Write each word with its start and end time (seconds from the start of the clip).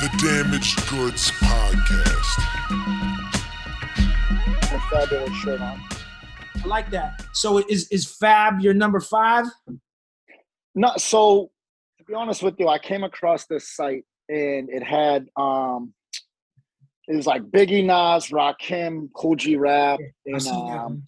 The 0.00 0.08
Damaged 0.16 0.88
Goods 0.88 1.30
Podcast. 1.32 2.38
A 4.72 4.80
fabulous 4.90 5.36
shirt 5.36 5.60
on. 5.60 5.78
I 6.64 6.66
like 6.66 6.88
that. 6.90 7.22
So 7.34 7.58
is 7.58 7.86
is 7.88 8.06
Fab 8.06 8.60
your 8.60 8.72
number 8.72 9.00
five? 9.00 9.44
No, 10.74 10.92
so 10.96 11.50
to 11.98 12.04
be 12.04 12.14
honest 12.14 12.42
with 12.42 12.54
you, 12.58 12.68
I 12.68 12.78
came 12.78 13.04
across 13.04 13.44
this 13.44 13.68
site 13.68 14.06
and 14.30 14.70
it 14.70 14.82
had 14.82 15.28
um 15.36 15.92
it 17.06 17.14
was 17.14 17.26
like 17.26 17.42
Biggie 17.42 17.84
Nas, 17.84 18.30
Rakim, 18.30 19.10
Kool 19.12 19.36
G 19.36 19.56
Rap, 19.56 20.00
and 20.24 20.46
um 20.46 21.02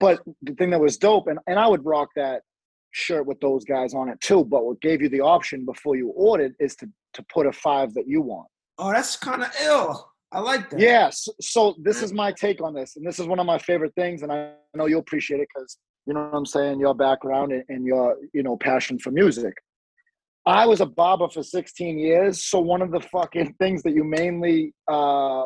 but 0.00 0.20
the 0.42 0.56
thing 0.56 0.70
that 0.70 0.80
was 0.80 0.96
dope, 0.96 1.28
and, 1.28 1.38
and 1.46 1.56
I 1.56 1.68
would 1.68 1.84
rock 1.84 2.08
that 2.16 2.42
shirt 2.92 3.26
with 3.26 3.40
those 3.40 3.64
guys 3.64 3.94
on 3.94 4.08
it 4.08 4.20
too. 4.20 4.44
But 4.44 4.64
what 4.64 4.80
gave 4.80 5.02
you 5.02 5.08
the 5.08 5.20
option 5.20 5.64
before 5.64 5.96
you 5.96 6.08
ordered 6.08 6.54
is 6.60 6.74
to 6.76 6.88
to 7.14 7.24
put 7.32 7.46
a 7.46 7.52
five 7.52 7.92
that 7.94 8.06
you 8.06 8.20
want. 8.20 8.48
Oh, 8.78 8.92
that's 8.92 9.16
kind 9.16 9.42
of 9.42 9.50
ill. 9.62 10.10
I 10.32 10.40
like 10.40 10.70
that. 10.70 10.78
Yes. 10.78 11.28
So 11.40 11.74
this 11.82 12.02
is 12.02 12.12
my 12.12 12.30
take 12.32 12.62
on 12.62 12.72
this, 12.72 12.96
and 12.96 13.06
this 13.06 13.18
is 13.18 13.26
one 13.26 13.40
of 13.40 13.46
my 13.46 13.58
favorite 13.58 13.94
things, 13.96 14.22
and 14.22 14.32
I 14.32 14.52
know 14.74 14.86
you'll 14.86 15.00
appreciate 15.00 15.40
it 15.40 15.48
because 15.54 15.76
you 16.06 16.14
know 16.14 16.20
what 16.20 16.36
I'm 16.36 16.46
saying, 16.46 16.80
your 16.80 16.94
background 16.94 17.52
and, 17.52 17.64
and 17.68 17.84
your 17.84 18.16
you 18.32 18.42
know 18.42 18.56
passion 18.56 18.98
for 18.98 19.10
music. 19.10 19.54
I 20.46 20.66
was 20.66 20.80
a 20.80 20.86
barber 20.86 21.28
for 21.28 21.42
16 21.42 21.98
years, 21.98 22.44
so 22.44 22.60
one 22.60 22.80
of 22.80 22.90
the 22.90 23.00
fucking 23.00 23.54
things 23.60 23.82
that 23.82 23.92
you 23.92 24.04
mainly 24.04 24.72
uh, 24.88 25.44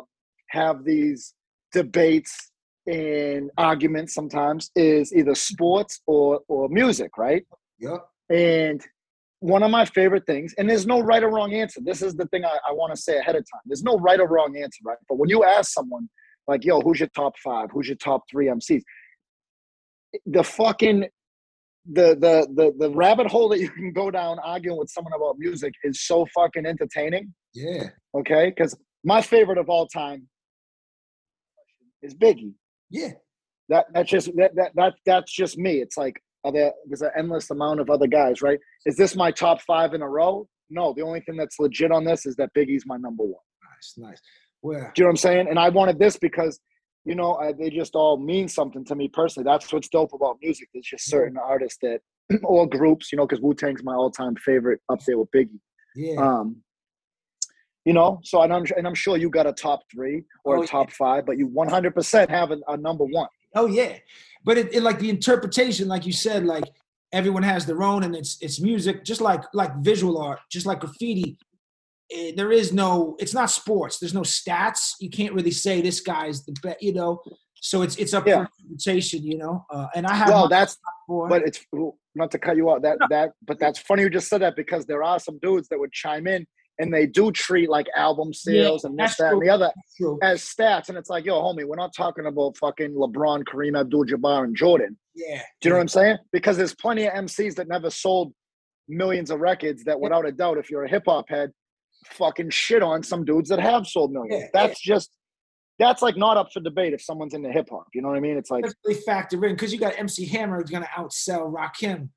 have 0.51 0.85
these 0.85 1.35
debates 1.73 2.53
and 2.87 3.51
arguments 3.57 4.15
sometimes 4.15 4.71
is 4.77 5.15
either 5.15 5.35
sports 5.35 6.01
or 6.07 6.41
or 6.49 6.69
music, 6.69 7.17
right? 7.17 7.45
Yeah. 7.79 7.99
And 8.31 8.83
one 9.41 9.63
of 9.63 9.71
my 9.71 9.85
favorite 9.85 10.25
things, 10.27 10.55
and 10.57 10.69
there's 10.69 10.87
no 10.87 11.01
right 11.01 11.23
or 11.23 11.31
wrong 11.31 11.53
answer. 11.53 11.81
This 11.85 12.01
is 12.01 12.15
the 12.15 12.27
thing 12.27 12.45
I, 12.45 12.59
I 12.69 12.73
want 12.73 12.95
to 12.95 13.01
say 13.01 13.19
ahead 13.19 13.37
of 13.37 13.43
time. 13.43 13.61
There's 13.67 13.83
no 13.83 13.99
right 13.99 14.19
or 14.19 14.27
wrong 14.27 14.57
answer, 14.57 14.81
right? 14.85 14.97
But 15.09 15.19
when 15.19 15.29
you 15.29 15.45
ask 15.45 15.73
someone, 15.73 16.09
like, 16.47 16.65
yo, 16.65 16.81
who's 16.81 17.01
your 17.01 17.11
top 17.15 17.35
five? 17.43 17.69
Who's 17.73 17.89
your 17.89 17.97
top 17.97 18.23
three 18.31 18.47
MCs? 18.47 18.83
The 20.27 20.45
fucking 20.45 21.07
the 21.91 22.17
the 22.19 22.49
the 22.55 22.73
the 22.79 22.91
rabbit 22.95 23.27
hole 23.27 23.49
that 23.51 23.61
you 23.61 23.69
can 23.69 23.93
go 23.93 24.11
down 24.11 24.39
arguing 24.39 24.79
with 24.79 24.89
someone 24.89 25.13
about 25.13 25.37
music 25.39 25.75
is 25.85 26.07
so 26.07 26.27
fucking 26.35 26.65
entertaining. 26.65 27.35
Yeah. 27.55 27.91
Okay, 28.17 28.53
because 28.55 28.77
my 29.05 29.21
favorite 29.21 29.59
of 29.59 29.69
all 29.69 29.87
time 29.87 30.29
is 32.03 32.15
Biggie. 32.15 32.55
Yeah. 32.91 33.11
That 33.69 33.87
that's 33.95 34.11
just 34.11 34.31
that, 34.37 34.55
that 34.57 34.73
that 34.75 34.95
that's 35.07 35.33
just 35.33 35.57
me. 35.57 35.81
It's 35.81 35.97
like 35.97 36.21
are 36.45 36.53
there 36.53 36.73
there's 36.87 37.03
an 37.03 37.11
endless 37.17 37.51
amount 37.51 37.81
of 37.81 37.89
other 37.89 38.07
guys, 38.07 38.43
right? 38.43 38.59
Is 38.85 38.97
this 38.97 39.17
my 39.17 39.31
top 39.31 39.63
five 39.63 39.95
in 39.95 40.03
a 40.03 40.09
row? 40.09 40.47
No, 40.71 40.93
the 40.95 41.03
only 41.03 41.21
thing 41.21 41.37
that's 41.37 41.59
legit 41.59 41.91
on 41.91 42.05
this 42.05 42.27
is 42.27 42.37
that 42.37 42.51
Biggie's 42.57 42.85
my 42.87 42.97
number 42.97 43.23
one. 43.25 43.43
Nice. 43.71 43.95
Nice. 43.97 44.21
Well, 44.63 44.81
Do 44.95 45.03
you 45.03 45.05
know 45.05 45.09
what 45.09 45.11
I'm 45.11 45.17
saying? 45.17 45.47
And 45.49 45.59
I 45.59 45.69
wanted 45.69 45.99
this 45.99 46.17
because, 46.17 46.59
you 47.05 47.15
know, 47.15 47.35
I, 47.35 47.53
they 47.53 47.69
just 47.69 47.95
all 47.95 48.17
mean 48.19 48.49
something 48.49 48.85
to 48.87 48.95
me 48.95 49.09
personally. 49.09 49.45
That's 49.45 49.71
what's 49.73 49.89
dope 49.89 50.15
about 50.15 50.39
music. 50.43 50.69
There's 50.73 50.87
just 50.87 51.09
certain 51.09 51.37
artists 51.37 51.79
that, 51.83 52.01
or 52.43 52.67
groups, 52.67 53.13
you 53.13 53.19
know, 53.19 53.27
because 53.27 53.43
Wu 53.43 53.55
Tang's 53.55 53.85
my 53.85 53.95
all-time 53.95 54.37
favorite 54.37 54.81
up 54.91 55.01
there 55.07 55.19
with 55.19 55.29
Biggie. 55.37 55.61
yeah. 55.95 56.17
Um, 56.21 56.63
you 57.85 57.93
know, 57.93 58.21
so 58.23 58.43
and 58.43 58.53
I'm 58.53 58.65
and 58.77 58.87
I'm 58.87 58.95
sure 58.95 59.17
you 59.17 59.29
got 59.31 59.47
a 59.47 59.53
top 59.53 59.81
three 59.93 60.25
or 60.45 60.59
Oh, 60.59 60.63
a 60.63 60.67
top 60.67 60.91
five, 60.91 61.27
but 61.27 61.37
you 61.39 61.49
100% 61.49 62.29
have 62.31 62.51
a, 62.51 62.59
a 62.69 62.77
number 62.77 63.05
one. 63.05 63.29
Oh 63.55 63.67
yeah, 63.67 63.97
but 64.45 64.59
it, 64.59 64.75
it 64.75 64.83
like 64.83 64.99
the 64.99 65.11
interpretation, 65.11 65.87
like 65.89 66.07
you 66.07 66.13
said, 66.13 66.45
like 66.45 66.65
everyone 67.13 67.43
has 67.43 67.67
their 67.67 67.83
own, 67.83 68.03
and 68.03 68.17
it's 68.17 68.39
it's 68.41 68.61
music, 68.61 69.05
just 69.05 69.21
like 69.21 69.43
like 69.53 69.77
visual 69.79 70.19
art, 70.19 70.41
just 70.51 70.67
like 70.67 70.81
graffiti. 70.81 71.39
eh, 72.11 72.33
there 72.37 72.53
is 72.53 72.73
no, 72.73 73.17
it's 73.19 73.35
not 73.35 73.51
sports. 73.51 73.99
There's 73.99 74.15
no 74.15 74.23
stats. 74.23 74.95
You 75.01 75.11
can't 75.11 75.35
really 75.35 75.51
say 75.51 75.81
this 75.81 76.01
guy's 76.01 76.45
the 76.45 76.53
best, 76.63 76.83
you 76.83 76.93
know. 76.93 77.21
So 77.61 77.83
it's 77.83 77.97
it's 77.97 78.13
up 78.15 78.27
Yeah. 78.27 78.45
for 78.45 78.51
interpretation, 78.63 79.23
you 79.25 79.39
know. 79.39 79.65
Uh, 79.71 79.87
and 79.95 80.07
I 80.07 80.15
have 80.15 80.29
Well, 80.29 80.49
that's 80.49 80.77
but 81.09 81.43
it's 81.43 81.65
not 82.15 82.31
to 82.31 82.39
cut 82.39 82.57
you 82.57 82.71
out 82.71 82.83
that 82.83 82.99
that 83.11 83.33
but 83.47 83.59
that's 83.59 83.79
funny 83.79 84.03
you 84.03 84.11
just 84.11 84.29
said 84.29 84.41
that 84.43 84.55
because 84.57 84.87
there 84.87 85.03
are 85.03 85.19
some 85.19 85.39
dudes 85.41 85.69
that 85.69 85.79
would 85.79 85.93
chime 85.93 86.27
in 86.27 86.47
and 86.79 86.93
they 86.93 87.07
do 87.07 87.31
treat 87.31 87.69
like 87.69 87.87
album 87.97 88.33
sales 88.33 88.85
and 88.85 88.99
this 88.99 89.17
that 89.17 89.33
and 89.33 89.43
the 89.43 89.49
other 89.49 89.71
as 90.23 90.43
stats 90.43 90.89
and 90.89 90.99
it's 90.99 91.09
like 91.09 91.25
yo 91.25 91.41
homie 91.41 91.65
we're 91.65 91.77
not 91.77 91.95
talking 91.95 92.27
about 92.27 92.57
fucking 92.57 92.93
lebron 92.93 93.45
kareem 93.45 93.79
abdul-jabbar 93.79 94.45
and 94.45 94.57
jordan. 94.57 94.97
Yeah. 95.15 95.43
do 95.61 95.69
you 95.69 95.71
know 95.71 95.77
what 95.77 95.83
i'm 95.83 95.89
saying? 95.89 96.19
Because 96.33 96.57
there's 96.57 96.75
plenty 96.75 97.07
of 97.07 97.13
mcs 97.15 97.55
that 97.57 97.69
never 97.69 97.91
sold 97.91 98.33
millions 98.89 99.31
of 99.31 99.41
records 99.41 99.85
that 99.85 99.99
without 99.99 100.27
a 100.27 100.33
doubt 100.33 100.59
if 100.59 100.71
you're 100.71 100.85
a 100.85 100.91
hip-hop 100.91 101.29
head 101.29 101.53
fucking 102.07 102.51
shit 102.51 102.83
on 102.83 103.03
some 103.03 103.25
dudes 103.25 103.49
that 103.49 103.61
have 103.61 103.87
sold 103.87 104.13
millions. 104.13 104.43
Yeah, 104.43 104.49
that's 104.53 104.81
just 104.81 105.11
that's 105.79 106.03
like 106.03 106.17
not 106.17 106.37
up 106.37 106.53
for 106.53 106.61
debate 106.61 106.93
if 106.93 107.03
someone's 107.03 107.35
into 107.35 107.51
hip-hop 107.51 107.87
you 107.95 108.03
know 108.03 108.09
what 108.09 108.17
i 108.17 108.21
mean? 108.21 108.37
It's 108.37 108.51
like 108.51 108.65
That's 108.65 108.75
really 108.85 109.01
factor 109.01 109.45
in 109.45 109.55
because 109.55 109.73
you 109.73 109.79
got 109.79 109.95
MC 109.99 110.27
Hammer 110.27 110.61
who's 110.61 110.71
gonna 110.71 110.89
outsell 110.97 111.53
Rakim, 111.53 112.09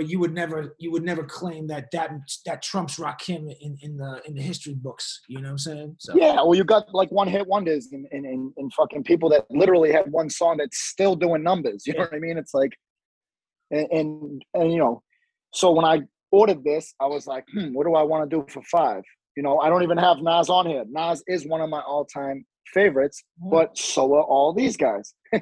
but 0.00 0.08
you 0.08 0.18
would 0.18 0.32
never 0.32 0.74
you 0.78 0.90
would 0.90 1.02
never 1.02 1.22
claim 1.22 1.66
that 1.66 1.90
that 1.90 2.10
that 2.46 2.62
trumps 2.62 2.98
Rakim 2.98 3.54
in 3.60 3.76
in 3.82 3.98
the 3.98 4.22
in 4.26 4.34
the 4.34 4.40
history 4.40 4.72
books. 4.72 5.20
You 5.28 5.42
know 5.42 5.48
what 5.48 5.50
I'm 5.50 5.58
saying? 5.58 5.96
So 5.98 6.14
Yeah, 6.16 6.36
well, 6.36 6.54
you 6.54 6.64
got 6.64 6.94
like 6.94 7.10
one 7.12 7.28
hit 7.28 7.46
wonders 7.46 7.88
and, 7.92 8.06
and, 8.10 8.24
and, 8.24 8.50
and 8.56 8.72
fucking 8.72 9.04
people 9.04 9.28
that 9.28 9.44
literally 9.50 9.92
had 9.92 10.10
one 10.10 10.30
song 10.30 10.56
that's 10.56 10.78
still 10.78 11.14
doing 11.14 11.42
numbers. 11.42 11.86
You 11.86 11.92
know 11.92 11.98
Yeah. 11.98 12.04
what 12.06 12.14
I 12.14 12.18
mean? 12.20 12.38
It's 12.38 12.54
like, 12.54 12.72
and, 13.70 13.86
and, 13.92 14.42
and, 14.54 14.72
you 14.72 14.78
know, 14.78 15.02
so 15.52 15.70
when 15.70 15.84
I 15.84 16.00
ordered 16.32 16.64
this, 16.64 16.94
I 16.98 17.06
was 17.06 17.26
like, 17.26 17.44
hmm, 17.52 17.74
what 17.74 17.84
do 17.84 17.94
I 17.94 18.02
want 18.02 18.30
to 18.30 18.34
do 18.34 18.46
for 18.48 18.62
five? 18.62 19.02
You 19.36 19.42
know, 19.42 19.58
I 19.58 19.68
don't 19.68 19.82
even 19.82 19.98
have 19.98 20.16
Nas 20.22 20.48
on 20.48 20.64
here. 20.64 20.84
Nas 20.88 21.22
is 21.26 21.46
one 21.46 21.60
of 21.60 21.68
my 21.68 21.82
all 21.82 22.06
time 22.06 22.46
favorites, 22.72 23.22
but 23.50 23.76
so 23.76 24.14
are 24.14 24.22
all 24.22 24.54
these 24.54 24.78
guys. 24.78 25.12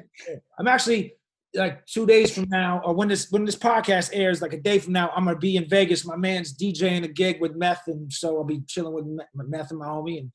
I'm 0.59 0.67
actually 0.67 1.13
like 1.55 1.85
two 1.85 2.05
days 2.05 2.33
from 2.33 2.47
now, 2.49 2.81
or 2.85 2.93
when 2.93 3.07
this 3.07 3.31
when 3.31 3.45
this 3.45 3.55
podcast 3.55 4.11
airs, 4.13 4.41
like 4.41 4.53
a 4.53 4.61
day 4.61 4.79
from 4.79 4.93
now, 4.93 5.09
I'm 5.15 5.25
gonna 5.25 5.37
be 5.37 5.57
in 5.57 5.67
Vegas. 5.67 6.05
My 6.05 6.15
man's 6.15 6.55
DJing 6.55 7.03
a 7.03 7.07
gig 7.07 7.41
with 7.41 7.55
Meth, 7.55 7.83
and 7.87 8.11
so 8.11 8.37
I'll 8.37 8.43
be 8.43 8.61
chilling 8.67 8.93
with 8.93 9.05
Meth 9.33 9.71
and 9.71 9.79
my 9.79 9.87
homie. 9.87 10.19
And 10.19 10.31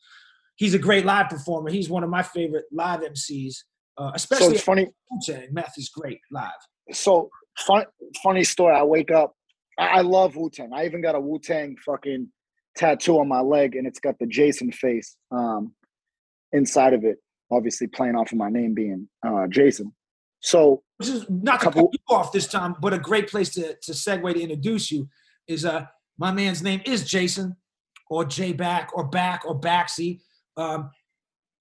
he's 0.57 0.75
a 0.75 0.79
great 0.79 1.05
live 1.05 1.29
performer. 1.29 1.71
He's 1.71 1.89
one 1.89 2.03
of 2.03 2.11
my 2.11 2.23
favorite 2.23 2.65
live 2.73 3.01
MCs, 3.01 3.57
uh, 3.97 4.11
So 4.11 4.15
especially 4.15 4.55
it's 4.55 4.65
funny. 4.65 4.89
Wu-Tang. 5.11 5.49
Meth 5.53 5.75
is 5.77 5.89
great 5.89 6.21
live. 6.31 6.51
So 6.93 7.31
fun, 7.59 7.85
funny 8.23 8.45
story. 8.45 8.75
I 8.75 8.83
wake 8.83 9.11
up. 9.11 9.35
I, 9.79 9.87
I 9.87 10.01
love 10.01 10.37
Wu 10.37 10.51
Tang. 10.51 10.73
I 10.73 10.85
even 10.87 11.01
got 11.01 11.15
a 11.15 11.21
Wu 11.21 11.39
Tang 11.39 11.77
fucking 11.85 12.29
tattoo 12.77 13.21
on 13.21 13.29
my 13.29 13.41
leg, 13.41 13.77
and 13.77 13.87
it's 13.87 14.01
got 14.01 14.19
the 14.19 14.27
Jason 14.27 14.73
face 14.73 15.17
um, 15.31 15.75
inside 16.53 16.93
of 16.93 17.05
it. 17.05 17.19
Obviously, 17.51 17.87
playing 17.87 18.17
off 18.17 18.33
of 18.33 18.39
my 18.39 18.51
name 18.51 18.75
being 18.75 19.09
uh, 19.27 19.47
Jason. 19.47 19.95
So 20.45 20.83
Which 20.99 21.09
is 21.09 21.25
not 21.31 21.61
to 21.61 21.65
Couple- 21.65 21.89
cut 21.89 21.95
you 21.95 22.17
off 22.17 22.33
this 22.33 22.47
time, 22.47 22.77
but 22.81 22.93
a 22.93 22.99
great 22.99 23.29
place 23.29 23.49
to 23.55 23.75
to 23.83 23.93
segue 23.93 24.35
to 24.35 24.41
introduce 24.41 24.93
you 24.93 25.09
is 25.49 25.65
uh 25.65 25.87
my 26.19 26.31
man's 26.31 26.63
name 26.63 26.81
is 26.85 27.03
Jason, 27.09 27.57
or 28.09 28.25
J 28.25 28.53
Back, 28.53 28.91
or 28.95 29.05
Back, 29.09 29.45
or 29.47 29.59
Baxy. 29.59 30.21
Um, 30.57 30.91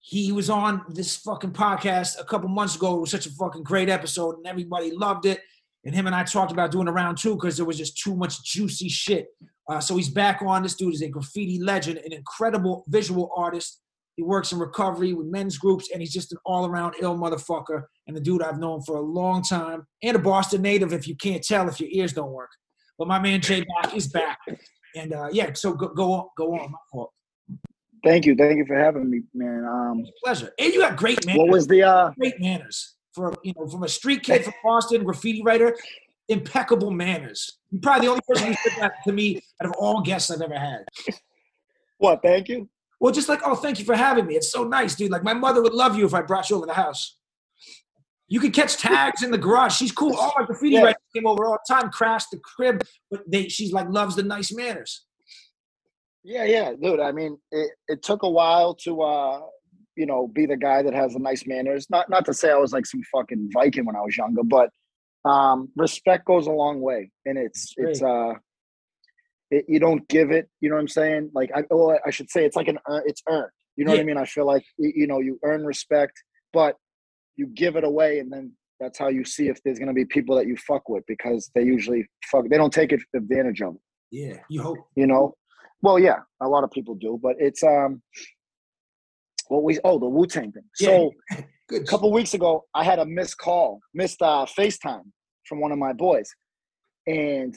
he 0.00 0.30
was 0.32 0.50
on 0.50 0.82
this 0.90 1.16
fucking 1.16 1.52
podcast 1.52 2.20
a 2.20 2.24
couple 2.24 2.48
months 2.48 2.76
ago. 2.76 2.96
It 2.96 3.00
was 3.00 3.10
such 3.10 3.26
a 3.26 3.30
fucking 3.30 3.62
great 3.64 3.88
episode, 3.88 4.36
and 4.36 4.46
everybody 4.46 4.90
loved 4.92 5.24
it. 5.26 5.40
And 5.84 5.94
him 5.94 6.06
and 6.06 6.14
I 6.14 6.22
talked 6.24 6.52
about 6.52 6.70
doing 6.70 6.86
a 6.88 6.92
round 6.92 7.18
two 7.18 7.34
because 7.34 7.56
there 7.56 7.66
was 7.66 7.78
just 7.78 7.98
too 7.98 8.14
much 8.14 8.44
juicy 8.44 8.88
shit. 8.88 9.28
Uh, 9.68 9.80
so 9.80 9.96
he's 9.96 10.10
back 10.10 10.42
on. 10.42 10.62
This 10.62 10.74
dude 10.74 10.94
is 10.94 11.02
a 11.02 11.08
graffiti 11.08 11.58
legend, 11.58 11.98
an 11.98 12.12
incredible 12.12 12.84
visual 12.88 13.30
artist. 13.34 13.80
He 14.16 14.22
works 14.22 14.52
in 14.52 14.58
recovery 14.58 15.12
with 15.12 15.26
men's 15.26 15.58
groups, 15.58 15.90
and 15.92 16.00
he's 16.00 16.12
just 16.12 16.32
an 16.32 16.38
all-around 16.44 16.94
ill 17.00 17.16
motherfucker. 17.16 17.84
And 18.06 18.16
a 18.16 18.20
dude 18.20 18.42
I've 18.42 18.58
known 18.58 18.82
for 18.82 18.96
a 18.96 19.00
long 19.00 19.42
time, 19.42 19.86
and 20.02 20.16
a 20.16 20.18
Boston 20.18 20.62
native. 20.62 20.92
If 20.92 21.08
you 21.08 21.16
can't 21.16 21.42
tell, 21.42 21.68
if 21.68 21.80
your 21.80 21.90
ears 21.92 22.12
don't 22.12 22.30
work. 22.30 22.50
But 22.98 23.08
my 23.08 23.18
man 23.18 23.40
Jay 23.40 23.64
Back 23.82 23.94
is 23.94 24.06
back, 24.06 24.38
and 24.94 25.12
uh, 25.12 25.28
yeah. 25.32 25.52
So 25.54 25.74
go, 25.74 25.88
go 25.88 26.12
on, 26.12 26.26
go 26.36 26.54
on. 26.54 26.70
My 26.70 26.78
fault. 26.92 27.10
thank 28.04 28.24
you, 28.24 28.36
thank 28.36 28.58
you 28.58 28.66
for 28.66 28.76
having 28.76 29.10
me, 29.10 29.22
man. 29.34 29.64
Um, 29.64 30.04
Pleasure. 30.22 30.52
And 30.58 30.72
you 30.72 30.80
got 30.80 30.96
great 30.96 31.24
manners. 31.26 31.38
what 31.38 31.48
was 31.48 31.66
the 31.66 31.82
uh, 31.82 32.10
great 32.18 32.40
manners 32.40 32.94
for 33.14 33.34
you 33.42 33.52
know 33.56 33.66
from 33.66 33.82
a 33.82 33.88
street 33.88 34.22
kid 34.22 34.44
from 34.44 34.54
Boston, 34.62 35.02
graffiti 35.04 35.42
writer, 35.42 35.76
impeccable 36.28 36.90
manners. 36.90 37.58
You're 37.70 37.80
probably 37.80 38.06
the 38.06 38.10
only 38.12 38.22
person 38.28 38.48
who 38.48 38.54
said 38.54 38.80
that 38.80 38.92
to 39.04 39.12
me 39.12 39.42
out 39.60 39.70
of 39.70 39.74
all 39.78 40.00
guests 40.02 40.30
I've 40.30 40.40
ever 40.40 40.58
had. 40.58 40.84
what? 41.98 42.20
Thank 42.22 42.48
you. 42.48 42.68
Well, 43.04 43.12
just 43.12 43.28
like, 43.28 43.42
oh, 43.44 43.54
thank 43.54 43.78
you 43.78 43.84
for 43.84 43.94
having 43.94 44.24
me. 44.24 44.34
It's 44.34 44.50
so 44.50 44.64
nice, 44.64 44.94
dude. 44.94 45.10
Like 45.10 45.22
my 45.22 45.34
mother 45.34 45.60
would 45.60 45.74
love 45.74 45.94
you 45.94 46.06
if 46.06 46.14
I 46.14 46.22
brought 46.22 46.48
you 46.48 46.56
over 46.56 46.64
the 46.64 46.72
house. 46.72 47.18
You 48.28 48.40
could 48.40 48.54
catch 48.54 48.78
tags 48.78 49.22
in 49.22 49.30
the 49.30 49.36
garage. 49.36 49.74
She's 49.76 49.92
cool. 49.92 50.16
All 50.16 50.32
my 50.38 50.46
graffiti 50.46 50.76
Yeah. 50.76 50.84
writers 50.84 51.02
came 51.14 51.26
over 51.26 51.44
all 51.44 51.58
the 51.68 51.74
time, 51.74 51.90
crashed 51.90 52.30
the 52.30 52.38
crib, 52.38 52.82
but 53.10 53.20
they 53.30 53.48
she's 53.48 53.74
like 53.74 53.90
loves 53.90 54.16
the 54.16 54.22
nice 54.22 54.54
manners. 54.54 55.04
Yeah, 56.22 56.44
yeah, 56.44 56.72
dude. 56.82 56.98
I 56.98 57.12
mean, 57.12 57.36
it, 57.50 57.72
it 57.88 58.02
took 58.02 58.22
a 58.22 58.30
while 58.30 58.74
to 58.84 59.02
uh, 59.02 59.40
you 59.96 60.06
know, 60.06 60.26
be 60.26 60.46
the 60.46 60.56
guy 60.56 60.80
that 60.80 60.94
has 60.94 61.12
the 61.12 61.18
nice 61.18 61.46
manners. 61.46 61.86
Not 61.90 62.08
not 62.08 62.24
to 62.24 62.32
say 62.32 62.52
I 62.52 62.56
was 62.56 62.72
like 62.72 62.86
some 62.86 63.02
fucking 63.12 63.50
Viking 63.52 63.84
when 63.84 63.96
I 63.96 64.00
was 64.00 64.16
younger, 64.16 64.44
but 64.44 64.70
um 65.26 65.68
respect 65.76 66.24
goes 66.24 66.46
a 66.46 66.52
long 66.52 66.80
way. 66.80 67.10
And 67.26 67.36
it's 67.36 67.74
it's 67.76 68.02
uh 68.02 68.32
it, 69.54 69.64
you 69.68 69.78
don't 69.78 70.06
give 70.08 70.30
it. 70.30 70.48
You 70.60 70.68
know 70.68 70.76
what 70.76 70.82
I'm 70.82 70.88
saying? 70.88 71.30
Like 71.34 71.50
I, 71.54 71.62
oh, 71.70 71.96
I 72.04 72.10
should 72.10 72.30
say 72.30 72.44
it's 72.44 72.56
like 72.56 72.68
an 72.68 72.78
earn, 72.88 73.02
it's 73.06 73.22
earned. 73.28 73.50
You 73.76 73.84
know 73.84 73.92
what 73.92 74.00
I 74.00 74.04
mean? 74.04 74.16
I 74.16 74.24
feel 74.24 74.46
like 74.46 74.64
you 74.78 75.06
know 75.06 75.20
you 75.20 75.38
earn 75.42 75.64
respect, 75.64 76.12
but 76.52 76.76
you 77.36 77.46
give 77.46 77.76
it 77.76 77.84
away, 77.84 78.18
and 78.18 78.32
then 78.32 78.52
that's 78.80 78.98
how 78.98 79.08
you 79.08 79.24
see 79.24 79.48
if 79.48 79.62
there's 79.62 79.78
gonna 79.78 79.92
be 79.92 80.04
people 80.04 80.36
that 80.36 80.46
you 80.46 80.56
fuck 80.56 80.88
with 80.88 81.04
because 81.06 81.50
they 81.54 81.62
usually 81.62 82.06
fuck. 82.30 82.48
They 82.48 82.56
don't 82.56 82.72
take 82.72 82.92
advantage 83.14 83.62
of. 83.62 83.74
it, 83.74 83.80
Yeah, 84.10 84.36
you 84.48 84.62
hope. 84.62 84.78
You 84.96 85.06
know? 85.06 85.34
Well, 85.82 85.98
yeah, 85.98 86.18
a 86.40 86.48
lot 86.48 86.64
of 86.64 86.70
people 86.70 86.94
do, 86.94 87.18
but 87.22 87.36
it's 87.38 87.62
um. 87.62 88.02
What 89.48 89.62
we 89.62 89.78
oh 89.84 89.98
the 89.98 90.06
Wu 90.06 90.26
Tang 90.26 90.52
thing. 90.52 90.64
So 90.74 91.12
Good. 91.68 91.82
a 91.82 91.84
couple 91.84 92.10
weeks 92.12 92.34
ago, 92.34 92.64
I 92.74 92.84
had 92.84 92.98
a 92.98 93.06
missed 93.06 93.38
call, 93.38 93.80
missed 93.92 94.22
uh, 94.22 94.46
FaceTime 94.58 95.04
from 95.46 95.60
one 95.60 95.72
of 95.72 95.78
my 95.78 95.92
boys, 95.92 96.30
and 97.06 97.54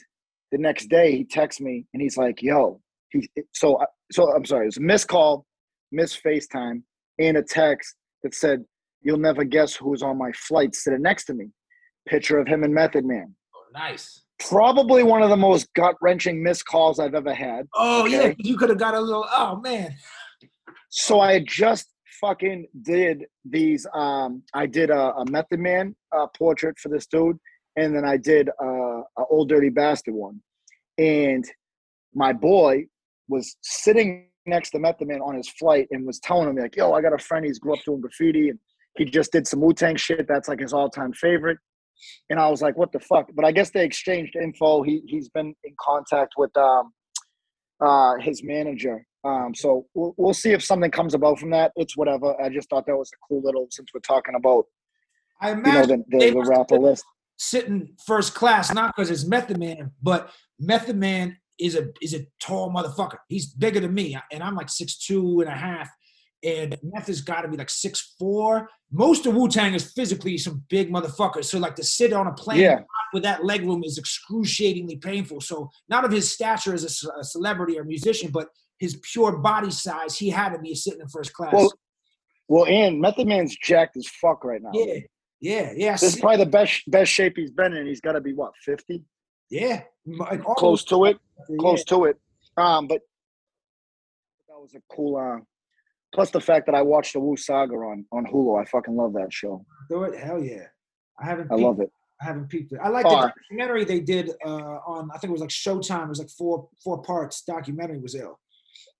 the 0.52 0.58
next 0.58 0.88
day 0.88 1.16
he 1.16 1.26
texts 1.26 1.62
me 1.62 1.86
and 1.94 2.02
he's 2.02 2.18
like, 2.18 2.42
"Yo, 2.42 2.82
he." 3.10 3.30
So, 3.54 3.80
so 4.12 4.34
I'm 4.34 4.46
sorry, 4.46 4.66
it 4.66 4.68
was 4.68 4.78
a 4.78 4.82
missed 4.82 5.08
call, 5.08 5.46
missed 5.92 6.24
FaceTime, 6.24 6.82
and 7.20 7.38
a 7.38 7.44
text 7.44 7.96
that 8.24 8.34
said, 8.34 8.64
"You'll 9.02 9.18
never 9.18 9.44
guess 9.44 9.76
who's 9.76 10.02
on 10.04 10.18
my 10.18 10.32
flight 10.34 10.76
sitting 10.76 11.02
next 11.02 11.26
to 11.26 11.34
me." 11.34 11.48
Picture 12.08 12.40
of 12.40 12.48
him 12.48 12.64
and 12.64 12.74
Method 12.74 13.06
Man. 13.06 13.36
Oh, 13.54 13.60
nice. 13.74 14.24
Probably 14.40 15.04
one 15.04 15.24
of 15.24 15.30
the 15.30 15.38
most 15.38 15.68
gut 15.74 15.96
wrenching 16.02 16.42
missed 16.42 16.66
calls 16.66 17.00
I've 17.00 17.16
ever 17.16 17.34
had. 17.34 17.66
Oh 17.74 18.06
yeah, 18.06 18.34
you 18.38 18.58
could 18.58 18.70
have 18.70 18.78
got 18.78 18.94
a 18.94 19.02
little. 19.02 19.26
Oh 19.32 19.60
man. 19.60 19.96
So 20.90 21.20
I 21.20 21.44
just 21.46 21.88
fucking 22.22 22.68
did 22.82 23.26
these. 23.46 23.86
Um, 23.94 24.44
I 24.54 24.66
did 24.66 24.90
a, 24.90 25.14
a 25.16 25.26
Method 25.30 25.60
Man 25.60 25.96
uh, 26.16 26.28
portrait 26.38 26.78
for 26.80 26.90
this 26.90 27.08
dude, 27.08 27.38
and 27.77 27.95
then 27.95 28.03
I 28.03 28.18
did 28.18 28.50
uh, 28.62 29.01
a 29.01 29.24
Old 29.29 29.50
Dirty 29.50 29.69
Bastard 29.69 30.15
one. 30.15 30.41
And 30.97 31.45
my 32.13 32.33
boy 32.33 32.85
was 33.29 33.56
sitting 33.62 34.27
next 34.47 34.71
to 34.71 34.79
Method 34.79 35.07
Man 35.07 35.21
on 35.21 35.35
his 35.35 35.47
flight 35.47 35.88
and 35.91 36.06
was 36.06 36.19
telling 36.19 36.53
me 36.56 36.62
like, 36.62 36.75
"Yo, 36.75 36.91
I 36.91 37.01
got 37.01 37.13
a 37.13 37.19
friend. 37.19 37.45
He's 37.45 37.59
grew 37.59 37.74
up 37.74 37.83
doing 37.85 38.01
graffiti, 38.01 38.50
and 38.50 38.59
he 38.97 39.06
just 39.06 39.31
did 39.31 39.47
some 39.47 39.62
Wu 39.62 39.74
Tang 39.74 39.95
shit. 39.95 40.27
That's 40.27 40.50
like 40.50 40.59
his 40.59 40.74
all 40.74 40.89
time 40.89 41.13
favorite." 41.13 41.59
And 42.29 42.39
I 42.39 42.50
was 42.50 42.62
like, 42.62 42.75
"What 42.77 42.91
the 42.91 43.00
fuck?" 43.00 43.29
But 43.35 43.45
I 43.45 43.51
guess 43.51 43.69
they 43.69 43.85
exchanged 43.85 44.35
info. 44.35 44.81
He 44.81 45.03
he's 45.06 45.29
been 45.29 45.53
in 45.63 45.75
contact 45.79 46.33
with 46.35 46.56
um, 46.57 46.91
uh, 47.79 48.15
his 48.19 48.44
manager. 48.44 49.06
Um, 49.24 49.53
so 49.53 49.85
we'll, 49.94 50.15
we'll 50.18 50.33
see 50.33 50.51
if 50.51 50.63
something 50.63 50.89
comes 50.89 51.13
about 51.13 51.38
from 51.38 51.51
that. 51.51 51.74
It's 51.75 51.95
whatever. 51.95 52.39
I 52.41 52.50
just 52.50 52.69
thought 52.69 52.88
that 52.88 52.97
was 52.97 53.12
a 53.13 53.18
cool 53.27 53.41
little 53.44 53.68
since 53.69 53.89
we're 53.94 54.00
talking 54.00 54.33
about 54.35 54.65
I 55.41 55.50
you 55.50 55.56
know 55.57 55.62
imagine 55.62 56.06
the, 56.07 56.18
the, 56.18 56.31
the 56.31 56.44
rapper 56.50 56.79
list. 56.79 57.06
Sitting 57.38 57.95
first 58.06 58.34
class, 58.36 58.74
not 58.74 58.95
because 58.95 59.10
it's 59.10 59.25
Method 59.25 59.57
Man, 59.60 59.92
but 60.01 60.31
Method 60.60 60.98
Man 60.98 61.38
is 61.60 61.75
a 61.75 61.89
is 62.01 62.13
a 62.13 62.25
tall 62.39 62.72
motherfucker. 62.72 63.18
He's 63.30 63.48
bigger 63.48 63.80
than 63.80 63.94
me, 63.94 64.18
and 64.31 64.44
I'm 64.44 64.56
like 64.56 64.69
six 64.69 64.98
two 64.98 65.42
and 65.42 65.50
a 65.50 65.56
half. 65.56 65.89
And 66.44 66.78
Method's 66.84 67.22
got 67.22 67.42
to 67.42 67.48
be 67.48 67.57
like 67.57 67.69
six 67.69 68.13
four. 68.19 68.69
Most 68.92 69.25
of 69.25 69.34
Wu 69.34 69.48
Tang 69.50 69.74
is 69.74 69.92
physically 69.94 70.38
some 70.38 70.63
big 70.69 70.92
motherfuckers. 70.92 71.45
So 71.45 71.57
like 71.57 71.75
to 71.78 71.84
sit 71.84 72.13
on 72.13 72.28
a 72.28 72.34
plane 72.34 72.60
Yeah. 72.60 72.80
with 73.12 73.24
that 73.24 73.44
leg 73.44 73.63
room 73.63 73.84
is 73.84 73.98
excruciatingly 73.98 74.98
painful. 74.98 75.42
So 75.42 75.72
not 75.89 76.06
of 76.06 76.12
his 76.12 76.31
stature 76.31 76.75
as 76.75 76.84
a 76.84 77.19
a, 77.19 77.24
celebrity 77.24 77.80
or 77.80 77.84
musician, 77.84 78.30
but 78.31 78.50
his 78.78 79.00
pure 79.01 79.38
body 79.38 79.72
size, 79.72 80.16
he 80.16 80.30
had 80.30 80.50
to 80.50 80.60
be 80.60 80.75
sitting 80.75 81.01
in 81.01 81.07
first 81.07 81.34
class. 81.34 81.54
Well, 81.54 81.74
well, 82.48 82.66
and 82.68 83.01
Method 83.01 83.28
Man's 83.28 83.57
jacked 83.57 83.98
as 83.98 84.07
fuck 84.07 84.44
right 84.45 84.62
now. 84.62 84.69
yeah, 84.74 85.00
yeah, 85.39 85.72
yeah, 85.75 85.92
This 85.94 86.16
is 86.16 86.19
probably 86.19 86.44
the 86.44 86.50
best 86.50 86.84
best 86.88 87.12
shape 87.12 87.34
he's 87.36 87.51
been 87.51 87.74
in. 87.74 87.88
He's 87.88 88.01
got 88.01 88.13
to 88.13 88.22
be 88.22 88.34
what 88.34 88.54
fifty, 88.63 89.04
yeah, 89.50 89.84
like 90.06 90.44
close 90.44 90.84
to 90.86 91.06
it, 91.06 91.18
yeah. 91.50 91.57
close 91.60 91.84
to 91.86 92.06
it. 92.06 92.18
Um, 92.57 92.88
but 92.88 93.01
that 94.48 94.60
was 94.60 94.74
a 94.75 94.81
cool. 94.95 95.18
Uh, 95.18 95.44
plus 96.13 96.31
the 96.31 96.42
fact 96.42 96.66
that 96.66 96.75
I 96.75 96.81
watched 96.81 97.13
the 97.13 97.19
Wu 97.19 97.38
Saga 97.38 97.75
on 97.75 98.06
on 98.12 98.25
Hulu. 98.25 98.62
I 98.62 98.66
fucking 98.66 98.95
love 98.95 99.13
that 99.13 99.31
show. 99.31 99.66
Do 99.89 100.04
it? 100.04 100.19
Hell 100.19 100.42
yeah. 100.42 100.66
I 101.19 101.25
haven't 101.25 101.51
I 101.51 101.56
love 101.56 101.80
it. 101.80 101.92
I 102.22 102.25
haven't 102.25 102.50
peeked 102.50 102.74
it. 102.74 102.80
I 102.84 102.89
like 102.89 103.06
Oh, 103.06 103.22
the 103.22 103.28
documentary 103.28 103.84
they 103.86 104.00
did 104.00 104.31
uh, 104.44 104.50
on 104.50 105.10
I 105.13 105.19
think 105.19 105.30
it 105.30 105.34
was 105.34 105.42
like 105.42 105.50
Showtime. 105.50 106.06
It 106.06 106.10
was 106.10 106.19
like 106.19 106.30
four 106.30 106.68
four 106.84 107.01
parts. 107.01 107.44
Documentary 107.44 108.00
was 108.00 108.16
ill. 108.16 108.39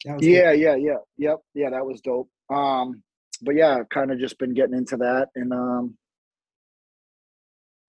That 0.06 0.16
was 0.16 0.22
good. 0.22 0.32
Yeah, 0.32 0.52
yeah, 0.52 0.76
yeah, 0.76 0.98
yep, 1.18 1.38
yeah. 1.56 1.70
That 1.72 1.86
was 1.86 2.02
dope. 2.02 2.30
Um, 2.54 3.02
but 3.42 3.56
yeah, 3.56 3.80
kind 3.92 4.12
of 4.12 4.20
just 4.20 4.38
been 4.38 4.54
getting 4.54 4.78
into 4.78 4.98
that, 4.98 5.30
and 5.36 5.52
um, 5.52 5.98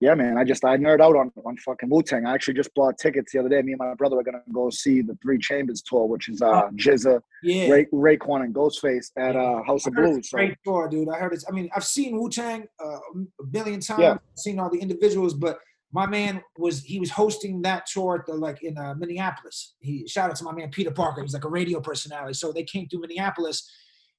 yeah, 0.01 0.15
man. 0.15 0.39
I 0.39 0.45
just 0.45 0.65
I 0.65 0.77
nerd 0.77 1.01
out 1.01 1.17
on 1.17 1.31
on 1.45 1.57
fucking 1.57 1.89
Wu 1.91 2.03
Tang. 2.03 2.27
I 2.27 2.35
actually 2.35 2.55
just 2.55 2.73
bought 2.75 2.99
tickets 2.99 3.33
the 3.33 3.41
other 3.41 3.49
day. 3.49 3.63
Me 3.63 3.73
and 3.73 3.79
my 3.79 3.95
brother 3.95 4.19
are 4.19 4.23
gonna 4.23 4.43
go 4.53 4.71
see 4.71 5.03
the 5.03 5.17
Three 5.23 5.39
Chambers 5.39 5.83
tour, 5.83 6.07
which 6.07 6.29
is 6.29 6.41
uh, 6.43 6.47
Oh. 6.65 6.71
GZA, 6.75 7.21
Yeah. 7.43 7.69
Ray, 7.71 7.87
Raekwon, 7.93 8.43
and 8.45 8.55
Ghostface 8.55 9.11
at 9.17 9.37
uh, 9.37 9.63
House 9.65 9.87
of 9.87 9.95
Blues. 9.95 10.31
So 10.31 10.39
great 10.39 10.57
tour, 10.65 10.89
dude. 10.89 11.09
I 11.09 11.19
heard 11.19 11.33
it's. 11.33 11.45
I 11.49 11.53
mean, 11.53 11.69
I've 11.75 11.85
seen 11.85 12.17
Wu 12.19 12.29
Tang 12.31 12.67
uh, 12.85 12.99
a 13.41 13.45
billion 13.51 13.81
times. 13.81 14.01
Yeah. 14.01 14.13
I've 14.13 14.39
seen 14.39 14.59
all 14.59 14.71
the 14.71 14.79
individuals, 14.79 15.35
but 15.35 15.59
my 15.93 16.07
man 16.07 16.43
was 16.59 16.83
he 16.83 17.01
was 17.01 17.11
hosting 17.11 17.63
that 17.63 17.87
tour 17.87 18.17
at 18.21 18.27
the, 18.27 18.35
like 18.35 18.63
in 18.63 18.77
uh, 18.77 18.95
Minneapolis. 18.99 19.75
He 19.81 20.07
shout 20.07 20.29
out 20.31 20.37
to 20.37 20.45
my 20.45 20.53
man 20.53 20.71
Peter 20.71 20.91
Parker. 20.91 21.23
He's 21.23 21.33
like 21.35 21.45
a 21.45 21.49
radio 21.51 21.81
personality. 21.81 22.35
So 22.35 22.53
they 22.53 22.63
came 22.65 22.89
through 22.89 23.01
Minneapolis, 23.01 23.69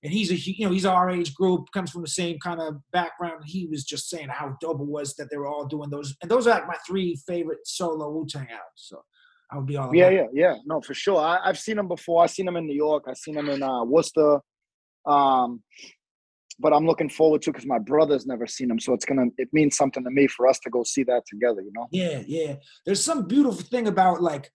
and 0.03 0.13
he's 0.13 0.31
a 0.31 0.35
you 0.35 0.65
know 0.65 0.71
he's 0.71 0.85
our 0.85 1.09
age 1.09 1.33
group, 1.33 1.65
comes 1.73 1.91
from 1.91 2.01
the 2.01 2.07
same 2.07 2.37
kind 2.39 2.61
of 2.61 2.75
background. 2.91 3.43
He 3.45 3.67
was 3.67 3.83
just 3.83 4.09
saying 4.09 4.29
how 4.29 4.55
dope 4.61 4.79
it 4.79 4.87
was 4.87 5.15
that 5.15 5.29
they 5.29 5.37
were 5.37 5.47
all 5.47 5.65
doing 5.65 5.89
those, 5.89 6.15
and 6.21 6.31
those 6.31 6.47
are 6.47 6.51
like 6.51 6.67
my 6.67 6.77
three 6.87 7.19
favorite 7.27 7.59
solo 7.65 8.09
Wu 8.09 8.25
Tang 8.27 8.47
albums. 8.49 8.61
So 8.75 9.03
I 9.51 9.57
would 9.57 9.65
be 9.65 9.77
all 9.77 9.93
yeah, 9.93 10.09
yeah, 10.09 10.27
yeah. 10.33 10.55
No, 10.65 10.81
for 10.81 10.93
sure. 10.93 11.19
I, 11.19 11.39
I've 11.43 11.59
seen 11.59 11.75
them 11.75 11.87
before. 11.87 12.23
I've 12.23 12.31
seen 12.31 12.45
them 12.45 12.55
in 12.55 12.65
New 12.65 12.75
York. 12.75 13.05
I've 13.07 13.17
seen 13.17 13.35
them 13.35 13.49
in 13.49 13.61
uh, 13.61 13.83
Worcester. 13.83 14.39
Um, 15.05 15.63
but 16.59 16.73
I'm 16.73 16.85
looking 16.85 17.09
forward 17.09 17.41
to 17.43 17.51
because 17.51 17.65
my 17.65 17.79
brother's 17.79 18.25
never 18.25 18.45
seen 18.45 18.67
them, 18.67 18.79
so 18.79 18.93
it's 18.93 19.05
gonna 19.05 19.27
it 19.37 19.49
means 19.53 19.75
something 19.77 20.03
to 20.03 20.11
me 20.11 20.27
for 20.27 20.47
us 20.47 20.59
to 20.59 20.69
go 20.69 20.83
see 20.83 21.03
that 21.03 21.23
together. 21.27 21.61
You 21.61 21.71
know. 21.73 21.87
Yeah, 21.91 22.21
yeah. 22.25 22.55
There's 22.85 23.03
some 23.03 23.27
beautiful 23.27 23.61
thing 23.61 23.87
about 23.87 24.21
like 24.21 24.51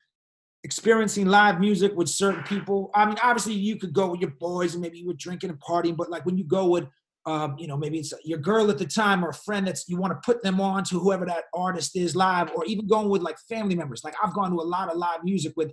experiencing 0.65 1.27
live 1.27 1.61
music 1.61 1.93
with 1.95 2.09
certain 2.09 2.43
people. 2.43 2.91
I 2.95 3.07
mean, 3.07 3.17
obviously 3.23 3.53
you 3.55 3.77
could 3.77 3.93
go 3.93 4.11
with 4.11 4.21
your 4.21 4.31
boys 4.31 4.75
and 4.75 4.83
maybe 4.83 4.99
you 4.99 5.07
were 5.07 5.15
drinking 5.15 5.51
and 5.51 5.61
partying, 5.61 5.97
but 5.97 6.11
like 6.11 6.25
when 6.27 6.37
you 6.37 6.45
go 6.45 6.67
with 6.67 6.87
um, 7.27 7.57
you 7.59 7.67
know, 7.67 7.77
maybe 7.79 7.99
it's 7.99 8.13
your 8.25 8.39
girl 8.39 8.71
at 8.71 8.77
the 8.77 8.85
time 8.85 9.25
or 9.25 9.31
a 9.31 9.35
friend 9.35 9.67
that's 9.67 9.89
you 9.89 9.97
want 9.97 10.13
to 10.13 10.21
put 10.25 10.43
them 10.43 10.61
on 10.61 10.85
to 10.85 10.99
whoever 10.99 11.25
that 11.25 11.45
artist 11.55 11.97
is 11.97 12.15
live, 12.15 12.51
or 12.55 12.67
even 12.67 12.87
going 12.87 13.09
with 13.09 13.23
like 13.23 13.37
family 13.49 13.75
members. 13.75 14.05
Like 14.05 14.15
I've 14.23 14.35
gone 14.35 14.51
to 14.51 14.57
a 14.57 14.63
lot 14.63 14.91
of 14.91 14.99
live 14.99 15.25
music 15.25 15.55
with 15.57 15.73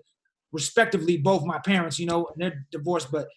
respectively 0.54 1.18
both 1.18 1.44
my 1.44 1.60
parents, 1.60 2.00
you 2.00 2.06
know, 2.06 2.28
and 2.28 2.42
they're 2.42 2.66
divorced, 2.72 3.12
but 3.12 3.28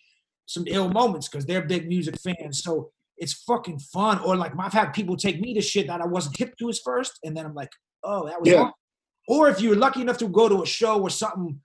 some 0.47 0.65
ill 0.69 0.89
moments 0.89 1.29
because 1.29 1.45
they're 1.45 1.67
big 1.67 1.89
music 1.89 2.17
fans. 2.21 2.63
So 2.63 2.93
it's 3.17 3.33
fucking 3.33 3.81
fun. 3.81 4.21
Or 4.21 4.37
like 4.37 4.53
I've 4.59 4.73
had 4.73 4.93
people 4.93 5.17
take 5.17 5.41
me 5.41 5.53
to 5.55 5.61
shit 5.61 5.89
that 5.89 6.01
I 6.01 6.07
wasn't 6.07 6.37
hip 6.37 6.55
to 6.59 6.69
at 6.69 6.77
first, 6.85 7.19
and 7.25 7.37
then 7.37 7.45
I'm 7.47 7.55
like, 7.55 7.71
oh, 8.05 8.27
that 8.27 8.41
was 8.41 8.49
Yeah. 8.49 8.63
fun. 8.65 8.73
Or 9.29 9.49
if 9.49 9.61
you're 9.61 9.77
lucky 9.77 10.01
enough 10.03 10.19
to 10.19 10.29
go 10.29 10.49
to 10.49 10.63
a 10.63 10.67
show 10.67 11.01
or 11.01 11.11
something 11.11 11.61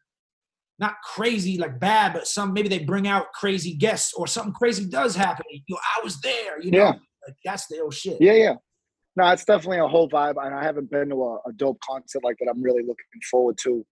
not 0.79 0.95
crazy 1.03 1.57
like 1.57 1.79
bad, 1.79 2.13
but 2.13 2.25
some 2.25 2.53
maybe 2.53 2.69
they 2.69 2.79
bring 2.79 3.07
out 3.07 3.33
crazy 3.33 3.73
guests 3.75 4.13
or 4.13 4.27
something 4.27 4.53
crazy 4.53 4.85
does 4.85 5.15
happen. 5.15 5.45
You 5.49 5.61
know, 5.69 5.77
I 5.97 6.03
was 6.03 6.21
there, 6.21 6.61
you 6.61 6.71
know. 6.71 6.77
Yeah. 6.79 6.93
Like 7.27 7.35
that's 7.43 7.67
the 7.67 7.81
old 7.81 7.93
shit. 7.93 8.17
Yeah, 8.21 8.33
yeah. 8.33 8.55
No, 9.17 9.27
it's 9.31 9.43
definitely 9.43 9.79
a 9.79 9.87
whole 9.87 10.09
vibe, 10.09 10.35
and 10.41 10.55
I 10.55 10.63
haven't 10.63 10.89
been 10.89 11.09
to 11.09 11.23
a, 11.23 11.35
a 11.49 11.53
dope 11.57 11.79
concert 11.87 12.23
like 12.23 12.37
that. 12.39 12.49
I'm 12.49 12.63
really 12.63 12.81
looking 12.81 13.05
forward 13.29 13.57
to, 13.63 13.85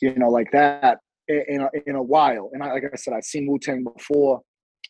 you 0.00 0.14
know, 0.14 0.30
like 0.30 0.50
that 0.52 0.98
in 1.28 1.44
in 1.48 1.60
a, 1.60 1.68
in 1.86 1.96
a 1.96 2.02
while. 2.02 2.50
And 2.54 2.62
I, 2.62 2.72
like 2.72 2.84
I 2.90 2.96
said, 2.96 3.12
I've 3.12 3.24
seen 3.24 3.46
Wu 3.46 3.58
Tang 3.58 3.84
before. 3.84 4.40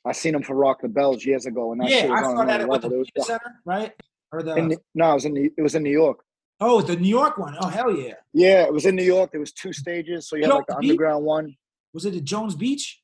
I 0.07 0.13
seen 0.13 0.33
them 0.33 0.45
for 0.45 0.55
Rock 0.55 0.83
the 0.83 0.89
Bells 0.89 1.25
years 1.25 1.47
ago, 1.47 1.73
and 1.73 1.81
that 1.81 1.91
Yeah, 1.91 2.03
shit 2.03 2.11
was 2.11 2.21
I 2.21 2.25
on 2.25 2.37
saw 2.37 2.45
that 2.45 2.61
another 2.61 2.75
at 2.75 2.83
the 2.83 2.89
level. 2.89 2.93
It 2.93 2.99
was, 2.99 3.09
Theater 3.17 3.27
Center, 3.27 3.55
right? 3.67 3.93
Or 4.33 4.43
the 4.45 4.55
in, 4.55 4.77
no, 4.95 5.11
it 5.11 5.15
was 5.15 5.25
in 5.25 5.37
it 5.37 5.63
was 5.63 5.75
in 5.75 5.83
New 5.83 5.91
York. 5.91 6.21
Oh, 6.61 6.81
the 6.81 6.97
New 6.97 7.09
York 7.09 7.39
one. 7.39 7.57
Oh 7.61 7.69
hell 7.69 7.95
yeah! 7.95 8.15
Yeah, 8.33 8.65
it 8.65 8.73
was 8.73 8.87
in 8.87 8.97
New 8.97 9.05
York. 9.05 9.31
There 9.33 9.41
was 9.41 9.53
two 9.53 9.73
stages, 9.73 10.29
so 10.29 10.37
you 10.37 10.43
had 10.43 10.53
like 10.53 10.67
the 10.67 10.77
Beach? 10.81 10.91
underground 10.91 11.25
one. 11.25 11.57
Was 11.93 12.05
it 12.05 12.15
at 12.15 12.25
Jones 12.25 12.55
Beach? 12.55 13.01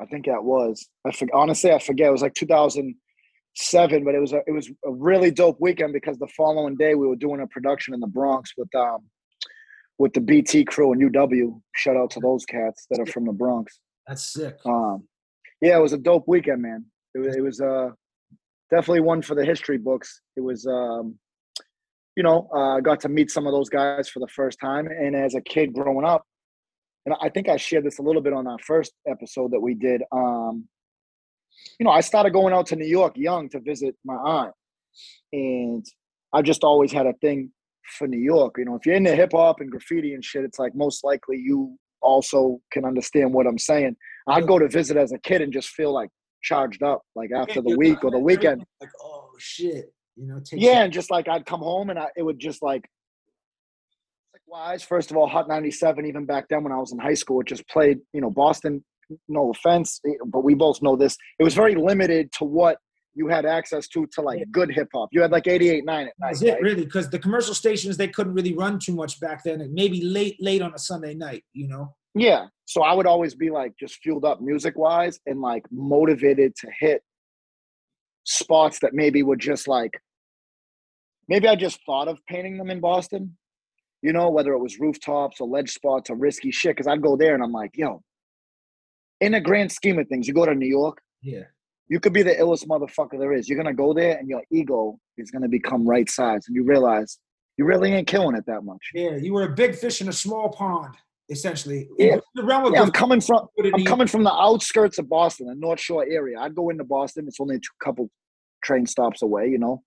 I 0.00 0.06
think 0.06 0.26
that 0.26 0.42
was. 0.42 0.88
I 1.06 1.12
for, 1.12 1.28
honestly, 1.34 1.72
I 1.72 1.78
forget. 1.78 2.08
It 2.08 2.12
was 2.12 2.22
like 2.22 2.34
2007, 2.34 4.04
but 4.04 4.14
it 4.14 4.20
was 4.20 4.32
a 4.32 4.40
it 4.46 4.52
was 4.52 4.70
a 4.84 4.92
really 4.92 5.30
dope 5.30 5.60
weekend 5.60 5.92
because 5.92 6.18
the 6.18 6.28
following 6.36 6.76
day 6.76 6.94
we 6.94 7.06
were 7.06 7.16
doing 7.16 7.40
a 7.40 7.46
production 7.46 7.94
in 7.94 8.00
the 8.00 8.06
Bronx 8.06 8.52
with 8.56 8.74
um 8.74 9.08
with 9.98 10.12
the 10.12 10.20
BT 10.20 10.64
crew 10.64 10.92
and 10.92 11.12
UW. 11.12 11.60
Shout 11.74 11.96
out 11.96 12.10
to 12.10 12.20
those 12.20 12.44
cats 12.44 12.86
that 12.90 13.00
are 13.00 13.06
from 13.06 13.26
the 13.26 13.32
Bronx. 13.32 13.78
That's 14.08 14.32
sick. 14.32 14.56
Um, 14.66 15.06
yeah, 15.60 15.78
it 15.78 15.82
was 15.82 15.92
a 15.92 15.98
dope 15.98 16.24
weekend, 16.26 16.62
man. 16.62 16.84
It 17.14 17.18
was 17.18 17.36
it 17.36 17.42
was 17.42 17.60
uh 17.60 17.90
definitely 18.70 19.00
one 19.00 19.22
for 19.22 19.34
the 19.34 19.44
history 19.44 19.78
books. 19.78 20.20
It 20.36 20.40
was 20.40 20.66
um 20.66 21.18
you 22.16 22.22
know 22.22 22.48
uh, 22.54 22.76
I 22.76 22.80
got 22.80 23.00
to 23.00 23.08
meet 23.08 23.30
some 23.30 23.46
of 23.46 23.52
those 23.52 23.68
guys 23.68 24.08
for 24.08 24.20
the 24.20 24.28
first 24.28 24.58
time, 24.60 24.86
and 24.86 25.14
as 25.16 25.34
a 25.34 25.40
kid 25.40 25.72
growing 25.72 26.04
up, 26.04 26.24
and 27.06 27.14
I 27.20 27.28
think 27.28 27.48
I 27.48 27.56
shared 27.56 27.84
this 27.84 27.98
a 27.98 28.02
little 28.02 28.22
bit 28.22 28.32
on 28.32 28.46
our 28.46 28.58
first 28.58 28.92
episode 29.08 29.52
that 29.52 29.60
we 29.60 29.74
did. 29.74 30.02
Um, 30.12 30.68
you 31.78 31.84
know, 31.84 31.92
I 31.92 32.00
started 32.00 32.32
going 32.32 32.52
out 32.52 32.66
to 32.66 32.76
New 32.76 32.86
York 32.86 33.14
young 33.16 33.48
to 33.50 33.60
visit 33.60 33.94
my 34.04 34.14
aunt, 34.14 34.52
and 35.32 35.84
I 36.32 36.42
just 36.42 36.64
always 36.64 36.92
had 36.92 37.06
a 37.06 37.14
thing 37.20 37.50
for 37.98 38.08
New 38.08 38.18
York. 38.18 38.56
You 38.58 38.64
know, 38.64 38.76
if 38.76 38.86
you're 38.86 38.94
into 38.94 39.14
hip 39.14 39.32
hop 39.32 39.60
and 39.60 39.70
graffiti 39.70 40.14
and 40.14 40.24
shit, 40.24 40.44
it's 40.44 40.58
like 40.58 40.74
most 40.74 41.04
likely 41.04 41.38
you 41.38 41.76
also 42.02 42.60
can 42.72 42.84
understand 42.84 43.32
what 43.32 43.46
I'm 43.46 43.58
saying. 43.58 43.96
I'd 44.28 44.46
go 44.46 44.58
to 44.58 44.68
visit 44.68 44.96
as 44.96 45.12
a 45.12 45.18
kid 45.18 45.42
and 45.42 45.52
just 45.52 45.68
feel 45.70 45.92
like 45.92 46.10
charged 46.42 46.82
up, 46.82 47.02
like 47.14 47.30
after 47.34 47.60
the 47.60 47.76
week 47.76 48.04
or 48.04 48.10
the 48.10 48.18
weekend. 48.18 48.64
Like, 48.80 48.90
oh 49.02 49.30
shit, 49.38 49.92
you 50.16 50.26
know. 50.26 50.40
take 50.40 50.60
Yeah, 50.60 50.74
some- 50.74 50.82
and 50.84 50.92
just 50.92 51.10
like 51.10 51.28
I'd 51.28 51.46
come 51.46 51.60
home 51.60 51.90
and 51.90 51.98
I, 51.98 52.06
it 52.16 52.22
would 52.22 52.38
just 52.38 52.62
like, 52.62 52.84
like 54.32 54.42
wise. 54.46 54.82
First 54.82 55.10
of 55.10 55.16
all, 55.16 55.26
Hot 55.28 55.48
97, 55.48 56.06
even 56.06 56.24
back 56.26 56.46
then 56.48 56.62
when 56.64 56.72
I 56.72 56.76
was 56.78 56.92
in 56.92 56.98
high 56.98 57.14
school, 57.14 57.40
it 57.40 57.46
just 57.46 57.66
played, 57.68 57.98
you 58.12 58.20
know, 58.20 58.30
Boston, 58.30 58.84
no 59.28 59.50
offense, 59.50 60.00
but 60.26 60.44
we 60.44 60.54
both 60.54 60.82
know 60.82 60.96
this. 60.96 61.16
It 61.38 61.44
was 61.44 61.54
very 61.54 61.74
limited 61.74 62.32
to 62.38 62.44
what 62.44 62.78
you 63.16 63.28
had 63.28 63.46
access 63.46 63.86
to, 63.88 64.06
to 64.12 64.22
like 64.22 64.42
good 64.50 64.70
hip 64.72 64.88
hop. 64.92 65.08
You 65.12 65.22
had 65.22 65.30
like 65.30 65.44
88.9 65.44 65.78
at 65.82 65.84
That 65.86 66.12
night. 66.18 66.42
it 66.42 66.52
right? 66.54 66.62
really 66.62 66.84
because 66.84 67.08
the 67.10 67.18
commercial 67.18 67.54
stations 67.54 67.96
they 67.96 68.08
couldn't 68.08 68.34
really 68.34 68.54
run 68.54 68.78
too 68.80 68.92
much 68.94 69.20
back 69.20 69.44
then 69.44 69.60
and 69.60 69.72
maybe 69.72 70.02
late 70.02 70.36
late 70.40 70.60
on 70.62 70.74
a 70.74 70.78
sunday 70.78 71.14
night 71.14 71.44
you 71.52 71.68
know 71.68 71.94
Yeah. 72.16 72.46
So 72.64 72.82
I 72.82 72.92
would 72.92 73.06
always 73.06 73.36
be 73.36 73.50
like 73.50 73.72
just 73.78 73.96
fueled 74.02 74.24
up 74.24 74.40
music 74.40 74.76
wise 74.76 75.20
and 75.26 75.40
like 75.40 75.62
motivated 75.70 76.56
to 76.56 76.68
hit 76.80 77.02
spots 78.24 78.80
that 78.80 78.94
maybe 78.94 79.22
were 79.22 79.36
just 79.36 79.68
like 79.68 79.92
maybe 81.28 81.48
I 81.48 81.56
just 81.56 81.80
thought 81.86 82.08
of 82.08 82.18
painting 82.26 82.58
them 82.58 82.70
in 82.70 82.80
Boston, 82.80 83.36
you 84.02 84.12
know, 84.12 84.30
whether 84.30 84.52
it 84.52 84.58
was 84.58 84.78
rooftops 84.78 85.40
or 85.40 85.48
ledge 85.48 85.72
spots 85.72 86.10
or 86.10 86.16
risky 86.16 86.50
shit. 86.50 86.76
Cause 86.76 86.86
I'd 86.86 87.02
go 87.02 87.16
there 87.16 87.34
and 87.34 87.42
I'm 87.42 87.52
like, 87.52 87.72
yo, 87.74 88.02
in 89.20 89.32
the 89.32 89.40
grand 89.40 89.72
scheme 89.72 89.98
of 89.98 90.08
things, 90.08 90.28
you 90.28 90.34
go 90.34 90.44
to 90.46 90.54
New 90.54 90.68
York, 90.68 91.00
yeah 91.22 91.44
you 91.88 92.00
could 92.00 92.12
be 92.12 92.22
the 92.22 92.34
illest 92.34 92.66
motherfucker 92.66 93.18
there 93.18 93.32
is. 93.32 93.48
You're 93.48 93.58
gonna 93.58 93.74
go 93.74 93.92
there 93.92 94.16
and 94.16 94.28
your 94.28 94.42
ego 94.50 94.98
is 95.16 95.30
gonna 95.30 95.48
become 95.48 95.86
right 95.86 96.08
size 96.08 96.44
and 96.46 96.56
you 96.56 96.64
realize 96.64 97.18
you 97.56 97.64
really 97.64 97.92
ain't 97.92 98.08
killing 98.08 98.36
it 98.36 98.44
that 98.46 98.64
much. 98.64 98.90
yeah 98.94 99.16
you 99.16 99.32
were 99.32 99.44
a 99.44 99.54
big 99.54 99.74
fish 99.74 100.00
in 100.00 100.08
a 100.08 100.12
small 100.12 100.48
pond 100.50 100.94
essentially 101.28 101.88
Yeah. 101.98 102.18
the 102.34 102.44
realm 102.44 102.64
of 102.66 102.72
Yeah, 102.74 102.82
I'm 102.82 102.90
coming 102.90 103.20
from 103.20 103.48
I'm 103.58 103.84
coming 103.84 104.06
from 104.06 104.24
the 104.24 104.32
outskirts 104.32 104.98
of 104.98 105.08
Boston, 105.08 105.46
the 105.46 105.54
North 105.54 105.80
Shore 105.80 106.04
area. 106.08 106.38
I'd 106.38 106.54
go 106.54 106.70
into 106.70 106.84
Boston. 106.84 107.26
It's 107.26 107.40
only 107.40 107.56
a 107.56 107.60
couple 107.84 108.10
train 108.62 108.86
stops 108.86 109.22
away, 109.22 109.48
you 109.48 109.58
know. 109.58 109.82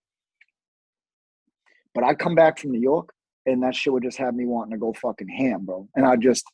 But 1.94 2.04
I'd 2.04 2.20
come 2.20 2.36
back 2.36 2.60
from 2.60 2.72
New 2.72 2.82
York, 2.82 3.12
and 3.46 3.64
that 3.64 3.76
shit 3.76 3.92
would 3.94 4.04
just 4.04 4.18
have 4.18 4.36
me 4.36 4.46
wanting 4.46 4.72
to 4.72 4.78
go 4.78 4.94
fucking 4.94 5.30
ham, 5.30 5.66
bro. 5.66 5.88
And 5.96 6.06
I 6.06 6.16
just, 6.16 6.46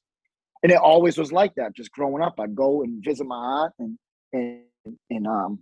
and 0.64 0.72
it 0.72 0.78
always 0.78 1.18
was 1.18 1.32
like 1.32 1.54
that. 1.56 1.76
Just 1.76 1.92
growing 1.92 2.24
up, 2.24 2.40
I'd 2.40 2.56
go 2.56 2.84
and 2.84 3.04
visit 3.04 3.26
my 3.26 3.36
aunt, 3.36 3.74
and 3.80 3.98
and 4.32 4.62
and 5.10 5.28
um, 5.28 5.60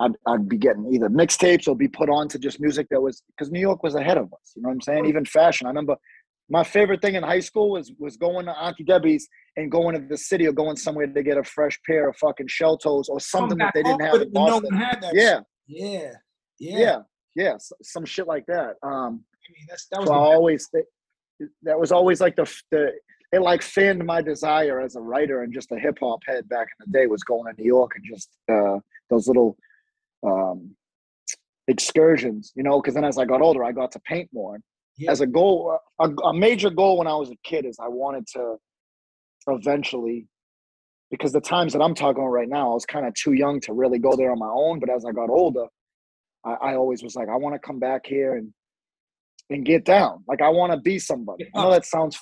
I'd 0.00 0.12
I'd 0.26 0.48
be 0.48 0.56
getting 0.56 0.92
either 0.92 1.08
mixtapes 1.08 1.66
or 1.68 1.74
be 1.76 1.88
put 1.88 2.08
on 2.08 2.28
to 2.28 2.38
just 2.38 2.60
music 2.60 2.86
that 2.90 3.00
was 3.00 3.22
because 3.36 3.50
New 3.50 3.60
York 3.60 3.82
was 3.82 3.94
ahead 3.94 4.18
of 4.18 4.32
us. 4.32 4.52
You 4.54 4.62
know 4.62 4.68
what 4.68 4.74
I'm 4.74 4.80
saying? 4.82 5.06
Even 5.06 5.24
fashion. 5.24 5.66
I 5.66 5.70
remember 5.70 5.96
my 6.50 6.64
favorite 6.64 7.02
thing 7.02 7.14
in 7.14 7.22
high 7.22 7.40
school 7.40 7.70
was 7.70 7.92
was 7.98 8.16
going 8.16 8.46
to 8.46 8.52
Auntie 8.52 8.84
Debbie's 8.84 9.28
and 9.56 9.70
going 9.70 9.94
to 9.94 10.06
the 10.06 10.16
city 10.16 10.46
or 10.46 10.52
going 10.52 10.76
somewhere 10.76 11.06
to 11.06 11.22
get 11.22 11.36
a 11.36 11.44
fresh 11.44 11.78
pair 11.86 12.08
of 12.08 12.16
fucking 12.16 12.48
shell 12.48 12.78
toes 12.78 13.08
or 13.08 13.20
something 13.20 13.58
that 13.58 13.72
they 13.74 13.82
didn't 13.82 14.02
have 14.02 14.22
in 14.22 14.32
Boston. 14.32 14.74
had 14.74 15.00
that 15.02 15.14
Yeah, 15.14 15.40
yeah 15.66 16.12
yeah 16.58 16.78
yeah, 16.78 16.98
yeah, 17.34 17.56
some 17.82 18.04
shit 18.04 18.26
like 18.26 18.46
that. 18.46 18.76
Um, 18.82 19.24
I 19.32 19.48
mean, 19.52 19.66
that's 19.68 19.86
that 19.90 20.00
was 20.00 20.08
so 20.08 20.14
I 20.14 20.18
always 20.18 20.68
it, 20.72 20.86
that 21.62 21.78
was 21.78 21.92
always 21.92 22.20
like 22.20 22.36
the 22.36 22.52
the 22.70 22.92
it 23.32 23.40
like 23.40 23.62
fanned 23.62 24.04
my 24.04 24.22
desire 24.22 24.80
as 24.80 24.96
a 24.96 25.00
writer 25.00 25.42
and 25.42 25.52
just 25.52 25.70
a 25.72 25.78
hip 25.78 25.98
hop 26.00 26.20
head 26.26 26.48
back 26.48 26.68
in 26.68 26.90
the 26.90 26.98
day 26.98 27.06
was 27.06 27.22
going 27.22 27.52
to 27.52 27.60
New 27.60 27.66
York 27.66 27.92
and 27.94 28.04
just 28.04 28.30
uh, 28.50 28.78
those 29.10 29.28
little 29.28 29.56
um, 30.26 30.74
excursions, 31.66 32.52
you 32.56 32.62
know. 32.62 32.80
Because 32.80 32.94
then 32.94 33.04
as 33.04 33.18
I 33.18 33.24
got 33.24 33.42
older, 33.42 33.64
I 33.64 33.72
got 33.72 33.92
to 33.92 34.00
paint 34.00 34.30
more. 34.32 34.58
Yeah, 34.98 35.10
As 35.10 35.20
a 35.20 35.26
goal, 35.26 35.78
a, 36.00 36.10
a 36.10 36.34
major 36.34 36.70
goal 36.70 36.98
when 36.98 37.06
I 37.06 37.14
was 37.14 37.30
a 37.30 37.36
kid 37.44 37.64
is 37.64 37.78
I 37.80 37.88
wanted 37.88 38.26
to 38.34 38.56
eventually. 39.46 40.26
Because 41.10 41.32
the 41.32 41.40
times 41.40 41.72
that 41.72 41.80
I'm 41.80 41.94
talking 41.94 42.22
about 42.22 42.32
right 42.32 42.48
now, 42.48 42.70
I 42.70 42.74
was 42.74 42.84
kind 42.84 43.06
of 43.06 43.14
too 43.14 43.32
young 43.32 43.60
to 43.60 43.72
really 43.72 43.98
go 43.98 44.14
there 44.14 44.30
on 44.30 44.38
my 44.38 44.50
own. 44.52 44.78
But 44.78 44.90
as 44.90 45.06
I 45.06 45.12
got 45.12 45.30
older, 45.30 45.64
I, 46.44 46.52
I 46.52 46.74
always 46.74 47.02
was 47.02 47.16
like, 47.16 47.28
I 47.30 47.36
want 47.36 47.54
to 47.54 47.58
come 47.58 47.78
back 47.78 48.02
here 48.04 48.36
and 48.36 48.52
and 49.50 49.64
get 49.64 49.84
down. 49.84 50.24
Like 50.28 50.42
I 50.42 50.48
want 50.50 50.72
to 50.72 50.78
be 50.78 50.98
somebody. 50.98 51.48
I 51.54 51.62
know 51.62 51.70
that 51.70 51.86
sounds 51.86 52.18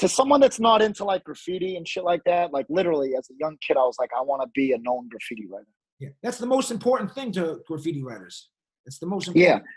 to 0.00 0.08
someone 0.08 0.40
that's 0.40 0.60
not 0.60 0.82
into 0.82 1.04
like 1.04 1.24
graffiti 1.24 1.76
and 1.76 1.86
shit 1.86 2.04
like 2.04 2.22
that. 2.24 2.52
Like 2.52 2.66
literally, 2.68 3.14
as 3.16 3.28
a 3.30 3.34
young 3.38 3.56
kid, 3.66 3.76
I 3.76 3.84
was 3.84 3.96
like, 3.98 4.10
I 4.16 4.20
want 4.20 4.42
to 4.42 4.48
be 4.54 4.72
a 4.72 4.78
known 4.78 5.08
graffiti 5.08 5.46
writer. 5.50 5.66
Yeah, 6.00 6.08
that's 6.22 6.38
the 6.38 6.46
most 6.46 6.70
important 6.70 7.14
thing 7.14 7.32
to 7.32 7.60
graffiti 7.66 8.02
writers. 8.02 8.50
It's 8.86 8.98
the 8.98 9.06
most 9.06 9.28
important. 9.28 9.62
Yeah. 9.64 9.70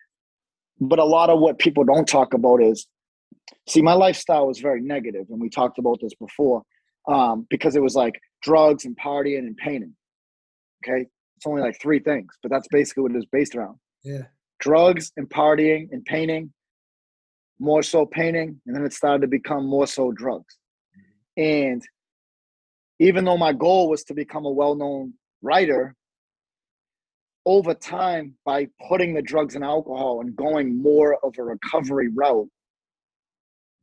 But 0.80 1.00
a 1.00 1.06
lot 1.06 1.30
of 1.30 1.40
what 1.40 1.60
people 1.60 1.84
don't 1.84 2.08
talk 2.08 2.34
about 2.34 2.62
is, 2.62 2.88
see, 3.68 3.82
my 3.82 3.94
lifestyle 3.94 4.48
was 4.48 4.60
very 4.60 4.82
negative, 4.82 5.26
and 5.30 5.42
we 5.42 5.50
talked 5.50 5.80
about 5.80 6.00
this 6.02 6.14
before, 6.16 6.64
um, 7.08 7.48
because 7.50 7.76
it 7.76 7.82
was 7.82 7.96
like 7.96 8.20
drugs 8.44 8.86
and 8.86 8.96
partying 8.98 9.40
and 9.40 9.58
painting. 9.58 9.96
Okay, 10.86 11.08
it's 11.36 11.48
only 11.48 11.62
like 11.62 11.80
three 11.82 12.00
things, 12.00 12.32
but 12.44 12.52
that's 12.52 12.68
basically 12.70 13.04
what 13.04 13.12
it 13.14 13.18
is 13.18 13.26
based 13.32 13.56
around. 13.56 13.78
Yeah. 14.04 14.24
drugs 14.60 15.12
and 15.18 15.30
partying 15.30 15.88
and 15.92 16.04
painting, 16.06 16.54
more 17.60 17.84
so 17.84 18.06
painting, 18.06 18.62
and 18.66 18.76
then 18.76 18.86
it 18.86 18.94
started 18.94 19.22
to 19.22 19.28
become 19.28 19.66
more 19.66 19.88
so 19.88 20.12
drugs. 20.12 20.58
And 21.36 21.82
even 23.00 23.26
though 23.26 23.38
my 23.38 23.54
goal 23.54 23.90
was 23.90 24.04
to 24.06 24.14
become 24.14 24.46
a 24.46 24.52
well 24.52 24.76
known 24.76 25.14
writer, 25.42 25.96
over 27.48 27.74
time, 27.74 28.36
by 28.46 28.68
putting 28.90 29.14
the 29.14 29.22
drugs 29.22 29.56
and 29.56 29.64
alcohol 29.64 30.20
and 30.20 30.36
going 30.36 30.80
more 30.82 31.18
of 31.24 31.34
a 31.40 31.44
recovery 31.44 32.10
route, 32.10 32.50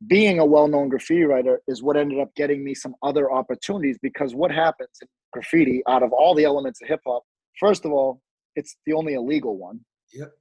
being 0.05 0.37
a 0.37 0.45
well 0.45 0.67
known 0.67 0.87
graffiti 0.87 1.23
writer 1.23 1.59
is 1.67 1.81
what 1.81 1.97
ended 1.97 2.19
up 2.19 2.29
getting 2.35 2.63
me 2.63 2.75
some 2.75 2.93
other 3.01 3.31
opportunities 3.31 3.97
because 4.03 4.35
what 4.35 4.51
happens 4.51 4.91
in 5.01 5.07
graffiti 5.33 5.81
out 5.87 6.03
of 6.03 6.13
all 6.13 6.35
the 6.35 6.43
elements 6.43 6.79
of 6.79 6.87
hip 6.87 6.99
hop, 7.07 7.23
first 7.59 7.85
of 7.85 7.91
all, 7.91 8.21
it's 8.55 8.77
the 8.85 8.93
only 8.93 9.15
illegal 9.15 9.57
one. 9.57 9.79
Yep. 10.13 10.31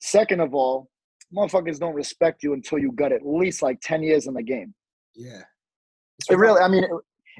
Second 0.00 0.40
of 0.40 0.54
all, 0.54 0.90
motherfuckers 1.34 1.78
don't 1.78 1.94
respect 1.94 2.42
you 2.42 2.52
until 2.52 2.78
you 2.78 2.92
got 2.92 3.10
at 3.10 3.26
least 3.26 3.62
like 3.62 3.80
10 3.80 4.02
years 4.02 4.26
in 4.26 4.34
the 4.34 4.42
game. 4.42 4.74
Yeah. 5.16 5.44
It's 6.18 6.30
It 6.30 6.36
really. 6.36 6.60
I 6.60 6.68
mean, 6.68 6.84
it, 6.84 6.90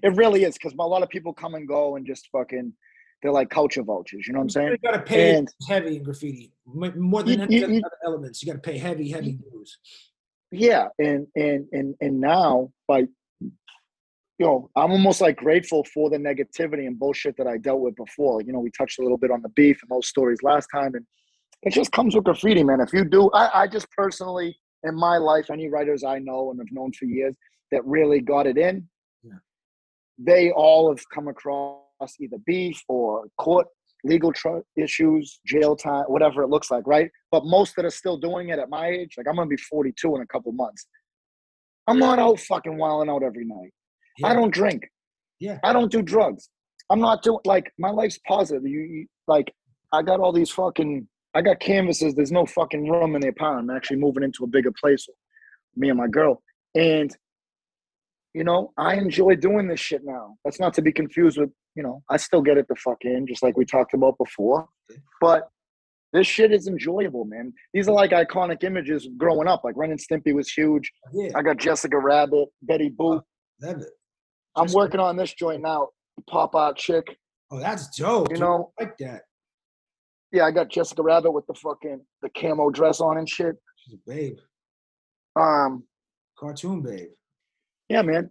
it 0.02 0.16
really 0.16 0.44
is 0.44 0.54
because 0.54 0.72
a 0.72 0.82
lot 0.82 1.02
of 1.02 1.10
people 1.10 1.34
come 1.34 1.56
and 1.56 1.68
go 1.68 1.96
and 1.96 2.06
just 2.06 2.30
fucking, 2.32 2.72
they're 3.22 3.32
like 3.32 3.50
culture 3.50 3.82
vultures. 3.82 4.26
You 4.26 4.32
know 4.32 4.38
what 4.40 4.44
I'm 4.44 4.48
saying? 4.50 4.66
really 4.68 4.78
gotta 4.78 5.02
pay 5.02 5.36
And- 5.36 5.48
heavy 5.68 5.96
in 5.96 6.02
graffiti 6.02 6.52
more 6.66 7.22
than 7.22 7.38
You- 7.38 7.42
any 7.42 7.56
you- 7.58 7.64
other 7.64 7.72
you- 7.74 7.82
elements. 8.06 8.42
You 8.42 8.46
gotta 8.52 8.60
pay 8.62 8.78
heavy, 8.78 9.10
heavy 9.10 9.32
dues. 9.32 9.78
Yeah. 10.52 10.88
And, 10.98 11.26
and, 11.36 11.66
and, 11.72 11.94
and 12.00 12.20
now 12.20 12.72
by, 12.88 13.00
you 13.40 14.46
know, 14.46 14.70
I'm 14.74 14.90
almost 14.90 15.20
like 15.20 15.36
grateful 15.36 15.84
for 15.92 16.08
the 16.10 16.16
negativity 16.16 16.86
and 16.86 16.98
bullshit 16.98 17.36
that 17.36 17.46
I 17.46 17.58
dealt 17.58 17.80
with 17.80 17.94
before. 17.96 18.40
You 18.42 18.52
know, 18.52 18.60
we 18.60 18.70
touched 18.70 18.98
a 18.98 19.02
little 19.02 19.18
bit 19.18 19.30
on 19.30 19.42
the 19.42 19.50
beef 19.50 19.80
and 19.82 19.90
those 19.90 20.08
stories 20.08 20.38
last 20.42 20.68
time. 20.74 20.94
And 20.94 21.04
it 21.62 21.72
just 21.74 21.92
comes 21.92 22.14
with 22.14 22.24
graffiti, 22.24 22.64
man. 22.64 22.80
If 22.80 22.92
you 22.94 23.04
do, 23.04 23.30
I, 23.34 23.62
I 23.62 23.66
just 23.68 23.86
personally, 23.90 24.56
in 24.82 24.94
my 24.96 25.18
life, 25.18 25.50
any 25.50 25.68
writers 25.68 26.02
I 26.04 26.18
know 26.20 26.50
and 26.50 26.58
have 26.58 26.72
known 26.72 26.90
for 26.94 27.04
years 27.04 27.34
that 27.70 27.84
really 27.84 28.20
got 28.20 28.46
it 28.46 28.56
in, 28.56 28.88
Yeah. 29.22 29.34
they 30.18 30.50
all 30.52 30.88
have 30.88 31.04
come 31.14 31.28
across 31.28 31.82
either 32.20 32.38
beef 32.46 32.82
or 32.88 33.24
court 33.38 33.66
legal 34.04 34.32
tr- 34.32 34.60
issues, 34.76 35.40
jail 35.46 35.76
time, 35.76 36.04
whatever 36.04 36.42
it 36.42 36.48
looks 36.48 36.70
like, 36.70 36.86
right? 36.86 37.10
But 37.30 37.44
most 37.44 37.76
that 37.76 37.84
are 37.84 37.90
still 37.90 38.16
doing 38.16 38.48
it 38.48 38.58
at 38.58 38.70
my 38.70 38.88
age, 38.88 39.14
like 39.16 39.26
I'm 39.28 39.36
gonna 39.36 39.48
be 39.48 39.56
42 39.56 40.16
in 40.16 40.22
a 40.22 40.26
couple 40.26 40.52
months. 40.52 40.86
I'm 41.86 41.98
not 41.98 42.18
out 42.18 42.38
fucking 42.40 42.76
wilding 42.76 43.10
out 43.10 43.22
every 43.22 43.44
night. 43.44 43.72
I 44.24 44.34
don't 44.34 44.52
drink. 44.52 44.88
Yeah. 45.38 45.58
I 45.64 45.72
don't 45.72 45.90
do 45.90 46.02
drugs. 46.02 46.50
I'm 46.90 47.00
not 47.00 47.22
doing 47.22 47.40
like 47.44 47.72
my 47.78 47.90
life's 47.90 48.18
positive. 48.26 48.66
You, 48.66 48.80
you 48.80 49.06
like 49.26 49.52
I 49.92 50.02
got 50.02 50.20
all 50.20 50.32
these 50.32 50.50
fucking 50.50 51.06
I 51.34 51.42
got 51.42 51.60
canvases. 51.60 52.14
There's 52.14 52.32
no 52.32 52.46
fucking 52.46 52.88
room 52.88 53.14
in 53.14 53.22
the 53.22 53.28
apartment. 53.28 53.70
I'm 53.70 53.76
actually 53.76 53.98
moving 53.98 54.22
into 54.22 54.44
a 54.44 54.48
bigger 54.48 54.72
place. 54.80 55.06
Me 55.76 55.88
and 55.88 55.98
my 55.98 56.08
girl. 56.08 56.42
And 56.74 57.14
you 58.34 58.44
know, 58.44 58.72
I 58.76 58.94
enjoy 58.94 59.36
doing 59.36 59.66
this 59.66 59.80
shit 59.80 60.02
now. 60.04 60.36
That's 60.44 60.60
not 60.60 60.74
to 60.74 60.82
be 60.82 60.92
confused 60.92 61.38
with, 61.38 61.50
you 61.74 61.82
know, 61.82 62.02
I 62.10 62.16
still 62.16 62.42
get 62.42 62.58
it 62.58 62.66
the 62.68 62.74
fuck 62.76 62.98
in, 63.02 63.26
just 63.26 63.42
like 63.42 63.56
we 63.56 63.64
talked 63.64 63.94
about 63.94 64.16
before. 64.18 64.68
But 65.20 65.48
this 66.12 66.26
shit 66.26 66.52
is 66.52 66.66
enjoyable, 66.66 67.24
man. 67.24 67.52
These 67.72 67.88
are 67.88 67.92
like 67.94 68.10
iconic 68.10 68.64
images 68.64 69.08
growing 69.16 69.46
up. 69.48 69.62
Like 69.64 69.76
Ren 69.76 69.90
and 69.92 70.00
Stimpy 70.00 70.34
was 70.34 70.50
huge. 70.50 70.90
Yeah. 71.12 71.30
I 71.36 71.42
got 71.42 71.56
Jessica 71.58 71.96
Rabbit, 71.98 72.48
Betty 72.62 72.90
Boop. 72.90 73.22
Love 73.62 73.80
it. 73.82 73.88
I'm 74.56 74.72
working 74.72 74.98
on 75.00 75.16
this 75.16 75.32
joint 75.34 75.62
now. 75.62 75.88
Pop 76.28 76.56
out 76.56 76.76
chick. 76.76 77.16
Oh, 77.52 77.60
that's 77.60 77.96
dope. 77.96 78.28
You 78.30 78.34
dude. 78.36 78.40
know, 78.40 78.72
I 78.80 78.84
like 78.84 78.98
that. 78.98 79.22
yeah, 80.32 80.44
I 80.44 80.50
got 80.50 80.68
Jessica 80.68 81.02
Rabbit 81.02 81.30
with 81.30 81.46
the 81.46 81.54
fucking 81.54 82.00
the 82.22 82.28
camo 82.36 82.70
dress 82.70 83.00
on 83.00 83.18
and 83.18 83.28
shit. 83.28 83.54
She's 83.76 83.94
a 83.94 84.10
babe. 84.10 84.36
Um, 85.36 85.84
Cartoon 86.38 86.82
babe. 86.82 87.08
yeah, 87.88 88.02
man, 88.02 88.30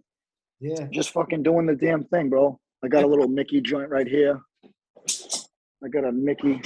Yeah. 0.60 0.86
just 0.92 1.10
fucking 1.10 1.42
doing 1.42 1.66
the 1.66 1.74
damn 1.74 2.04
thing, 2.04 2.28
bro. 2.28 2.58
I 2.84 2.88
got 2.88 3.04
a 3.04 3.06
little 3.06 3.28
Mickey 3.28 3.60
joint 3.60 3.90
right 3.90 4.06
here. 4.06 4.40
I 5.84 5.88
got 5.88 6.04
a 6.04 6.12
Mickey. 6.12 6.60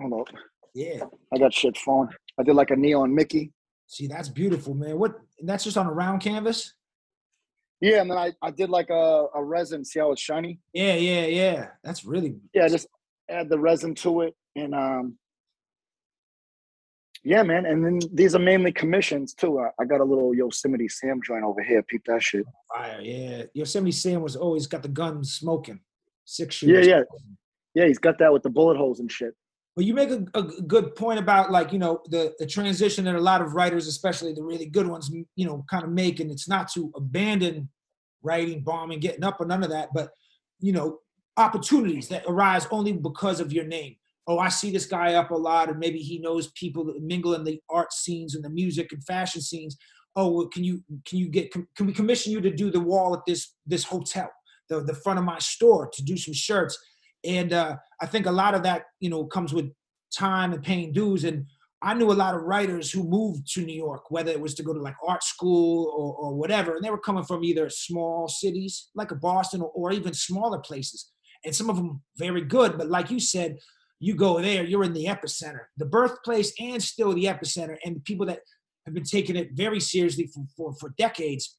Hold 0.00 0.28
up, 0.28 0.34
Yeah. 0.74 1.04
I 1.34 1.38
got 1.38 1.52
shit 1.54 1.76
phone. 1.78 2.08
I 2.38 2.42
did 2.42 2.54
like 2.54 2.70
a 2.70 2.76
neon 2.76 3.14
Mickey. 3.14 3.52
See, 3.86 4.06
that's 4.06 4.28
beautiful, 4.28 4.74
man. 4.74 4.98
What? 4.98 5.14
and 5.38 5.48
That's 5.48 5.64
just 5.64 5.76
on 5.76 5.86
a 5.86 5.92
round 5.92 6.20
canvas. 6.22 6.74
Yeah, 7.80 8.00
and 8.00 8.10
then 8.10 8.16
I, 8.18 8.32
I 8.40 8.50
did 8.50 8.70
like 8.70 8.90
a, 8.90 9.26
a 9.34 9.42
resin, 9.42 9.84
see 9.84 9.98
how 9.98 10.12
it's 10.12 10.22
shiny? 10.22 10.60
Yeah, 10.72 10.94
yeah, 10.94 11.26
yeah. 11.26 11.66
That's 11.82 12.04
really 12.04 12.36
Yeah, 12.54 12.68
just 12.68 12.86
add 13.28 13.48
the 13.48 13.58
resin 13.58 13.94
to 13.96 14.22
it. 14.22 14.34
And 14.56 14.74
um 14.74 15.18
yeah, 17.24 17.42
man. 17.42 17.66
And 17.66 17.84
then 17.84 18.00
these 18.12 18.34
are 18.34 18.38
mainly 18.40 18.72
commissions 18.72 19.34
too. 19.34 19.60
I, 19.60 19.70
I 19.80 19.84
got 19.84 20.00
a 20.00 20.04
little 20.04 20.34
Yosemite 20.34 20.88
Sam 20.88 21.20
joint 21.24 21.44
over 21.44 21.62
here. 21.62 21.82
Peep 21.82 22.04
that 22.06 22.22
shit. 22.22 22.44
Oh, 22.48 22.76
fire. 22.76 23.00
Yeah, 23.00 23.44
Yosemite 23.54 23.92
Sam 23.92 24.22
was 24.22 24.36
always 24.36 24.66
got 24.66 24.82
the 24.82 24.88
gun 24.88 25.22
smoking. 25.24 25.80
Six 26.24 26.62
Yeah, 26.62 26.68
shooters. 26.68 26.86
yeah. 26.86 27.02
Yeah, 27.74 27.86
he's 27.86 27.98
got 27.98 28.18
that 28.18 28.32
with 28.32 28.42
the 28.42 28.50
bullet 28.50 28.76
holes 28.76 29.00
and 29.00 29.10
shit. 29.10 29.34
But 29.74 29.86
you 29.86 29.94
make 29.94 30.10
a 30.10 30.42
good 30.42 30.94
point 30.96 31.18
about 31.18 31.50
like 31.50 31.72
you 31.72 31.78
know 31.78 32.02
the 32.10 32.34
the 32.38 32.46
transition 32.46 33.06
that 33.06 33.14
a 33.14 33.20
lot 33.20 33.40
of 33.40 33.54
writers, 33.54 33.86
especially 33.86 34.34
the 34.34 34.42
really 34.42 34.66
good 34.66 34.86
ones, 34.86 35.10
you 35.34 35.46
know, 35.46 35.64
kind 35.70 35.82
of 35.84 35.90
make, 35.90 36.20
and 36.20 36.30
it's 36.30 36.46
not 36.46 36.70
to 36.72 36.92
abandon 36.94 37.70
writing, 38.22 38.60
bombing, 38.62 39.00
getting 39.00 39.24
up, 39.24 39.40
or 39.40 39.46
none 39.46 39.62
of 39.64 39.70
that, 39.70 39.88
but 39.94 40.10
you 40.60 40.72
know, 40.72 40.98
opportunities 41.38 42.08
that 42.08 42.22
arise 42.28 42.66
only 42.70 42.92
because 42.92 43.40
of 43.40 43.52
your 43.52 43.64
name. 43.64 43.96
Oh, 44.26 44.38
I 44.38 44.48
see 44.48 44.70
this 44.70 44.86
guy 44.86 45.14
up 45.14 45.30
a 45.30 45.36
lot, 45.36 45.68
and 45.68 45.78
maybe 45.78 45.98
he 45.98 46.18
knows 46.18 46.52
people 46.52 46.84
that 46.84 47.02
mingle 47.02 47.34
in 47.34 47.44
the 47.44 47.60
art 47.68 47.92
scenes 47.92 48.34
and 48.34 48.44
the 48.44 48.50
music 48.50 48.92
and 48.92 49.04
fashion 49.04 49.42
scenes. 49.42 49.76
Oh, 50.14 50.30
well, 50.30 50.48
can 50.48 50.62
you 50.62 50.82
can 51.06 51.18
you 51.18 51.28
get 51.28 51.52
can 51.52 51.86
we 51.86 51.92
commission 51.92 52.32
you 52.32 52.40
to 52.40 52.50
do 52.50 52.70
the 52.70 52.80
wall 52.80 53.14
at 53.14 53.20
this 53.26 53.54
this 53.66 53.84
hotel, 53.84 54.30
the 54.68 54.80
the 54.80 54.94
front 54.94 55.18
of 55.18 55.24
my 55.24 55.38
store 55.38 55.88
to 55.92 56.02
do 56.02 56.16
some 56.16 56.34
shirts? 56.34 56.78
and 57.24 57.52
uh, 57.52 57.76
I 58.00 58.06
think 58.06 58.26
a 58.26 58.32
lot 58.32 58.54
of 58.54 58.62
that, 58.64 58.84
you 59.00 59.10
know, 59.10 59.24
comes 59.24 59.52
with 59.52 59.70
time 60.16 60.52
and 60.52 60.62
paying 60.62 60.92
dues. 60.92 61.24
And 61.24 61.46
I 61.80 61.94
knew 61.94 62.10
a 62.10 62.14
lot 62.14 62.34
of 62.34 62.42
writers 62.42 62.90
who 62.90 63.04
moved 63.04 63.52
to 63.54 63.64
New 63.64 63.76
York, 63.76 64.10
whether 64.10 64.30
it 64.30 64.40
was 64.40 64.54
to 64.54 64.62
go 64.62 64.72
to 64.72 64.80
like 64.80 64.96
art 65.06 65.22
school 65.22 65.92
or, 65.96 66.14
or 66.14 66.34
whatever, 66.34 66.74
and 66.76 66.84
they 66.84 66.90
were 66.90 66.98
coming 66.98 67.24
from 67.24 67.44
either 67.44 67.68
small 67.70 68.28
cities 68.28 68.88
like 68.94 69.10
a 69.10 69.16
Boston 69.16 69.62
or, 69.62 69.70
or 69.74 69.92
even 69.92 70.14
smaller 70.14 70.58
places. 70.58 71.10
And 71.44 71.54
some 71.54 71.70
of 71.70 71.76
them 71.76 72.02
very 72.16 72.42
good, 72.42 72.78
but 72.78 72.88
like 72.88 73.10
you 73.10 73.18
said, 73.18 73.56
you 74.02 74.14
go 74.14 74.40
there, 74.40 74.64
you're 74.64 74.82
in 74.82 74.92
the 74.92 75.06
epicenter, 75.06 75.66
the 75.76 75.86
birthplace, 75.86 76.52
and 76.58 76.82
still 76.82 77.14
the 77.14 77.24
epicenter. 77.24 77.76
And 77.84 77.96
the 77.96 78.00
people 78.00 78.26
that 78.26 78.40
have 78.84 78.94
been 78.94 79.04
taking 79.04 79.36
it 79.36 79.50
very 79.52 79.80
seriously 79.80 80.26
for 80.26 80.44
for, 80.56 80.74
for 80.74 80.94
decades 80.98 81.56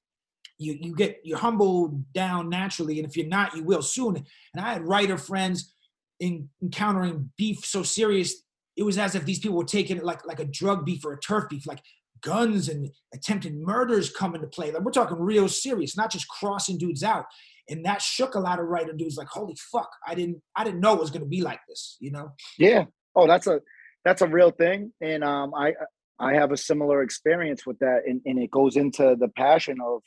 you 0.58 0.78
you 0.80 0.96
get 0.96 1.20
you're 1.24 1.38
humbled 1.38 2.12
down 2.14 2.50
naturally, 2.50 3.00
and 3.00 3.08
if 3.08 3.16
you're 3.16 3.28
not, 3.28 3.56
you 3.56 3.64
will 3.64 3.82
soon. 3.82 4.18
And 4.18 4.66
I 4.66 4.74
had 4.74 4.88
writer 4.88 5.18
friends 5.18 5.74
in 6.20 6.50
encountering 6.62 7.32
beef 7.38 7.66
so 7.66 7.84
serious, 7.84 8.44
it 8.78 8.84
was 8.84 8.98
as 8.98 9.16
if 9.16 9.26
these 9.26 9.40
people 9.40 9.58
were 9.58 9.64
taking 9.64 9.98
it 9.98 10.04
like 10.04 10.26
like 10.26 10.40
a 10.40 10.46
drug 10.46 10.86
beef 10.86 11.06
or 11.06 11.14
a 11.14 11.20
turf 11.20 11.46
beef, 11.50 11.66
like 11.66 11.82
guns 12.22 12.70
and 12.70 12.90
attempted 13.14 13.56
murders 13.56 14.10
come 14.10 14.36
into 14.36 14.48
play. 14.48 14.72
Like 14.72 14.84
we're 14.84 14.92
talking 14.92 15.18
real 15.20 15.48
serious, 15.48 15.98
not 15.98 16.12
just 16.12 16.28
crossing 16.28 16.78
dudes 16.78 17.04
out. 17.04 17.26
And 17.70 17.86
that 17.86 18.02
shook 18.02 18.36
a 18.36 18.40
lot 18.40 18.60
of 18.60 18.66
writer 18.66 18.94
dudes. 18.94 19.16
Like, 19.18 19.28
holy 19.28 19.56
fuck, 19.72 19.90
I 20.06 20.16
didn't 20.16 20.42
I 20.56 20.64
didn't 20.64 20.82
know 20.82 20.94
it 20.94 21.00
was 21.00 21.12
gonna 21.12 21.26
be 21.26 21.42
like 21.42 21.60
this, 21.68 21.98
you 22.00 22.12
know? 22.12 22.32
Yeah. 22.58 22.86
Oh, 23.16 23.28
that's 23.28 23.48
a 23.48 23.62
that's 24.04 24.22
a 24.22 24.28
real 24.28 24.52
thing. 24.52 24.92
And 25.02 25.24
um 25.24 25.54
I 25.56 25.74
I 26.20 26.34
have 26.34 26.52
a 26.52 26.58
similar 26.58 27.02
experience 27.02 27.66
with 27.66 27.80
that. 27.80 28.02
And, 28.06 28.22
and 28.26 28.40
it 28.40 28.52
goes 28.52 28.76
into 28.76 29.16
the 29.20 29.30
passion 29.30 29.78
of 29.84 30.02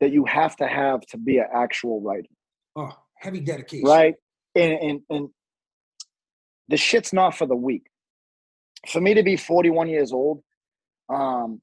that 0.00 0.12
you 0.12 0.24
have 0.26 0.56
to 0.56 0.66
have 0.66 1.00
to 1.08 1.18
be 1.18 1.38
an 1.38 1.46
actual 1.54 2.00
writer. 2.00 2.28
Oh, 2.74 2.92
heavy 3.18 3.40
dedication. 3.40 3.88
right? 3.88 4.14
And, 4.54 4.72
and 4.72 5.00
and 5.10 5.28
the 6.68 6.76
shit's 6.76 7.12
not 7.12 7.34
for 7.34 7.46
the 7.46 7.56
weak. 7.56 7.84
For 8.88 9.00
me 9.00 9.14
to 9.14 9.22
be 9.22 9.36
41 9.36 9.88
years 9.88 10.12
old, 10.12 10.42
um, 11.08 11.60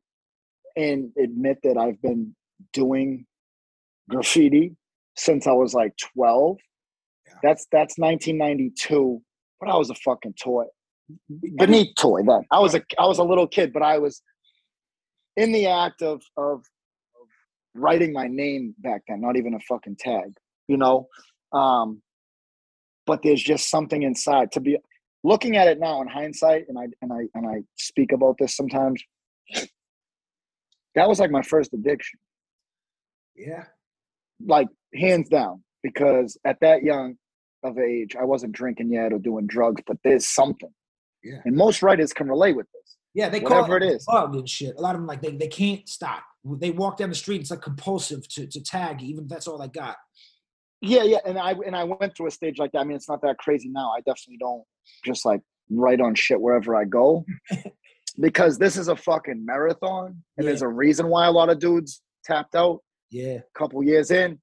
and 0.75 1.11
admit 1.21 1.59
that 1.63 1.77
I've 1.77 2.01
been 2.01 2.35
doing 2.73 3.25
graffiti 4.09 4.75
since 5.15 5.47
I 5.47 5.51
was 5.51 5.73
like 5.73 5.93
12. 6.15 6.57
Yeah. 7.27 7.33
That's 7.43 7.67
that's 7.71 7.97
1992. 7.97 9.21
But 9.59 9.69
I 9.69 9.77
was 9.77 9.89
a 9.89 9.95
fucking 9.95 10.33
toy, 10.41 10.65
beneath 11.57 11.95
toy. 11.97 12.21
Then 12.25 12.41
I 12.51 12.59
was 12.59 12.75
a 12.75 12.81
I 12.99 13.05
was 13.05 13.19
a 13.19 13.23
little 13.23 13.47
kid, 13.47 13.71
but 13.71 13.81
I 13.81 13.97
was 13.97 14.21
in 15.37 15.51
the 15.51 15.67
act 15.67 16.01
of 16.01 16.21
of, 16.37 16.59
of 16.59 17.27
writing 17.73 18.11
my 18.11 18.27
name 18.27 18.75
back 18.79 19.03
then. 19.07 19.21
Not 19.21 19.37
even 19.37 19.53
a 19.53 19.59
fucking 19.61 19.95
tag, 19.97 20.33
you 20.67 20.77
know. 20.77 21.07
Um, 21.53 22.01
but 23.05 23.21
there's 23.23 23.41
just 23.41 23.69
something 23.69 24.03
inside 24.03 24.51
to 24.53 24.59
be 24.59 24.77
looking 25.23 25.55
at 25.55 25.67
it 25.67 25.79
now 25.79 26.01
in 26.01 26.07
hindsight, 26.07 26.65
and 26.67 26.77
I 26.77 26.87
and 27.01 27.13
I 27.13 27.27
and 27.33 27.47
I 27.47 27.63
speak 27.75 28.11
about 28.11 28.35
this 28.37 28.55
sometimes. 28.55 29.01
That 30.95 31.09
was 31.09 31.19
like 31.19 31.31
my 31.31 31.41
first 31.41 31.73
addiction, 31.73 32.19
Yeah. 33.35 33.65
Like 34.45 34.67
hands 34.93 35.29
down, 35.29 35.63
because 35.81 36.37
at 36.45 36.59
that 36.61 36.83
young 36.83 37.15
of 37.63 37.77
age, 37.77 38.15
I 38.19 38.25
wasn't 38.25 38.53
drinking 38.53 38.91
yet 38.91 39.13
or 39.13 39.19
doing 39.19 39.47
drugs, 39.47 39.81
but 39.87 39.97
there's 40.03 40.27
something. 40.27 40.73
Yeah. 41.23 41.39
And 41.45 41.55
most 41.55 41.81
writers 41.81 42.13
can 42.13 42.27
relate 42.27 42.55
with 42.55 42.67
this. 42.73 42.97
Yeah, 43.13 43.29
they 43.29 43.41
call 43.41 43.71
it, 43.71 43.83
it 43.83 43.95
is. 43.95 44.05
bug 44.05 44.35
and 44.35 44.49
shit. 44.49 44.75
A 44.75 44.81
lot 44.81 44.95
of 44.95 45.01
them 45.01 45.07
like 45.07 45.21
they, 45.21 45.35
they 45.35 45.47
can't 45.47 45.87
stop. 45.87 46.23
They 46.43 46.71
walk 46.71 46.97
down 46.97 47.09
the 47.09 47.15
street, 47.15 47.41
it's 47.41 47.51
like 47.51 47.61
compulsive 47.61 48.27
to, 48.29 48.47
to 48.47 48.61
tag, 48.61 49.01
even 49.01 49.25
if 49.25 49.29
that's 49.29 49.47
all 49.47 49.57
they 49.57 49.67
got. 49.67 49.95
Yeah, 50.81 51.03
yeah, 51.03 51.19
and 51.25 51.39
I 51.39 51.51
and 51.65 51.77
I 51.77 51.85
went 51.85 52.17
through 52.17 52.27
a 52.27 52.31
stage 52.31 52.57
like 52.57 52.73
that. 52.73 52.79
I 52.79 52.83
mean, 52.83 52.97
it's 52.97 53.07
not 53.07 53.21
that 53.21 53.37
crazy 53.37 53.69
now. 53.69 53.91
I 53.95 53.99
definitely 53.99 54.37
don't 54.41 54.63
just 55.05 55.23
like 55.23 55.39
write 55.69 56.01
on 56.01 56.13
shit 56.13 56.41
wherever 56.41 56.75
I 56.75 56.83
go, 56.83 57.25
because 58.19 58.57
this 58.57 58.75
is 58.75 58.89
a 58.89 58.95
fucking 58.95 59.45
marathon, 59.45 60.21
and 60.37 60.45
there's 60.45 60.61
a 60.61 60.67
reason 60.67 61.07
why 61.07 61.27
a 61.27 61.31
lot 61.31 61.49
of 61.49 61.59
dudes 61.59 62.01
tapped 62.25 62.55
out. 62.55 62.79
Yeah. 63.13 63.37
A 63.37 63.43
couple 63.59 63.81
years 63.83 64.09
in, 64.11 64.39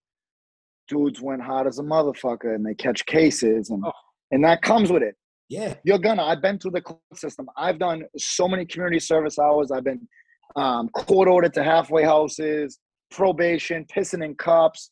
dudes 0.88 1.20
went 1.20 1.42
hard 1.42 1.66
as 1.66 1.78
a 1.80 1.82
motherfucker, 1.82 2.54
and 2.54 2.64
they 2.64 2.74
catch 2.74 3.04
cases, 3.06 3.70
and 3.70 3.82
Oh. 3.84 3.92
and 4.30 4.44
that 4.44 4.62
comes 4.62 4.92
with 4.92 5.02
it. 5.02 5.16
Yeah. 5.48 5.74
You're 5.82 5.98
gonna. 5.98 6.22
I've 6.22 6.40
been 6.40 6.58
through 6.58 6.70
the 6.72 6.80
court 6.80 7.00
system. 7.14 7.48
I've 7.56 7.80
done 7.80 8.04
so 8.16 8.46
many 8.46 8.64
community 8.64 9.00
service 9.00 9.38
hours. 9.38 9.72
I've 9.72 9.84
been 9.84 10.08
um, 10.56 10.88
court 10.90 11.28
ordered 11.28 11.52
to 11.54 11.64
halfway 11.64 12.04
houses, 12.04 12.78
probation, 13.10 13.84
pissing 13.86 14.24
in 14.24 14.36
cups, 14.36 14.90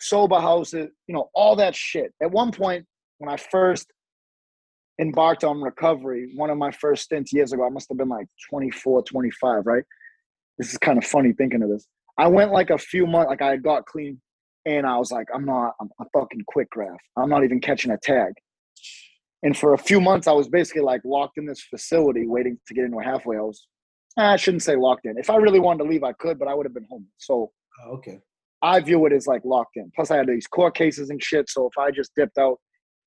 sober 0.00 0.40
houses. 0.40 0.88
You 1.06 1.14
know 1.14 1.28
all 1.34 1.54
that 1.56 1.76
shit. 1.76 2.14
At 2.22 2.30
one 2.30 2.50
point, 2.50 2.86
when 3.18 3.28
I 3.30 3.36
first 3.36 3.92
embarked 4.98 5.44
on 5.44 5.60
recovery, 5.60 6.32
one 6.34 6.48
of 6.50 6.56
my 6.56 6.70
first 6.70 7.04
stints 7.04 7.32
years 7.32 7.52
ago, 7.52 7.66
I 7.66 7.68
must 7.68 7.88
have 7.90 7.98
been 7.98 8.08
like 8.08 8.26
24, 8.50 9.02
25, 9.04 9.66
right? 9.66 9.84
This 10.56 10.72
is 10.72 10.78
kind 10.78 10.98
of 10.98 11.04
funny 11.04 11.32
thinking 11.32 11.62
of 11.62 11.68
this. 11.68 11.86
I 12.18 12.26
went 12.26 12.52
like 12.52 12.70
a 12.70 12.78
few 12.78 13.06
months, 13.06 13.28
like 13.28 13.42
I 13.42 13.56
got 13.56 13.86
clean, 13.86 14.20
and 14.66 14.86
I 14.86 14.98
was 14.98 15.10
like, 15.12 15.28
I'm 15.34 15.44
not, 15.44 15.74
I'm 15.80 15.88
a 16.00 16.04
fucking 16.12 16.42
quick 16.46 16.68
graph. 16.70 16.98
I'm 17.16 17.30
not 17.30 17.44
even 17.44 17.60
catching 17.60 17.92
a 17.92 17.98
tag. 17.98 18.32
And 19.44 19.56
for 19.56 19.72
a 19.72 19.78
few 19.78 20.00
months, 20.00 20.26
I 20.26 20.32
was 20.32 20.48
basically 20.48 20.82
like 20.82 21.00
locked 21.04 21.38
in 21.38 21.46
this 21.46 21.62
facility 21.62 22.26
waiting 22.26 22.58
to 22.66 22.74
get 22.74 22.84
into 22.84 22.98
a 22.98 23.04
halfway 23.04 23.36
house. 23.36 23.66
I 24.16 24.34
shouldn't 24.36 24.64
say 24.64 24.74
locked 24.74 25.06
in. 25.06 25.16
If 25.16 25.30
I 25.30 25.36
really 25.36 25.60
wanted 25.60 25.84
to 25.84 25.90
leave, 25.90 26.02
I 26.02 26.12
could, 26.12 26.40
but 26.40 26.48
I 26.48 26.54
would 26.54 26.66
have 26.66 26.74
been 26.74 26.88
home. 26.90 27.06
So 27.18 27.52
Oh, 27.84 27.92
okay. 27.92 28.18
I 28.62 28.80
view 28.80 29.06
it 29.06 29.12
as 29.12 29.26
like 29.26 29.44
locked 29.44 29.76
in. 29.76 29.90
Plus, 29.94 30.10
I 30.10 30.16
had 30.16 30.26
these 30.26 30.46
court 30.46 30.74
cases 30.74 31.10
and 31.10 31.22
shit. 31.22 31.48
So 31.48 31.66
if 31.66 31.78
I 31.78 31.90
just 31.90 32.12
dipped 32.16 32.38
out, 32.38 32.58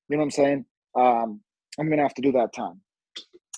you 0.08 0.16
know 0.16 0.20
what 0.20 0.24
I'm 0.24 0.30
saying? 0.30 0.64
Um, 0.98 1.40
I'm 1.78 1.88
gonna 1.88 2.02
have 2.02 2.14
to 2.14 2.22
do 2.22 2.32
that 2.32 2.54
time. 2.54 2.80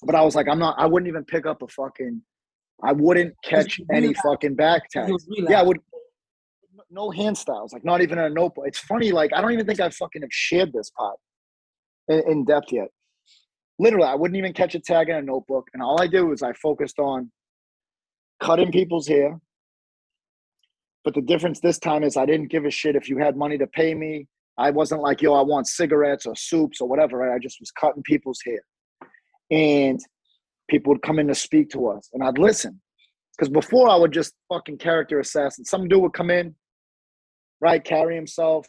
But 0.03 0.14
I 0.14 0.23
was 0.23 0.35
like, 0.35 0.49
I'm 0.49 0.59
not. 0.59 0.77
I 0.79 0.87
wouldn't 0.87 1.09
even 1.09 1.25
pick 1.25 1.47
up 1.47 1.62
a 1.62 1.69
fucking. 1.69 2.23
I 2.83 2.93
wouldn't 2.93 3.35
catch 3.45 3.81
any 3.93 4.09
relapse. 4.09 4.21
fucking 4.23 4.55
back 4.55 4.89
tags. 4.91 5.27
Yeah, 5.29 5.61
I 5.61 5.63
would. 5.63 5.79
No 6.91 7.11
hand 7.11 7.37
styles, 7.37 7.73
like 7.73 7.85
not 7.85 8.03
even 8.03 8.19
in 8.19 8.25
a 8.25 8.31
notebook. 8.31 8.65
It's 8.67 8.79
funny, 8.79 9.11
like 9.11 9.33
I 9.35 9.41
don't 9.41 9.53
even 9.53 9.67
think 9.67 9.81
I 9.81 9.89
fucking 9.91 10.23
have 10.23 10.33
shared 10.33 10.73
this 10.73 10.91
pot 10.91 11.15
in, 12.09 12.23
in 12.29 12.45
depth 12.45 12.73
yet. 12.73 12.89
Literally, 13.79 14.07
I 14.07 14.15
wouldn't 14.15 14.37
even 14.37 14.53
catch 14.53 14.75
a 14.75 14.81
tag 14.81 15.09
in 15.09 15.17
a 15.17 15.23
notebook, 15.23 15.69
and 15.73 15.83
all 15.83 16.01
I 16.01 16.07
did 16.07 16.23
was 16.23 16.43
I 16.43 16.53
focused 16.53 16.99
on 16.99 17.31
cutting 18.41 18.71
people's 18.71 19.09
hair. 19.09 19.41
But 21.05 21.15
the 21.15 21.21
difference 21.21 21.61
this 21.61 21.79
time 21.79 22.03
is 22.03 22.17
I 22.17 22.27
didn't 22.27 22.51
give 22.51 22.65
a 22.65 22.71
shit 22.71 22.97
if 22.97 23.09
you 23.09 23.19
had 23.19 23.37
money 23.37 23.59
to 23.59 23.67
pay 23.67 23.95
me. 23.95 24.27
I 24.57 24.71
wasn't 24.71 25.03
like, 25.03 25.21
yo, 25.21 25.35
I 25.35 25.43
want 25.43 25.67
cigarettes 25.67 26.27
or 26.27 26.37
soups 26.37 26.81
or 26.81 26.89
whatever. 26.89 27.19
Right? 27.19 27.35
I 27.35 27.39
just 27.39 27.59
was 27.61 27.71
cutting 27.73 28.03
people's 28.05 28.41
hair, 28.45 28.63
and 29.51 30.01
people 30.68 30.92
would 30.92 31.03
come 31.03 31.18
in 31.18 31.29
to 31.29 31.35
speak 31.35 31.70
to 31.70 31.88
us, 31.88 32.09
and 32.12 32.22
I'd 32.22 32.38
listen. 32.38 32.81
Because 33.37 33.50
before 33.50 33.88
I 33.88 33.96
would 33.96 34.12
just 34.12 34.33
fucking 34.48 34.79
character 34.79 35.18
assassin. 35.18 35.64
Some 35.64 35.88
dude 35.88 36.03
would 36.03 36.12
come 36.12 36.31
in, 36.31 36.55
right, 37.61 37.83
carry 37.83 38.14
himself, 38.14 38.68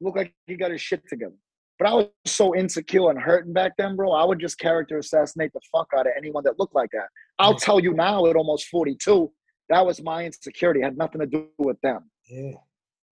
look 0.00 0.14
like 0.16 0.32
he 0.46 0.56
got 0.56 0.70
his 0.70 0.80
shit 0.80 1.02
together. 1.08 1.34
But 1.78 1.88
I 1.88 1.94
was 1.94 2.08
so 2.24 2.54
insecure 2.54 3.10
and 3.10 3.20
hurting 3.20 3.52
back 3.52 3.72
then, 3.76 3.96
bro. 3.96 4.12
I 4.12 4.24
would 4.24 4.38
just 4.38 4.60
character 4.60 4.98
assassinate 4.98 5.52
the 5.52 5.60
fuck 5.72 5.88
out 5.96 6.06
of 6.06 6.12
anyone 6.16 6.44
that 6.44 6.58
looked 6.58 6.74
like 6.74 6.90
that. 6.92 7.08
I'll 7.40 7.56
tell 7.56 7.80
you 7.80 7.92
now, 7.94 8.26
at 8.26 8.36
almost 8.36 8.68
42, 8.68 9.32
that 9.70 9.84
was 9.84 10.00
my 10.00 10.24
insecurity. 10.24 10.80
It 10.80 10.84
had 10.84 10.96
nothing 10.96 11.20
to 11.20 11.26
do 11.26 11.48
with 11.58 11.80
them, 11.80 12.08
Yeah. 12.30 12.52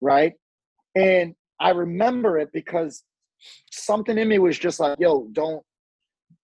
right? 0.00 0.35
And 0.94 1.35
I 1.59 1.70
remember 1.70 2.38
it 2.38 2.50
because 2.52 3.02
something 3.72 4.16
in 4.16 4.28
me 4.28 4.38
was 4.38 4.57
just 4.59 4.78
like, 4.78 4.96
yo, 5.00 5.26
don't 5.33 5.64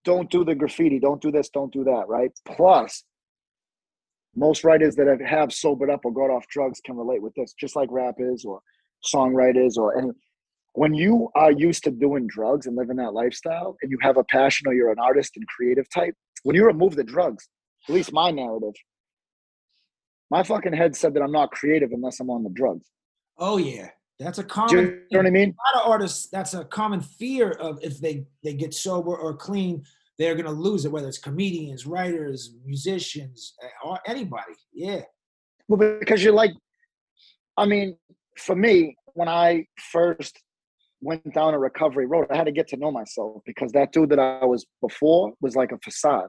don't 0.08 0.30
do 0.30 0.42
the 0.42 0.54
graffiti, 0.54 0.98
don't 0.98 1.20
do 1.20 1.30
this, 1.30 1.50
don't 1.50 1.70
do 1.70 1.84
that, 1.84 2.04
right? 2.08 2.30
Plus, 2.46 3.04
most 4.34 4.64
writers 4.64 4.94
that 4.96 5.06
have, 5.06 5.20
have 5.20 5.52
sobered 5.52 5.90
up 5.90 6.00
or 6.06 6.12
got 6.14 6.30
off 6.30 6.46
drugs 6.48 6.80
can 6.82 6.96
relate 6.96 7.20
with 7.20 7.34
this, 7.34 7.52
just 7.60 7.76
like 7.76 7.90
rappers 7.90 8.42
or 8.46 8.60
songwriters 9.14 9.76
or 9.76 9.98
any. 9.98 10.10
When 10.72 10.94
you 10.94 11.28
are 11.34 11.52
used 11.52 11.84
to 11.84 11.90
doing 11.90 12.26
drugs 12.26 12.64
and 12.66 12.74
living 12.74 12.96
that 12.96 13.12
lifestyle, 13.12 13.76
and 13.82 13.90
you 13.90 13.98
have 14.00 14.16
a 14.16 14.24
passion 14.24 14.66
or 14.66 14.72
you're 14.72 14.90
an 14.92 14.98
artist 14.98 15.32
and 15.36 15.46
creative 15.46 15.86
type, 15.90 16.14
when 16.42 16.56
you 16.56 16.64
remove 16.64 16.96
the 16.96 17.04
drugs, 17.04 17.46
at 17.86 17.94
least 17.94 18.10
my 18.12 18.30
narrative, 18.30 18.72
my 20.30 20.42
fucking 20.42 20.72
head 20.72 20.96
said 20.96 21.12
that 21.14 21.22
I'm 21.22 21.32
not 21.32 21.50
creative 21.50 21.90
unless 21.92 22.18
I'm 22.20 22.30
on 22.30 22.44
the 22.44 22.50
drugs. 22.50 22.86
Oh 23.36 23.58
yeah, 23.58 23.88
that's 24.18 24.38
a 24.38 24.42
Do 24.42 24.48
common. 24.48 24.76
you 24.78 25.00
know 25.12 25.18
what 25.18 25.26
I 25.26 25.30
mean? 25.30 25.50
a 25.50 25.76
lot 25.76 25.84
of 25.84 25.90
artists 25.90 26.28
that's 26.30 26.54
a 26.54 26.64
common 26.64 27.00
fear 27.00 27.50
of 27.50 27.78
if 27.82 27.98
they 28.00 28.24
they 28.44 28.54
get 28.54 28.72
sober 28.74 29.14
or 29.16 29.34
clean 29.36 29.84
they're 30.18 30.34
gonna 30.34 30.50
lose 30.50 30.84
it 30.84 30.92
whether 30.92 31.08
it's 31.08 31.18
comedians 31.18 31.86
writers 31.86 32.54
musicians 32.64 33.54
eh, 33.62 33.68
or 33.84 33.98
anybody 34.06 34.54
yeah 34.72 35.02
Well, 35.68 35.98
because 36.00 36.24
you're 36.24 36.32
like, 36.32 36.52
I 37.56 37.66
mean, 37.66 37.96
for 38.38 38.56
me, 38.56 38.96
when 39.14 39.28
I 39.28 39.66
first 39.92 40.40
went 41.00 41.32
down 41.34 41.54
a 41.54 41.58
recovery 41.58 42.06
road, 42.06 42.26
I 42.30 42.36
had 42.36 42.46
to 42.46 42.52
get 42.52 42.68
to 42.68 42.76
know 42.76 42.90
myself 42.90 43.42
because 43.44 43.72
that 43.72 43.92
dude 43.92 44.08
that 44.10 44.18
I 44.18 44.44
was 44.44 44.66
before 44.80 45.32
was 45.40 45.54
like 45.56 45.72
a 45.72 45.78
facade. 45.78 46.28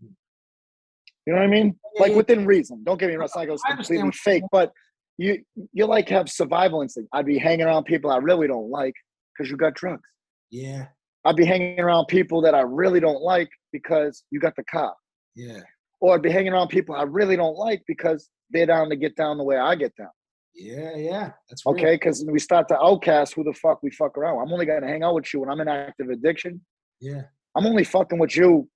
You 0.00 1.34
know 1.34 1.40
what 1.40 1.42
I 1.42 1.48
mean? 1.48 1.74
Yeah, 1.94 2.00
Like 2.02 2.12
yeah. 2.12 2.16
within 2.18 2.46
reason. 2.46 2.84
Don't 2.84 2.98
get 3.00 3.08
me 3.08 3.16
wrong, 3.16 3.24
it's 3.26 3.36
not 3.36 3.48
was 3.48 3.60
I 3.66 3.72
understand 3.72 4.00
completely 4.00 4.40
fake, 4.40 4.44
but 4.50 4.72
you 5.18 5.42
you 5.72 5.84
like 5.86 6.08
have 6.08 6.28
survival 6.28 6.80
instinct. 6.82 7.08
I'd 7.12 7.26
be 7.26 7.38
hanging 7.38 7.66
around 7.66 7.84
people 7.84 8.10
I 8.10 8.18
really 8.18 8.46
don't 8.46 8.70
like 8.70 8.94
because 9.36 9.50
you 9.50 9.56
got 9.56 9.74
drugs. 9.74 10.08
yeah 10.50 10.86
I'd 11.24 11.36
be 11.36 11.44
hanging 11.44 11.80
around 11.80 12.06
people 12.06 12.40
that 12.42 12.54
I 12.54 12.60
really 12.60 13.00
don't 13.00 13.22
like 13.22 13.50
because 13.72 14.24
you 14.30 14.40
got 14.40 14.54
the 14.56 14.64
car. 14.64 14.94
yeah 15.36 15.60
Or 16.00 16.14
I'd 16.14 16.22
be 16.22 16.30
hanging 16.30 16.52
around 16.52 16.68
people 16.68 16.94
I 16.94 17.02
really 17.02 17.36
don't 17.36 17.56
like 17.56 17.82
because 17.86 18.28
they're 18.50 18.66
down 18.66 18.88
to 18.90 18.96
get 18.96 19.14
down 19.16 19.36
the 19.38 19.44
way 19.44 19.58
I 19.58 19.74
get 19.74 19.94
down. 19.96 20.10
yeah 20.54 20.96
yeah 20.96 21.30
that's 21.48 21.62
real. 21.66 21.74
Okay, 21.74 21.94
because 21.96 22.24
we 22.30 22.38
start 22.38 22.68
to 22.68 22.78
outcast 22.80 23.34
who 23.34 23.44
the 23.44 23.52
fuck 23.52 23.82
we 23.82 23.90
fuck 23.90 24.16
around. 24.18 24.38
I'm 24.40 24.52
only 24.52 24.66
gonna 24.66 24.86
hang 24.86 25.02
out 25.02 25.14
with 25.14 25.32
you 25.32 25.40
when 25.40 25.50
I'm 25.50 25.60
in 25.60 25.68
active 25.68 26.08
addiction. 26.08 26.60
yeah 27.00 27.22
I'm 27.56 27.66
only 27.66 27.84
fucking 27.84 28.18
with 28.18 28.36
you 28.36 28.68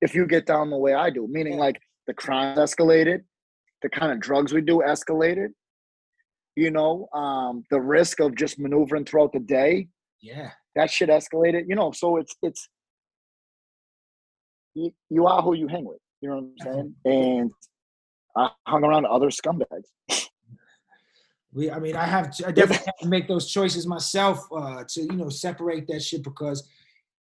if 0.00 0.14
you 0.14 0.26
get 0.26 0.44
down 0.46 0.70
the 0.70 0.76
way 0.78 0.92
I 0.94 1.08
do. 1.10 1.26
Meaning 1.30 1.54
Yeah. 1.54 1.60
like 1.66 1.78
the 2.06 2.14
crime 2.14 2.56
escalated, 2.58 3.20
the 3.82 3.88
kind 3.88 4.12
of 4.12 4.18
drugs 4.20 4.52
we 4.52 4.60
do 4.60 4.82
escalated. 4.94 5.50
You 6.56 6.70
know, 6.70 7.08
um, 7.12 7.64
the 7.70 7.80
risk 7.80 8.20
of 8.20 8.34
just 8.36 8.58
maneuvering 8.58 9.04
throughout 9.06 9.32
the 9.32 9.40
day, 9.40 9.88
yeah 10.24 10.50
that 10.76 10.90
shit 10.90 11.08
escalated. 11.08 11.64
You 11.68 11.76
know, 11.76 11.92
so 11.92 12.16
it's 12.16 12.34
it's 12.42 12.68
you, 14.74 14.92
you 15.10 15.26
are 15.26 15.42
who 15.42 15.54
you 15.54 15.68
hang 15.68 15.84
with. 15.84 15.98
You 16.20 16.30
know 16.30 16.36
what 16.36 16.68
I'm 16.68 16.74
saying? 16.74 16.94
And 17.04 17.50
I 18.36 18.50
hung 18.66 18.84
around 18.84 19.06
other 19.06 19.28
scumbags. 19.28 19.84
we 21.52 21.70
i 21.70 21.78
mean 21.78 21.94
i 21.94 22.04
have 22.04 22.32
to, 22.32 22.48
i 22.48 22.50
definitely 22.60 22.84
have 22.84 22.98
to 23.00 23.06
make 23.06 23.28
those 23.28 23.48
choices 23.48 23.86
myself 23.86 24.44
uh 24.56 24.82
to 24.88 25.02
you 25.02 25.12
know 25.12 25.28
separate 25.28 25.86
that 25.86 26.02
shit 26.02 26.24
because 26.24 26.68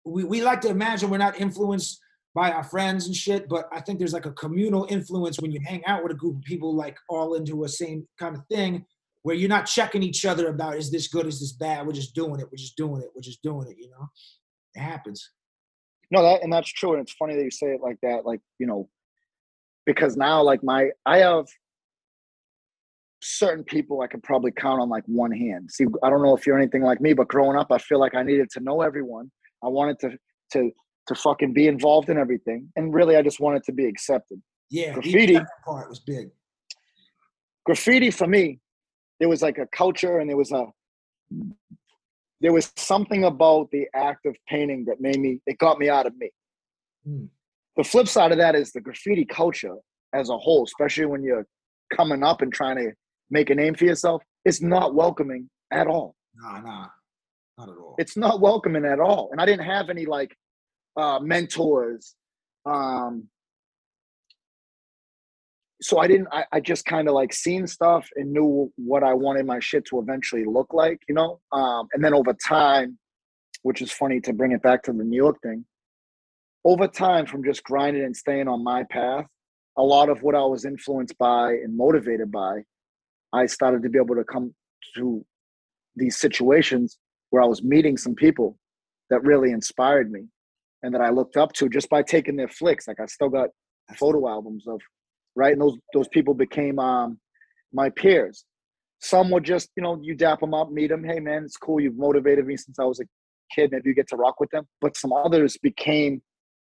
we, 0.05 0.25
we 0.25 0.43
like 0.43 0.61
to 0.61 0.69
imagine 0.69 1.09
we're 1.09 1.17
not 1.17 1.41
influenced 1.41 2.01
by 2.35 2.51
our 2.51 2.65
friends 2.65 3.07
and 3.07 3.15
shit 3.15 3.49
but 3.49 3.69
i 3.73 3.81
think 3.81 4.01
there's 4.01 4.13
like 4.13 4.27
a 4.27 4.33
communal 4.33 4.85
influence 4.91 5.39
when 5.39 5.53
you 5.53 5.61
hang 5.65 5.85
out 5.87 6.03
with 6.03 6.11
a 6.11 6.17
group 6.17 6.35
of 6.39 6.43
people 6.43 6.75
like 6.75 6.97
all 7.09 7.35
into 7.35 7.63
a 7.63 7.69
same 7.69 8.05
kind 8.19 8.35
of 8.35 8.43
thing 8.51 8.85
where 9.27 9.35
you're 9.35 9.57
not 9.57 9.67
checking 9.67 10.03
each 10.05 10.25
other 10.25 10.47
about 10.55 10.77
is 10.77 10.89
this 10.91 11.09
good 11.09 11.27
is 11.27 11.39
this 11.41 11.55
bad 11.67 11.85
we're 11.87 11.93
just 12.03 12.15
doing 12.15 12.39
it 12.41 12.47
we're 12.51 12.65
just 12.67 12.77
doing 12.77 13.01
it 13.03 13.09
we're 13.15 13.29
just 13.31 13.43
doing 13.43 13.67
it 13.71 13.77
you 13.83 13.91
know 13.91 14.07
it 14.77 14.81
happens 14.93 15.21
No, 16.13 16.23
that 16.23 16.43
and 16.45 16.53
that's 16.53 16.73
true. 16.81 16.93
And 16.93 17.03
it's 17.03 17.17
funny 17.21 17.35
that 17.37 17.43
you 17.43 17.51
say 17.51 17.69
it 17.77 17.81
like 17.89 17.99
that, 18.03 18.25
like, 18.25 18.41
you 18.61 18.67
know, 18.71 18.89
because 19.91 20.17
now 20.17 20.37
like 20.51 20.63
my 20.63 20.91
I 21.05 21.17
have 21.29 21.47
certain 23.21 23.65
people 23.65 24.03
I 24.03 24.07
could 24.07 24.23
probably 24.23 24.53
count 24.53 24.81
on 24.81 24.89
like 24.89 25.03
one 25.07 25.33
hand. 25.33 25.71
See, 25.77 25.87
I 26.05 26.11
don't 26.11 26.23
know 26.23 26.37
if 26.37 26.47
you're 26.47 26.59
anything 26.63 26.85
like 26.91 27.01
me, 27.01 27.13
but 27.21 27.27
growing 27.35 27.57
up, 27.59 27.69
I 27.73 27.79
feel 27.79 27.99
like 28.05 28.15
I 28.15 28.23
needed 28.23 28.49
to 28.51 28.61
know 28.61 28.83
everyone. 28.83 29.27
I 29.65 29.69
wanted 29.79 29.99
to 30.03 30.11
to 30.53 30.71
to 31.09 31.15
fucking 31.15 31.53
be 31.53 31.67
involved 31.67 32.09
in 32.13 32.19
everything. 32.25 32.61
And 32.77 32.95
really 32.95 33.17
I 33.17 33.23
just 33.23 33.41
wanted 33.41 33.63
to 33.65 33.73
be 33.73 33.87
accepted. 33.93 34.39
yeah 34.71 34.93
Graffiti. 34.93 35.39
part 35.65 35.89
was 35.89 36.01
big 36.15 36.27
Graffiti 37.67 38.11
for 38.13 38.29
me, 38.37 38.61
there 39.21 39.29
was 39.29 39.43
like 39.43 39.59
a 39.59 39.67
culture 39.67 40.19
and 40.19 40.29
there 40.29 40.37
was 40.37 40.53
a 40.53 40.67
there 42.41 42.53
was 42.53 42.71
something 42.77 43.25
about 43.25 43.71
the 43.71 43.87
act 43.95 44.27
of 44.27 44.37
painting 44.49 44.85
that 44.87 45.01
made 45.01 45.19
me 45.19 45.41
it 45.47 45.59
got 45.59 45.79
me 45.79 45.89
out 45.89 46.07
of 46.07 46.17
me. 46.17 46.31
Hmm. 47.05 47.27
the 47.77 47.85
flip 47.85 48.09
side 48.09 48.33
of 48.33 48.39
that 48.39 48.55
is 48.57 48.73
the 48.73 48.81
graffiti 48.81 49.25
culture 49.25 49.77
as 50.13 50.29
a 50.29 50.37
whole, 50.37 50.65
especially 50.65 51.07
when 51.07 51.23
you're 51.23 51.47
coming 51.95 52.23
up 52.23 52.43
and 52.43 52.53
trying 52.53 52.77
to 52.77 52.93
make 53.31 53.51
a 53.51 53.55
name 53.55 53.75
for 53.75 53.85
yourself, 53.85 54.23
it's 54.45 54.61
not 54.61 54.95
welcoming 54.95 55.49
at 55.71 55.87
all. 55.87 56.15
nah 56.35 56.61
nah 56.61 56.87
not 57.59 57.69
at 57.69 57.77
all 57.77 57.95
It's 57.99 58.17
not 58.17 58.41
welcoming 58.41 58.85
at 58.85 59.01
all. 59.01 59.31
And 59.33 59.41
I 59.41 59.47
didn't 59.47 59.67
have 59.67 59.89
any 59.89 60.07
like 60.07 60.37
uh, 60.97 61.21
mentors. 61.21 62.15
Um, 62.65 63.29
so 65.81 65.99
I 65.99 66.07
didn't, 66.07 66.29
I, 66.33 66.45
I 66.53 66.61
just 66.61 66.85
kind 66.87 67.09
of 67.09 67.15
like 67.15 67.33
seen 67.33 67.67
stuff 67.67 68.09
and 68.17 68.33
knew 68.33 68.73
what 68.77 69.03
I 69.03 69.15
wanted 69.15 69.47
my 69.47 69.61
shit 69.61 69.85
to 69.87 69.99
eventually 69.99 70.45
look 70.45 70.73
like, 70.73 71.01
you 71.09 71.15
know? 71.15 71.41
Um, 71.53 71.89
and 71.93 72.03
then 72.03 72.15
over 72.15 72.33
time, 72.33 72.99
which 73.63 73.83
is 73.83 73.93
funny 73.93 74.21
to 74.21 74.33
bring 74.33 74.53
it 74.53 74.63
back 74.63 74.83
to 74.85 74.93
the 74.93 75.05
New 75.05 75.17
York 75.17 75.37
thing, 75.43 75.65
over 76.65 76.89
time 76.89 77.27
from 77.27 77.45
just 77.45 77.63
grinding 77.63 78.05
and 78.05 78.17
staying 78.17 78.49
on 78.49 78.65
my 78.65 78.85
path, 78.85 79.27
a 79.77 79.83
lot 79.83 80.09
of 80.09 80.23
what 80.23 80.35
I 80.35 80.45
was 80.45 80.65
influenced 80.65 81.17
by 81.19 81.53
and 81.53 81.77
motivated 81.77 82.33
by, 82.33 82.63
I 83.33 83.47
started 83.47 83.83
to 83.83 83.91
be 83.91 83.99
able 83.99 84.15
to 84.15 84.25
come 84.25 84.55
to 84.97 85.25
these 85.95 86.17
situations 86.17 86.99
where 87.31 87.43
I 87.43 87.47
was 87.47 87.63
meeting 87.63 87.97
some 87.97 88.15
people 88.15 88.57
that 89.11 89.23
really 89.23 89.51
inspired 89.51 90.11
me 90.11 90.23
and 90.83 90.95
that 90.95 91.01
I 91.01 91.11
looked 91.11 91.37
up 91.37 91.53
to 91.55 91.69
just 91.69 91.91
by 91.91 92.03
taking 92.03 92.37
their 92.37 92.49
flicks. 92.49 92.89
Like 92.89 93.01
I 93.01 93.07
still 93.07 93.29
got 93.29 93.51
photo 93.97 94.29
albums 94.29 94.67
of, 94.67 94.81
right? 95.37 95.53
And 95.53 95.61
those 95.61 95.77
those 95.93 96.09
people 96.09 96.35
became 96.35 96.79
um, 96.79 97.19
my 97.73 97.91
peers. 97.91 98.45
Some 99.01 99.31
were 99.31 99.41
just, 99.41 99.71
you 99.77 99.83
know, 99.83 100.01
you 100.03 100.15
dap 100.15 100.41
them 100.41 100.55
up, 100.55 100.71
meet 100.71 100.89
them. 100.89 101.05
Hey, 101.05 101.21
man, 101.21 101.45
it's 101.45 101.59
cool. 101.59 101.79
You've 101.79 101.99
motivated 101.99 102.47
me 102.47 102.57
since 102.57 102.79
I 102.79 102.85
was 102.85 102.99
a 102.99 103.05
kid. 103.55 103.71
Maybe 103.71 103.91
you 103.91 103.95
get 103.95 104.09
to 104.09 104.17
rock 104.17 104.41
with 104.41 104.51
them. 104.51 104.67
But 104.81 104.97
some 104.97 105.13
others 105.13 105.59
became 105.63 106.23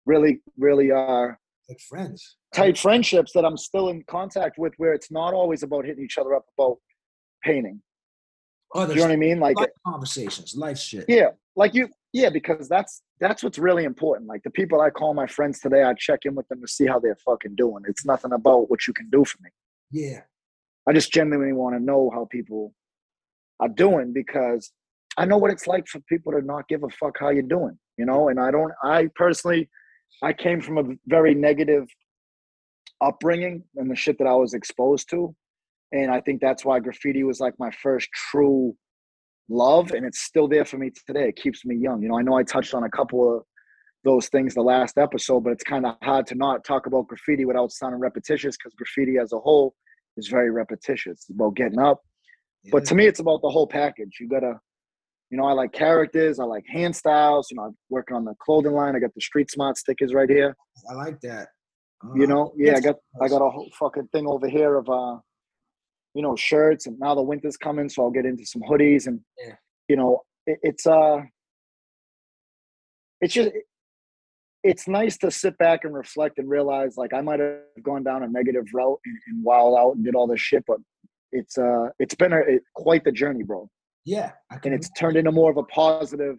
really, 0.06 0.42
really 0.58 0.92
uh, 0.92 1.28
like 1.70 1.80
friends 1.88 2.36
tight 2.56 2.78
friendships 2.78 3.34
that 3.34 3.46
I'm 3.46 3.58
still 3.58 3.90
in 3.90 4.04
contact 4.08 4.58
with, 4.58 4.74
where 4.78 4.94
it's 4.94 5.12
not 5.12 5.34
always 5.34 5.64
about 5.64 5.86
hitting 5.86 6.04
each 6.04 6.18
other 6.18 6.34
up 6.34 6.46
about 6.58 6.78
painting. 7.44 7.82
oh 8.74 8.88
you 8.88 8.96
know 8.96 9.02
what 9.04 9.12
I 9.12 9.18
mean? 9.18 9.40
Like, 9.40 9.58
conversations 9.86 10.56
life 10.56 10.80
shit 10.80 11.06
yeah, 11.08 11.30
like 11.56 11.74
you, 11.74 11.90
yeah, 12.16 12.30
because 12.30 12.70
that's 12.70 13.02
that's 13.20 13.44
what's 13.44 13.60
really 13.60 13.84
important. 13.84 14.30
Like 14.30 14.42
the 14.44 14.50
people 14.50 14.80
I 14.80 14.90
call 14.90 15.14
my 15.14 15.28
friends 15.28 15.60
today, 15.60 15.84
I 15.84 15.94
check 15.96 16.22
in 16.24 16.34
with 16.34 16.48
them 16.48 16.62
to 16.62 16.68
see 16.68 16.86
how 16.86 16.98
they're 16.98 17.18
fucking 17.26 17.56
doing. 17.56 17.84
It's 17.90 18.06
nothing 18.06 18.32
about 18.32 18.70
what 18.70 18.88
you 18.88 18.94
can 18.94 19.10
do 19.10 19.26
for 19.26 19.38
me. 19.44 19.50
yeah 19.92 20.22
I 20.88 20.94
just 20.94 21.12
genuinely 21.12 21.52
want 21.52 21.76
to 21.76 21.84
know 21.84 22.10
how 22.14 22.26
people 22.32 22.74
are 23.60 23.68
doing 23.68 24.14
because 24.14 24.72
I 25.18 25.26
know 25.26 25.38
what 25.38 25.52
it's 25.52 25.68
like 25.68 25.88
for 25.90 26.00
people 26.08 26.32
to 26.32 26.42
not 26.42 26.70
give 26.70 26.84
a 26.84 26.90
fuck 26.90 27.18
how 27.20 27.32
you're 27.32 27.44
doing, 27.58 27.78
you 27.98 28.06
know. 28.06 28.30
And 28.30 28.40
I 28.40 28.50
don't. 28.50 28.72
I 28.82 29.10
personally, 29.16 29.70
I 30.24 30.32
came 30.32 30.62
from 30.62 30.78
a 30.78 30.84
very 31.08 31.36
negative 31.36 31.86
upbringing 33.02 33.66
and 33.76 33.92
the 33.92 33.96
shit 33.98 34.18
that 34.20 34.28
I 34.28 34.36
was 34.36 34.54
exposed 34.54 35.10
to, 35.10 35.36
and 35.92 36.10
I 36.10 36.22
think 36.22 36.40
that's 36.40 36.64
why 36.64 36.80
graffiti 36.80 37.24
was 37.26 37.42
like 37.42 37.56
my 37.60 37.72
first 37.72 38.08
true 38.32 38.78
love, 39.50 39.92
and 39.92 40.06
it's 40.06 40.22
still 40.22 40.48
there 40.48 40.66
for 40.66 40.78
me 40.78 40.92
today. 41.08 41.30
It 41.30 41.36
keeps 41.36 41.66
me 41.66 41.76
young. 41.76 42.02
You 42.02 42.10
know, 42.10 42.18
I 42.18 42.22
know 42.22 42.36
I 42.36 42.44
touched 42.44 42.74
on 42.74 42.84
a 42.84 42.90
couple 42.90 43.38
of 43.38 43.44
those 44.04 44.28
things 44.30 44.54
the 44.54 44.62
last 44.62 44.98
episode, 44.98 45.42
but 45.44 45.52
it's 45.52 45.64
kind 45.64 45.86
of 45.86 45.96
hard 46.04 46.28
to 46.28 46.36
not 46.36 46.64
talk 46.64 46.86
about 46.86 47.08
graffiti 47.08 47.46
without 47.46 47.72
sounding 47.72 48.00
repetitious 48.00 48.56
because 48.58 48.74
graffiti 48.76 49.18
as 49.18 49.34
a 49.34 49.40
whole 49.40 49.74
is 50.18 50.28
very 50.28 50.52
repetitious. 50.52 51.14
It's 51.14 51.30
about 51.30 51.56
getting 51.56 51.80
up. 51.80 52.02
But 52.72 52.86
to 52.86 52.96
me, 52.96 53.06
it's 53.08 53.20
about 53.20 53.42
the 53.42 53.50
whole 53.50 53.68
package. 53.68 54.18
You 54.20 54.28
gotta, 54.28 54.60
you 55.30 55.38
know, 55.38 55.46
I 55.46 55.54
like 55.54 55.72
characters, 55.72 56.40
I 56.40 56.46
like 56.46 56.64
hand 56.68 56.96
styles. 56.96 57.48
You 57.52 57.58
know, 57.58 57.64
I'm 57.64 57.78
working 57.90 58.16
on 58.16 58.26
the 58.26 58.34
clothing 58.44 58.74
line. 58.74 58.96
I 58.96 59.00
got 59.00 59.14
the 59.14 59.22
street 59.22 59.52
smart 59.52 59.78
stickers 59.78 60.14
right 60.14 60.30
here. 60.30 60.56
i 60.90 60.94
like 60.94 61.20
that 61.22 61.50
You 62.16 62.24
Uh, 62.24 62.28
know, 62.28 62.54
yeah, 62.58 62.76
I 62.78 62.82
got 62.82 62.96
I 63.22 63.28
got 63.28 63.42
a 63.42 63.50
whole 63.50 63.70
fucking 63.80 64.08
thing 64.12 64.28
over 64.28 64.48
here 64.48 64.78
of 64.78 64.90
uh, 64.90 65.18
you 66.16 66.24
know, 66.24 66.36
shirts. 66.36 66.88
And 66.88 66.98
now 67.00 67.14
the 67.14 67.22
winter's 67.22 67.58
coming, 67.58 67.88
so 67.90 68.04
I'll 68.04 68.12
get 68.12 68.26
into 68.26 68.46
some 68.46 68.64
hoodies 68.64 69.06
and 69.06 69.20
Yeah. 69.46 69.56
you 69.88 69.96
know, 69.98 70.24
it, 70.48 70.58
it's 70.64 70.88
uh, 70.88 71.18
it's 73.22 73.34
just. 73.34 73.52
It's 74.68 74.88
nice 74.88 75.16
to 75.20 75.30
sit 75.30 75.56
back 75.60 75.82
and 75.84 75.94
reflect 75.94 76.40
and 76.40 76.50
realize, 76.50 76.98
like, 76.98 77.14
I 77.14 77.22
might 77.22 77.40
have 77.40 77.60
gone 77.84 78.04
down 78.04 78.24
a 78.24 78.28
negative 78.28 78.66
route 78.74 79.00
and, 79.06 79.16
and 79.28 79.44
wild 79.44 79.78
out 79.78 79.96
and 79.96 80.04
did 80.04 80.16
all 80.16 80.26
this 80.26 80.42
shit, 80.42 80.64
but 80.66 80.78
it's 81.32 81.56
uh, 81.56 81.90
it's 82.00 82.16
been 82.16 82.34
a, 82.34 82.38
it, 82.40 82.64
quite 82.74 83.04
the 83.04 83.12
journey, 83.12 83.44
bro. 83.44 83.70
yeah 84.06 84.32
and 84.64 84.74
it's 84.74 84.90
turned 84.98 85.18
into 85.18 85.32
more 85.32 85.52
of 85.52 85.58
a 85.58 85.64
positive. 85.66 86.38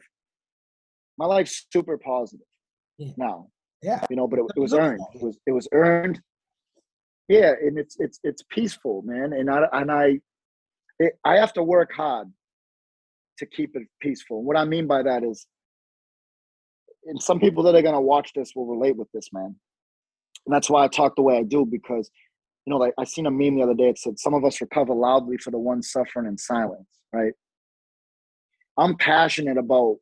My 1.19 1.27
life's 1.27 1.67
super 1.73 1.97
positive 1.99 2.45
Yeah. 2.99 3.13
now, 3.17 3.47
yeah 3.81 4.05
you 4.11 4.17
know, 4.17 4.27
but 4.27 4.41
it, 4.41 4.47
it 4.57 4.61
was 4.61 4.75
earned. 4.75 5.01
It 5.15 5.23
was 5.23 5.39
it 5.47 5.53
was 5.53 5.69
earned. 5.73 6.21
Yeah, 7.29 7.53
and 7.61 7.79
it's 7.79 7.97
it's 7.99 8.21
it's 8.23 8.43
peaceful, 8.51 9.03
man. 9.03 9.33
And 9.33 9.51
I 9.51 9.65
and 9.73 9.91
I 9.91 10.21
it, 10.99 11.15
I 11.25 11.37
have 11.37 11.53
to 11.55 11.63
work 11.63 11.93
hard 11.93 12.33
to 13.39 13.47
keep 13.47 13.77
it 13.77 13.83
peaceful. 14.01 14.39
And 14.39 14.47
what 14.47 14.57
I 14.57 14.65
mean 14.65 14.87
by 14.87 15.03
that 15.03 15.25
is, 15.25 15.47
and 17.05 17.21
some 17.21 17.41
people 17.41 17.63
that 17.65 17.75
are 17.75 17.83
gonna 17.83 18.01
watch 18.01 18.33
this 18.35 18.53
will 18.55 18.67
relate 18.67 18.97
with 18.97 19.11
this, 19.13 19.33
man. 19.33 19.57
And 20.47 20.55
that's 20.55 20.71
why 20.71 20.85
I 20.85 20.89
talk 20.89 21.17
the 21.17 21.23
way 21.23 21.37
I 21.39 21.43
do 21.43 21.67
because, 21.67 22.11
you 22.65 22.71
know, 22.71 22.79
like 22.79 22.95
I 22.99 23.05
seen 23.05 23.27
a 23.27 23.31
meme 23.31 23.57
the 23.57 23.63
other 23.63 23.75
day. 23.75 23.89
It 23.89 23.99
said, 23.99 24.19
"Some 24.19 24.35
of 24.35 24.45
us 24.45 24.61
recover 24.61 24.95
loudly 24.95 25.37
for 25.39 25.51
the 25.51 25.59
ones 25.59 25.91
suffering 25.91 26.27
in 26.27 26.39
silence." 26.39 26.89
Right. 27.13 27.33
I'm 28.79 28.97
passionate 28.97 29.57
about 29.57 29.97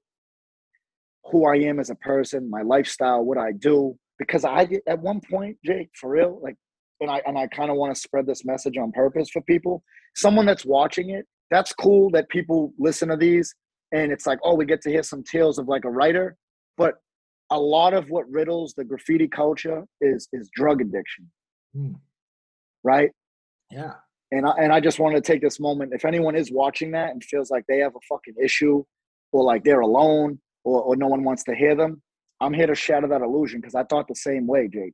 who 1.31 1.47
I 1.47 1.57
am 1.57 1.81
as 1.81 1.91
a 1.91 1.95
person, 1.95 2.51
my 2.51 2.63
lifestyle, 2.63 3.25
what 3.25 3.39
I 3.39 3.53
do, 3.53 3.99
because 4.19 4.45
I 4.45 4.69
at 4.87 5.01
one 5.01 5.21
point, 5.21 5.59
Jake, 5.65 5.91
for 5.95 6.11
real, 6.11 6.39
like 6.43 6.57
and 7.01 7.11
I 7.11 7.23
and 7.27 7.39
I 7.39 7.47
kind 7.49 7.71
of 7.71 7.77
want 7.77 7.95
to 7.95 8.01
spread 8.01 8.27
this 8.27 8.45
message 8.45 8.77
on 8.77 8.93
purpose 8.93 9.31
for 9.31 9.43
people. 9.43 9.83
Someone 10.17 10.47
that's 10.47 10.65
watching 10.65 11.11
it, 11.11 11.27
that's 11.51 11.73
cool 11.73 12.11
that 12.11 12.29
people 12.29 12.73
listen 12.79 13.09
to 13.09 13.17
these 13.17 13.55
and 13.93 14.11
it's 14.11 14.27
like, 14.27 14.41
oh, 14.43 14.55
we 14.55 14.67
get 14.67 14.83
to 14.83 14.91
hear 14.91 15.03
some 15.03 15.23
tales 15.23 15.59
of 15.59 15.69
like 15.69 15.85
a 15.85 15.91
writer. 15.91 16.37
But 16.77 16.95
a 17.51 17.59
lot 17.59 17.95
of 17.95 18.11
what 18.11 18.29
riddles 18.29 18.75
the 18.77 18.85
graffiti 18.85 19.29
culture 19.29 19.85
is 20.01 20.29
is 20.33 20.51
drug 20.55 20.81
addiction. 20.81 21.31
Mm. 21.77 21.95
Right? 22.83 23.11
Yeah. 23.71 23.93
And 24.33 24.47
I, 24.47 24.53
and 24.59 24.73
I 24.73 24.81
just 24.81 24.99
wanted 24.99 25.23
to 25.23 25.33
take 25.33 25.43
this 25.43 25.61
moment. 25.61 25.93
If 25.95 26.05
anyone 26.05 26.35
is 26.35 26.51
watching 26.51 26.91
that 26.93 27.11
and 27.11 27.23
feels 27.23 27.51
like 27.51 27.65
they 27.69 27.79
have 27.79 27.95
a 27.95 28.01
fucking 28.09 28.35
issue 28.43 28.83
or 29.33 29.45
like 29.45 29.63
they're 29.63 29.81
alone 29.81 30.41
or, 30.65 30.83
or 30.83 30.97
no 30.97 31.07
one 31.07 31.23
wants 31.23 31.45
to 31.45 31.55
hear 31.55 31.77
them, 31.77 32.03
I'm 32.41 32.53
here 32.53 32.67
to 32.67 32.75
shatter 32.75 33.07
that 33.07 33.23
illusion 33.23 33.61
because 33.61 33.77
I 33.77 33.85
thought 33.85 34.09
the 34.09 34.17
same 34.17 34.47
way, 34.47 34.69
Jake. 34.73 34.93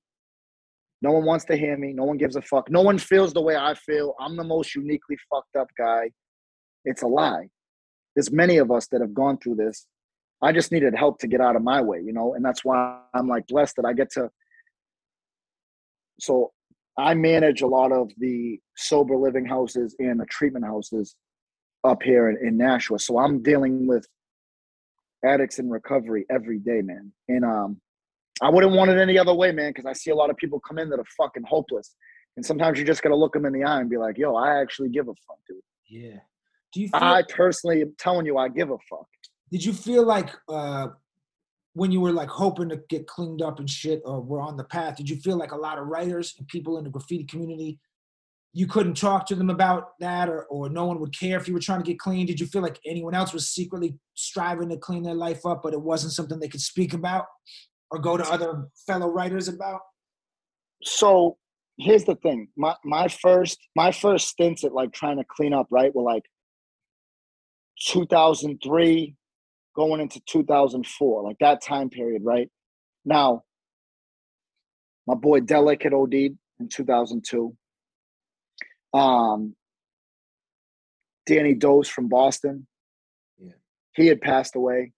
No 1.03 1.13
one 1.13 1.25
wants 1.25 1.45
to 1.47 1.57
hear 1.57 1.77
me. 1.77 1.93
No 1.93 2.05
one 2.05 2.19
gives 2.19 2.37
a 2.37 2.43
fuck. 2.43 2.71
No 2.71 2.83
one 2.83 2.99
feels 2.99 3.33
the 3.33 3.41
way 3.41 3.57
I 3.57 3.75
feel. 3.75 4.15
I'm 4.21 4.37
the 4.37 4.45
most 4.45 4.75
uniquely 4.75 5.17
fucked 5.31 5.57
up 5.57 5.69
guy. 5.79 6.11
It's 6.85 7.03
a 7.03 7.07
lie. 7.07 7.49
There's 8.15 8.31
many 8.31 8.59
of 8.59 8.71
us 8.71 8.87
that 8.89 9.01
have 9.01 9.15
gone 9.15 9.39
through 9.39 9.57
this. 9.57 9.87
I 10.43 10.53
just 10.53 10.73
needed 10.73 10.95
help 10.95 11.19
to 11.21 11.27
get 11.27 11.41
out 11.41 11.57
of 11.57 11.63
my 11.63 11.81
way, 11.81 12.01
you 12.05 12.13
know, 12.13 12.35
and 12.35 12.45
that's 12.45 12.65
why 12.65 12.99
I'm 13.15 13.29
like 13.29 13.47
blessed 13.47 13.77
that 13.77 13.85
I 13.85 13.93
get 13.93 14.11
to. 14.13 14.31
So 16.19 16.53
I 16.99 17.15
manage 17.15 17.63
a 17.63 17.67
lot 17.67 17.93
of 17.93 18.11
the 18.19 18.59
sober 18.77 19.17
living 19.17 19.47
houses 19.47 19.95
and 19.99 20.21
the 20.21 20.27
treatment 20.27 20.65
houses 20.65 21.15
up 21.85 22.03
here 22.03 22.31
in, 22.31 22.47
in 22.47 22.57
Nashua. 22.57 22.99
So 22.99 23.19
I'm 23.19 23.43
dealing 23.43 23.87
with 23.87 24.07
addicts 25.25 25.59
in 25.59 25.69
recovery 25.69 26.27
every 26.31 26.59
day, 26.59 26.83
man. 26.83 27.13
And 27.29 27.45
um, 27.45 27.81
I 28.43 28.49
wouldn't 28.49 28.73
want 28.73 28.91
it 28.91 28.99
any 28.99 29.19
other 29.19 29.35
way, 29.35 29.53
man, 29.53 29.71
because 29.71 29.87
I 29.87 29.93
see 29.93 30.11
a 30.11 30.15
lot 30.15 30.31
of 30.31 30.37
people 30.37 30.61
come 30.61 30.79
in 30.79 30.89
that 30.91 30.99
are 30.99 31.05
fucking 31.17 31.45
hopeless. 31.47 31.95
And 32.37 32.47
sometimes 32.47 32.79
you 32.79 32.85
just 32.85 33.03
got 33.03 33.11
to 33.11 33.17
look 33.17 33.35
them 33.35 33.45
in 33.45 33.53
the 33.53 33.65
eye 33.65 33.81
and 33.81 33.91
be 33.91 33.97
like, 33.97 34.17
yo, 34.17 34.35
I 34.37 34.61
actually 34.61 34.89
give 34.89 35.09
a 35.09 35.15
fuck, 35.27 35.39
dude. 35.47 35.59
Yeah. 35.89 36.21
Do 36.73 36.81
you 36.81 36.89
feel, 36.89 37.03
I 37.03 37.23
personally 37.29 37.83
am 37.83 37.95
telling 37.99 38.27
you, 38.27 38.39
I 38.39 38.49
give 38.49 38.71
a 38.71 38.79
fuck. 38.89 39.07
Did 39.51 39.65
you 39.65 39.73
feel 39.73 40.07
like 40.07 40.31
uh, 40.49 40.89
when 41.75 41.91
you 41.91 42.01
were 42.01 42.13
like 42.13 42.29
hoping 42.29 42.69
to 42.69 42.81
get 42.89 43.07
cleaned 43.07 43.43
up 43.43 43.59
and 43.59 43.69
shit 43.69 44.01
or 44.05 44.21
were 44.21 44.41
on 44.41 44.57
the 44.57 44.65
path, 44.65 44.97
did 44.97 45.11
you 45.11 45.17
feel 45.17 45.37
like 45.37 45.53
a 45.53 45.57
lot 45.57 45.79
of 45.79 45.89
writers 45.89 46.35
and 46.39 46.47
people 46.49 46.79
in 46.79 46.85
the 46.85 46.91
graffiti 46.91 47.25
community, 47.25 47.79
you 48.53 48.67
couldn't 48.67 48.97
talk 48.97 49.27
to 49.27 49.35
them 49.35 49.51
about 49.51 49.99
that 50.01 50.29
or, 50.29 50.45
or 50.45 50.69
no 50.69 50.85
one 50.85 50.99
would 51.01 51.17
care 51.17 51.37
if 51.37 51.47
you 51.47 51.55
were 51.55 51.61
trying 51.61 51.83
to 51.83 51.87
get 51.87 51.99
clean? 51.99 52.27
Did 52.27 52.41
you 52.41 52.47
feel 52.47 52.63
like 52.63 52.79
anyone 52.87 53.15
else 53.15 53.33
was 53.33 53.49
secretly 53.49 53.97
striving 54.15 54.69
to 54.71 54.77
clean 54.77 55.03
their 55.03 55.15
life 55.15 55.45
up, 55.45 55.63
but 55.63 55.73
it 55.73 55.81
wasn't 55.81 56.13
something 56.13 56.39
they 56.39 56.49
could 56.49 56.61
speak 56.61 56.95
about? 56.95 57.27
Or 57.91 57.99
go 57.99 58.17
to 58.17 58.25
other 58.31 58.69
fellow 58.87 59.09
writers 59.09 59.49
about? 59.49 59.81
So 60.83 61.37
here's 61.79 62.05
the 62.05 62.15
thing. 62.17 62.49
My 62.57 62.75
my 62.85 63.09
first 63.09 63.59
my 63.75 63.93
first 63.93 64.29
stints 64.29 64.65
at 64.65 64.73
like 64.73 64.93
trying 64.93 65.17
to 65.19 65.25
clean 65.29 65.53
up, 65.53 65.67
right, 65.71 65.95
were 65.95 66.03
like 66.03 66.25
2003 67.87 69.17
going 69.77 70.01
into 70.01 70.21
2004, 70.27 71.23
like 71.23 71.37
that 71.41 71.63
time 71.63 71.91
period, 71.91 72.23
right? 72.25 72.51
Now, 73.05 73.45
my 75.07 75.15
boy 75.15 75.41
Delic 75.41 75.83
had 75.83 75.95
OD'd 75.95 76.13
in 76.13 76.69
2002. 76.69 77.57
Um, 78.93 79.55
Danny 81.27 81.55
Dose 81.55 81.89
from 81.89 82.09
Boston, 82.09 82.67
yeah, 83.39 83.53
he 83.95 84.09
had 84.09 84.21
passed 84.21 84.57
away. 84.57 84.93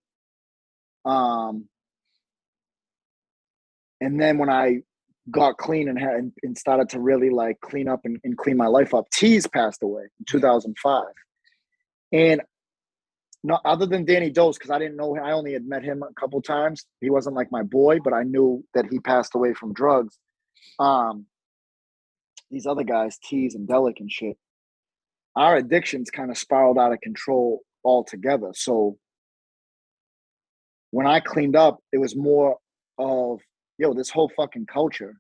Um, 1.04 1.68
and 4.02 4.20
then 4.20 4.36
when 4.38 4.50
I 4.50 4.78
got 5.30 5.56
clean 5.56 5.88
and 5.88 5.98
had 5.98 6.32
and 6.42 6.58
started 6.58 6.88
to 6.90 7.00
really 7.00 7.30
like 7.30 7.60
clean 7.60 7.88
up 7.88 8.00
and, 8.04 8.18
and 8.24 8.36
clean 8.36 8.56
my 8.56 8.66
life 8.66 8.94
up, 8.94 9.08
Tease 9.10 9.46
passed 9.46 9.82
away 9.82 10.02
in 10.02 10.24
2005. 10.28 11.04
And 12.12 12.42
not 13.44 13.60
other 13.64 13.86
than 13.86 14.04
Danny 14.04 14.30
Dose, 14.30 14.58
because 14.58 14.70
I 14.70 14.78
didn't 14.78 14.96
know 14.96 15.16
I 15.16 15.32
only 15.32 15.52
had 15.52 15.66
met 15.66 15.84
him 15.84 16.02
a 16.02 16.12
couple 16.20 16.42
times. 16.42 16.84
He 17.00 17.10
wasn't 17.10 17.36
like 17.36 17.52
my 17.52 17.62
boy, 17.62 17.98
but 18.02 18.12
I 18.12 18.24
knew 18.24 18.64
that 18.74 18.86
he 18.90 18.98
passed 18.98 19.34
away 19.34 19.54
from 19.54 19.72
drugs. 19.72 20.18
Um, 20.80 21.26
these 22.50 22.66
other 22.66 22.84
guys, 22.84 23.18
Tease 23.24 23.54
and 23.54 23.68
Delic 23.68 24.00
and 24.00 24.10
shit, 24.10 24.36
our 25.36 25.56
addictions 25.56 26.10
kind 26.10 26.30
of 26.30 26.38
spiraled 26.38 26.78
out 26.78 26.92
of 26.92 27.00
control 27.00 27.60
altogether. 27.84 28.50
So 28.54 28.98
when 30.90 31.06
I 31.06 31.20
cleaned 31.20 31.56
up, 31.56 31.78
it 31.92 31.98
was 31.98 32.14
more 32.16 32.58
of 32.98 33.40
yo, 33.82 33.92
this 33.92 34.10
whole 34.10 34.30
fucking 34.36 34.64
culture, 34.66 35.10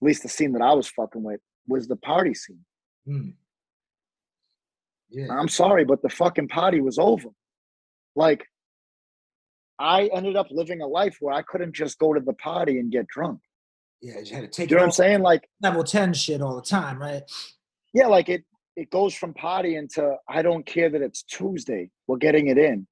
at 0.00 0.06
least 0.06 0.22
the 0.22 0.28
scene 0.28 0.52
that 0.52 0.62
I 0.62 0.72
was 0.72 0.88
fucking 0.88 1.22
with, 1.22 1.40
was 1.66 1.88
the 1.88 1.96
party 1.96 2.32
scene. 2.32 2.64
Mm. 3.08 3.34
Yeah. 5.10 5.26
I'm 5.30 5.48
sorry, 5.48 5.84
but 5.84 6.00
the 6.00 6.08
fucking 6.08 6.46
party 6.46 6.80
was 6.80 6.96
over. 6.96 7.28
Like, 8.14 8.46
I 9.80 10.08
ended 10.14 10.36
up 10.36 10.46
living 10.50 10.80
a 10.80 10.86
life 10.86 11.16
where 11.20 11.34
I 11.34 11.42
couldn't 11.42 11.74
just 11.74 11.98
go 11.98 12.14
to 12.14 12.20
the 12.20 12.34
party 12.34 12.78
and 12.78 12.90
get 12.90 13.08
drunk. 13.08 13.40
Yeah, 14.00 14.20
you 14.24 14.34
had 14.36 14.42
to 14.42 14.48
take. 14.48 14.70
You 14.70 14.76
know 14.76 14.82
what 14.82 14.86
I'm 14.86 14.92
saying? 14.92 15.22
Like 15.22 15.48
level 15.60 15.82
ten 15.82 16.14
shit 16.14 16.40
all 16.40 16.54
the 16.54 16.62
time, 16.62 17.00
right? 17.00 17.22
Yeah, 17.92 18.06
like 18.06 18.28
it. 18.28 18.44
It 18.76 18.90
goes 18.90 19.14
from 19.14 19.32
party 19.32 19.76
into 19.76 20.16
I 20.28 20.42
don't 20.42 20.66
care 20.66 20.90
that 20.90 21.00
it's 21.02 21.22
Tuesday. 21.22 21.90
We're 22.06 22.18
getting 22.18 22.48
it 22.48 22.58
in. 22.58 22.86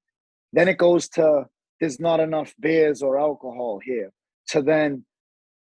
Then 0.53 0.67
it 0.67 0.79
goes 0.79 1.09
to 1.11 1.45
there's 1.79 2.01
not 2.01 2.21
enough 2.21 2.55
beers 2.59 3.03
or 3.03 3.19
alcohol 3.19 3.81
here 3.85 4.11
to 4.49 4.63
then 4.63 5.05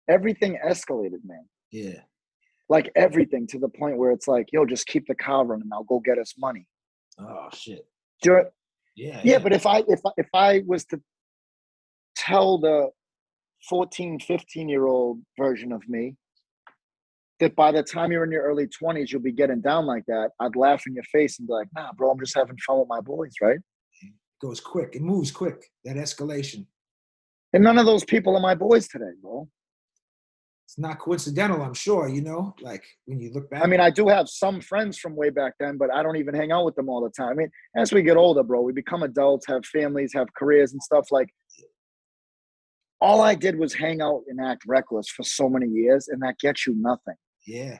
everything 0.08 0.58
escalated, 0.64 1.20
man. 1.24 1.44
Yeah. 1.70 2.00
Like 2.68 2.90
everything 2.94 3.46
to 3.48 3.58
the 3.58 3.68
point 3.68 3.98
where 3.98 4.12
it's 4.12 4.28
like, 4.28 4.46
yo, 4.52 4.64
just 4.64 4.86
keep 4.86 5.06
the 5.06 5.14
car 5.14 5.44
running. 5.44 5.68
I'll 5.72 5.84
go 5.84 6.00
get 6.00 6.18
us 6.18 6.34
money. 6.38 6.66
Oh 7.18 7.48
shit. 7.52 7.86
Do 8.22 8.30
you, 8.30 8.42
yeah, 8.96 9.08
yeah, 9.14 9.20
yeah. 9.24 9.38
but 9.38 9.52
if 9.52 9.66
I 9.66 9.82
if 9.88 10.00
if 10.16 10.28
I 10.34 10.62
was 10.66 10.84
to 10.86 11.00
tell 12.16 12.58
the 12.58 12.90
14, 13.68 14.20
15 14.20 14.68
year 14.68 14.86
old 14.86 15.20
version 15.38 15.72
of 15.72 15.82
me 15.88 16.16
that 17.40 17.56
by 17.56 17.72
the 17.72 17.82
time 17.82 18.12
you're 18.12 18.24
in 18.24 18.30
your 18.30 18.42
early 18.42 18.66
20s, 18.66 19.10
you'll 19.10 19.22
be 19.22 19.32
getting 19.32 19.60
down 19.60 19.86
like 19.86 20.04
that, 20.06 20.30
I'd 20.40 20.56
laugh 20.56 20.82
in 20.86 20.94
your 20.94 21.04
face 21.04 21.38
and 21.38 21.48
be 21.48 21.54
like, 21.54 21.68
nah, 21.74 21.92
bro, 21.92 22.10
I'm 22.10 22.20
just 22.20 22.36
having 22.36 22.56
fun 22.66 22.78
with 22.78 22.88
my 22.88 23.00
boys, 23.00 23.32
right? 23.40 23.58
It 24.02 24.12
goes 24.42 24.60
quick. 24.60 24.90
It 24.94 25.02
moves 25.02 25.30
quick. 25.30 25.70
That 25.84 25.96
escalation. 25.96 26.66
And 27.52 27.64
none 27.64 27.78
of 27.78 27.86
those 27.86 28.04
people 28.04 28.36
are 28.36 28.40
my 28.40 28.54
boys 28.54 28.88
today, 28.88 29.12
bro. 29.20 29.48
It's 30.66 30.78
not 30.78 31.00
coincidental, 31.00 31.62
I'm 31.62 31.74
sure, 31.74 32.08
you 32.08 32.22
know, 32.22 32.54
like 32.60 32.84
when 33.06 33.18
you 33.18 33.32
look 33.32 33.50
back. 33.50 33.64
I 33.64 33.66
mean, 33.66 33.80
I 33.80 33.90
do 33.90 34.06
have 34.06 34.28
some 34.28 34.60
friends 34.60 34.98
from 34.98 35.16
way 35.16 35.30
back 35.30 35.54
then, 35.58 35.76
but 35.76 35.92
I 35.92 36.04
don't 36.04 36.16
even 36.16 36.32
hang 36.32 36.52
out 36.52 36.64
with 36.64 36.76
them 36.76 36.88
all 36.88 37.02
the 37.02 37.10
time. 37.10 37.30
I 37.30 37.34
mean, 37.34 37.50
as 37.76 37.92
we 37.92 38.02
get 38.02 38.16
older, 38.16 38.44
bro, 38.44 38.60
we 38.60 38.72
become 38.72 39.02
adults, 39.02 39.46
have 39.48 39.66
families, 39.66 40.12
have 40.14 40.28
careers 40.38 40.72
and 40.72 40.80
stuff 40.80 41.08
like 41.10 41.28
all 43.00 43.20
I 43.20 43.34
did 43.34 43.58
was 43.58 43.74
hang 43.74 44.00
out 44.00 44.22
and 44.28 44.40
act 44.40 44.62
reckless 44.66 45.08
for 45.08 45.22
so 45.24 45.48
many 45.48 45.66
years, 45.66 46.08
and 46.08 46.22
that 46.22 46.38
gets 46.38 46.66
you 46.66 46.74
nothing. 46.76 47.14
Yeah. 47.46 47.78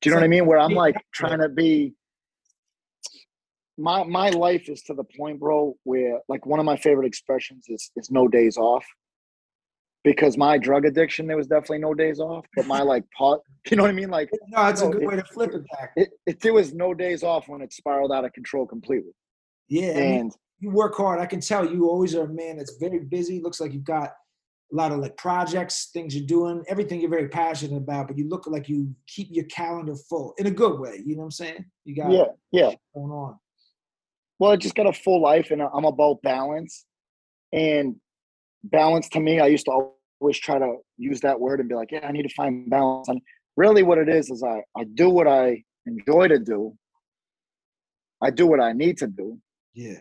Do 0.00 0.08
you 0.08 0.14
know 0.14 0.20
what 0.20 0.24
I 0.24 0.28
mean? 0.28 0.46
Where 0.46 0.58
I'm 0.58 0.74
like 0.74 0.96
trying 1.12 1.40
to 1.40 1.48
be 1.48 1.94
my 3.78 4.04
my 4.04 4.30
life 4.30 4.68
is 4.68 4.82
to 4.82 4.94
the 4.94 5.04
point, 5.04 5.40
bro, 5.40 5.76
where 5.84 6.20
like 6.28 6.46
one 6.46 6.58
of 6.60 6.66
my 6.66 6.76
favorite 6.76 7.06
expressions 7.06 7.66
is 7.68 7.90
is 7.96 8.10
no 8.10 8.28
days 8.28 8.56
off. 8.56 8.84
Because 10.04 10.38
my 10.38 10.56
drug 10.56 10.84
addiction, 10.84 11.26
there 11.26 11.36
was 11.36 11.48
definitely 11.48 11.78
no 11.78 11.92
days 11.92 12.20
off. 12.20 12.46
But 12.54 12.66
my 12.66 12.80
like 12.92 13.04
pot, 13.16 13.40
you 13.70 13.76
know 13.76 13.82
what 13.82 13.90
I 13.90 13.94
mean? 13.94 14.10
Like 14.10 14.30
no, 14.48 14.66
it's 14.68 14.82
a 14.82 14.88
good 14.88 15.02
it, 15.02 15.08
way 15.08 15.16
to 15.16 15.24
flip 15.24 15.52
it 15.52 15.62
back. 15.72 15.92
It, 15.96 16.10
it, 16.26 16.40
there 16.40 16.52
was 16.52 16.72
no 16.72 16.94
days 16.94 17.22
off 17.22 17.48
when 17.48 17.60
it 17.60 17.72
spiraled 17.72 18.12
out 18.12 18.24
of 18.24 18.32
control 18.32 18.66
completely. 18.66 19.12
Yeah, 19.68 19.98
and 19.98 19.98
I 19.98 20.22
mean, 20.22 20.30
you 20.60 20.70
work 20.70 20.96
hard. 20.96 21.20
I 21.20 21.26
can 21.26 21.40
tell 21.40 21.70
you 21.70 21.88
always 21.88 22.14
are 22.14 22.24
a 22.24 22.28
man 22.28 22.56
that's 22.56 22.76
very 22.78 23.00
busy. 23.00 23.40
Looks 23.40 23.60
like 23.60 23.72
you've 23.72 23.84
got 23.84 24.12
a 24.72 24.76
lot 24.76 24.92
of 24.92 24.98
like 24.98 25.16
projects, 25.16 25.90
things 25.92 26.16
you're 26.16 26.26
doing, 26.26 26.64
everything 26.68 27.00
you're 27.00 27.10
very 27.10 27.28
passionate 27.28 27.76
about, 27.76 28.08
but 28.08 28.18
you 28.18 28.28
look 28.28 28.46
like 28.46 28.68
you 28.68 28.94
keep 29.06 29.28
your 29.30 29.44
calendar 29.44 29.94
full 30.08 30.34
in 30.38 30.46
a 30.46 30.50
good 30.50 30.78
way. 30.78 31.02
You 31.04 31.14
know 31.14 31.20
what 31.20 31.26
I'm 31.26 31.30
saying? 31.32 31.64
You 31.84 31.96
got 31.96 32.10
yeah, 32.10 32.24
yeah 32.52 32.74
going 32.94 33.10
on. 33.10 33.38
Well, 34.38 34.50
I 34.50 34.56
just 34.56 34.74
got 34.74 34.86
a 34.86 34.92
full 34.92 35.20
life 35.20 35.50
and 35.50 35.62
I'm 35.62 35.84
about 35.84 36.22
balance. 36.22 36.84
And 37.52 37.96
balance 38.64 39.08
to 39.10 39.20
me, 39.20 39.40
I 39.40 39.46
used 39.46 39.66
to 39.66 39.90
always 40.20 40.38
try 40.38 40.58
to 40.58 40.76
use 40.98 41.20
that 41.20 41.40
word 41.40 41.60
and 41.60 41.68
be 41.68 41.74
like, 41.74 41.92
yeah, 41.92 42.06
I 42.06 42.12
need 42.12 42.24
to 42.28 42.34
find 42.34 42.68
balance. 42.68 43.08
And 43.08 43.20
really 43.56 43.82
what 43.82 43.98
it 43.98 44.08
is 44.08 44.30
is 44.30 44.42
I, 44.42 44.62
I 44.78 44.84
do 44.84 45.08
what 45.08 45.26
I 45.26 45.62
enjoy 45.86 46.28
to 46.28 46.38
do. 46.38 46.76
I 48.22 48.30
do 48.30 48.46
what 48.46 48.60
I 48.60 48.72
need 48.72 48.98
to 48.98 49.06
do. 49.06 49.38
Yeah. 49.74 49.98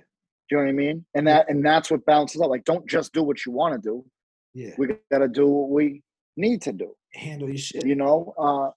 Do 0.50 0.56
you 0.56 0.58
know 0.58 0.64
what 0.64 0.70
I 0.70 0.74
mean? 0.74 1.06
And 1.16 1.28
that 1.28 1.50
and 1.50 1.66
that's 1.66 1.90
what 1.90 2.06
balances 2.06 2.42
out. 2.42 2.50
Like, 2.50 2.66
don't 2.66 2.88
just 2.88 3.14
do 3.14 3.24
what 3.24 3.46
you 3.46 3.52
want 3.52 3.74
to 3.74 3.90
do. 3.90 4.06
Yeah. 4.54 4.72
We 4.78 4.88
gotta 5.12 5.28
do 5.28 5.48
what 5.48 5.70
we 5.70 6.04
need 6.38 6.62
to 6.64 6.72
do. 6.72 6.96
Handle 7.14 7.50
your 7.50 7.58
shit. 7.58 7.86
You 7.86 7.96
know, 7.96 8.34
uh, 8.38 8.70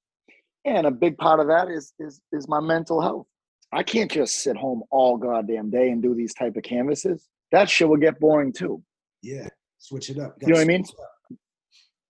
and 0.64 0.87
a 0.87 0.90
big 0.90 1.18
part 1.18 1.40
of 1.40 1.49
that 1.49 1.68
is 1.68 1.92
is 1.99 2.21
is 2.33 2.49
my 2.49 2.61
mental 2.61 3.01
health. 3.01 3.27
I 3.72 3.83
can't 3.83 4.11
just 4.11 4.37
sit 4.42 4.57
home 4.57 4.83
all 4.90 5.16
goddamn 5.18 5.70
day 5.70 5.90
and 5.90 6.02
do 6.02 6.14
these 6.14 6.35
type 6.35 6.57
of 6.57 6.62
canvases. 6.62 7.28
That 7.52 7.68
shit 7.68 7.88
will 7.88 7.96
get 7.98 8.18
boring 8.18 8.52
too. 8.52 8.83
Yeah. 9.22 9.48
Switch 9.78 10.11
it 10.11 10.18
up. 10.18 10.37
You 10.40 10.48
know 10.48 10.54
what 10.54 10.62
I 10.62 10.64
mean? 10.64 10.85
switch 10.85 10.96
it 10.98 11.02
up. 11.02 11.38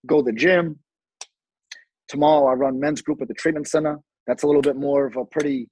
Go 0.06 0.22
to 0.22 0.30
the 0.30 0.32
gym. 0.32 0.78
Tomorrow 2.08 2.46
I 2.46 2.52
run 2.54 2.78
men's 2.80 3.02
group 3.02 3.20
at 3.20 3.28
the 3.28 3.34
treatment 3.34 3.68
center. 3.68 3.98
That's 4.26 4.42
a 4.42 4.46
little 4.46 4.62
bit 4.62 4.76
more 4.76 5.06
of 5.06 5.16
a 5.16 5.24
pretty 5.24 5.68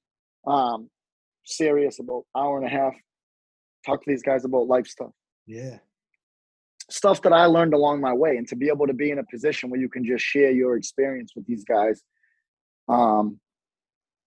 um, 0.47 0.91
serious 1.45 1.99
about 2.01 2.25
hour 2.37 2.59
and 2.59 2.67
a 2.67 2.71
half. 2.71 2.95
Talk 3.85 4.03
to 4.05 4.11
these 4.11 4.23
guys 4.23 4.45
about 4.45 4.67
life 4.67 4.87
stuff. 4.87 5.11
Yeah. 5.47 5.79
stuff 6.91 7.23
that 7.23 7.33
I 7.33 7.47
learned 7.47 7.75
along 7.75 8.01
my 8.01 8.13
way, 8.13 8.37
and 8.37 8.47
to 8.49 8.57
be 8.57 8.69
able 8.69 8.87
to 8.87 8.93
be 8.93 9.11
in 9.11 9.19
a 9.19 9.25
position 9.31 9.71
where 9.71 9.81
you 9.81 9.89
can 9.89 10.05
just 10.05 10.25
share 10.25 10.51
your 10.51 10.77
experience 10.77 11.33
with 11.37 11.47
these 11.47 11.65
guys. 11.65 12.03
Um, 12.89 13.39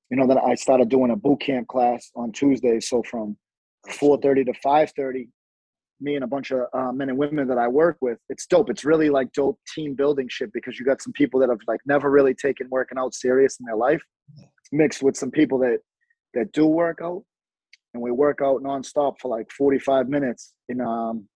you 0.09 0.17
know, 0.17 0.27
then 0.27 0.37
I 0.37 0.55
started 0.55 0.89
doing 0.89 1.11
a 1.11 1.15
boot 1.15 1.41
camp 1.41 1.67
class 1.67 2.09
on 2.15 2.31
Tuesdays. 2.31 2.89
So 2.89 3.03
from 3.03 3.37
four 3.87 4.19
thirty 4.19 4.43
to 4.43 4.53
five 4.63 4.91
thirty, 4.95 5.29
me 6.01 6.15
and 6.15 6.23
a 6.23 6.27
bunch 6.27 6.51
of 6.51 6.61
uh, 6.73 6.91
men 6.91 7.09
and 7.09 7.17
women 7.17 7.47
that 7.47 7.57
I 7.57 7.67
work 7.67 7.97
with, 8.01 8.17
it's 8.29 8.45
dope. 8.47 8.69
It's 8.69 8.85
really 8.85 9.09
like 9.09 9.31
dope 9.33 9.59
team 9.75 9.95
building 9.95 10.27
shit 10.29 10.51
because 10.53 10.79
you 10.79 10.85
got 10.85 11.01
some 11.01 11.13
people 11.13 11.39
that 11.41 11.49
have 11.49 11.59
like 11.67 11.79
never 11.85 12.09
really 12.09 12.33
taken 12.33 12.67
working 12.69 12.97
out 12.97 13.13
serious 13.13 13.57
in 13.59 13.65
their 13.65 13.75
life, 13.75 14.01
mixed 14.71 15.03
with 15.03 15.15
some 15.15 15.31
people 15.31 15.59
that 15.59 15.79
that 16.33 16.51
do 16.53 16.65
work 16.65 16.99
out, 17.03 17.23
and 17.93 18.01
we 18.01 18.11
work 18.11 18.39
out 18.43 18.63
nonstop 18.63 19.15
for 19.21 19.29
like 19.29 19.51
forty 19.51 19.79
five 19.79 20.09
minutes. 20.09 20.53
And 20.69 20.81
um, 20.81 21.27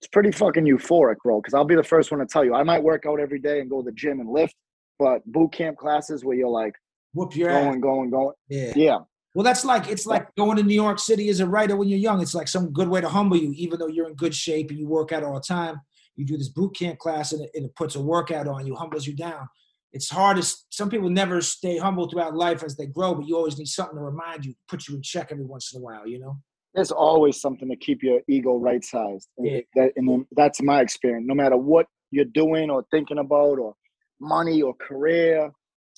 it's 0.00 0.08
pretty 0.08 0.32
fucking 0.32 0.64
euphoric, 0.64 1.16
bro. 1.22 1.40
Because 1.40 1.54
I'll 1.54 1.64
be 1.64 1.76
the 1.76 1.84
first 1.84 2.10
one 2.10 2.20
to 2.20 2.26
tell 2.26 2.44
you, 2.44 2.54
I 2.54 2.62
might 2.62 2.82
work 2.82 3.04
out 3.06 3.20
every 3.20 3.38
day 3.38 3.60
and 3.60 3.70
go 3.70 3.82
to 3.82 3.84
the 3.84 3.92
gym 3.92 4.18
and 4.20 4.30
lift, 4.30 4.54
but 4.98 5.24
boot 5.26 5.52
camp 5.52 5.76
classes 5.76 6.24
where 6.24 6.36
you're 6.36 6.48
like 6.48 6.74
Whoop 7.14 7.36
your 7.36 7.50
ass. 7.50 7.64
going, 7.64 7.80
going, 7.80 8.10
going, 8.10 8.34
Yeah. 8.48 8.72
yeah, 8.74 8.98
Well, 9.34 9.44
that's 9.44 9.64
like 9.64 9.88
it's 9.88 10.06
like 10.06 10.34
going 10.34 10.56
to 10.56 10.62
New 10.62 10.74
York 10.74 10.98
City 10.98 11.28
as 11.28 11.40
a 11.40 11.46
writer 11.46 11.76
when 11.76 11.88
you're 11.88 11.98
young. 11.98 12.20
It's 12.22 12.34
like 12.34 12.48
some 12.48 12.72
good 12.72 12.88
way 12.88 13.00
to 13.00 13.08
humble 13.08 13.36
you, 13.36 13.52
even 13.56 13.78
though 13.78 13.86
you're 13.88 14.08
in 14.08 14.14
good 14.14 14.34
shape 14.34 14.70
and 14.70 14.78
you 14.78 14.88
work 14.88 15.12
out 15.12 15.22
all 15.22 15.34
the 15.34 15.40
time. 15.40 15.80
You 16.16 16.24
do 16.26 16.36
this 16.36 16.48
boot 16.48 16.74
camp 16.76 16.98
class 16.98 17.32
and 17.32 17.42
it, 17.42 17.50
and 17.54 17.64
it 17.64 17.74
puts 17.76 17.94
a 17.96 18.00
workout 18.02 18.46
on 18.46 18.66
you, 18.66 18.74
humbles 18.74 19.06
you 19.06 19.14
down. 19.14 19.48
It's 19.92 20.08
hard 20.10 20.38
as 20.38 20.64
some 20.70 20.88
people 20.88 21.10
never 21.10 21.40
stay 21.42 21.76
humble 21.76 22.08
throughout 22.08 22.34
life 22.34 22.62
as 22.62 22.76
they 22.76 22.86
grow, 22.86 23.14
but 23.14 23.26
you 23.26 23.36
always 23.36 23.58
need 23.58 23.68
something 23.68 23.96
to 23.96 24.02
remind 24.02 24.44
you, 24.46 24.54
put 24.68 24.88
you 24.88 24.96
in 24.96 25.02
check 25.02 25.28
every 25.30 25.44
once 25.44 25.72
in 25.74 25.80
a 25.80 25.84
while, 25.84 26.06
you 26.06 26.18
know? 26.18 26.38
there's 26.74 26.90
always 26.90 27.38
something 27.38 27.68
to 27.68 27.76
keep 27.76 28.02
your 28.02 28.20
ego 28.26 28.56
right 28.56 28.82
sized. 28.82 29.28
And 29.36 29.46
Yeah. 29.46 29.60
that, 29.74 29.92
and 29.96 30.08
then 30.08 30.26
that's 30.34 30.62
my 30.62 30.80
experience. 30.80 31.26
No 31.28 31.34
matter 31.34 31.54
what 31.58 31.86
you're 32.10 32.24
doing 32.24 32.70
or 32.70 32.86
thinking 32.90 33.18
about, 33.18 33.58
or 33.58 33.74
money 34.18 34.62
or 34.62 34.72
career, 34.72 35.52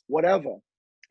whatever, 0.09 0.57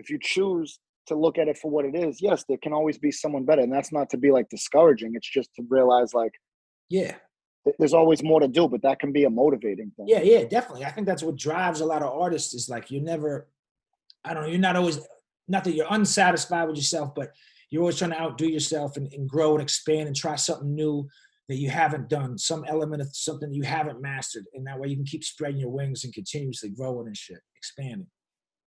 if 0.04 0.10
you 0.10 0.20
choose 0.22 0.80
to 1.08 1.16
look 1.16 1.38
at 1.38 1.48
it 1.48 1.58
for 1.58 1.70
what 1.72 1.86
it 1.86 1.96
is, 1.96 2.22
yes, 2.22 2.44
there 2.48 2.58
can 2.62 2.74
always 2.74 2.98
be 2.98 3.12
someone 3.12 3.46
better. 3.46 3.62
And 3.62 3.72
that's 3.74 3.92
not 3.92 4.10
to 4.12 4.18
be 4.18 4.32
like 4.32 4.50
discouraging. 4.50 5.13
It's 5.16 5.30
just 5.30 5.50
to 5.56 5.63
realize 5.70 6.13
like 6.13 6.32
Yeah. 6.89 7.16
th- 7.63 7.76
there's 7.80 7.94
always 7.94 8.24
more 8.24 8.39
to 8.39 8.48
do, 8.48 8.68
but 8.68 8.82
that 8.84 9.00
can 9.00 9.12
be 9.12 9.24
a 9.26 9.30
motivating 9.30 9.92
thing. 9.96 10.06
Yeah, 10.08 10.22
yeah, 10.22 10.44
definitely. 10.46 10.86
I 10.86 10.92
think 10.92 11.08
that's 11.08 11.24
what 11.24 11.36
drives 11.36 11.82
a 11.82 11.86
lot 11.86 12.04
of 12.04 12.10
artists 12.18 12.54
is 12.54 12.70
like 12.70 12.92
you're 12.92 13.02
never, 13.02 13.50
I 14.24 14.34
don't 14.34 14.44
know, 14.44 14.50
you're 14.50 14.60
not 14.60 14.76
always, 14.76 15.00
not 15.48 15.63
that 15.66 15.74
you're 15.74 15.88
unsatisfied 15.89 16.68
with 16.68 16.78
yourself, 16.78 17.13
but 17.16 17.32
you're 17.70 17.82
always 17.82 17.98
trying 17.98 18.12
to 18.12 18.22
outdo 18.22 18.48
yourself 18.48 18.96
and, 18.98 19.12
and 19.13 19.28
grow 19.28 19.54
and 19.54 19.62
expand 19.62 20.08
and 20.08 20.16
try 20.16 20.36
something 20.36 20.74
new 20.74 21.08
that 21.50 21.56
you 21.58 21.70
haven't 21.70 22.08
done, 22.08 22.38
some 22.38 22.63
element 22.70 23.02
of 23.02 23.10
something 23.13 23.52
you 23.52 23.63
haven't 23.63 24.02
mastered. 24.02 24.46
And 24.54 24.66
that 24.68 24.80
way 24.80 24.88
you 24.88 24.96
can 24.96 25.04
keep 25.06 25.26
spreading 25.26 25.60
your 25.60 25.70
wings 25.72 26.06
and 26.06 26.13
continuously 26.13 26.70
growing 26.70 27.08
and 27.08 27.18
shit, 27.18 27.39
expanding. 27.58 28.08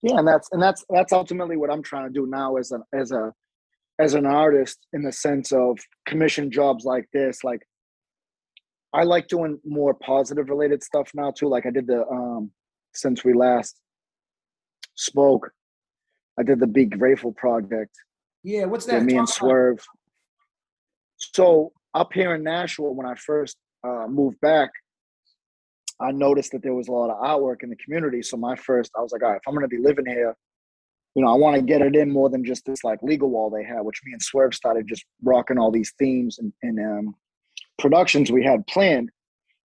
Yeah 0.06 0.18
and 0.20 0.28
that's 0.28 0.48
and 0.52 0.62
that's 0.62 0.86
that's 0.90 1.12
ultimately 1.14 1.58
what 1.58 1.72
i'm 1.72 1.82
trying 1.82 2.08
to 2.08 2.14
do 2.14 2.26
now 2.28 2.56
as 2.58 2.72
an 2.72 2.84
as 2.94 3.12
a 3.12 3.34
as 4.00 4.14
an 4.14 4.26
artist 4.26 4.78
in 4.94 5.02
the 5.02 5.12
sense 5.12 5.52
of 5.52 5.78
commission 6.06 6.52
jobs 6.52 6.86
like 6.86 7.06
this 7.14 7.44
like 7.44 7.62
i 8.94 9.04
like 9.04 9.28
doing 9.28 9.60
more 9.66 9.94
positive 9.96 10.50
related 10.50 10.84
stuff 10.84 11.10
now 11.16 11.32
too 11.32 11.48
like 11.48 11.66
i 11.66 11.72
did 11.72 11.88
the 11.88 12.06
um 12.08 12.52
since 12.94 13.24
we 13.26 13.34
last 13.34 13.80
spoke 14.96 15.50
i 16.40 16.44
did 16.44 16.60
the 16.60 16.68
big 16.68 16.98
grateful 17.00 17.32
project 17.34 17.92
Yeah, 18.44 18.66
what's 18.66 18.86
that? 18.86 19.04
me 19.04 19.18
and 19.18 19.28
Talk 19.28 19.38
about 19.38 19.48
it. 19.48 19.50
swerve 19.50 19.80
so 21.18 21.72
up 21.94 22.14
here 22.14 22.36
in 22.36 22.44
nashville 22.44 22.94
when 22.94 23.08
i 23.08 23.16
first 23.16 23.58
uh, 23.88 24.08
moved 24.08 24.40
back 24.42 24.70
I 26.00 26.12
noticed 26.12 26.52
that 26.52 26.62
there 26.62 26.74
was 26.74 26.88
a 26.88 26.92
lot 26.92 27.10
of 27.10 27.18
artwork 27.18 27.64
in 27.64 27.70
the 27.70 27.76
community. 27.78 28.22
So 28.22 28.38
my 28.38 28.56
first, 28.56 28.92
I 28.98 29.02
was 29.02 29.12
like, 29.12 29.24
all 29.24 29.30
right, 29.30 29.38
if 29.38 29.44
I'm 29.48 29.54
going 29.54 29.64
to 29.64 29.76
be 29.76 29.82
living 29.82 30.06
here, 30.06 30.36
you 31.16 31.24
know, 31.24 31.32
I 31.32 31.36
want 31.36 31.56
to 31.56 31.62
get 31.62 31.82
it 31.82 31.96
in 31.96 32.12
more 32.12 32.30
than 32.30 32.44
just 32.44 32.66
this 32.66 32.84
like 32.84 33.00
legal 33.02 33.30
wall 33.30 33.50
they 33.50 33.64
had, 33.64 33.82
which 33.82 34.02
me 34.06 34.12
and 34.12 34.22
Swerve 34.22 34.54
started 34.54 34.88
just 34.88 35.06
rocking 35.24 35.58
all 35.58 35.72
these 35.72 35.94
themes 35.98 36.40
and, 36.40 36.52
and 36.62 36.80
um, 36.80 37.16
productions 37.80 38.32
we 38.32 38.44
had 38.44 38.68
planned. 38.68 39.10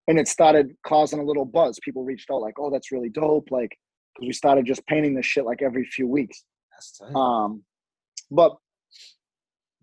And 0.06 0.18
it 0.18 0.28
started 0.28 0.70
causing 0.86 1.18
a 1.18 1.24
little 1.24 1.44
buzz. 1.44 1.78
People 1.84 2.04
reached 2.04 2.30
out 2.30 2.40
like, 2.40 2.54
oh, 2.58 2.70
that's 2.70 2.92
really 2.92 3.08
dope. 3.08 3.48
Like, 3.50 3.76
because 4.14 4.28
we 4.28 4.32
started 4.32 4.66
just 4.66 4.86
painting 4.86 5.14
this 5.14 5.26
shit 5.26 5.44
like 5.44 5.62
every 5.62 5.84
few 5.84 6.06
weeks. 6.06 6.44
Um, 7.14 7.64
but 8.30 8.56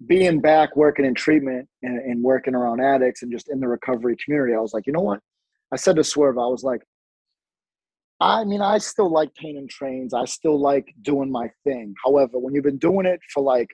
being 0.05 0.39
back 0.39 0.75
working 0.75 1.05
in 1.05 1.13
treatment 1.15 1.67
and, 1.81 1.99
and 1.99 2.23
working 2.23 2.55
around 2.55 2.81
addicts 2.81 3.23
and 3.23 3.31
just 3.31 3.49
in 3.49 3.59
the 3.59 3.67
recovery 3.67 4.15
community, 4.23 4.53
I 4.53 4.59
was 4.59 4.73
like, 4.73 4.87
you 4.87 4.93
know 4.93 5.01
what? 5.01 5.19
I 5.71 5.75
said 5.75 5.95
to 5.97 6.03
Swerve, 6.03 6.37
I 6.37 6.47
was 6.47 6.63
like, 6.63 6.81
I 8.19 8.43
mean, 8.45 8.61
I 8.61 8.79
still 8.79 9.11
like 9.11 9.33
painting 9.35 9.67
trains. 9.67 10.13
I 10.13 10.25
still 10.25 10.59
like 10.59 10.93
doing 11.01 11.31
my 11.31 11.49
thing. 11.63 11.93
However, 12.03 12.39
when 12.39 12.55
you've 12.55 12.63
been 12.63 12.79
doing 12.79 13.05
it 13.05 13.19
for 13.31 13.43
like 13.43 13.69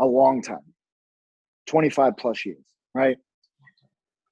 a 0.00 0.06
long 0.06 0.42
time, 0.42 0.74
25 1.66 2.16
plus 2.16 2.44
years, 2.44 2.64
right? 2.94 3.16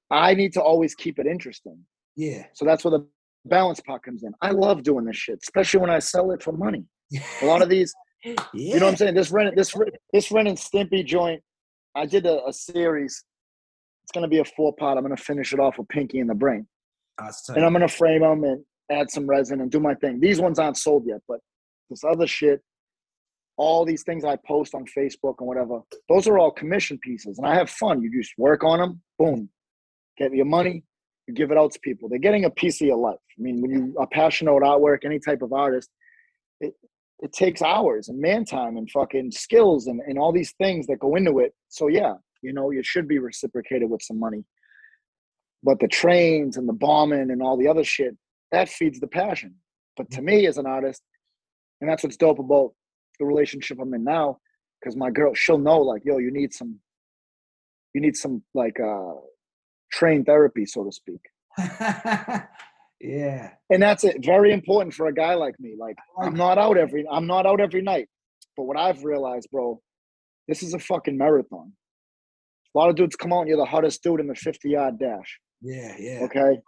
I 0.09 0.33
need 0.33 0.51
to 0.53 0.61
always 0.61 0.93
keep 0.95 1.19
it 1.19 1.25
interesting. 1.25 1.77
yeah. 2.17 2.43
So 2.53 2.65
that's 2.65 2.83
where 2.83 2.91
the 2.91 3.07
balance 3.45 3.79
part 3.79 4.03
comes 4.03 4.23
in. 4.23 4.33
I 4.41 4.51
love 4.51 4.83
doing 4.83 5.05
this 5.05 5.15
shit, 5.15 5.39
especially 5.41 5.79
when 5.79 5.89
I 5.89 5.99
sell 5.99 6.31
it 6.31 6.43
for 6.43 6.51
money. 6.51 6.83
A 7.41 7.45
lot 7.45 7.61
of 7.61 7.69
these, 7.69 7.93
yeah. 8.25 8.35
you 8.53 8.79
know 8.79 8.85
what 8.85 8.91
I'm 8.91 8.97
saying? 8.97 9.15
This 9.15 9.31
Ren, 9.31 9.53
this 9.55 9.73
this 10.11 10.31
Ren 10.31 10.47
and 10.47 10.57
Stimpy 10.57 11.05
joint. 11.05 11.41
I 11.95 12.05
did 12.05 12.25
a, 12.25 12.45
a 12.45 12.53
series. 12.53 13.23
It's 14.11 14.17
gonna 14.17 14.27
be 14.27 14.39
a 14.39 14.43
four 14.43 14.75
part. 14.75 14.97
I'm 14.97 15.05
gonna 15.05 15.15
finish 15.15 15.53
it 15.53 15.59
off 15.61 15.77
with 15.77 15.87
Pinky 15.87 16.19
and 16.19 16.29
the 16.29 16.35
Brain, 16.35 16.67
and. 17.55 17.65
I'm 17.65 17.71
gonna 17.71 17.87
frame 17.87 18.19
them 18.19 18.43
and 18.43 18.61
add 18.91 19.09
some 19.09 19.25
resin 19.25 19.61
and 19.61 19.71
do 19.71 19.79
my 19.79 19.95
thing. 19.95 20.19
These 20.19 20.41
ones 20.41 20.59
aren't 20.59 20.75
sold 20.75 21.05
yet, 21.07 21.21
but 21.29 21.39
this 21.89 22.03
other 22.03 22.27
shit, 22.27 22.59
all 23.55 23.85
these 23.85 24.03
things 24.03 24.25
I 24.25 24.35
post 24.45 24.75
on 24.75 24.83
Facebook 24.83 25.35
and 25.39 25.47
whatever, 25.47 25.79
those 26.09 26.27
are 26.27 26.37
all 26.37 26.51
commission 26.51 26.99
pieces, 27.01 27.37
and 27.37 27.47
I 27.47 27.55
have 27.55 27.69
fun. 27.69 28.01
You 28.01 28.11
just 28.11 28.33
work 28.37 28.65
on 28.65 28.79
them, 28.79 29.01
boom, 29.17 29.47
get 30.17 30.33
your 30.33 30.43
money, 30.43 30.83
you 31.25 31.33
give 31.33 31.49
it 31.51 31.57
out 31.57 31.71
to 31.71 31.79
people. 31.79 32.09
They're 32.09 32.19
getting 32.19 32.43
a 32.43 32.49
piece 32.49 32.81
of 32.81 32.87
your 32.87 32.97
life. 32.97 33.15
I 33.39 33.41
mean, 33.41 33.61
when 33.61 33.71
you 33.71 33.95
are 33.97 34.07
passionate 34.07 34.53
about 34.53 34.81
artwork, 34.81 35.05
any 35.05 35.19
type 35.19 35.41
of 35.41 35.53
artist, 35.53 35.89
it 36.59 36.73
it 37.19 37.31
takes 37.31 37.61
hours 37.61 38.09
and 38.09 38.19
man 38.19 38.43
time 38.43 38.75
and 38.75 38.91
fucking 38.91 39.31
skills 39.31 39.87
and, 39.87 40.01
and 40.01 40.19
all 40.19 40.33
these 40.33 40.51
things 40.57 40.85
that 40.87 40.99
go 40.99 41.15
into 41.15 41.39
it. 41.39 41.53
So 41.69 41.87
yeah, 41.87 42.15
you 42.41 42.53
know, 42.53 42.71
you 42.71 42.83
should 42.83 43.07
be 43.07 43.19
reciprocated 43.19 43.89
with 43.89 44.01
some 44.01 44.19
money. 44.19 44.43
But 45.63 45.79
the 45.79 45.87
trains 45.87 46.57
and 46.57 46.67
the 46.67 46.73
bombing 46.73 47.29
and 47.31 47.41
all 47.41 47.57
the 47.57 47.67
other 47.67 47.83
shit, 47.83 48.15
that 48.51 48.69
feeds 48.69 48.99
the 48.99 49.07
passion. 49.07 49.55
But 49.95 50.09
to 50.11 50.21
me 50.21 50.47
as 50.47 50.57
an 50.57 50.65
artist, 50.65 51.01
and 51.79 51.89
that's 51.89 52.03
what's 52.03 52.17
dope 52.17 52.39
about 52.39 52.73
the 53.19 53.25
relationship 53.25 53.79
I'm 53.79 53.93
in 53.93 54.03
now, 54.03 54.39
because 54.79 54.95
my 54.95 55.11
girl, 55.11 55.33
she'll 55.33 55.57
know 55.57 55.79
like, 55.79 56.01
yo, 56.03 56.17
you 56.17 56.31
need 56.31 56.53
some, 56.53 56.79
you 57.93 58.01
need 58.01 58.15
some 58.15 58.43
like 58.53 58.79
uh 58.79 59.13
train 59.91 60.23
therapy, 60.23 60.65
so 60.65 60.83
to 60.83 60.91
speak. 60.91 61.19
yeah. 62.99 63.51
And 63.69 63.81
that's 63.81 64.03
it. 64.03 64.25
Very 64.25 64.53
important 64.53 64.93
for 64.93 65.07
a 65.07 65.13
guy 65.13 65.35
like 65.35 65.59
me. 65.59 65.75
Like 65.77 65.97
I'm 66.19 66.35
not 66.35 66.57
out 66.57 66.77
every 66.77 67.05
I'm 67.11 67.27
not 67.27 67.45
out 67.45 67.59
every 67.59 67.81
night. 67.81 68.07
But 68.57 68.63
what 68.63 68.77
I've 68.77 69.03
realized, 69.03 69.49
bro, 69.51 69.81
this 70.47 70.63
is 70.63 70.73
a 70.73 70.79
fucking 70.79 71.17
marathon. 71.17 71.73
A 72.73 72.77
lot 72.77 72.89
of 72.89 72.95
dudes 72.95 73.15
come 73.15 73.33
out 73.33 73.41
and 73.41 73.49
you're 73.49 73.57
the 73.57 73.65
hottest 73.65 74.01
dude 74.03 74.19
in 74.19 74.27
the 74.27 74.35
50 74.35 74.69
yard 74.69 74.99
dash. 74.99 75.39
Yeah. 75.61 75.95
Yeah. 75.99 76.19
Okay. 76.23 76.59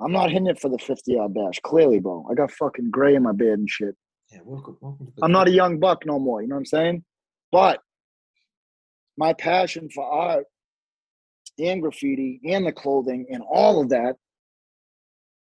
I'm 0.00 0.12
not 0.12 0.30
hitting 0.30 0.48
it 0.48 0.60
for 0.60 0.68
the 0.68 0.78
50 0.78 1.12
yard 1.12 1.34
dash. 1.34 1.60
Clearly, 1.62 2.00
bro. 2.00 2.26
I 2.30 2.34
got 2.34 2.50
fucking 2.50 2.90
gray 2.90 3.14
in 3.14 3.22
my 3.22 3.32
beard 3.32 3.58
and 3.58 3.70
shit. 3.70 3.94
Yeah. 4.30 4.40
Welcome, 4.44 4.78
welcome 4.80 5.06
to 5.06 5.12
the 5.16 5.24
I'm 5.24 5.32
not 5.32 5.48
a 5.48 5.52
young 5.52 5.78
buck 5.78 6.04
no 6.06 6.18
more. 6.18 6.42
You 6.42 6.48
know 6.48 6.56
what 6.56 6.60
I'm 6.60 6.66
saying? 6.66 7.04
But 7.52 7.80
my 9.16 9.32
passion 9.34 9.88
for 9.94 10.04
art 10.04 10.44
and 11.58 11.82
graffiti 11.82 12.40
and 12.46 12.66
the 12.66 12.72
clothing 12.72 13.26
and 13.30 13.42
all 13.48 13.80
of 13.80 13.90
that 13.90 14.16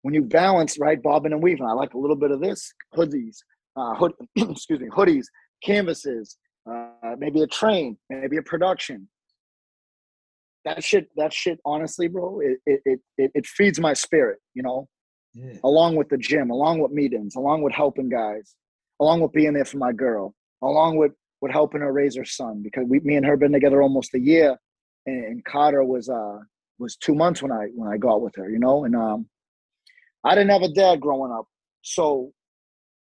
when 0.04 0.14
you 0.14 0.22
balance 0.22 0.78
right, 0.78 1.02
bobbing 1.02 1.32
and 1.32 1.42
weaving, 1.42 1.66
I 1.66 1.72
like 1.72 1.94
a 1.94 1.98
little 1.98 2.16
bit 2.16 2.32
of 2.32 2.42
this 2.42 2.74
hoodies, 2.96 3.38
uh, 3.76 3.96
hood, 3.96 4.12
excuse 4.36 4.80
me, 4.80 4.90
hoodies, 4.90 5.26
canvases, 5.64 6.38
uh, 6.70 7.16
maybe 7.18 7.42
a 7.42 7.48
train, 7.48 7.98
maybe 8.10 8.38
a 8.38 8.42
production. 8.42 9.08
That 10.66 10.84
shit, 10.84 11.10
that 11.18 11.34
shit, 11.34 11.60
honestly, 11.66 12.08
bro, 12.08 12.40
it 12.40 12.58
it 12.66 13.00
it 13.18 13.32
it 13.34 13.46
feeds 13.46 13.80
my 13.80 13.94
spirit, 13.94 14.40
you 14.54 14.64
know. 14.64 14.88
Yeah. 15.34 15.58
Along 15.64 15.96
with 15.96 16.10
the 16.10 16.18
gym, 16.18 16.52
along 16.52 16.80
with 16.80 16.92
meetings, 16.92 17.36
along 17.36 17.64
with 17.64 17.74
helping 17.74 18.08
guys, 18.08 18.56
along 19.02 19.22
with 19.22 19.32
being 19.32 19.54
there 19.54 19.66
for 19.66 19.78
my 19.78 19.92
girl, 19.92 20.36
along 20.62 20.98
with 20.98 21.12
with 21.42 21.52
helping 21.52 21.82
her 21.82 21.92
raise 21.92 22.16
her 22.16 22.24
son 22.24 22.62
because 22.64 22.86
we, 22.88 23.02
me 23.02 23.16
and 23.16 23.26
her 23.26 23.36
been 23.36 23.52
together 23.52 23.82
almost 23.82 24.14
a 24.14 24.20
year, 24.20 24.56
and, 25.06 25.26
and 25.26 25.46
Carter 25.46 25.84
was 25.84 26.08
uh 26.08 26.38
was 26.80 26.96
two 26.96 27.16
months 27.16 27.42
when 27.42 27.52
I 27.52 27.68
when 27.76 27.92
I 27.92 27.98
got 27.98 28.22
with 28.22 28.36
her, 28.36 28.50
you 28.50 28.60
know, 28.60 28.86
and 28.86 28.96
um, 28.96 29.28
I 30.24 30.36
didn't 30.36 30.52
have 30.52 30.62
a 30.62 30.70
dad 30.70 31.02
growing 31.02 31.32
up, 31.32 31.46
so 31.82 32.32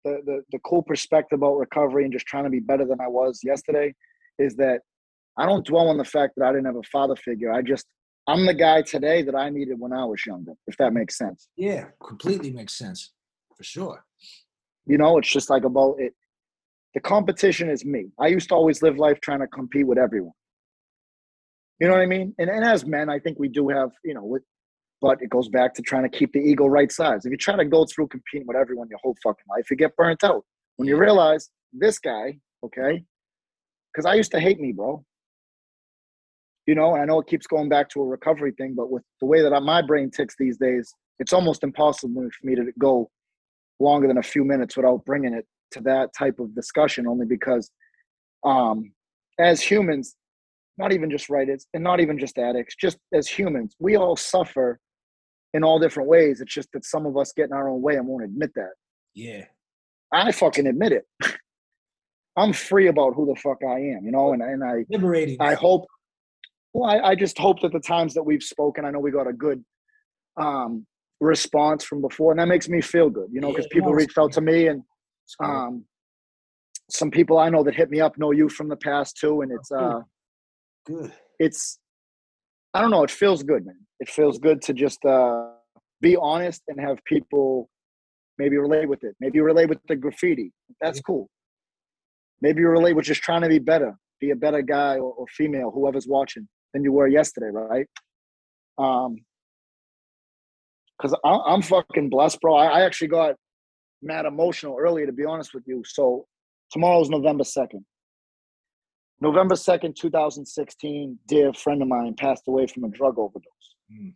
the 0.07 0.21
the 0.25 0.41
the 0.51 0.59
cool 0.59 0.83
perspective 0.83 1.37
about 1.37 1.57
recovery 1.57 2.03
and 2.03 2.13
just 2.13 2.25
trying 2.25 2.45
to 2.45 2.49
be 2.49 2.59
better 2.59 2.85
than 2.85 3.01
I 3.01 3.07
was 3.07 3.41
yesterday 3.43 3.93
is 4.39 4.55
that 4.55 4.79
I 5.37 5.45
don't 5.45 5.65
dwell 5.65 5.89
on 5.89 5.97
the 5.97 6.05
fact 6.05 6.33
that 6.37 6.45
I 6.45 6.51
didn't 6.51 6.65
have 6.65 6.75
a 6.75 6.83
father 6.83 7.15
figure. 7.15 7.51
I 7.51 7.61
just 7.61 7.85
I'm 8.27 8.45
the 8.45 8.53
guy 8.53 8.81
today 8.81 9.21
that 9.23 9.35
I 9.35 9.49
needed 9.49 9.79
when 9.79 9.93
I 9.93 10.03
was 10.05 10.25
younger, 10.25 10.53
if 10.67 10.75
that 10.77 10.93
makes 10.93 11.17
sense. 11.17 11.47
Yeah, 11.55 11.85
completely 12.05 12.51
makes 12.51 12.73
sense 12.73 13.13
for 13.55 13.63
sure. 13.63 14.03
You 14.85 14.97
know, 14.97 15.17
it's 15.17 15.31
just 15.31 15.49
like 15.49 15.63
about 15.63 15.95
it. 15.99 16.13
The 16.93 17.01
competition 17.01 17.69
is 17.69 17.85
me. 17.85 18.07
I 18.19 18.27
used 18.27 18.49
to 18.49 18.55
always 18.55 18.81
live 18.81 18.97
life 18.97 19.19
trying 19.21 19.39
to 19.39 19.47
compete 19.47 19.87
with 19.87 19.97
everyone. 19.97 20.33
You 21.79 21.87
know 21.87 21.93
what 21.93 22.01
I 22.01 22.07
mean? 22.07 22.33
And, 22.39 22.49
and 22.49 22.65
as 22.65 22.85
men, 22.85 23.09
I 23.09 23.19
think 23.19 23.37
we 23.37 23.49
do 23.49 23.69
have, 23.69 23.91
you 24.03 24.13
know, 24.13 24.23
with, 24.23 24.43
but 25.01 25.21
it 25.21 25.29
goes 25.29 25.47
back 25.49 25.73
to 25.75 25.81
trying 25.81 26.03
to 26.03 26.09
keep 26.09 26.33
the 26.33 26.39
ego 26.39 26.65
right 26.65 26.91
size. 26.91 27.25
If 27.25 27.31
you 27.31 27.37
try 27.37 27.55
to 27.55 27.65
go 27.65 27.85
through 27.85 28.07
competing 28.07 28.47
with 28.47 28.57
everyone 28.57 28.87
your 28.89 28.99
whole 29.03 29.15
fucking 29.23 29.45
life, 29.49 29.69
you 29.69 29.77
get 29.77 29.95
burnt 29.95 30.23
out. 30.23 30.43
When 30.77 30.87
you 30.87 30.97
realize 30.97 31.49
this 31.73 31.99
guy, 31.99 32.39
okay, 32.63 33.03
because 33.93 34.05
I 34.05 34.15
used 34.15 34.31
to 34.31 34.39
hate 34.39 34.59
me, 34.59 34.71
bro. 34.71 35.03
You 36.65 36.75
know, 36.75 36.93
and 36.93 37.01
I 37.01 37.05
know 37.05 37.19
it 37.19 37.27
keeps 37.27 37.47
going 37.47 37.69
back 37.69 37.89
to 37.89 38.01
a 38.01 38.05
recovery 38.05 38.51
thing, 38.57 38.73
but 38.75 38.91
with 38.91 39.03
the 39.21 39.25
way 39.25 39.41
that 39.41 39.63
my 39.63 39.81
brain 39.81 40.11
ticks 40.11 40.35
these 40.37 40.57
days, 40.57 40.93
it's 41.19 41.33
almost 41.33 41.63
impossible 41.63 42.29
for 42.39 42.47
me 42.47 42.55
to 42.55 42.71
go 42.77 43.09
longer 43.79 44.07
than 44.07 44.17
a 44.17 44.23
few 44.23 44.43
minutes 44.43 44.75
without 44.75 45.05
bringing 45.05 45.33
it 45.33 45.45
to 45.71 45.81
that 45.81 46.13
type 46.13 46.39
of 46.39 46.53
discussion, 46.55 47.07
only 47.07 47.25
because 47.25 47.71
um, 48.43 48.91
as 49.39 49.61
humans, 49.61 50.15
not 50.77 50.91
even 50.91 51.09
just 51.09 51.29
writers 51.29 51.65
and 51.73 51.83
not 51.83 51.99
even 51.99 52.19
just 52.19 52.37
addicts, 52.37 52.75
just 52.75 52.97
as 53.13 53.27
humans, 53.27 53.75
we 53.79 53.95
all 53.95 54.15
suffer 54.15 54.79
in 55.53 55.63
all 55.63 55.79
different 55.79 56.09
ways. 56.09 56.41
It's 56.41 56.53
just 56.53 56.71
that 56.73 56.85
some 56.85 57.05
of 57.05 57.17
us 57.17 57.33
get 57.33 57.45
in 57.45 57.53
our 57.53 57.69
own 57.69 57.81
way 57.81 57.95
and 57.95 58.07
won't 58.07 58.23
admit 58.23 58.51
that. 58.55 58.71
Yeah. 59.13 59.45
I 60.11 60.31
fucking 60.31 60.67
admit 60.67 60.93
it. 60.93 61.05
I'm 62.37 62.53
free 62.53 62.87
about 62.87 63.15
who 63.15 63.25
the 63.25 63.39
fuck 63.39 63.57
I 63.67 63.79
am, 63.79 64.05
you 64.05 64.11
know, 64.11 64.33
and, 64.33 64.41
and 64.43 64.63
I 64.63 64.85
Liberating. 64.89 65.37
I 65.39 65.55
hope 65.55 65.85
well, 66.73 66.89
I, 66.89 67.09
I 67.09 67.15
just 67.15 67.37
hope 67.37 67.61
that 67.61 67.71
the 67.71 67.79
times 67.79 68.13
that 68.13 68.21
we've 68.21 68.43
spoken, 68.43 68.85
I 68.85 68.91
know 68.91 68.99
we 68.99 69.11
got 69.11 69.27
a 69.27 69.33
good 69.33 69.63
um 70.39 70.85
response 71.19 71.83
from 71.83 71.99
before, 72.01 72.31
and 72.31 72.39
that 72.39 72.47
makes 72.47 72.69
me 72.69 72.79
feel 72.79 73.09
good, 73.09 73.29
you 73.31 73.41
know, 73.41 73.49
because 73.49 73.65
Yeah, 73.71 73.79
people 73.79 73.93
reached 73.93 74.17
out 74.19 74.31
to 74.33 74.41
me 74.41 74.67
and 74.67 74.83
um 75.43 75.83
some 76.89 77.09
people 77.11 77.39
I 77.39 77.49
know 77.49 77.63
that 77.63 77.75
hit 77.75 77.89
me 77.89 77.99
up 77.99 78.17
know 78.17 78.31
you 78.31 78.49
from 78.49 78.69
the 78.69 78.77
past 78.77 79.17
too, 79.17 79.41
and 79.41 79.51
it's 79.51 79.71
uh 79.71 80.01
Good. 80.85 81.11
it's 81.39 81.79
I 82.73 82.81
don't 82.81 82.91
know, 82.91 83.03
it 83.03 83.11
feels 83.11 83.43
good, 83.43 83.65
man. 83.65 83.79
It 83.99 84.09
feels 84.09 84.37
good 84.37 84.61
to 84.63 84.73
just 84.73 85.03
uh 85.05 85.51
be 86.01 86.15
honest 86.15 86.61
and 86.67 86.79
have 86.79 87.03
people 87.05 87.69
maybe 88.37 88.57
relate 88.57 88.87
with 88.87 89.03
it. 89.03 89.15
Maybe 89.19 89.39
relate 89.39 89.69
with 89.69 89.79
the 89.87 89.95
graffiti. 89.95 90.51
That's 90.81 91.01
cool. 91.01 91.29
Maybe 92.41 92.63
relate 92.63 92.93
with 92.93 93.05
just 93.05 93.23
trying 93.23 93.41
to 93.41 93.49
be 93.49 93.59
better, 93.59 93.95
be 94.21 94.29
a 94.29 94.35
better 94.35 94.61
guy 94.61 94.97
or, 94.97 95.11
or 95.13 95.25
female, 95.35 95.71
whoever's 95.71 96.07
watching, 96.07 96.47
than 96.73 96.83
you 96.83 96.91
were 96.91 97.07
yesterday, 97.07 97.49
right? 97.51 97.87
Um, 98.77 99.15
because 100.97 101.15
I'm 101.23 101.61
fucking 101.61 102.09
blessed, 102.09 102.39
bro. 102.41 102.55
I, 102.55 102.65
I 102.65 102.81
actually 102.81 103.09
got 103.09 103.35
mad 104.01 104.25
emotional 104.25 104.77
earlier, 104.79 105.05
to 105.05 105.11
be 105.11 105.25
honest 105.25 105.53
with 105.53 105.63
you. 105.67 105.83
So 105.85 106.25
tomorrow's 106.71 107.09
November 107.09 107.43
second. 107.43 107.85
November 109.19 109.55
second, 109.55 109.95
two 109.95 110.09
thousand 110.09 110.45
sixteen. 110.45 111.17
Dear 111.27 111.53
friend 111.53 111.81
of 111.81 111.87
mine 111.87 112.13
passed 112.15 112.43
away 112.47 112.67
from 112.67 112.83
a 112.83 112.89
drug 112.89 113.17
overdose. 113.17 113.51
Mm. 113.91 114.13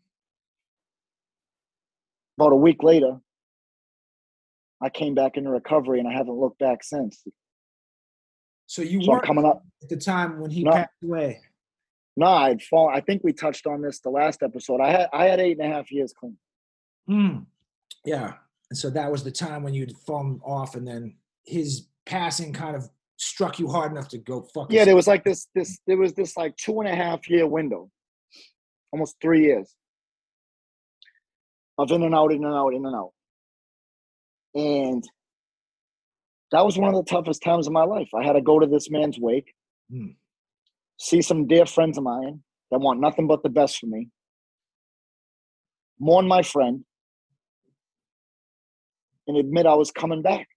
About 2.40 2.54
a 2.54 2.56
week 2.58 2.84
later, 2.84 3.20
I 4.82 4.90
came 4.90 5.16
back 5.16 5.38
into 5.38 5.50
recovery, 5.50 6.00
and 6.00 6.08
I 6.08 6.14
haven't 6.14 6.38
looked 6.40 6.60
back 6.60 6.84
since. 6.84 7.24
So 8.68 8.82
you 8.82 9.04
So 9.04 9.12
weren't 9.12 9.24
coming 9.24 9.46
up. 9.46 9.64
at 9.84 9.90
the 9.90 9.98
time 9.98 10.40
when 10.40 10.52
he 10.52 10.64
No. 10.64 10.72
passed 10.72 10.90
away. 11.04 11.42
No, 12.16 12.28
I'd 12.28 12.62
fall. 12.62 12.90
I 12.90 13.02
think 13.02 13.24
we 13.24 13.34
touched 13.34 13.66
on 13.68 13.82
this 13.82 14.00
the 14.02 14.10
last 14.10 14.44
episode. 14.44 14.82
I 14.82 14.92
had 14.92 15.10
I 15.14 15.26
had 15.26 15.40
eight 15.40 15.60
and 15.60 15.72
a 15.72 15.76
half 15.76 15.92
years 15.92 16.14
clean. 16.14 16.38
Mm. 17.10 17.46
Yeah. 18.06 18.38
And 18.70 18.78
so 18.78 18.90
that 18.92 19.12
was 19.12 19.24
the 19.24 19.32
time 19.32 19.64
when 19.64 19.74
you'd 19.74 19.98
fallen 19.98 20.40
off, 20.46 20.76
and 20.76 20.88
then 20.88 21.18
his 21.46 21.88
passing 22.06 22.54
kind 22.54 22.76
of 22.76 22.90
struck 23.22 23.60
you 23.60 23.68
hard 23.68 23.92
enough 23.92 24.08
to 24.10 24.18
go 24.18 24.42
fuck. 24.54 24.72
Yeah, 24.72 24.84
there 24.84 24.96
was 24.96 25.08
like 25.08 25.24
this 25.24 25.48
this 25.54 25.80
there 25.86 25.98
was 25.98 26.14
this 26.14 26.36
like 26.36 26.56
two 26.58 26.80
and 26.82 26.90
a 26.90 26.96
half 26.96 27.30
year 27.30 27.46
window, 27.48 27.90
almost 28.92 29.16
three 29.22 29.44
years 29.44 29.76
of 31.78 31.92
in 31.92 32.04
and 32.04 32.16
out, 32.16 32.32
in 32.32 32.44
and 32.44 32.54
out, 32.54 32.74
in 32.74 32.86
and 32.86 32.96
out, 32.96 33.12
and 34.56 35.04
that 36.52 36.66
was 36.66 36.78
one 36.78 36.94
of 36.94 36.96
the 37.06 37.10
toughest 37.10 37.44
times 37.44 37.68
of 37.68 37.74
my 37.74 37.84
life. 37.84 38.10
I 38.14 38.24
had 38.26 38.34
to 38.34 38.42
go 38.42 38.60
to 38.60 38.68
this 38.68 38.90
man's 38.90 39.20
wake, 39.20 39.54
Mm. 39.92 40.16
see 41.00 41.22
some 41.22 41.48
dear 41.48 41.66
friends 41.66 41.98
of 41.98 42.04
mine 42.04 42.44
that 42.72 42.80
want 42.80 43.00
nothing 43.00 43.28
but 43.28 43.44
the 43.44 43.50
best 43.50 43.78
for 43.78 43.86
me, 43.88 44.10
mourn 46.00 46.28
my 46.28 46.42
friend, 46.42 46.86
and 49.28 49.38
admit 49.38 49.66
I 49.66 49.76
was 49.76 49.92
coming 49.92 50.22
back. 50.22 50.48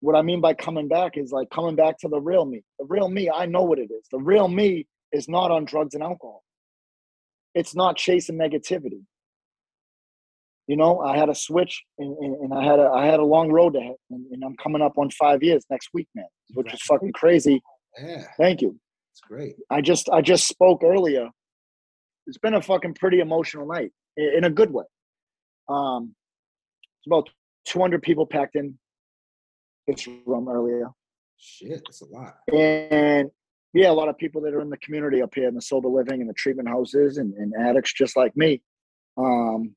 What 0.00 0.14
I 0.14 0.22
mean 0.22 0.40
by 0.40 0.54
coming 0.54 0.88
back 0.88 1.16
is 1.16 1.32
like 1.32 1.50
coming 1.50 1.74
back 1.76 1.98
to 1.98 2.08
the 2.08 2.20
real 2.20 2.44
me. 2.44 2.62
The 2.78 2.84
real 2.86 3.08
me, 3.08 3.30
I 3.30 3.46
know 3.46 3.62
what 3.62 3.78
it 3.78 3.90
is. 3.90 4.06
The 4.12 4.18
real 4.18 4.46
me 4.48 4.86
is 5.12 5.28
not 5.28 5.50
on 5.50 5.64
drugs 5.64 5.94
and 5.94 6.02
alcohol. 6.02 6.42
It's 7.54 7.74
not 7.74 7.96
chasing 7.96 8.36
negativity. 8.38 9.02
You 10.68 10.76
know, 10.76 11.00
I 11.00 11.16
had 11.16 11.28
a 11.30 11.34
switch 11.34 11.82
and, 11.98 12.16
and, 12.18 12.36
and 12.36 12.54
I 12.54 12.62
had 12.62 12.78
a 12.78 12.88
I 12.90 13.06
had 13.06 13.20
a 13.20 13.24
long 13.24 13.50
road 13.50 13.72
to 13.74 13.80
hit, 13.80 13.96
and, 14.10 14.26
and 14.30 14.44
I'm 14.44 14.54
coming 14.62 14.82
up 14.82 14.98
on 14.98 15.10
five 15.10 15.42
years 15.42 15.64
next 15.70 15.88
week, 15.94 16.08
man, 16.14 16.26
which 16.54 16.72
is 16.72 16.80
fucking 16.82 17.12
crazy. 17.14 17.62
Yeah, 17.98 18.24
Thank 18.36 18.60
you. 18.60 18.78
it's 19.12 19.20
great. 19.26 19.56
I 19.70 19.80
just 19.80 20.08
I 20.10 20.20
just 20.20 20.46
spoke 20.46 20.84
earlier. 20.84 21.30
It's 22.26 22.36
been 22.38 22.52
a 22.54 22.60
fucking 22.62 22.94
pretty 22.94 23.20
emotional 23.20 23.66
night 23.66 23.90
i- 24.18 24.36
in 24.36 24.44
a 24.44 24.50
good 24.50 24.70
way. 24.70 24.84
Um, 25.70 26.14
it's 27.00 27.06
about 27.06 27.30
200 27.66 28.02
people 28.02 28.26
packed 28.26 28.54
in 28.54 28.78
this 29.88 30.06
room 30.26 30.48
earlier, 30.48 30.88
Shit, 31.36 31.82
that's 31.86 32.00
a 32.02 32.06
lot. 32.06 32.34
and 32.52 33.30
yeah, 33.74 33.90
a 33.90 33.92
lot 33.92 34.08
of 34.08 34.16
people 34.18 34.40
that 34.42 34.54
are 34.54 34.60
in 34.60 34.70
the 34.70 34.76
community 34.78 35.20
up 35.22 35.34
here 35.34 35.48
in 35.48 35.54
the 35.54 35.60
sober 35.62 35.88
living 35.88 36.20
and 36.20 36.28
the 36.28 36.34
treatment 36.34 36.68
houses 36.68 37.18
and, 37.18 37.34
and 37.34 37.52
addicts 37.60 37.92
just 37.92 38.16
like 38.16 38.36
me. 38.36 38.62
Um, 39.16 39.74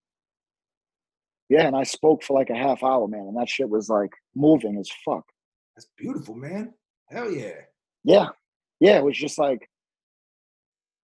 yeah, 1.49 1.67
and 1.67 1.75
I 1.75 1.83
spoke 1.83 2.23
for 2.23 2.37
like 2.37 2.49
a 2.49 2.55
half 2.55 2.83
hour, 2.83 3.07
man, 3.07 3.21
and 3.27 3.37
that 3.37 3.49
shit 3.49 3.69
was 3.69 3.89
like 3.89 4.11
moving 4.35 4.77
as 4.79 4.89
fuck. 5.03 5.23
That's 5.75 5.87
beautiful, 5.97 6.35
man. 6.35 6.73
Hell 7.09 7.29
yeah. 7.31 7.55
Yeah, 8.03 8.29
yeah, 8.79 8.97
it 8.97 9.03
was 9.03 9.17
just 9.17 9.37
like 9.37 9.67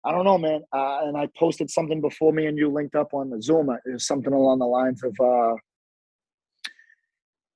I 0.04 0.12
don't 0.12 0.26
know, 0.26 0.40
man. 0.40 0.64
Uh, 0.74 1.02
and 1.04 1.16
I 1.16 1.30
posted 1.38 1.70
something 1.70 2.02
before 2.02 2.34
me 2.34 2.48
and 2.48 2.58
you 2.58 2.70
linked 2.72 2.96
up 2.96 3.14
on 3.14 3.30
the 3.30 3.40
Zoom. 3.40 3.70
uh, 3.70 3.76
It 3.86 3.94
was 3.94 4.08
something 4.08 4.34
along 4.34 4.58
the 4.58 4.66
lines 4.66 5.04
of 5.04 5.16
uh, 5.20 5.54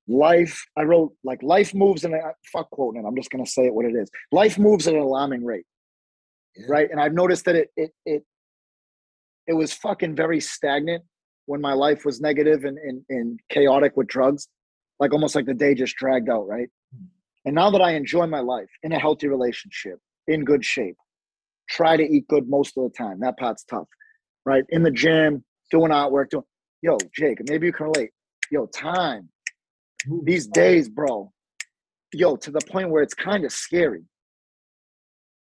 life. 0.08 0.66
I 0.78 0.84
wrote 0.84 1.14
like 1.24 1.42
life 1.44 1.74
moves 1.74 2.04
in 2.04 2.14
a 2.14 2.20
fuck 2.52 2.70
quoting 2.72 3.02
it. 3.04 3.08
I'm 3.08 3.16
just 3.16 3.30
gonna 3.30 3.46
say 3.46 3.66
it 3.66 3.74
what 3.74 3.86
it 3.86 3.96
is. 3.96 4.10
Life 4.32 4.58
moves 4.58 4.88
at 4.88 4.94
an 4.94 5.00
alarming 5.02 5.44
rate, 5.44 5.66
Yeah. 6.56 6.66
right? 6.70 6.90
And 6.92 7.00
I've 7.00 7.14
noticed 7.14 7.46
that 7.46 7.56
it 7.56 7.70
it 7.76 7.92
it 8.06 8.24
it 9.48 9.54
was 9.54 9.74
fucking 9.74 10.16
very 10.16 10.40
stagnant 10.40 11.04
when 11.46 11.62
my 11.62 11.74
life 11.74 12.06
was 12.06 12.20
negative 12.20 12.66
and, 12.66 12.78
and, 12.80 13.04
and 13.10 13.40
chaotic 13.50 13.96
with 13.96 14.08
drugs, 14.08 14.48
like 15.00 15.14
almost 15.14 15.36
like 15.36 15.46
the 15.46 15.54
day 15.54 15.76
just 15.76 15.96
dragged 15.96 16.30
out, 16.30 16.48
right? 16.48 16.70
Hmm. 16.96 17.06
And 17.46 17.56
now 17.56 17.70
that 17.70 17.82
I 17.82 17.92
enjoy 17.92 18.26
my 18.26 18.40
life 18.40 18.70
in 18.82 18.92
a 18.92 19.00
healthy 19.00 19.28
relationship, 19.28 20.00
in 20.28 20.44
good 20.44 20.66
shape, 20.66 20.96
try 21.70 21.96
to 21.98 22.04
eat 22.04 22.28
good 22.28 22.50
most 22.50 22.76
of 22.78 22.84
the 22.84 22.90
time. 22.90 23.20
That 23.20 23.38
part's 23.38 23.64
tough, 23.66 23.88
right? 24.46 24.64
In 24.70 24.82
the 24.82 24.90
gym, 24.90 25.44
doing 25.70 25.92
artwork, 25.92 26.30
doing, 26.30 26.44
yo, 26.82 26.98
Jake, 27.16 27.38
maybe 27.48 27.68
you 27.68 27.74
can 27.74 27.88
relate. 27.88 28.10
Yo, 28.52 28.66
time, 28.68 29.30
these 30.24 30.48
days, 30.48 30.90
bro, 30.90 31.32
yo, 32.14 32.36
to 32.38 32.52
the 32.52 32.62
point 32.70 32.90
where 32.90 33.04
it's 33.04 33.14
kind 33.14 33.46
of 33.46 33.52
scary. 33.52 34.04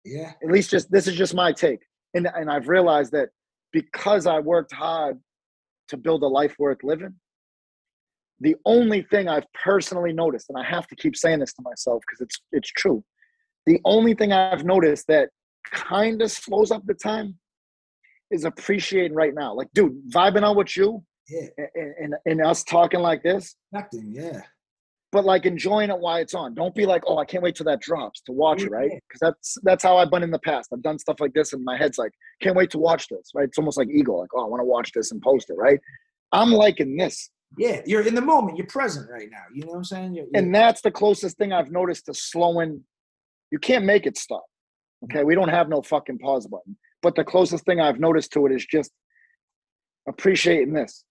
Yeah. 0.04 0.32
At 0.42 0.50
least 0.50 0.70
just, 0.70 0.90
this 0.90 1.06
is 1.06 1.14
just 1.14 1.34
my 1.34 1.52
take. 1.52 1.80
And, 2.14 2.28
and 2.34 2.50
I've 2.50 2.68
realized 2.68 3.12
that 3.12 3.28
because 3.72 4.26
I 4.26 4.40
worked 4.40 4.72
hard 4.72 5.18
to 5.88 5.96
build 5.96 6.22
a 6.22 6.26
life 6.26 6.54
worth 6.58 6.78
living, 6.82 7.14
the 8.40 8.56
only 8.64 9.02
thing 9.02 9.28
I've 9.28 9.46
personally 9.52 10.12
noticed, 10.12 10.46
and 10.48 10.58
I 10.58 10.64
have 10.64 10.86
to 10.88 10.96
keep 10.96 11.14
saying 11.14 11.40
this 11.40 11.52
to 11.54 11.62
myself 11.62 12.02
because 12.06 12.22
it's 12.22 12.40
it's 12.52 12.70
true. 12.70 13.04
The 13.66 13.78
only 13.84 14.14
thing 14.14 14.32
I've 14.32 14.64
noticed 14.64 15.06
that 15.08 15.28
kind 15.70 16.22
of 16.22 16.30
slows 16.30 16.70
up 16.70 16.82
the 16.86 16.94
time 16.94 17.38
is 18.30 18.44
appreciating 18.44 19.14
right 19.14 19.34
now. 19.34 19.54
Like, 19.54 19.68
dude, 19.74 20.11
vibing 20.11 20.42
out 20.42 20.56
with 20.56 20.74
you 20.76 21.04
Yeah, 21.30 21.64
and, 21.74 21.94
and, 22.00 22.14
and 22.26 22.42
us 22.42 22.64
talking 22.64 23.00
like 23.00 23.22
this, 23.22 23.54
acting. 23.74 24.10
Yeah, 24.12 24.40
but 25.12 25.24
like 25.24 25.46
enjoying 25.46 25.90
it 25.90 25.98
while 25.98 26.16
it's 26.16 26.34
on. 26.34 26.54
Don't 26.54 26.74
be 26.74 26.86
like, 26.86 27.02
oh, 27.06 27.18
I 27.18 27.24
can't 27.24 27.42
wait 27.42 27.54
till 27.56 27.66
that 27.66 27.80
drops 27.80 28.20
to 28.22 28.32
watch 28.32 28.62
it, 28.62 28.70
right? 28.70 28.90
Because 29.08 29.20
that's 29.20 29.58
that's 29.62 29.82
how 29.84 29.96
I've 29.96 30.10
been 30.10 30.22
in 30.22 30.30
the 30.30 30.38
past. 30.40 30.70
I've 30.72 30.82
done 30.82 30.98
stuff 30.98 31.20
like 31.20 31.32
this, 31.34 31.52
and 31.52 31.64
my 31.64 31.76
head's 31.76 31.98
like, 31.98 32.12
can't 32.42 32.56
wait 32.56 32.70
to 32.70 32.78
watch 32.78 33.08
this, 33.08 33.30
right? 33.34 33.48
It's 33.48 33.58
almost 33.58 33.78
like 33.78 33.88
Eagle, 33.88 34.18
like, 34.20 34.30
oh, 34.34 34.44
I 34.44 34.48
want 34.48 34.60
to 34.60 34.64
watch 34.64 34.92
this 34.92 35.12
and 35.12 35.20
post 35.22 35.50
it, 35.50 35.54
right? 35.56 35.80
I'm 36.32 36.50
liking 36.52 36.96
this, 36.96 37.30
yeah. 37.58 37.80
You're 37.86 38.06
in 38.06 38.14
the 38.14 38.20
moment. 38.20 38.56
You're 38.56 38.66
present 38.66 39.10
right 39.10 39.28
now. 39.30 39.42
You 39.52 39.62
know 39.64 39.72
what 39.72 39.78
I'm 39.78 39.84
saying? 39.84 40.14
You're, 40.14 40.26
you're- 40.26 40.38
and 40.38 40.54
that's 40.54 40.80
the 40.82 40.90
closest 40.90 41.36
thing 41.38 41.52
I've 41.52 41.70
noticed 41.70 42.06
to 42.06 42.14
slowing. 42.14 42.84
You 43.50 43.58
can't 43.58 43.84
make 43.84 44.06
it 44.06 44.16
stop. 44.16 44.44
Okay, 45.04 45.24
we 45.24 45.34
don't 45.34 45.48
have 45.48 45.68
no 45.68 45.82
fucking 45.82 46.18
pause 46.18 46.46
button. 46.46 46.76
But 47.02 47.14
the 47.16 47.24
closest 47.24 47.64
thing 47.64 47.80
I've 47.80 47.98
noticed 47.98 48.32
to 48.34 48.46
it 48.46 48.52
is 48.52 48.64
just 48.66 48.92
appreciating 50.08 50.72
this 50.74 51.04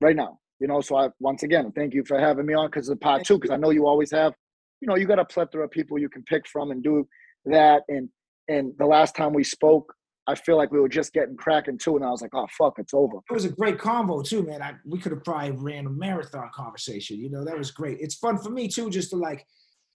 right 0.00 0.16
now. 0.16 0.38
You 0.60 0.66
know, 0.66 0.80
so 0.80 0.96
I 0.96 1.08
once 1.20 1.44
again 1.44 1.72
thank 1.72 1.94
you 1.94 2.04
for 2.04 2.18
having 2.18 2.46
me 2.46 2.54
on 2.54 2.66
because 2.66 2.88
of 2.88 3.00
part 3.00 3.24
two. 3.24 3.38
Because 3.38 3.50
I 3.50 3.56
know 3.56 3.70
you 3.70 3.86
always 3.86 4.10
have, 4.10 4.34
you 4.80 4.88
know, 4.88 4.96
you 4.96 5.06
got 5.06 5.20
a 5.20 5.24
plethora 5.24 5.64
of 5.64 5.70
people 5.70 5.98
you 5.98 6.08
can 6.08 6.22
pick 6.24 6.48
from 6.48 6.70
and 6.70 6.82
do 6.82 7.06
that. 7.44 7.82
And 7.88 8.08
and 8.48 8.72
the 8.78 8.86
last 8.86 9.14
time 9.14 9.32
we 9.32 9.44
spoke, 9.44 9.94
I 10.26 10.34
feel 10.34 10.56
like 10.58 10.70
we 10.70 10.78
were 10.80 10.90
just 10.90 11.14
getting 11.14 11.36
cracking 11.36 11.78
too, 11.78 11.96
and 11.96 12.04
I 12.04 12.10
was 12.10 12.20
like, 12.20 12.34
oh 12.34 12.46
fuck, 12.56 12.74
it's 12.78 12.92
over. 12.92 13.16
it 13.16 13.32
was 13.32 13.46
a 13.46 13.50
great 13.50 13.78
convo 13.78 14.22
too, 14.22 14.42
man. 14.42 14.60
I, 14.60 14.74
we 14.84 14.98
could 14.98 15.12
have 15.12 15.24
probably 15.24 15.52
ran 15.52 15.86
a 15.86 15.90
marathon 15.90 16.50
conversation. 16.54 17.18
You 17.18 17.30
know, 17.30 17.44
that 17.44 17.56
was 17.56 17.70
great. 17.70 17.98
It's 18.00 18.16
fun 18.16 18.36
for 18.36 18.50
me 18.50 18.68
too, 18.68 18.90
just 18.90 19.10
to 19.10 19.16
like 19.16 19.46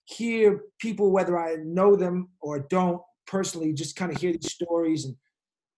hear 0.06 0.62
people, 0.80 1.12
whether 1.12 1.38
I 1.38 1.58
know 1.64 1.96
them 1.96 2.30
or 2.42 2.66
don't 2.70 3.00
personally, 3.28 3.74
just 3.74 3.96
kind 3.96 4.12
of 4.12 4.20
hear 4.20 4.32
these 4.32 4.52
stories. 4.52 5.06
And 5.06 5.16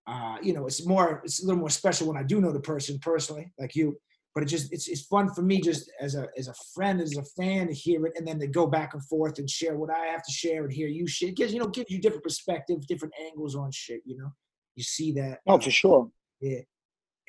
uh, 0.08 0.38
you 0.42 0.54
know, 0.54 0.68
it's 0.68 0.86
more, 0.86 1.22
it's 1.26 1.44
a 1.44 1.46
little 1.46 1.60
more 1.60 1.70
special 1.70 2.08
when 2.08 2.18
I 2.18 2.24
do 2.24 2.40
know 2.40 2.52
the 2.54 2.60
person 2.60 2.98
personally, 3.02 3.52
like 3.60 3.76
you. 3.76 3.98
But 4.36 4.44
it 4.44 4.48
just, 4.48 4.74
it's 4.74 4.90
it's 4.90 5.04
fun 5.04 5.34
for 5.34 5.42
me 5.42 5.62
just 5.62 5.90
as 6.02 6.16
a 6.16 6.28
as 6.38 6.50
a 6.50 6.54
friend, 6.74 7.00
as 7.00 7.16
a 7.16 7.24
fan 7.24 7.68
to 7.68 7.74
hear 7.74 8.06
it, 8.06 8.14
and 8.18 8.28
then 8.28 8.38
to 8.40 8.48
go 8.48 8.68
back 8.68 8.94
and 8.94 9.04
forth 9.06 9.40
and 9.40 9.50
share 9.50 9.78
what 9.78 9.90
I 9.90 10.08
have 10.08 10.24
to 10.24 10.32
share 10.32 10.66
and 10.66 10.74
hear 10.74 10.90
you 10.90 11.08
shit. 11.08 11.30
It 11.30 11.38
gives 11.38 11.54
you 11.54 11.60
know 11.60 11.68
gives 11.68 11.90
you 11.90 12.00
different 12.02 12.24
perspectives, 12.24 12.86
different 12.86 13.14
angles 13.26 13.56
on 13.56 13.72
shit. 13.72 14.02
You 14.06 14.18
know, 14.18 14.34
you 14.76 14.84
see 14.84 15.14
that. 15.14 15.40
No, 15.48 15.58
for 15.58 15.72
sure. 15.72 16.12
Yeah. 16.42 16.60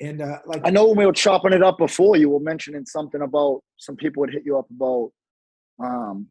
And 0.01 0.21
uh, 0.21 0.39
like 0.45 0.61
I 0.65 0.69
know 0.69 0.87
when 0.89 0.97
we 0.97 1.05
were 1.05 1.13
chopping 1.13 1.53
it 1.53 1.63
up 1.63 1.77
before, 1.77 2.17
you 2.17 2.29
were 2.29 2.41
mentioning 2.41 2.85
something 2.85 3.21
about 3.21 3.61
some 3.77 3.95
people 3.95 4.21
would 4.21 4.33
hit 4.33 4.43
you 4.45 4.57
up 4.59 4.67
about 4.69 5.11
um 5.81 6.27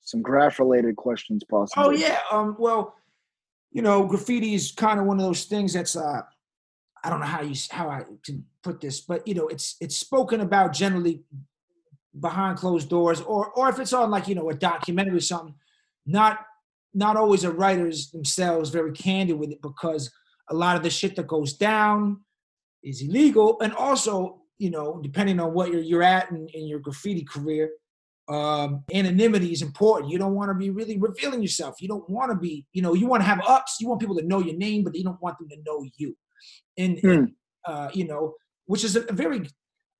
some 0.00 0.22
graph 0.22 0.58
related 0.58 0.96
questions 0.96 1.42
possibly. 1.48 1.84
Oh 1.84 1.90
yeah. 1.90 2.18
Um. 2.32 2.56
Well, 2.58 2.96
you 3.70 3.82
know, 3.82 4.06
graffiti 4.06 4.54
is 4.54 4.72
kind 4.72 4.98
of 4.98 5.06
one 5.06 5.18
of 5.18 5.24
those 5.24 5.44
things 5.44 5.74
that's 5.74 5.94
uh, 5.94 6.22
I 7.04 7.10
don't 7.10 7.20
know 7.20 7.26
how 7.26 7.42
you 7.42 7.54
how 7.70 7.88
I 7.88 8.04
can 8.24 8.44
put 8.62 8.80
this, 8.80 9.00
but 9.00 9.26
you 9.26 9.34
know, 9.34 9.48
it's 9.48 9.76
it's 9.80 9.96
spoken 9.96 10.40
about 10.40 10.72
generally 10.72 11.22
behind 12.18 12.58
closed 12.58 12.88
doors, 12.88 13.20
or 13.20 13.50
or 13.52 13.68
if 13.68 13.78
it's 13.78 13.92
on 13.92 14.10
like 14.10 14.28
you 14.28 14.34
know 14.34 14.50
a 14.50 14.54
documentary 14.54 15.16
or 15.16 15.20
something, 15.20 15.54
not 16.06 16.40
not 16.94 17.16
always 17.16 17.42
the 17.42 17.50
writers 17.50 18.10
themselves 18.10 18.70
very 18.70 18.92
candid 18.92 19.38
with 19.38 19.50
it 19.50 19.62
because 19.62 20.10
a 20.50 20.54
lot 20.54 20.76
of 20.76 20.82
the 20.82 20.90
shit 20.90 21.16
that 21.16 21.26
goes 21.26 21.54
down 21.54 22.20
is 22.82 23.02
illegal, 23.02 23.60
and 23.60 23.74
also 23.74 24.42
you 24.58 24.70
know 24.70 25.00
depending 25.02 25.40
on 25.40 25.52
what 25.54 25.70
you're 25.70 25.80
you're 25.80 26.02
at 26.02 26.30
in, 26.30 26.48
in 26.54 26.68
your 26.68 26.78
graffiti 26.78 27.24
career, 27.24 27.70
um, 28.28 28.84
anonymity 28.94 29.52
is 29.52 29.62
important. 29.62 30.12
You 30.12 30.18
don't 30.18 30.34
want 30.34 30.50
to 30.50 30.54
be 30.54 30.70
really 30.70 30.98
revealing 30.98 31.42
yourself. 31.42 31.82
You 31.82 31.88
don't 31.88 32.08
want 32.08 32.30
to 32.30 32.36
be, 32.36 32.64
you 32.72 32.82
know, 32.82 32.94
you 32.94 33.06
want 33.06 33.22
to 33.22 33.28
have 33.28 33.40
ups. 33.46 33.78
You 33.80 33.88
want 33.88 34.00
people 34.00 34.16
to 34.16 34.26
know 34.26 34.38
your 34.38 34.56
name, 34.56 34.84
but 34.84 34.94
you 34.94 35.04
don't 35.04 35.20
want 35.20 35.38
them 35.38 35.48
to 35.48 35.56
know 35.66 35.84
you. 35.96 36.16
And, 36.76 36.98
and, 37.04 37.32
uh, 37.66 37.90
you 37.92 38.06
know, 38.06 38.34
which 38.66 38.84
is 38.84 38.96
a, 38.96 39.00
very, 39.12 39.48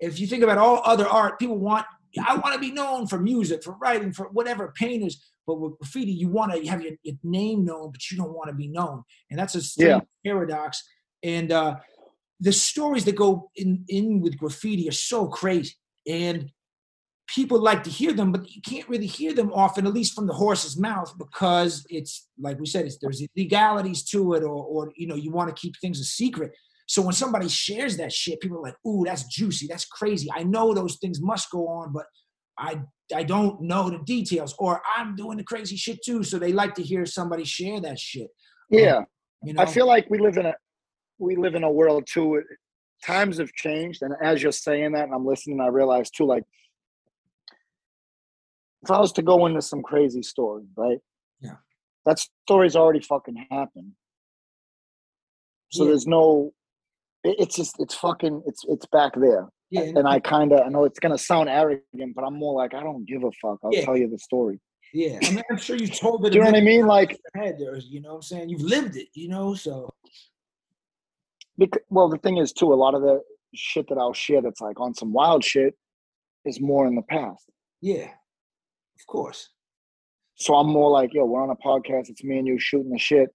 if 0.00 0.18
you 0.18 0.26
think 0.26 0.42
about 0.42 0.58
all 0.58 0.82
other 0.84 1.06
art, 1.06 1.38
people 1.38 1.58
want, 1.58 1.86
I 2.26 2.36
want 2.36 2.54
to 2.54 2.60
be 2.60 2.70
known 2.70 3.06
for 3.06 3.18
music, 3.18 3.62
for 3.62 3.76
writing, 3.80 4.12
for 4.12 4.28
whatever, 4.28 4.72
painters. 4.76 5.24
But 5.46 5.60
with 5.60 5.78
graffiti, 5.78 6.12
you 6.12 6.28
want 6.28 6.52
to 6.52 6.64
have 6.68 6.82
your, 6.82 6.92
your 7.02 7.16
name 7.24 7.64
known, 7.64 7.90
but 7.90 8.10
you 8.10 8.16
don't 8.16 8.34
want 8.34 8.48
to 8.48 8.54
be 8.54 8.68
known. 8.68 9.02
And 9.30 9.38
that's 9.38 9.54
a 9.54 9.60
strange 9.60 10.04
paradox. 10.24 10.82
And 11.22 11.50
uh, 11.50 11.76
the 12.40 12.52
stories 12.52 13.04
that 13.06 13.16
go 13.16 13.50
in, 13.56 13.84
in 13.88 14.20
with 14.20 14.38
graffiti 14.38 14.88
are 14.88 14.92
so 14.92 15.26
crazy. 15.26 15.74
And 16.06 16.50
people 17.28 17.60
like 17.60 17.82
to 17.84 17.90
hear 17.90 18.12
them, 18.12 18.32
but 18.32 18.50
you 18.50 18.60
can't 18.62 18.88
really 18.88 19.06
hear 19.06 19.34
them 19.34 19.52
often, 19.52 19.86
at 19.86 19.94
least 19.94 20.14
from 20.14 20.26
the 20.26 20.32
horse's 20.32 20.78
mouth, 20.78 21.12
because 21.18 21.84
it's 21.88 22.28
like 22.40 22.58
we 22.58 22.66
said, 22.66 22.84
it's, 22.86 22.98
there's 23.00 23.22
legalities 23.36 24.04
to 24.10 24.34
it, 24.34 24.42
or, 24.42 24.64
or 24.64 24.92
you 24.96 25.06
know, 25.06 25.14
you 25.14 25.30
want 25.30 25.54
to 25.54 25.60
keep 25.60 25.74
things 25.80 26.00
a 26.00 26.04
secret. 26.04 26.52
So 26.86 27.00
when 27.00 27.14
somebody 27.14 27.48
shares 27.48 27.96
that 27.96 28.12
shit, 28.12 28.40
people 28.40 28.58
are 28.58 28.62
like, 28.62 28.76
"Ooh, 28.86 29.04
that's 29.06 29.24
juicy, 29.24 29.66
that's 29.66 29.86
crazy." 29.86 30.28
I 30.34 30.42
know 30.42 30.74
those 30.74 30.96
things 30.96 31.20
must 31.22 31.50
go 31.50 31.68
on, 31.68 31.92
but 31.92 32.06
I 32.58 32.82
I 33.14 33.22
don't 33.22 33.62
know 33.62 33.88
the 33.88 34.00
details, 34.04 34.54
or 34.58 34.82
I'm 34.96 35.14
doing 35.16 35.38
the 35.38 35.44
crazy 35.44 35.76
shit 35.76 36.02
too. 36.04 36.22
So 36.24 36.38
they 36.38 36.52
like 36.52 36.74
to 36.74 36.82
hear 36.82 37.06
somebody 37.06 37.44
share 37.44 37.80
that 37.80 37.98
shit. 37.98 38.28
Yeah. 38.68 39.02
You 39.44 39.54
know, 39.54 39.62
I 39.62 39.66
feel 39.66 39.86
like 39.86 40.08
we 40.10 40.18
live 40.18 40.36
in 40.36 40.46
a 40.46 40.54
we 41.18 41.36
live 41.36 41.54
in 41.54 41.64
a 41.64 41.70
world 41.70 42.06
too. 42.06 42.42
Times 43.04 43.38
have 43.38 43.52
changed, 43.54 44.02
and 44.02 44.14
as 44.22 44.42
you're 44.42 44.52
saying 44.52 44.92
that, 44.92 45.04
and 45.04 45.14
I'm 45.14 45.26
listening, 45.26 45.60
I 45.60 45.66
realize 45.68 46.10
too. 46.10 46.24
Like, 46.24 46.44
if 48.82 48.90
I 48.90 48.98
was 49.00 49.12
to 49.12 49.22
go 49.22 49.46
into 49.46 49.62
some 49.62 49.82
crazy 49.82 50.22
story, 50.22 50.64
right? 50.76 50.98
Yeah. 51.40 51.56
that 52.06 52.18
story's 52.46 52.74
already 52.76 53.00
fucking 53.00 53.46
happened. 53.50 53.92
So 55.70 55.84
Yeah. 55.84 55.90
there's 55.90 56.06
no. 56.06 56.52
it- 57.24 57.36
It's 57.38 57.54
just 57.56 57.76
it's 57.80 57.94
fucking 57.94 58.42
it's 58.46 58.64
it's 58.68 58.86
back 58.86 59.12
there, 59.14 59.48
yeah, 59.70 59.82
and 59.82 60.06
I 60.08 60.18
kind 60.20 60.52
of 60.52 60.60
I 60.66 60.68
know 60.68 60.84
it's 60.84 60.98
gonna 60.98 61.16
sound 61.18 61.48
arrogant, 61.48 62.14
but 62.16 62.24
I'm 62.24 62.34
more 62.34 62.54
like 62.54 62.74
I 62.74 62.82
don't 62.82 63.04
give 63.06 63.22
a 63.22 63.30
fuck. 63.40 63.58
I'll 63.62 63.72
Yeah. 63.72 63.84
tell 63.84 63.96
you 63.96 64.08
the 64.08 64.18
story. 64.18 64.60
yeah. 64.92 65.18
I 65.22 65.30
mean, 65.30 65.42
I'm 65.50 65.56
sure 65.56 65.76
you 65.76 65.86
told 65.88 66.26
it. 66.26 66.30
Do 66.30 66.38
you 66.38 66.44
know 66.44 66.50
what 66.50 66.58
I 66.58 66.64
mean? 66.64 66.84
Like, 66.86 67.18
Head, 67.34 67.60
or, 67.62 67.76
you 67.78 68.00
know 68.00 68.10
what 68.10 68.14
I'm 68.16 68.22
saying? 68.22 68.48
You've 68.50 68.60
lived 68.76 68.96
it, 68.96 69.08
you 69.14 69.28
know. 69.28 69.54
So 69.54 69.88
because, 71.56 71.82
well, 71.88 72.08
the 72.08 72.18
thing 72.18 72.36
is 72.38 72.52
too, 72.52 72.72
a 72.72 72.74
lot 72.84 72.94
of 72.94 73.02
the 73.02 73.22
shit 73.54 73.88
that 73.88 73.98
I'll 73.98 74.12
share 74.14 74.42
that's 74.42 74.60
like 74.60 74.80
on 74.80 74.92
some 74.94 75.12
wild 75.12 75.44
shit 75.44 75.74
is 76.44 76.60
more 76.60 76.86
in 76.86 76.94
the 76.96 77.02
past. 77.02 77.44
yeah, 77.80 78.10
of 79.02 79.06
course. 79.06 79.50
So 80.36 80.54
I'm 80.54 80.68
more 80.68 80.90
like, 80.90 81.12
yo, 81.12 81.24
we're 81.24 81.42
on 81.42 81.50
a 81.50 81.56
podcast. 81.56 82.08
It's 82.08 82.24
me 82.24 82.38
and 82.38 82.46
you 82.46 82.58
shooting 82.58 82.90
the 82.90 82.98
shit. 82.98 83.28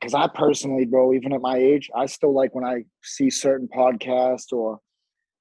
Because 0.00 0.14
I 0.14 0.28
personally, 0.34 0.84
bro, 0.84 1.12
even 1.12 1.32
at 1.32 1.40
my 1.40 1.56
age, 1.56 1.90
I 1.94 2.06
still 2.06 2.34
like 2.34 2.54
when 2.54 2.64
I 2.64 2.84
see 3.02 3.30
certain 3.30 3.68
podcasts 3.68 4.52
or 4.52 4.80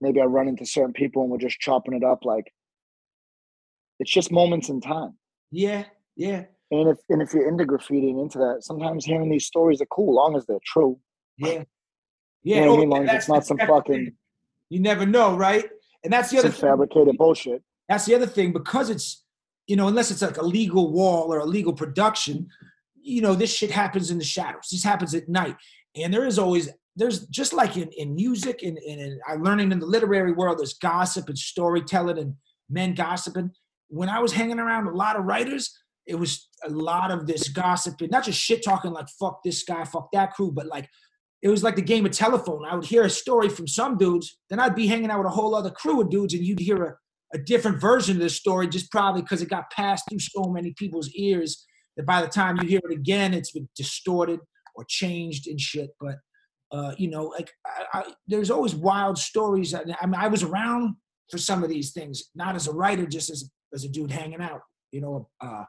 maybe 0.02 0.22
I 0.22 0.26
run 0.26 0.48
into 0.48 0.66
certain 0.66 0.94
people 0.94 1.24
and 1.24 1.32
we're 1.32 1.38
just 1.38 1.60
chopping 1.60 1.94
it 1.96 2.04
up. 2.04 2.26
Like, 2.26 2.52
it's 4.00 4.12
just 4.12 4.32
moments 4.32 4.70
in 4.70 4.82
time. 4.82 5.18
Yeah, 5.52 5.86
yeah, 6.16 6.44
And 6.72 6.90
if 6.90 6.98
and 7.10 7.22
if 7.22 7.34
you're 7.34 7.48
into 7.48 7.66
graffiti 7.66 8.10
and 8.12 8.20
into 8.20 8.38
that, 8.40 8.60
sometimes 8.62 9.06
hearing 9.06 9.30
these 9.30 9.46
stories 9.46 9.82
are 9.82 9.88
cool, 9.88 10.14
long 10.16 10.36
as 10.36 10.46
they're 10.46 10.60
true. 10.66 11.00
yeah, 11.38 11.64
You 12.44 12.56
yeah. 12.56 12.66
know 12.66 12.72
what 12.72 12.74
I 12.74 12.78
oh, 12.78 12.80
mean? 12.80 12.90
Long 12.90 13.10
as 13.10 13.16
it's 13.16 13.30
not 13.30 13.46
some 13.46 13.58
fucking. 13.58 14.12
You 14.70 14.80
never 14.80 15.06
know, 15.06 15.36
right? 15.36 15.66
And 16.04 16.14
that's 16.14 16.30
the 16.32 16.40
other 16.40 16.52
fabricated 16.52 17.18
bullshit. 17.18 17.62
That's 17.90 18.06
the 18.06 18.16
other 18.16 18.28
thing 18.28 18.54
because 18.54 18.90
it's 18.90 19.24
you 19.68 19.76
know 19.76 19.88
unless 19.88 20.12
it's 20.12 20.22
like 20.22 20.38
a 20.38 20.46
legal 20.46 20.92
wall 20.92 21.34
or 21.34 21.40
a 21.40 21.46
legal 21.46 21.74
production, 21.74 22.48
you 23.02 23.22
know 23.22 23.36
this 23.36 23.54
shit 23.54 23.72
happens 23.72 24.12
in 24.12 24.18
the 24.18 24.24
shadows. 24.24 24.70
This 24.72 24.84
happens 24.84 25.14
at 25.14 25.30
night, 25.30 25.56
and 25.96 26.14
there 26.14 26.26
is 26.26 26.40
always 26.40 26.70
there's 26.96 27.26
just 27.28 27.54
like 27.54 27.78
in, 27.78 27.90
in 27.98 28.16
music 28.16 28.64
and, 28.64 28.78
and 28.78 29.20
I'm 29.28 29.44
learning 29.44 29.72
in 29.72 29.80
the 29.80 29.86
literary 29.86 30.34
world, 30.34 30.60
there's 30.60 30.74
gossip 30.74 31.30
and 31.30 31.38
storytelling 31.38 32.18
and 32.18 32.36
men 32.70 32.94
gossiping. 32.94 33.52
When 33.88 34.10
I 34.10 34.20
was 34.20 34.34
hanging 34.34 34.60
around 34.60 34.88
a 34.88 34.96
lot 34.96 35.16
of 35.16 35.24
writers, 35.24 35.78
it 36.06 36.16
was 36.16 36.50
a 36.66 36.70
lot 36.70 37.12
of 37.12 37.28
this 37.28 37.48
gossip 37.48 38.02
and 38.02 38.12
not 38.12 38.26
just 38.26 38.40
shit 38.40 38.64
talking 38.64 38.92
like 38.92 39.08
fuck 39.20 39.42
this 39.44 39.64
guy, 39.64 39.84
fuck 39.86 40.12
that 40.12 40.34
crew, 40.34 40.52
but 40.52 40.68
like 40.68 40.90
it 41.42 41.50
was 41.50 41.64
like 41.64 41.76
the 41.76 41.82
game 41.82 42.06
of 42.06 42.12
telephone. 42.12 42.66
I 42.66 42.76
would 42.76 42.86
hear 42.86 43.04
a 43.04 43.10
story 43.10 43.50
from 43.50 43.68
some 43.68 43.98
dudes, 43.98 44.38
then 44.50 44.60
I'd 44.60 44.76
be 44.76 44.88
hanging 44.88 45.10
out 45.10 45.20
with 45.20 45.28
a 45.28 45.32
whole 45.32 45.56
other 45.56 45.72
crew 45.72 46.02
of 46.02 46.10
dudes, 46.10 46.34
and 46.34 46.44
you'd 46.44 46.60
hear 46.60 46.84
a, 46.84 46.96
a 47.34 47.38
different 47.38 47.80
version 47.80 48.18
of 48.18 48.22
the 48.22 48.30
story 48.30 48.68
just 48.68 48.92
probably 48.92 49.22
because 49.22 49.42
it 49.42 49.50
got 49.50 49.72
passed 49.72 50.06
through 50.10 50.20
so 50.20 50.44
many 50.46 50.74
people's 50.78 51.10
ears 51.14 51.66
that 51.98 52.06
by 52.06 52.22
the 52.22 52.28
time 52.28 52.58
you 52.62 52.68
hear 52.68 52.82
it 52.84 52.94
again, 52.94 53.34
it's 53.34 53.52
been 53.52 53.70
distorted 53.76 54.40
or 54.76 54.86
changed 54.88 55.48
and 55.48 55.60
shit. 55.60 55.92
But 56.00 56.16
uh, 56.72 56.94
you 56.98 57.10
know, 57.10 57.26
like 57.26 57.52
I, 57.66 58.00
I, 58.00 58.14
there's 58.28 58.52
always 58.52 58.76
wild 58.76 59.18
stories. 59.18 59.74
I, 59.74 59.82
I 60.02 60.06
mean, 60.06 60.16
I 60.16 60.28
was 60.28 60.44
around 60.44 60.96
for 61.30 61.38
some 61.38 61.64
of 61.64 61.70
these 61.70 61.92
things, 61.92 62.24
not 62.36 62.56
as 62.56 62.68
a 62.68 62.74
writer, 62.74 63.06
just 63.06 63.30
as 63.30 63.50
as 63.74 63.84
a 63.84 63.90
dude 63.90 64.12
hanging 64.12 64.42
out. 64.42 64.62
You 64.92 65.02
know, 65.02 65.30
uh, 65.42 65.64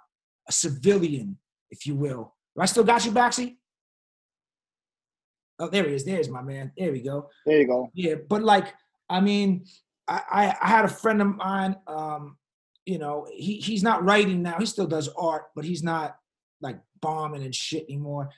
a 0.49 0.53
civilian, 0.53 1.39
if 1.71 1.87
you 1.87 1.95
will. 1.95 2.35
I 2.59 2.67
still 2.67 2.85
got 2.85 3.05
you, 3.05 3.13
Baxi? 3.13 3.57
Oh, 5.59 5.69
there 5.69 5.85
he 5.85 5.95
is. 5.95 6.05
There's 6.05 6.29
my 6.29 6.43
man. 6.43 6.73
There 6.77 6.93
we 6.93 7.03
go. 7.03 7.29
There 7.47 7.61
you 7.61 7.67
go. 7.67 7.91
Yeah, 7.95 8.15
but 8.29 8.43
like, 8.43 8.75
I 9.09 9.21
mean, 9.21 9.65
I, 10.09 10.57
I, 10.61 10.69
had 10.69 10.85
a 10.85 10.89
friend 10.89 11.21
of 11.21 11.37
mine. 11.37 11.77
Um, 11.87 12.37
you 12.85 12.99
know, 12.99 13.27
he 13.33 13.57
he's 13.57 13.83
not 13.83 14.05
writing 14.05 14.43
now. 14.43 14.59
He 14.59 14.67
still 14.67 14.87
does 14.87 15.09
art, 15.17 15.45
but 15.55 15.65
he's 15.65 15.83
not 15.83 16.17
like 16.61 16.79
bombing 17.01 17.45
and 17.45 17.55
shit 17.55 17.85
anymore. 17.89 18.31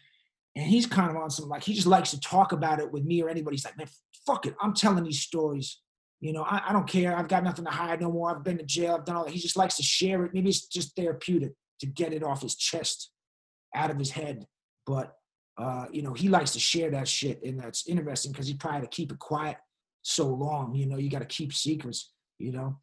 And 0.57 0.67
he's 0.67 0.87
kind 0.87 1.11
of 1.11 1.17
on 1.17 1.31
some 1.31 1.49
like 1.49 1.65
he 1.65 1.75
just 1.75 1.87
likes 1.87 2.11
to 2.11 2.21
talk 2.21 2.53
about 2.53 2.81
it 2.81 2.93
with 2.93 3.05
me 3.05 3.23
or 3.23 3.29
anybody. 3.29 3.57
He's 3.57 3.65
like, 3.65 3.79
man, 3.79 3.89
fuck 4.27 4.47
it. 4.47 4.55
I'm 4.61 4.75
telling 4.75 5.05
these 5.05 5.21
stories. 5.21 5.81
You 6.21 6.33
know, 6.33 6.43
I, 6.43 6.63
I 6.69 6.73
don't 6.73 6.89
care. 6.89 7.17
I've 7.17 7.29
got 7.29 7.45
nothing 7.45 7.65
to 7.65 7.71
hide 7.71 8.01
no 8.01 8.11
more. 8.11 8.31
I've 8.31 8.45
been 8.45 8.59
to 8.59 8.65
jail. 8.65 8.95
I've 8.95 9.05
done 9.05 9.17
all 9.17 9.25
that. 9.25 9.35
He 9.35 9.41
just 9.41 9.57
likes 9.57 9.77
to 9.77 9.83
share 9.83 10.25
it. 10.25 10.33
Maybe 10.33 10.49
it's 10.49 10.67
just 10.67 10.97
therapeutic 10.97 11.53
to 11.81 11.87
get 11.87 12.13
it 12.13 12.23
off 12.23 12.43
his 12.43 12.55
chest, 12.55 13.11
out 13.75 13.91
of 13.91 13.99
his 13.99 14.11
head. 14.11 14.47
But 14.87 15.15
uh, 15.57 15.87
you 15.91 16.03
know, 16.03 16.13
he 16.13 16.29
likes 16.29 16.53
to 16.53 16.61
share 16.61 16.91
that 16.91 17.09
shit, 17.09 17.43
and 17.43 17.59
that's 17.61 17.87
interesting 17.87 18.33
because 18.33 18.47
he 18.47 18.55
probably 18.55 18.83
to 18.83 18.87
keep 18.89 19.13
it 19.13 19.19
quiet 19.19 19.57
so 20.05 20.29
long. 20.29 20.75
You 20.75 20.87
know, 20.87 20.97
you 20.99 21.11
got 21.11 21.21
to 21.21 21.25
keep 21.25 21.53
secrets. 21.53 22.13
You 22.39 22.53
know, 22.53 22.77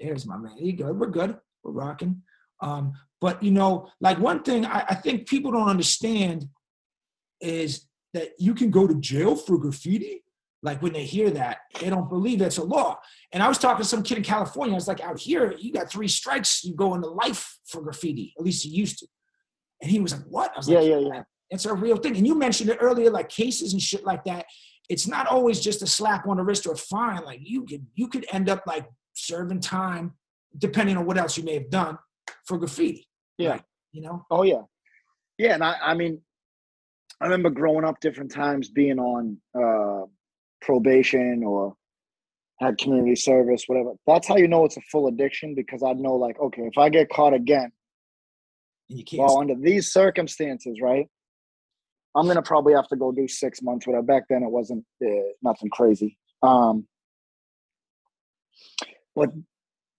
there's 0.00 0.26
my 0.26 0.38
man. 0.38 0.56
You 0.58 0.72
good? 0.72 0.98
We're 0.98 1.08
good. 1.08 1.36
We're 1.62 1.72
rocking. 1.72 2.22
Um, 2.62 2.94
but 3.20 3.42
you 3.42 3.50
know, 3.50 3.88
like 4.00 4.18
one 4.18 4.42
thing 4.42 4.64
I, 4.64 4.84
I 4.88 4.94
think 4.94 5.28
people 5.28 5.52
don't 5.52 5.68
understand 5.68 6.46
is 7.40 7.86
that 8.14 8.30
you 8.38 8.54
can 8.54 8.70
go 8.70 8.86
to 8.86 8.94
jail 8.94 9.36
for 9.36 9.58
graffiti. 9.58 10.24
Like 10.62 10.82
when 10.82 10.92
they 10.92 11.04
hear 11.04 11.30
that, 11.30 11.58
they 11.80 11.88
don't 11.88 12.08
believe 12.08 12.40
that's 12.40 12.58
a 12.58 12.64
law. 12.64 12.98
And 13.32 13.42
I 13.42 13.48
was 13.48 13.58
talking 13.58 13.82
to 13.82 13.88
some 13.88 14.02
kid 14.02 14.18
in 14.18 14.24
California. 14.24 14.74
I 14.74 14.76
was 14.76 14.88
like, 14.88 15.00
out 15.00 15.18
here, 15.20 15.54
you 15.56 15.72
got 15.72 15.88
three 15.88 16.08
strikes, 16.08 16.64
you 16.64 16.74
go 16.74 16.94
into 16.94 17.08
life 17.08 17.58
for 17.66 17.80
graffiti. 17.80 18.34
At 18.36 18.44
least 18.44 18.64
you 18.64 18.72
used 18.72 18.98
to. 19.00 19.06
And 19.80 19.90
he 19.90 20.00
was 20.00 20.12
like, 20.12 20.24
what? 20.28 20.50
I 20.54 20.58
was 20.58 20.68
Yeah, 20.68 20.80
like, 20.80 20.88
yeah, 20.88 20.98
yeah. 20.98 21.22
it's 21.50 21.64
a 21.64 21.74
real 21.74 21.96
thing. 21.96 22.16
And 22.16 22.26
you 22.26 22.34
mentioned 22.34 22.70
it 22.70 22.78
earlier, 22.80 23.08
like 23.10 23.28
cases 23.28 23.72
and 23.72 23.80
shit 23.80 24.04
like 24.04 24.24
that. 24.24 24.46
It's 24.88 25.06
not 25.06 25.26
always 25.26 25.60
just 25.60 25.82
a 25.82 25.86
slap 25.86 26.26
on 26.26 26.38
the 26.38 26.42
wrist 26.42 26.66
or 26.66 26.72
a 26.72 26.76
fine. 26.76 27.24
Like 27.24 27.40
you 27.42 27.64
could 27.64 27.86
you 27.94 28.08
could 28.08 28.26
end 28.32 28.48
up 28.48 28.62
like 28.66 28.86
serving 29.14 29.60
time, 29.60 30.14
depending 30.56 30.96
on 30.96 31.04
what 31.04 31.18
else 31.18 31.36
you 31.36 31.44
may 31.44 31.54
have 31.54 31.70
done 31.70 31.98
for 32.46 32.58
graffiti. 32.58 33.06
Yeah. 33.36 33.60
You 33.92 34.02
know? 34.02 34.26
Oh 34.30 34.42
yeah, 34.42 34.62
yeah. 35.38 35.54
And 35.54 35.64
I, 35.64 35.76
I 35.82 35.94
mean, 35.94 36.20
I 37.20 37.24
remember 37.24 37.50
growing 37.50 37.84
up 37.84 38.00
different 38.00 38.32
times 38.32 38.68
being 38.68 38.98
on 38.98 39.38
uh, 39.58 40.06
probation 40.60 41.42
or 41.44 41.74
had 42.60 42.78
community 42.78 43.16
service, 43.16 43.64
whatever. 43.66 43.92
That's 44.06 44.26
how 44.26 44.36
you 44.36 44.48
know 44.48 44.64
it's 44.64 44.76
a 44.76 44.82
full 44.92 45.08
addiction 45.08 45.54
because 45.54 45.82
I 45.82 45.92
know, 45.92 46.14
like, 46.14 46.38
okay, 46.40 46.62
if 46.62 46.76
I 46.76 46.88
get 46.88 47.08
caught 47.08 47.34
again, 47.34 47.70
And 48.90 48.98
you 48.98 49.04
can't 49.04 49.22
well, 49.22 49.38
under 49.38 49.54
these 49.54 49.92
circumstances, 49.92 50.78
right, 50.82 51.06
I'm 52.16 52.26
gonna 52.26 52.42
probably 52.42 52.74
have 52.74 52.88
to 52.88 52.96
go 52.96 53.12
do 53.12 53.28
six 53.28 53.62
months. 53.62 53.86
Whatever. 53.86 54.04
Back 54.04 54.24
then, 54.28 54.42
it 54.42 54.50
wasn't 54.50 54.84
uh, 55.04 55.30
nothing 55.42 55.70
crazy. 55.70 56.18
Um, 56.42 56.86
but 59.14 59.30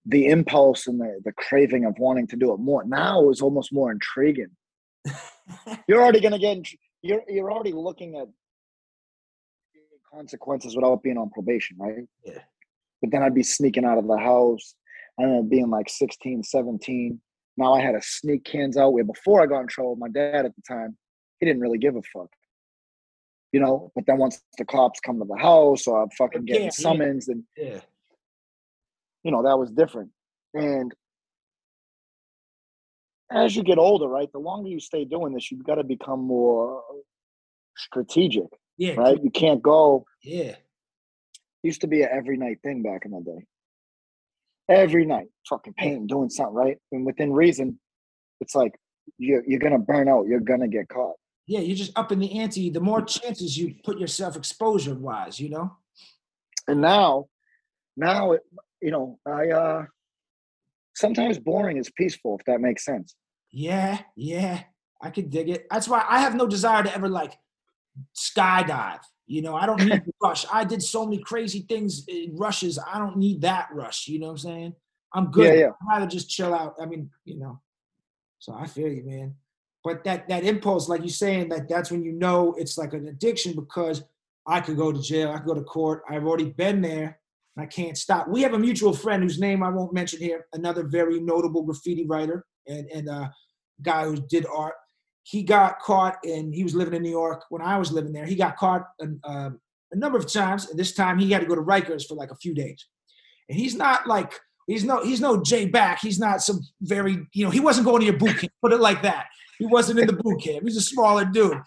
the 0.05 0.28
impulse 0.28 0.88
and 0.88 0.99
the 0.99 1.20
the 1.24 1.32
craving 1.34 1.86
of 1.86 1.95
wanting 1.99 2.28
to 2.28 2.36
do 2.36 2.53
it 2.53 2.60
more 2.60 2.84
now 2.84 3.30
is 3.30 3.41
almost 3.41 3.72
more 3.72 3.91
intriguing. 3.91 4.51
You're 5.88 6.01
already 6.01 6.20
gonna 6.20 6.39
get. 6.39 6.68
You're 7.01 7.22
you're 7.28 7.51
already 7.51 7.72
looking 7.72 8.18
at 8.18 8.28
consequences 10.14 10.76
without 10.76 11.03
being 11.03 11.18
on 11.18 11.30
probation, 11.30 11.78
right? 11.80 12.07
Yeah. 12.26 12.39
But 13.01 13.12
then 13.12 13.24
I'd 13.24 13.36
be 13.36 13.43
sneaking 13.43 13.86
out 13.86 13.97
of 13.97 14.07
the 14.07 14.18
house. 14.18 14.76
I 15.20 15.24
remember 15.24 15.49
being 15.49 15.70
like 15.70 15.89
16, 15.89 16.43
17. 16.43 17.22
Now 17.57 17.74
I 17.74 17.82
had 17.82 17.93
to 17.93 18.01
sneak 18.01 18.45
cans 18.45 18.78
out 18.78 18.93
where 18.93 19.03
before 19.03 19.41
I 19.41 19.45
got 19.45 19.62
in 19.62 19.68
trouble, 19.68 19.95
my 19.95 20.10
dad 20.10 20.45
at 20.45 20.55
the 20.55 20.62
time, 20.68 20.97
he 21.39 21.45
didn't 21.45 21.61
really 21.61 21.77
give 21.77 21.95
a 21.95 22.01
fuck. 22.01 22.29
You 23.51 23.59
know, 23.59 23.91
but 23.95 24.05
then 24.05 24.17
once 24.17 24.41
the 24.57 24.65
cops 24.65 24.99
come 24.99 25.19
to 25.19 25.25
the 25.25 25.37
house 25.37 25.87
or 25.87 26.03
I'm 26.03 26.09
fucking 26.11 26.45
getting 26.45 26.65
yeah. 26.65 26.69
summons 26.71 27.27
and 27.29 27.43
yeah. 27.57 27.79
you 29.23 29.31
know, 29.31 29.41
that 29.43 29.57
was 29.57 29.71
different. 29.71 30.11
And 30.53 30.93
as 33.31 33.55
you 33.55 33.63
get 33.63 33.77
older, 33.77 34.07
right, 34.07 34.31
the 34.31 34.39
longer 34.39 34.69
you 34.69 34.79
stay 34.79 35.05
doing 35.05 35.33
this, 35.33 35.51
you've 35.51 35.63
got 35.63 35.75
to 35.75 35.83
become 35.83 36.19
more 36.19 36.83
strategic, 37.77 38.47
Yeah. 38.77 38.93
right? 38.95 39.17
You 39.23 39.31
can't 39.31 39.61
go 39.61 40.05
Yeah. 40.23 40.55
used 41.63 41.81
to 41.81 41.87
be 41.87 42.03
an 42.03 42.09
every 42.11 42.37
night 42.37 42.59
thing 42.63 42.81
back 42.83 43.05
in 43.05 43.11
the 43.11 43.21
day. 43.21 43.45
Every 44.67 45.05
night, 45.05 45.29
fucking 45.47 45.73
painting, 45.73 46.05
doing 46.05 46.29
something, 46.29 46.53
right? 46.53 46.77
And 46.91 47.05
within 47.05 47.33
reason, 47.33 47.79
it's 48.41 48.53
like 48.53 48.79
you're 49.17 49.43
you're 49.47 49.59
gonna 49.59 49.79
burn 49.79 50.07
out. 50.07 50.27
You're 50.27 50.39
gonna 50.39 50.67
get 50.67 50.87
caught. 50.87 51.15
Yeah. 51.49 51.61
You're 51.61 51.75
just 51.75 51.97
up 51.97 52.11
in 52.11 52.19
the 52.19 52.39
ante. 52.39 52.69
The 52.69 52.79
more 52.79 53.01
chances 53.01 53.57
you 53.57 53.73
put 53.83 53.97
yourself 53.97 54.37
exposure 54.37 54.93
wise, 54.93 55.39
you 55.39 55.49
know? 55.49 55.75
And 56.67 56.79
now, 56.79 57.25
now, 57.97 58.33
it, 58.33 58.41
you 58.81 58.91
know, 58.91 59.17
I 59.25 59.49
uh 59.49 59.85
sometimes 60.95 61.39
boring 61.39 61.77
is 61.77 61.89
peaceful, 61.89 62.37
if 62.39 62.45
that 62.45 62.61
makes 62.61 62.85
sense. 62.85 63.15
Yeah. 63.51 63.99
Yeah. 64.15 64.61
I 65.01 65.09
could 65.09 65.31
dig 65.31 65.49
it. 65.49 65.65
That's 65.71 65.87
why 65.87 66.05
I 66.07 66.19
have 66.19 66.35
no 66.35 66.45
desire 66.45 66.83
to 66.83 66.93
ever 66.93 67.09
like 67.09 67.35
skydive. 68.15 68.99
You 69.25 69.41
know, 69.41 69.55
I 69.55 69.65
don't 69.65 69.81
need 69.81 70.03
the 70.05 70.13
rush. 70.21 70.45
I 70.51 70.63
did 70.65 70.83
so 70.83 71.05
many 71.05 71.17
crazy 71.17 71.61
things 71.61 72.03
in 72.07 72.35
rushes. 72.35 72.77
I 72.77 72.99
don't 72.99 73.17
need 73.17 73.41
that 73.41 73.69
rush. 73.73 74.07
You 74.07 74.19
know 74.19 74.27
what 74.27 74.33
I'm 74.33 74.37
saying? 74.37 74.75
I'm 75.13 75.31
good. 75.31 75.45
Yeah, 75.45 75.59
yeah. 75.59 75.69
I'd 75.81 75.93
rather 75.99 76.07
just 76.07 76.29
chill 76.29 76.53
out. 76.53 76.75
I 76.79 76.85
mean, 76.85 77.09
you 77.25 77.39
know. 77.39 77.59
So 78.37 78.53
I 78.53 78.67
feel 78.67 78.87
you, 78.87 79.03
man. 79.03 79.35
But 79.84 80.03
that 80.03 80.27
that 80.27 80.43
impulse, 80.43 80.89
like 80.89 81.01
you're 81.01 81.09
saying, 81.09 81.49
that 81.49 81.69
that's 81.69 81.91
when 81.91 82.03
you 82.03 82.11
know 82.11 82.53
it's 82.57 82.77
like 82.77 82.93
an 82.93 83.07
addiction 83.07 83.53
because 83.53 84.03
I 84.45 84.59
could 84.59 84.77
go 84.77 84.91
to 84.91 85.01
jail, 85.01 85.32
I 85.32 85.38
could 85.38 85.47
go 85.47 85.53
to 85.53 85.63
court. 85.63 86.03
I've 86.09 86.25
already 86.25 86.49
been 86.49 86.82
there. 86.82 87.19
and 87.55 87.63
I 87.63 87.65
can't 87.65 87.97
stop. 87.97 88.27
We 88.27 88.41
have 88.41 88.53
a 88.53 88.59
mutual 88.59 88.93
friend 88.93 89.23
whose 89.23 89.39
name 89.39 89.63
I 89.63 89.69
won't 89.69 89.93
mention 89.93 90.19
here. 90.19 90.47
Another 90.53 90.84
very 90.84 91.19
notable 91.19 91.63
graffiti 91.63 92.05
writer 92.05 92.45
and 92.67 92.88
and 92.91 93.09
uh, 93.09 93.30
guy 93.82 94.05
who 94.05 94.17
did 94.27 94.45
art. 94.53 94.75
He 95.23 95.43
got 95.43 95.80
caught 95.80 96.17
and 96.23 96.53
he 96.53 96.63
was 96.63 96.73
living 96.73 96.95
in 96.95 97.03
New 97.03 97.11
York 97.11 97.43
when 97.49 97.61
I 97.61 97.77
was 97.77 97.91
living 97.91 98.13
there. 98.13 98.25
He 98.25 98.36
got 98.36 98.57
caught 98.57 98.88
an, 98.99 99.19
um, 99.23 99.59
a 99.91 99.95
number 99.95 100.17
of 100.17 100.32
times, 100.32 100.69
and 100.69 100.80
this 100.80 100.93
time 100.93 101.19
he 101.19 101.32
had 101.32 101.41
to 101.41 101.47
go 101.47 101.55
to 101.55 101.61
Rikers 101.61 102.07
for 102.07 102.15
like 102.15 102.32
a 102.32 102.36
few 102.36 102.53
days. 102.53 102.86
And 103.47 103.57
he's 103.57 103.75
not 103.75 104.07
like 104.07 104.34
he's 104.70 104.84
no 104.84 105.03
he's 105.03 105.22
no 105.22 105.41
Jay 105.41 105.65
back. 105.65 105.99
He's 106.01 106.20
not 106.20 106.41
some 106.41 106.61
very 106.82 107.28
you 107.34 107.43
know 107.43 107.51
he 107.51 107.59
wasn't 107.59 107.86
going 107.86 107.99
to 108.01 108.05
your 108.05 108.17
boot 108.17 108.38
camp. 108.38 108.53
Put 108.61 108.74
it 108.74 108.80
like 108.80 109.01
that. 109.03 109.28
He 109.57 109.65
wasn't 109.65 109.99
in 109.99 110.07
the 110.07 110.13
boot 110.13 110.41
camp. 110.41 110.63
He's 110.63 110.78
a 110.78 110.82
smaller 110.82 111.26
dude, 111.26 111.59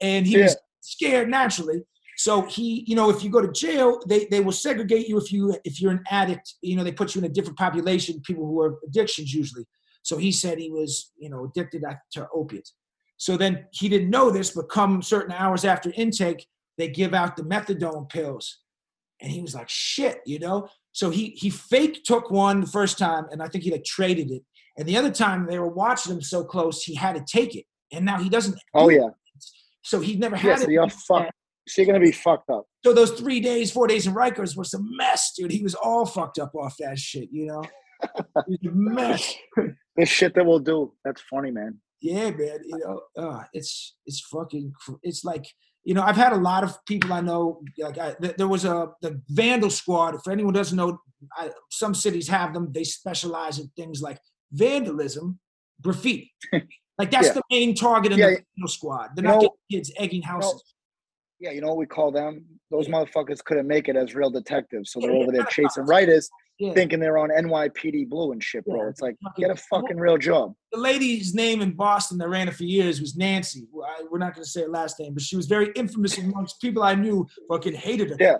and 0.00 0.26
he 0.26 0.38
was 0.38 0.56
scared 0.80 1.28
naturally. 1.28 1.82
So 2.18 2.42
he, 2.42 2.82
you 2.86 2.96
know, 2.96 3.10
if 3.10 3.22
you 3.22 3.28
go 3.28 3.42
to 3.42 3.52
jail, 3.52 4.00
they 4.08 4.26
they 4.30 4.40
will 4.40 4.52
segregate 4.52 5.08
you 5.08 5.18
if 5.18 5.32
you 5.32 5.56
if 5.64 5.80
you're 5.80 5.92
an 5.92 6.02
addict. 6.10 6.54
You 6.62 6.76
know, 6.76 6.84
they 6.84 6.92
put 6.92 7.14
you 7.14 7.20
in 7.20 7.26
a 7.26 7.32
different 7.32 7.58
population, 7.58 8.20
people 8.22 8.46
who 8.46 8.60
are 8.62 8.78
addictions 8.86 9.32
usually. 9.32 9.66
So 10.02 10.16
he 10.16 10.30
said 10.30 10.58
he 10.58 10.70
was, 10.70 11.10
you 11.18 11.28
know, 11.28 11.44
addicted 11.44 11.82
to 12.12 12.28
opiates. 12.32 12.74
So 13.16 13.36
then 13.36 13.66
he 13.72 13.88
didn't 13.88 14.10
know 14.10 14.30
this, 14.30 14.50
but 14.50 14.68
come 14.68 15.02
certain 15.02 15.32
hours 15.32 15.64
after 15.64 15.92
intake, 15.96 16.46
they 16.78 16.88
give 16.88 17.12
out 17.12 17.36
the 17.36 17.42
methadone 17.42 18.08
pills. 18.08 18.58
And 19.20 19.32
he 19.32 19.40
was 19.40 19.54
like, 19.54 19.68
shit, 19.68 20.20
you 20.26 20.38
know? 20.38 20.68
So 20.96 21.10
he 21.10 21.34
he 21.36 21.50
fake 21.50 22.04
took 22.04 22.30
one 22.30 22.62
the 22.62 22.66
first 22.66 22.96
time, 22.96 23.26
and 23.30 23.42
I 23.42 23.48
think 23.48 23.64
he 23.64 23.70
like 23.70 23.84
traded 23.84 24.30
it. 24.30 24.42
And 24.78 24.88
the 24.88 24.96
other 24.96 25.10
time 25.10 25.46
they 25.46 25.58
were 25.58 25.68
watching 25.68 26.12
him 26.14 26.22
so 26.22 26.42
close, 26.42 26.82
he 26.84 26.94
had 26.94 27.16
to 27.16 27.24
take 27.30 27.54
it. 27.54 27.66
And 27.92 28.06
now 28.06 28.18
he 28.18 28.30
doesn't. 28.30 28.56
Oh 28.74 28.88
yeah. 28.88 29.08
it. 29.08 29.44
So 29.82 30.00
he 30.00 30.16
never 30.16 30.36
Yeah, 30.36 30.42
had 30.42 30.58
so 30.60 30.64
it. 30.64 30.70
you're 30.70 30.88
fucked. 30.88 31.32
So 31.68 31.82
you're 31.82 31.92
gonna 31.92 32.02
be 32.02 32.12
fucked 32.12 32.48
up. 32.48 32.64
So 32.82 32.94
those 32.94 33.10
three 33.10 33.40
days, 33.40 33.70
four 33.70 33.86
days 33.86 34.06
in 34.06 34.14
Rikers 34.14 34.56
was 34.56 34.72
a 34.72 34.78
mess, 34.80 35.32
dude. 35.36 35.50
He 35.50 35.62
was 35.62 35.74
all 35.74 36.06
fucked 36.06 36.38
up 36.38 36.54
off 36.54 36.74
that 36.78 36.98
shit, 36.98 37.28
you 37.30 37.44
know? 37.46 37.62
Mess. 38.62 39.34
This 39.98 40.08
shit 40.10 40.34
that 40.34 40.44
we'll 40.46 40.58
do. 40.60 40.92
That's 41.04 41.22
funny, 41.30 41.50
man. 41.50 41.78
Yeah, 42.00 42.30
man. 42.30 42.58
You 42.64 42.78
know, 42.78 43.00
uh, 43.22 43.44
it's 43.54 43.96
it's 44.06 44.20
fucking. 44.32 44.72
It's 45.02 45.24
like 45.24 45.44
you 45.86 45.94
know, 45.94 46.02
I've 46.02 46.16
had 46.16 46.32
a 46.32 46.36
lot 46.50 46.64
of 46.64 46.84
people 46.84 47.12
I 47.12 47.20
know. 47.20 47.62
Like 47.78 47.96
I, 47.96 48.12
th- 48.20 48.36
there 48.36 48.48
was 48.48 48.64
a 48.64 48.90
the 49.02 49.22
Vandal 49.28 49.70
Squad. 49.70 50.16
If 50.16 50.26
anyone 50.28 50.52
doesn't 50.52 50.76
know, 50.76 50.98
I, 51.38 51.50
some 51.70 51.94
cities 51.94 52.26
have 52.28 52.52
them. 52.52 52.72
They 52.72 52.82
specialize 52.84 53.60
in 53.60 53.68
things 53.76 54.02
like 54.02 54.18
vandalism, 54.52 55.38
graffiti. 55.80 56.32
Like 56.98 57.10
that's 57.10 57.26
Yeah. 57.26 57.34
the 57.34 57.42
main 57.50 57.74
target 57.74 58.12
in 58.12 58.18
Yeah, 58.18 58.30
the 58.30 58.42
Vandal 58.56 58.68
Squad. 58.68 59.10
They're 59.14 59.24
you 59.26 59.30
not 59.30 59.42
know- 59.42 59.56
kids 59.70 59.92
egging 59.98 60.22
houses. 60.22 60.62
Yeah, 61.38 61.50
you 61.50 61.60
know 61.60 61.68
what 61.68 61.76
we 61.76 61.86
call 61.86 62.10
them? 62.10 62.44
Those 62.70 62.88
motherfuckers 62.88 63.44
couldn't 63.44 63.66
make 63.66 63.88
it 63.88 63.96
as 63.96 64.14
real 64.14 64.30
detectives, 64.30 64.92
so 64.92 65.00
they're 65.00 65.12
over 65.12 65.30
there 65.30 65.44
chasing 65.44 65.84
writers, 65.84 66.30
yeah. 66.58 66.72
thinking 66.72 66.98
they're 66.98 67.18
on 67.18 67.28
NYPD 67.28 68.08
Blue 68.08 68.32
and 68.32 68.42
shit, 68.42 68.64
bro. 68.64 68.82
Yeah. 68.82 68.88
It's 68.88 69.00
like 69.00 69.16
get 69.36 69.50
a 69.50 69.56
fucking 69.56 69.98
real 69.98 70.16
job. 70.16 70.54
the 70.72 70.78
lady's 70.78 71.34
name 71.34 71.60
in 71.60 71.72
Boston 71.72 72.16
that 72.18 72.28
ran 72.28 72.48
it 72.48 72.54
for 72.54 72.64
years 72.64 73.00
was 73.00 73.16
Nancy. 73.16 73.66
I, 73.86 74.04
we're 74.10 74.18
not 74.18 74.34
going 74.34 74.44
to 74.44 74.50
say 74.50 74.62
her 74.62 74.68
last 74.68 74.98
name, 74.98 75.12
but 75.12 75.22
she 75.22 75.36
was 75.36 75.46
very 75.46 75.70
infamous 75.76 76.16
amongst 76.16 76.60
people 76.60 76.82
I 76.82 76.94
knew. 76.94 77.26
Fucking 77.50 77.74
hated 77.74 78.10
her. 78.10 78.16
Yeah. 78.18 78.36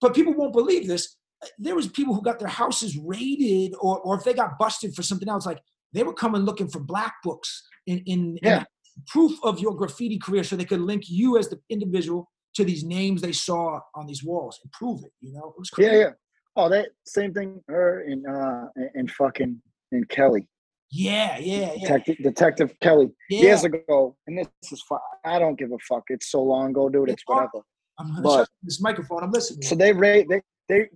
But, 0.00 0.14
people 0.14 0.34
won't 0.34 0.52
believe 0.52 0.86
this. 0.86 1.16
There 1.58 1.74
was 1.74 1.88
people 1.88 2.14
who 2.14 2.20
got 2.20 2.38
their 2.38 2.48
houses 2.48 2.98
raided, 2.98 3.74
or 3.80 4.00
or 4.00 4.16
if 4.16 4.24
they 4.24 4.34
got 4.34 4.58
busted 4.58 4.94
for 4.94 5.02
something 5.02 5.28
else, 5.30 5.46
like 5.46 5.60
they 5.94 6.02
were 6.02 6.12
coming 6.12 6.42
looking 6.42 6.68
for 6.68 6.80
black 6.80 7.14
books 7.22 7.62
in 7.86 8.02
in, 8.04 8.36
in 8.42 8.66
proof 9.06 9.32
of 9.42 9.58
your 9.60 9.74
graffiti 9.74 10.18
career, 10.18 10.44
so 10.44 10.56
they 10.56 10.64
could 10.66 10.80
link 10.80 11.04
you 11.06 11.38
as 11.38 11.48
the 11.48 11.58
individual 11.70 12.30
to 12.54 12.64
these 12.64 12.84
names 12.84 13.20
they 13.20 13.32
saw 13.32 13.80
on 13.94 14.06
these 14.06 14.22
walls 14.24 14.60
and 14.62 14.70
prove 14.72 15.02
it. 15.04 15.12
You 15.20 15.32
know, 15.32 15.48
it 15.56 15.58
was 15.58 15.70
crazy. 15.70 15.90
Yeah, 15.92 15.98
yeah. 15.98 16.10
Oh, 16.56 16.68
that 16.68 16.88
same 17.04 17.34
thing. 17.34 17.60
Her 17.68 18.00
and 18.02 18.26
uh 18.26 18.66
and 18.94 19.10
fucking 19.10 19.60
and 19.92 20.08
Kelly, 20.08 20.48
Yeah, 20.90 21.38
yeah, 21.38 21.72
yeah. 21.74 21.80
Detective, 21.80 22.16
Detective 22.22 22.74
Kelly, 22.80 23.10
yeah. 23.28 23.40
years 23.40 23.64
ago. 23.64 24.16
And 24.26 24.38
this 24.38 24.48
is 24.72 24.82
fine. 24.82 24.98
I 25.24 25.38
don't 25.38 25.58
give 25.58 25.72
a 25.72 25.78
fuck. 25.88 26.04
It's 26.08 26.30
so 26.30 26.42
long 26.42 26.70
ago, 26.70 26.88
dude. 26.88 27.10
It's 27.10 27.22
It's 27.22 27.22
whatever. 27.26 27.60
I'm 27.98 28.22
but- 28.22 28.48
this 28.62 28.80
microphone. 28.80 29.22
I'm 29.24 29.30
listening. 29.32 29.62
So 29.62 29.74
they 29.74 29.92
rate 29.92 30.28
they 30.28 30.40
they 30.68 30.88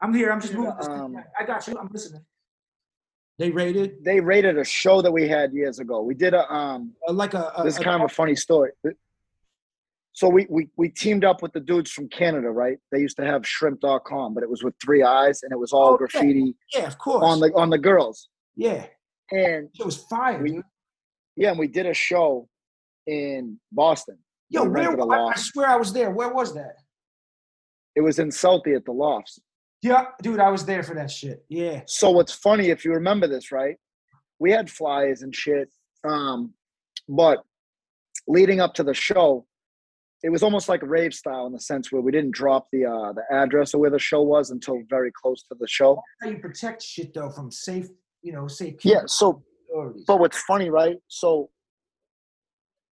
I'm 0.00 0.12
here. 0.12 0.32
I'm 0.32 0.40
just 0.40 0.54
moving. 0.54 0.74
This 0.76 0.88
um. 0.88 1.16
I 1.38 1.44
got 1.44 1.66
you. 1.68 1.76
I'm 1.78 1.88
listening. 1.92 2.24
They 3.38 3.50
rated 3.50 4.04
they 4.04 4.20
rated 4.20 4.58
a 4.58 4.64
show 4.64 5.00
that 5.02 5.12
we 5.12 5.28
had 5.28 5.52
years 5.52 5.78
ago. 5.78 6.02
We 6.02 6.14
did 6.14 6.34
a 6.34 6.52
um. 6.52 6.92
uh, 7.08 7.12
like 7.12 7.34
a. 7.34 7.52
a 7.56 7.62
This 7.64 7.74
is 7.74 7.80
a- 7.80 7.84
kind 7.84 8.02
of 8.02 8.10
a 8.10 8.14
funny 8.14 8.34
story. 8.34 8.70
So 10.14 10.28
we 10.28 10.46
we 10.50 10.68
we 10.76 10.88
teamed 10.90 11.24
up 11.24 11.42
with 11.42 11.52
the 11.52 11.60
dudes 11.60 11.90
from 11.90 12.08
Canada, 12.08 12.50
right? 12.50 12.76
They 12.90 12.98
used 13.00 13.16
to 13.16 13.24
have 13.24 13.46
shrimp.com, 13.46 14.34
but 14.34 14.42
it 14.42 14.50
was 14.50 14.62
with 14.62 14.74
three 14.84 15.02
eyes 15.02 15.42
and 15.42 15.52
it 15.52 15.58
was 15.58 15.72
all 15.72 15.94
Oh, 15.94 15.96
graffiti 15.96 16.54
yeah, 16.74 16.86
of 16.86 16.98
course. 16.98 17.22
on 17.24 17.40
the 17.40 17.50
on 17.54 17.70
the 17.70 17.78
girls. 17.78 18.28
yeah, 18.56 18.86
And 19.30 19.68
it 19.78 19.84
was 19.84 19.96
fire. 20.04 20.42
we 20.42 20.60
yeah, 21.36 21.50
and 21.50 21.58
we 21.58 21.66
did 21.66 21.86
a 21.86 21.94
show 21.94 22.46
in 23.06 23.58
Boston. 23.72 24.18
Yo, 24.50 24.64
where? 24.64 24.90
I, 25.12 25.28
I 25.28 25.34
swear 25.36 25.66
I 25.68 25.76
was 25.76 25.94
there. 25.94 26.10
Where 26.10 26.28
was 26.32 26.52
that? 26.54 26.74
It 27.96 28.02
was 28.02 28.18
in 28.18 28.28
Southie 28.28 28.76
at 28.76 28.84
the 28.84 28.92
lofts. 28.92 29.38
Yeah, 29.80 30.04
dude, 30.22 30.40
I 30.40 30.50
was 30.50 30.64
there 30.66 30.82
for 30.82 30.94
that 30.94 31.10
shit. 31.10 31.44
Yeah. 31.48 31.80
So 31.86 32.10
what's 32.10 32.32
funny, 32.32 32.68
if 32.68 32.84
you 32.84 32.92
remember 32.92 33.26
this, 33.26 33.50
right? 33.50 33.76
We 34.38 34.50
had 34.52 34.70
flyers 34.70 35.22
and 35.22 35.34
shit. 35.34 35.70
Um, 36.06 36.52
but 37.08 37.42
leading 38.28 38.60
up 38.60 38.74
to 38.74 38.82
the 38.84 38.94
show, 38.94 39.46
it 40.22 40.30
was 40.30 40.42
almost 40.42 40.68
like 40.68 40.82
rave 40.82 41.12
style 41.12 41.46
in 41.46 41.52
the 41.52 41.60
sense 41.60 41.90
where 41.90 42.00
we 42.00 42.12
didn't 42.12 42.32
drop 42.32 42.68
the 42.72 42.84
uh 42.84 43.12
the 43.12 43.22
address 43.30 43.74
of 43.74 43.80
where 43.80 43.90
the 43.90 43.98
show 43.98 44.22
was 44.22 44.50
until 44.50 44.80
very 44.88 45.10
close 45.12 45.42
to 45.44 45.56
the 45.58 45.68
show. 45.68 46.00
How 46.20 46.28
you 46.28 46.38
protect 46.38 46.82
shit 46.82 47.12
though 47.14 47.30
from 47.30 47.50
safe, 47.50 47.88
you 48.22 48.32
know, 48.32 48.46
safe. 48.48 48.84
Yeah, 48.84 49.02
so 49.06 49.42
but 50.06 50.20
what's 50.20 50.40
funny, 50.42 50.70
right? 50.70 50.96
So 51.08 51.50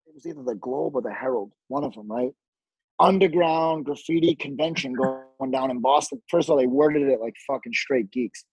it 0.06 0.14
was 0.14 0.26
either 0.26 0.42
the 0.42 0.54
Globe 0.54 0.96
or 0.96 1.02
the 1.02 1.12
Herald, 1.12 1.52
one 1.68 1.84
of 1.84 1.94
them, 1.94 2.10
right? 2.10 2.32
Underground 2.98 3.84
graffiti 3.84 4.34
convention 4.34 4.92
going 4.92 5.50
down 5.52 5.70
in 5.70 5.80
Boston. 5.80 6.20
First 6.30 6.48
of 6.48 6.52
all, 6.52 6.58
they 6.58 6.66
worded 6.66 7.02
it 7.02 7.20
like 7.20 7.34
fucking 7.46 7.72
straight 7.72 8.10
geeks. 8.10 8.44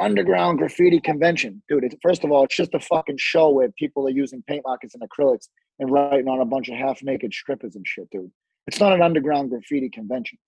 Underground 0.00 0.58
graffiti 0.58 1.00
convention, 1.00 1.62
dude. 1.68 1.84
It's, 1.84 1.96
first 2.02 2.24
of 2.24 2.30
all, 2.30 2.44
it's 2.44 2.56
just 2.56 2.74
a 2.74 2.80
fucking 2.80 3.18
show 3.18 3.50
where 3.50 3.70
people 3.72 4.06
are 4.06 4.10
using 4.10 4.42
paint 4.46 4.62
markers 4.64 4.94
and 4.94 5.02
acrylics 5.08 5.48
and 5.78 5.90
writing 5.90 6.28
on 6.28 6.40
a 6.40 6.44
bunch 6.44 6.68
of 6.68 6.76
half-naked 6.76 7.32
strippers 7.32 7.76
and 7.76 7.86
shit, 7.86 8.08
dude. 8.10 8.30
It's 8.66 8.80
not 8.80 8.92
an 8.92 9.02
underground 9.02 9.50
graffiti 9.50 9.88
convention. 9.88 10.38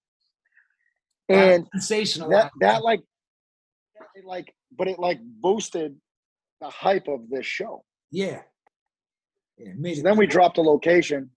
And 1.28 1.66
sensational. 1.72 2.28
that 2.31 2.51
that 2.61 2.83
like, 2.83 3.01
it 4.14 4.24
like, 4.24 4.53
but 4.76 4.89
it 4.89 4.99
like 4.99 5.20
boosted 5.22 5.97
the 6.61 6.68
hype 6.68 7.09
of 7.09 7.31
this 7.31 7.47
show. 7.47 7.85
yeah. 8.11 8.43
Yeah, 9.59 9.95
So 9.95 10.03
then 10.03 10.16
we 10.16 10.26
dropped 10.26 10.57
the 10.57 10.62
location. 10.62 11.31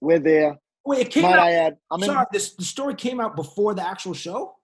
We're 0.00 0.20
there. 0.20 0.56
Wait, 0.86 1.00
it 1.00 1.10
came 1.10 1.24
Might 1.24 1.32
out. 1.32 1.38
I 1.40 1.52
add? 1.54 1.76
I'm 1.90 2.00
in 2.00 2.06
sorry, 2.06 2.26
this 2.32 2.54
the 2.54 2.64
story 2.64 2.94
came 2.94 3.18
out 3.20 3.34
before 3.34 3.74
the 3.74 3.84
actual 3.86 4.14
show. 4.14 4.54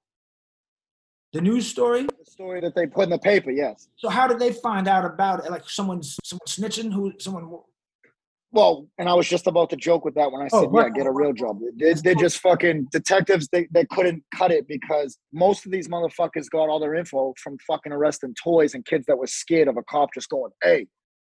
The 1.32 1.40
news 1.40 1.66
story. 1.66 2.02
the 2.04 2.30
story 2.30 2.60
that 2.60 2.76
they 2.76 2.86
put 2.86 3.04
in 3.04 3.10
the 3.10 3.18
paper. 3.18 3.50
Yes. 3.50 3.88
So 3.96 4.08
how 4.08 4.28
did 4.28 4.38
they 4.38 4.52
find 4.52 4.86
out 4.86 5.04
about 5.04 5.44
it? 5.44 5.50
Like 5.50 5.68
someone's 5.68 6.16
someone 6.22 6.46
snitching? 6.46 6.92
Who? 6.92 7.12
Someone? 7.18 7.50
Well, 8.56 8.88
and 8.98 9.08
I 9.08 9.14
was 9.14 9.28
just 9.28 9.46
about 9.46 9.68
to 9.70 9.76
joke 9.76 10.04
with 10.04 10.14
that 10.14 10.32
when 10.32 10.40
I 10.42 10.48
Oh, 10.52 10.62
said, 10.62 10.70
"Yeah, 10.74 10.88
get 10.88 11.06
a 11.06 11.12
real 11.12 11.32
job." 11.32 11.60
They, 11.78 11.92
they're 11.92 12.14
just 12.14 12.38
fucking 12.38 12.88
detectives. 12.90 13.48
They 13.52 13.68
they 13.70 13.84
couldn't 13.84 14.22
cut 14.34 14.50
it 14.50 14.66
because 14.66 15.18
most 15.32 15.66
of 15.66 15.72
these 15.72 15.88
motherfuckers 15.88 16.48
got 16.50 16.68
all 16.70 16.80
their 16.80 16.94
info 16.94 17.34
from 17.42 17.58
fucking 17.66 17.92
arresting 17.92 18.34
toys 18.42 18.74
and 18.74 18.84
kids 18.84 19.04
that 19.06 19.18
were 19.18 19.26
scared 19.26 19.68
of 19.68 19.76
a 19.76 19.82
cop 19.82 20.08
just 20.14 20.28
going, 20.30 20.50
"Hey, 20.62 20.86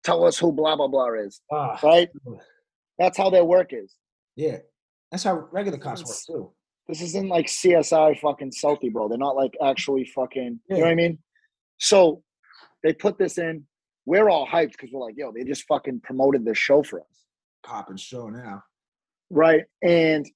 tell 0.03 0.25
us 0.25 0.37
who 0.37 0.51
blah 0.51 0.75
blah 0.75 0.87
blah 0.89 1.13
is." 1.13 1.39
Ah, 1.51 1.79
Right? 1.81 2.09
That's 2.99 3.17
how 3.17 3.29
their 3.29 3.45
work 3.45 3.69
is. 3.71 3.95
yeah. 4.35 4.57
That's 5.11 5.23
how 5.23 5.47
regular 5.51 5.77
cops 5.77 6.03
work 6.03 6.17
too. 6.25 6.51
This 6.87 7.01
isn't 7.01 7.29
like 7.29 7.45
CSI 7.47 8.19
fucking 8.19 8.51
Southie, 8.51 8.91
bro. 8.91 9.07
They're 9.07 9.17
not 9.17 9.35
like 9.35 9.53
actually 9.63 10.05
fucking, 10.05 10.59
you 10.69 10.75
know 10.77 10.81
what 10.81 10.89
I 10.89 10.95
mean? 10.95 11.19
So 11.77 12.23
they 12.83 12.93
put 12.93 13.17
this 13.17 13.37
in. 13.37 13.63
We're 14.05 14.29
all 14.29 14.45
hyped 14.47 14.71
because 14.73 14.89
we're 14.91 15.05
like, 15.05 15.15
yo, 15.15 15.31
they 15.31 15.43
just 15.43 15.63
fucking 15.67 16.01
promoted 16.03 16.43
this 16.45 16.57
show 16.57 16.83
for 16.83 16.99
us. 16.99 17.05
And 17.69 17.99
show 17.99 18.29
now. 18.29 18.63
Right. 19.29 19.63
And 19.81 20.29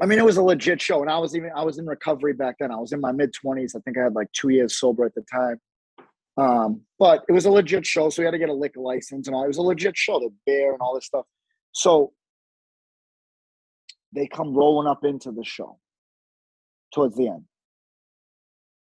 I 0.00 0.06
mean, 0.06 0.18
it 0.18 0.24
was 0.24 0.36
a 0.36 0.42
legit 0.42 0.80
show. 0.80 1.02
And 1.02 1.10
I 1.10 1.18
was 1.18 1.36
even, 1.36 1.50
I 1.54 1.62
was 1.62 1.78
in 1.78 1.86
recovery 1.86 2.32
back 2.32 2.56
then. 2.58 2.70
I 2.70 2.76
was 2.76 2.92
in 2.92 3.00
my 3.00 3.12
mid 3.12 3.32
20s. 3.32 3.76
I 3.76 3.80
think 3.80 3.98
I 3.98 4.04
had 4.04 4.14
like 4.14 4.30
two 4.32 4.48
years 4.48 4.78
sober 4.78 5.04
at 5.04 5.14
the 5.14 5.24
time. 5.30 5.60
Um, 6.36 6.80
but 6.98 7.24
it 7.28 7.32
was 7.32 7.44
a 7.44 7.50
legit 7.50 7.86
show. 7.86 8.10
So 8.10 8.22
we 8.22 8.24
had 8.24 8.32
to 8.32 8.38
get 8.38 8.48
a 8.48 8.54
liquor 8.54 8.80
license 8.80 9.28
and 9.28 9.36
all. 9.36 9.44
It 9.44 9.48
was 9.48 9.58
a 9.58 9.62
legit 9.62 9.96
show, 9.96 10.18
the 10.18 10.30
bear 10.46 10.72
and 10.72 10.80
all 10.80 10.94
this 10.94 11.06
stuff. 11.06 11.26
So 11.72 12.12
they 14.12 14.26
come 14.26 14.54
rolling 14.54 14.88
up 14.88 15.04
into 15.04 15.30
the 15.30 15.44
show 15.44 15.78
towards 16.92 17.16
the 17.16 17.28
end. 17.28 17.44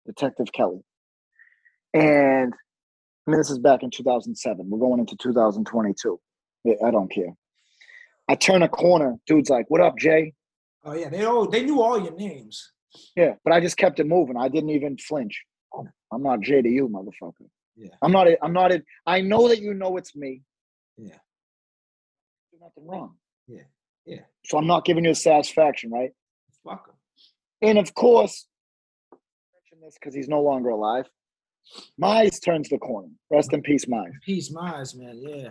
Detective 0.06 0.52
Kelly. 0.52 0.80
And 1.94 2.52
I 3.26 3.30
mean, 3.30 3.38
this 3.38 3.50
is 3.50 3.58
back 3.58 3.82
in 3.82 3.90
2007. 3.90 4.68
We're 4.68 4.78
going 4.78 5.00
into 5.00 5.16
2022. 5.16 6.20
Yeah, 6.64 6.74
I 6.84 6.90
don't 6.90 7.10
care. 7.10 7.34
I 8.28 8.34
turn 8.34 8.62
a 8.62 8.68
corner, 8.68 9.16
dude's 9.26 9.50
like, 9.50 9.66
"What 9.68 9.80
up, 9.80 9.98
Jay?" 9.98 10.34
Oh 10.84 10.94
yeah, 10.94 11.08
they 11.08 11.24
all 11.24 11.48
they 11.48 11.62
knew 11.62 11.80
all 11.80 12.00
your 12.00 12.14
names. 12.14 12.72
Yeah, 13.16 13.34
but 13.44 13.52
I 13.52 13.60
just 13.60 13.76
kept 13.76 14.00
it 14.00 14.06
moving. 14.06 14.36
I 14.36 14.48
didn't 14.48 14.70
even 14.70 14.96
flinch. 14.98 15.44
I'm 16.12 16.22
not 16.22 16.40
Jay 16.40 16.60
to 16.60 16.68
you, 16.68 16.88
motherfucker. 16.88 17.48
Yeah. 17.76 17.90
I'm 18.02 18.12
not. 18.12 18.28
A, 18.28 18.36
I'm 18.44 18.52
not. 18.52 18.72
A, 18.72 18.82
I 19.06 19.20
know 19.20 19.48
that 19.48 19.60
you 19.60 19.74
know 19.74 19.96
it's 19.96 20.16
me. 20.16 20.42
Yeah. 20.96 21.16
There's 22.50 22.60
nothing 22.60 22.86
wrong. 22.86 23.14
Yeah, 23.46 23.62
yeah. 24.04 24.20
So 24.44 24.58
I'm 24.58 24.66
not 24.66 24.84
giving 24.84 25.04
you 25.04 25.12
a 25.12 25.14
satisfaction, 25.14 25.90
right? 25.90 26.10
Fuck. 26.64 26.94
And 27.62 27.78
of 27.78 27.94
course, 27.94 28.46
mention 29.52 29.84
this 29.84 29.96
because 29.98 30.14
he's 30.14 30.28
no 30.28 30.42
longer 30.42 30.70
alive. 30.70 31.08
Mize 32.00 32.42
turns 32.44 32.68
the 32.68 32.78
corner. 32.78 33.08
Rest 33.30 33.52
in 33.52 33.62
peace, 33.62 33.84
Mize. 33.84 34.12
Peace, 34.24 34.52
Mize, 34.52 34.96
man. 34.96 35.22
Yeah. 35.22 35.48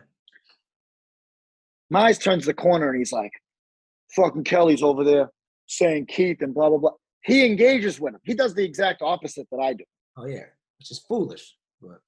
Mize 1.94 2.22
turns 2.22 2.46
the 2.46 2.54
corner 2.54 2.90
and 2.90 2.98
he's 2.98 3.12
like, 3.12 3.32
fucking 4.16 4.44
Kelly's 4.44 4.84
over 4.84 5.04
there 5.04 5.30
saying 5.68 6.08
Keith 6.08 6.42
and 6.42 6.54
blah, 6.54 6.70
blah, 6.70 6.78
blah. 6.78 6.92
He 7.24 7.46
engages 7.46 8.00
with 8.00 8.14
him. 8.14 8.22
He 8.24 8.34
does 8.34 8.54
the 8.54 8.64
exact 8.64 9.02
opposite 9.02 9.48
that 9.52 9.60
I 9.60 9.74
do. 9.74 9.84
Oh 10.18 10.26
yeah, 10.26 10.46
which 10.78 10.92
is 10.92 11.00
foolish. 11.08 11.56
But 11.82 12.00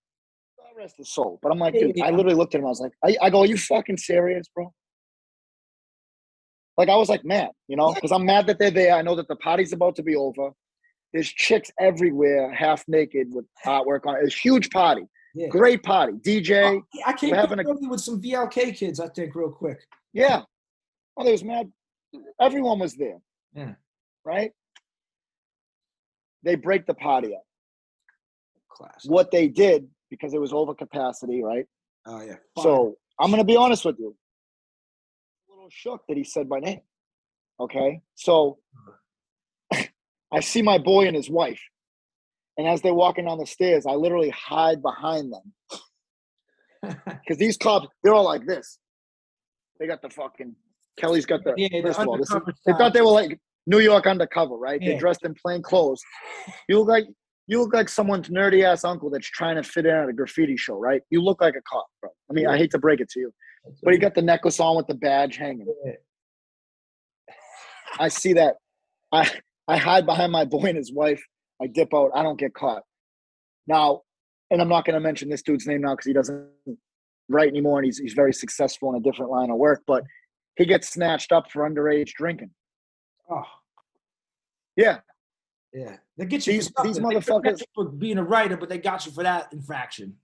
God 0.58 0.78
rest 0.78 0.96
his 0.98 1.14
soul. 1.14 1.40
But 1.42 1.52
I'm 1.52 1.60
like, 1.60 1.74
dude. 1.74 2.00
I 2.02 2.12
literally 2.12 2.36
looked 2.36 2.56
at 2.56 2.60
him. 2.60 2.66
I 2.66 2.70
was 2.70 2.80
like, 2.80 2.94
I, 3.04 3.18
I 3.22 3.30
go, 3.30 3.42
are 3.42 3.46
you 3.46 3.58
fucking 3.58 3.98
serious, 3.98 4.48
bro? 4.56 4.74
Like, 6.78 6.90
I 6.90 6.96
was 6.96 7.10
like 7.10 7.26
mad, 7.26 7.50
you 7.68 7.76
know, 7.76 7.94
because 7.94 8.12
I'm 8.12 8.26
mad 8.26 8.48
that 8.48 8.58
they're 8.58 8.72
there. 8.72 8.96
I 8.96 9.02
know 9.02 9.16
that 9.16 9.28
the 9.28 9.36
party's 9.36 9.74
about 9.74 9.96
to 9.98 10.04
be 10.04 10.16
over. 10.16 10.52
There's 11.14 11.28
chicks 11.28 11.70
everywhere, 11.80 12.52
half 12.54 12.86
naked 12.88 13.28
with 13.32 13.46
artwork 13.66 14.06
on 14.06 14.16
it. 14.16 14.24
It's 14.24 14.36
a 14.36 14.40
huge 14.40 14.70
party. 14.70 15.04
Yeah. 15.34 15.48
Great 15.48 15.84
party. 15.84 16.14
DJ. 16.14 16.82
Oh, 16.82 17.00
I 17.06 17.14
came 17.14 17.34
having 17.34 17.60
a- 17.60 17.88
with 17.90 18.02
some 18.02 18.22
VLK 18.22 18.76
kids. 18.76 19.00
I 19.00 19.08
think 19.10 19.34
real 19.36 19.52
quick. 19.52 19.80
Yeah. 20.14 20.44
Oh, 21.18 21.24
there 21.24 21.32
was 21.32 21.44
mad. 21.44 21.72
Everyone 22.40 22.80
was 22.80 22.96
there. 22.96 23.20
Yeah. 23.54 23.74
Right? 24.26 24.52
They 26.44 26.56
break 26.56 26.86
the 26.86 26.94
party 26.94 27.36
up. 27.36 27.44
Class. 28.70 29.06
What 29.06 29.32
they 29.32 29.48
did, 29.48 29.88
because 30.10 30.34
it 30.34 30.42
was 30.42 30.54
over 30.54 30.74
capacity, 30.74 31.44
right? 31.44 31.66
Oh 32.06 32.22
yeah. 32.22 32.38
So 32.60 32.96
I'm 33.20 33.30
gonna 33.30 33.44
be 33.44 33.56
honest 33.58 33.86
with 33.86 33.98
you. 34.00 34.16
A 35.50 35.54
little 35.54 35.70
shook 35.70 36.02
that 36.08 36.18
he 36.18 36.24
said 36.24 36.48
my 36.50 36.60
name. 36.60 36.82
Okay. 37.60 38.02
So 38.16 38.58
I 40.32 40.40
see 40.40 40.62
my 40.62 40.78
boy 40.78 41.06
and 41.08 41.16
his 41.16 41.30
wife. 41.30 41.62
And 42.62 42.70
as 42.70 42.80
they're 42.84 42.94
walking 42.94 43.26
down 43.26 43.40
the 43.40 43.48
stairs, 43.48 43.88
I 43.88 43.94
literally 43.94 44.30
hide 44.30 44.84
behind 44.84 45.34
them. 45.34 45.80
Because 47.06 47.38
these 47.38 47.58
cops, 47.58 47.88
they're 48.04 48.14
all 48.14 48.26
like 48.26 48.46
this. 48.48 48.80
They 49.80 49.86
got 49.86 50.02
the 50.02 50.10
fucking 50.10 50.56
Kelly's 50.98 51.28
got 51.28 51.44
the 51.44 51.54
yeah, 51.56 51.68
the 51.72 51.82
first 51.88 52.00
of 52.00 52.08
all, 52.08 52.18
this 52.18 52.32
is, 52.32 52.38
they 52.66 52.74
thought 52.74 52.94
they 52.94 53.02
were 53.02 53.12
like 53.12 53.40
New 53.68 53.80
York 53.80 54.08
undercover, 54.08 54.56
right? 54.56 54.82
Yeah. 54.82 54.90
They're 54.90 55.00
dressed 55.00 55.24
in 55.24 55.36
plain 55.36 55.62
clothes. 55.62 56.02
You 56.68 56.80
look 56.80 56.88
like 56.88 57.06
you 57.46 57.62
look 57.62 57.72
like 57.72 57.88
someone's 57.88 58.30
nerdy 58.30 58.64
ass 58.64 58.84
uncle 58.84 59.12
that's 59.12 59.30
trying 59.30 59.58
to 59.58 59.64
fit 59.64 59.86
in 59.86 59.96
at 59.96 60.10
a 60.10 60.14
graffiti 60.14 60.58
show, 60.58 60.80
right? 60.80 61.02
You 61.12 61.22
look 61.22 61.40
like 61.40 61.56
a 61.56 61.62
cop, 61.72 61.86
bro. 62.02 62.10
I 62.30 62.34
mean, 62.34 62.48
I 62.48 62.58
hate 62.58 62.72
to 62.72 62.80
break 62.80 63.00
it 63.00 63.10
to 63.12 63.20
you, 63.20 63.34
but 63.84 63.94
he 63.94 64.00
got 64.00 64.16
the 64.16 64.24
necklace 64.24 64.60
on 64.60 64.76
with 64.76 64.88
the 64.88 64.96
badge 64.96 65.38
hanging. 65.38 65.68
Yeah. 65.86 65.94
I 68.00 68.08
see 68.08 68.34
that. 68.34 68.56
I 69.12 69.32
I 69.68 69.78
hide 69.78 70.08
behind 70.08 70.32
my 70.32 70.46
boy 70.46 70.66
and 70.66 70.78
his 70.78 70.92
wife. 70.92 71.24
I 71.62 71.68
dip 71.68 71.94
out. 71.94 72.12
I 72.16 72.24
don't 72.24 72.40
get 72.40 72.54
caught. 72.54 72.84
Now, 73.68 74.02
and 74.50 74.62
I'm 74.62 74.70
not 74.70 74.86
going 74.86 74.96
to 74.96 75.00
mention 75.00 75.30
this 75.30 75.42
dude's 75.44 75.68
name 75.68 75.82
now 75.82 75.92
because 75.94 76.06
he 76.06 76.14
doesn't 76.14 76.48
write 77.30 77.50
anymore, 77.50 77.80
and 77.80 77.86
he's 77.86 77.98
he's 77.98 78.14
very 78.14 78.34
successful 78.34 78.90
in 78.90 78.96
a 78.96 79.00
different 79.00 79.32
line 79.32 79.50
of 79.52 79.58
work. 79.58 79.82
But 79.88 80.04
he 80.56 80.66
gets 80.66 80.90
snatched 80.90 81.32
up 81.32 81.52
for 81.52 81.70
underage 81.70 82.10
drinking. 82.14 82.52
Oh, 83.30 83.44
Yeah, 84.76 85.00
Yeah, 85.74 85.98
they 86.18 86.26
get 86.26 86.46
you. 86.48 86.54
These- 86.54 86.70
for 86.76 86.84
these 86.84 86.96
something. 86.98 87.10
They 87.14 87.16
get 87.22 87.26
motherfuckers- 87.28 87.64
for 87.76 87.86
being 87.90 88.18
a 88.18 88.24
writer, 88.24 88.58
but 88.58 88.68
they 88.70 88.78
got 88.78 89.06
you 89.06 89.12
for 89.12 89.24
that 89.24 89.54
infraction. 89.54 90.18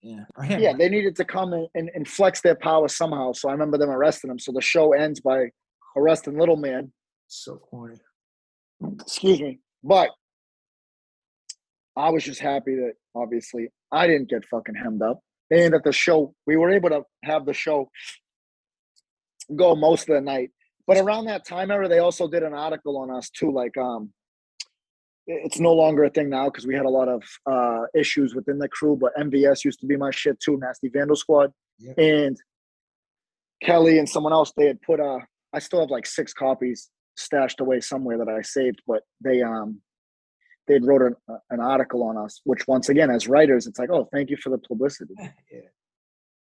Yeah. 0.00 0.24
Yeah, 0.48 0.74
they 0.74 0.88
needed 0.88 1.16
to 1.16 1.24
come 1.24 1.52
and, 1.52 1.66
and, 1.74 1.90
and 1.92 2.06
flex 2.06 2.40
their 2.40 2.54
power 2.54 2.86
somehow. 2.86 3.32
So 3.32 3.48
I 3.48 3.52
remember 3.52 3.76
them 3.78 3.90
arresting 3.90 4.30
him. 4.30 4.38
So 4.38 4.52
the 4.52 4.60
show 4.60 4.92
ends 4.92 5.18
by 5.20 5.50
arresting 5.96 6.38
Little 6.38 6.56
Man. 6.56 6.92
so 7.26 7.56
corny. 7.56 7.96
Excuse 9.00 9.40
me. 9.40 9.58
But 9.82 10.10
I 11.98 12.10
was 12.10 12.24
just 12.24 12.40
happy 12.40 12.76
that 12.76 12.92
obviously 13.14 13.68
I 13.92 14.06
didn't 14.06 14.30
get 14.30 14.44
fucking 14.46 14.76
hemmed 14.76 15.02
up. 15.02 15.20
And 15.50 15.72
that 15.74 15.82
the 15.84 15.92
show, 15.92 16.34
we 16.46 16.56
were 16.56 16.70
able 16.70 16.90
to 16.90 17.02
have 17.24 17.44
the 17.46 17.54
show 17.54 17.90
go 19.56 19.74
most 19.74 20.08
of 20.08 20.14
the 20.14 20.20
night. 20.20 20.50
But 20.86 20.98
around 20.98 21.24
that 21.26 21.46
time 21.46 21.70
era, 21.70 21.88
they 21.88 21.98
also 21.98 22.28
did 22.28 22.42
an 22.42 22.54
article 22.54 22.96
on 22.98 23.10
us 23.10 23.28
too. 23.30 23.50
Like, 23.52 23.76
um, 23.76 24.12
it's 25.26 25.58
no 25.58 25.72
longer 25.74 26.04
a 26.04 26.10
thing 26.10 26.30
now 26.30 26.46
because 26.46 26.66
we 26.66 26.74
had 26.74 26.86
a 26.86 26.90
lot 26.90 27.08
of 27.08 27.22
uh, 27.50 27.82
issues 27.94 28.34
within 28.34 28.58
the 28.58 28.68
crew. 28.68 28.96
But 28.98 29.12
NVS 29.16 29.64
used 29.64 29.80
to 29.80 29.86
be 29.86 29.96
my 29.96 30.10
shit 30.10 30.38
too, 30.40 30.58
Nasty 30.58 30.88
Vandal 30.88 31.16
Squad, 31.16 31.52
Yeah. 31.78 31.92
and 31.98 32.36
Kelly 33.62 33.98
and 33.98 34.08
someone 34.08 34.32
else. 34.32 34.52
They 34.56 34.66
had 34.66 34.80
put 34.82 35.00
uh, 35.00 35.18
I 35.52 35.58
still 35.58 35.80
have 35.80 35.90
like 35.90 36.06
six 36.06 36.32
copies 36.32 36.90
stashed 37.16 37.60
away 37.60 37.80
somewhere 37.80 38.18
that 38.18 38.28
I 38.28 38.42
saved, 38.42 38.80
but 38.86 39.02
they 39.22 39.42
um, 39.42 39.80
they 40.68 40.78
wrote 40.78 41.02
an, 41.02 41.16
uh, 41.28 41.38
an 41.50 41.60
article 41.60 42.02
on 42.04 42.16
us. 42.16 42.40
Which 42.44 42.68
once 42.68 42.88
again, 42.88 43.10
as 43.10 43.26
writers, 43.26 43.66
it's 43.66 43.78
like, 43.78 43.90
oh, 43.90 44.08
thank 44.12 44.30
you 44.30 44.36
for 44.36 44.50
the 44.50 44.58
publicity. 44.58 45.14
yeah. 45.18 45.30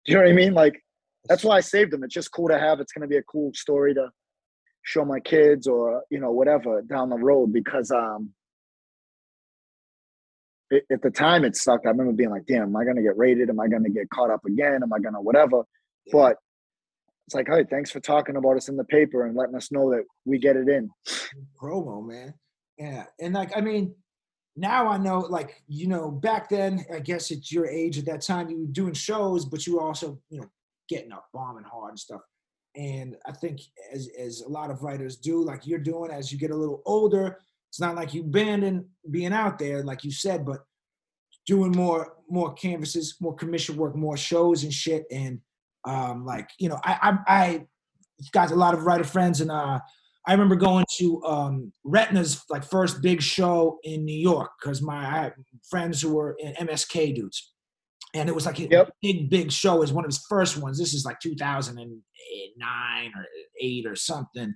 Do 0.06 0.12
you 0.12 0.16
know 0.16 0.24
what 0.24 0.30
I 0.30 0.34
mean? 0.34 0.54
Like 0.54 0.82
that's 1.28 1.44
why 1.44 1.58
I 1.58 1.62
saved 1.62 1.92
them. 1.92 2.04
It's 2.04 2.14
just 2.14 2.32
cool 2.32 2.50
to 2.50 2.60
have. 2.60 2.80
It's 2.80 2.92
going 2.92 3.02
to 3.04 3.08
be 3.08 3.18
a 3.18 3.24
cool 3.24 3.52
story 3.54 3.94
to 3.94 4.10
show 4.84 5.06
my 5.06 5.20
kids 5.20 5.66
or 5.68 6.04
you 6.10 6.20
know 6.20 6.32
whatever 6.32 6.82
down 6.82 7.10
the 7.10 7.16
road 7.16 7.54
because 7.54 7.90
um 7.90 8.32
it, 10.70 10.84
at 10.92 11.02
the 11.02 11.10
time 11.10 11.46
it 11.46 11.56
sucked. 11.56 11.86
I 11.86 11.90
remember 11.90 12.14
being 12.14 12.32
like, 12.32 12.46
"Damn, 12.46 12.64
am 12.64 12.76
I 12.76 12.84
going 12.84 12.96
to 12.96 13.02
get 13.02 13.18
raided? 13.18 13.50
Am 13.50 13.60
I 13.60 13.68
going 13.68 13.84
to 13.84 13.90
get 13.90 14.10
caught 14.10 14.32
up 14.32 14.44
again? 14.46 14.82
Am 14.84 14.92
I 14.92 15.00
going 15.00 15.14
to 15.14 15.22
whatever?" 15.22 15.64
But 16.12 16.38
it's 17.28 17.36
like, 17.36 17.48
"Hey, 17.48 17.64
thanks 17.70 17.92
for 17.92 18.00
talking 18.00 18.36
about 18.36 18.58
us 18.58 18.68
in 18.70 18.76
the 18.76 18.84
paper 18.84 19.26
and 19.26 19.36
letting 19.36 19.56
us 19.56 19.72
know 19.72 19.92
that 19.92 20.04
we 20.26 20.40
get 20.40 20.56
it 20.58 20.68
in." 20.68 20.90
promo, 21.62 22.06
man. 22.06 22.34
Yeah, 22.78 23.06
and 23.20 23.34
like 23.34 23.56
I 23.56 23.62
mean, 23.62 23.96
now 24.56 24.88
I 24.88 24.98
know, 24.98 25.20
like 25.20 25.64
you 25.68 25.88
know, 25.88 26.12
back 26.12 26.50
then, 26.50 26.86
I 26.94 27.00
guess 27.00 27.32
at 27.32 27.52
your 27.52 27.66
age 27.66 27.98
at 27.98 28.06
that 28.06 28.22
time, 28.22 28.50
you 28.50 28.60
were 28.60 28.72
doing 28.72 28.94
shows, 28.94 29.46
but 29.46 29.66
you 29.66 29.76
were 29.76 29.82
also, 29.82 30.20
you 30.30 30.42
know, 30.42 30.48
getting 30.90 31.12
up, 31.12 31.28
bombing 31.34 31.64
hard 31.64 31.92
and 31.92 32.00
stuff. 32.00 32.22
And 32.76 33.16
I 33.26 33.32
think 33.32 33.62
as 33.92 34.10
as 34.20 34.42
a 34.42 34.50
lot 34.50 34.70
of 34.70 34.84
writers 34.84 35.18
do, 35.18 35.44
like 35.44 35.66
you're 35.66 35.80
doing 35.80 36.12
as 36.12 36.32
you 36.32 36.38
get 36.38 36.52
a 36.52 36.56
little 36.56 36.82
older, 36.86 37.40
it's 37.70 37.80
not 37.80 37.96
like 37.96 38.14
you 38.14 38.22
abandon 38.22 38.90
being 39.10 39.34
out 39.34 39.58
there, 39.58 39.84
like 39.84 40.04
you 40.04 40.12
said, 40.12 40.46
but 40.46 40.64
doing 41.46 41.72
more 41.72 42.14
more 42.30 42.54
canvases, 42.54 43.16
more 43.20 43.36
commission 43.36 43.76
work, 43.76 43.96
more 43.96 44.18
shows 44.18 44.64
and 44.64 44.74
shit. 44.74 45.06
And 45.12 45.40
um, 45.86 46.26
like 46.26 46.50
you 46.60 46.70
know, 46.70 46.80
I 46.84 47.18
I, 47.28 47.44
I 47.44 47.68
got 48.32 48.52
a 48.52 48.56
lot 48.56 48.74
of 48.74 48.86
writer 48.86 49.04
friends, 49.04 49.42
and 49.42 49.52
uh, 49.52 49.80
I 50.26 50.32
remember 50.32 50.56
going 50.56 50.86
to 50.98 51.22
um, 51.24 51.74
Retna's 51.86 52.44
like 52.50 52.64
first 52.64 53.02
big 53.02 53.22
show 53.22 53.80
in 53.84 54.06
New 54.06 54.18
York 54.18 54.52
because 54.62 54.82
my 54.82 55.32
friends 55.70 56.02
who 56.02 56.14
were 56.16 56.36
in 56.40 56.54
MSK 56.68 57.14
dudes, 57.16 57.52
and 58.14 58.30
it 58.30 58.36
was 58.36 58.46
like 58.46 58.60
a 58.60 58.68
Yep. 58.68 58.92
big 59.02 59.30
big 59.30 59.52
show. 59.52 59.76
Was 59.78 59.92
one 59.92 60.06
of 60.06 60.10
his 60.10 60.26
first 60.30 60.58
ones. 60.58 60.78
This 60.80 60.94
is 60.94 61.04
like 61.04 61.20
2009 61.20 63.12
or 63.18 63.26
eight 63.60 63.86
or 63.86 63.96
something, 63.96 64.54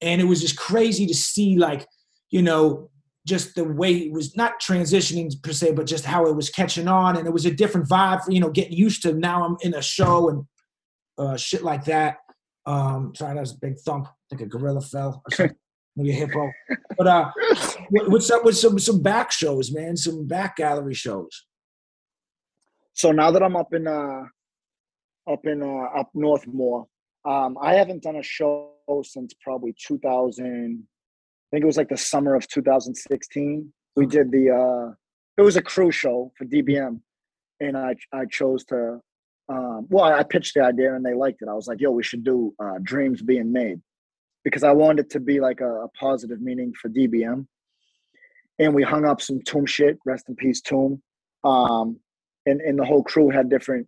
and 0.00 0.20
it 0.20 0.24
was 0.24 0.40
just 0.40 0.56
crazy 0.56 1.06
to 1.06 1.14
see 1.14 1.56
like 1.58 1.86
you 2.30 2.42
know 2.42 2.90
just 3.26 3.54
the 3.56 3.64
way 3.64 3.92
it 3.92 4.12
was 4.12 4.36
not 4.36 4.60
transitioning 4.62 5.30
per 5.42 5.52
se, 5.52 5.72
but 5.72 5.84
just 5.84 6.04
how 6.04 6.26
it 6.26 6.36
was 6.36 6.48
catching 6.48 6.88
on, 6.88 7.16
and 7.16 7.26
it 7.26 7.32
was 7.32 7.44
a 7.44 7.50
different 7.50 7.88
vibe 7.88 8.24
for 8.24 8.30
you 8.30 8.40
know 8.40 8.50
getting 8.50 8.72
used 8.78 9.02
to. 9.02 9.12
Now 9.12 9.44
I'm 9.44 9.56
in 9.60 9.74
a 9.74 9.82
show 9.82 10.28
and 10.30 10.44
uh, 11.18 11.36
shit 11.36 11.62
like 11.62 11.84
that. 11.86 12.18
Um, 12.66 13.14
sorry, 13.14 13.34
that 13.34 13.40
was 13.40 13.52
a 13.52 13.58
big 13.58 13.78
thump, 13.78 14.08
like 14.30 14.40
a 14.40 14.46
gorilla 14.46 14.80
fell 14.80 15.22
or 15.24 15.34
something, 15.34 15.56
maybe 15.94 16.10
a 16.10 16.14
hippo. 16.14 16.50
But 16.98 17.06
uh, 17.06 17.30
what's 17.90 18.30
up 18.30 18.44
with 18.44 18.56
some 18.56 18.78
some 18.78 19.02
back 19.02 19.30
shows, 19.30 19.72
man? 19.72 19.96
Some 19.96 20.26
back 20.26 20.56
gallery 20.56 20.94
shows. 20.94 21.46
So 22.94 23.12
now 23.12 23.30
that 23.30 23.42
I'm 23.42 23.56
up 23.56 23.72
in 23.72 23.86
uh 23.86 24.22
up 25.30 25.44
in 25.44 25.62
uh 25.62 25.98
up 25.98 26.10
north 26.14 26.46
more, 26.46 26.86
um, 27.24 27.56
I 27.60 27.74
haven't 27.74 28.02
done 28.02 28.16
a 28.16 28.22
show 28.22 28.72
since 29.02 29.34
probably 29.40 29.74
2000. 29.84 30.82
I 30.82 31.56
think 31.56 31.62
it 31.62 31.66
was 31.66 31.76
like 31.76 31.88
the 31.88 31.96
summer 31.96 32.34
of 32.34 32.46
2016. 32.48 33.72
We 33.96 34.06
did 34.06 34.30
the 34.30 34.50
uh, 34.50 34.94
it 35.36 35.42
was 35.42 35.56
a 35.56 35.62
crew 35.62 35.90
show 35.90 36.32
for 36.36 36.44
DBM, 36.44 37.00
and 37.60 37.76
I 37.76 37.94
I 38.12 38.24
chose 38.26 38.64
to. 38.66 39.00
Um, 39.48 39.86
well, 39.88 40.04
I 40.04 40.22
pitched 40.22 40.54
the 40.54 40.62
idea 40.62 40.94
and 40.94 41.04
they 41.04 41.14
liked 41.14 41.42
it. 41.42 41.48
I 41.48 41.54
was 41.54 41.68
like, 41.68 41.80
"Yo, 41.80 41.90
we 41.90 42.02
should 42.02 42.24
do 42.24 42.54
uh, 42.58 42.78
Dreams 42.82 43.22
Being 43.22 43.52
Made," 43.52 43.80
because 44.44 44.64
I 44.64 44.72
wanted 44.72 45.06
it 45.06 45.10
to 45.10 45.20
be 45.20 45.40
like 45.40 45.60
a, 45.60 45.84
a 45.84 45.88
positive 45.88 46.40
meaning 46.40 46.72
for 46.80 46.88
DBM. 46.88 47.46
And 48.58 48.74
we 48.74 48.82
hung 48.82 49.04
up 49.04 49.20
some 49.20 49.40
Tomb 49.42 49.66
shit. 49.66 49.98
Rest 50.04 50.28
in 50.28 50.36
peace, 50.36 50.60
Tomb. 50.60 51.02
Um, 51.44 52.00
and 52.46 52.60
and 52.60 52.78
the 52.78 52.84
whole 52.84 53.02
crew 53.02 53.30
had 53.30 53.48
different 53.48 53.86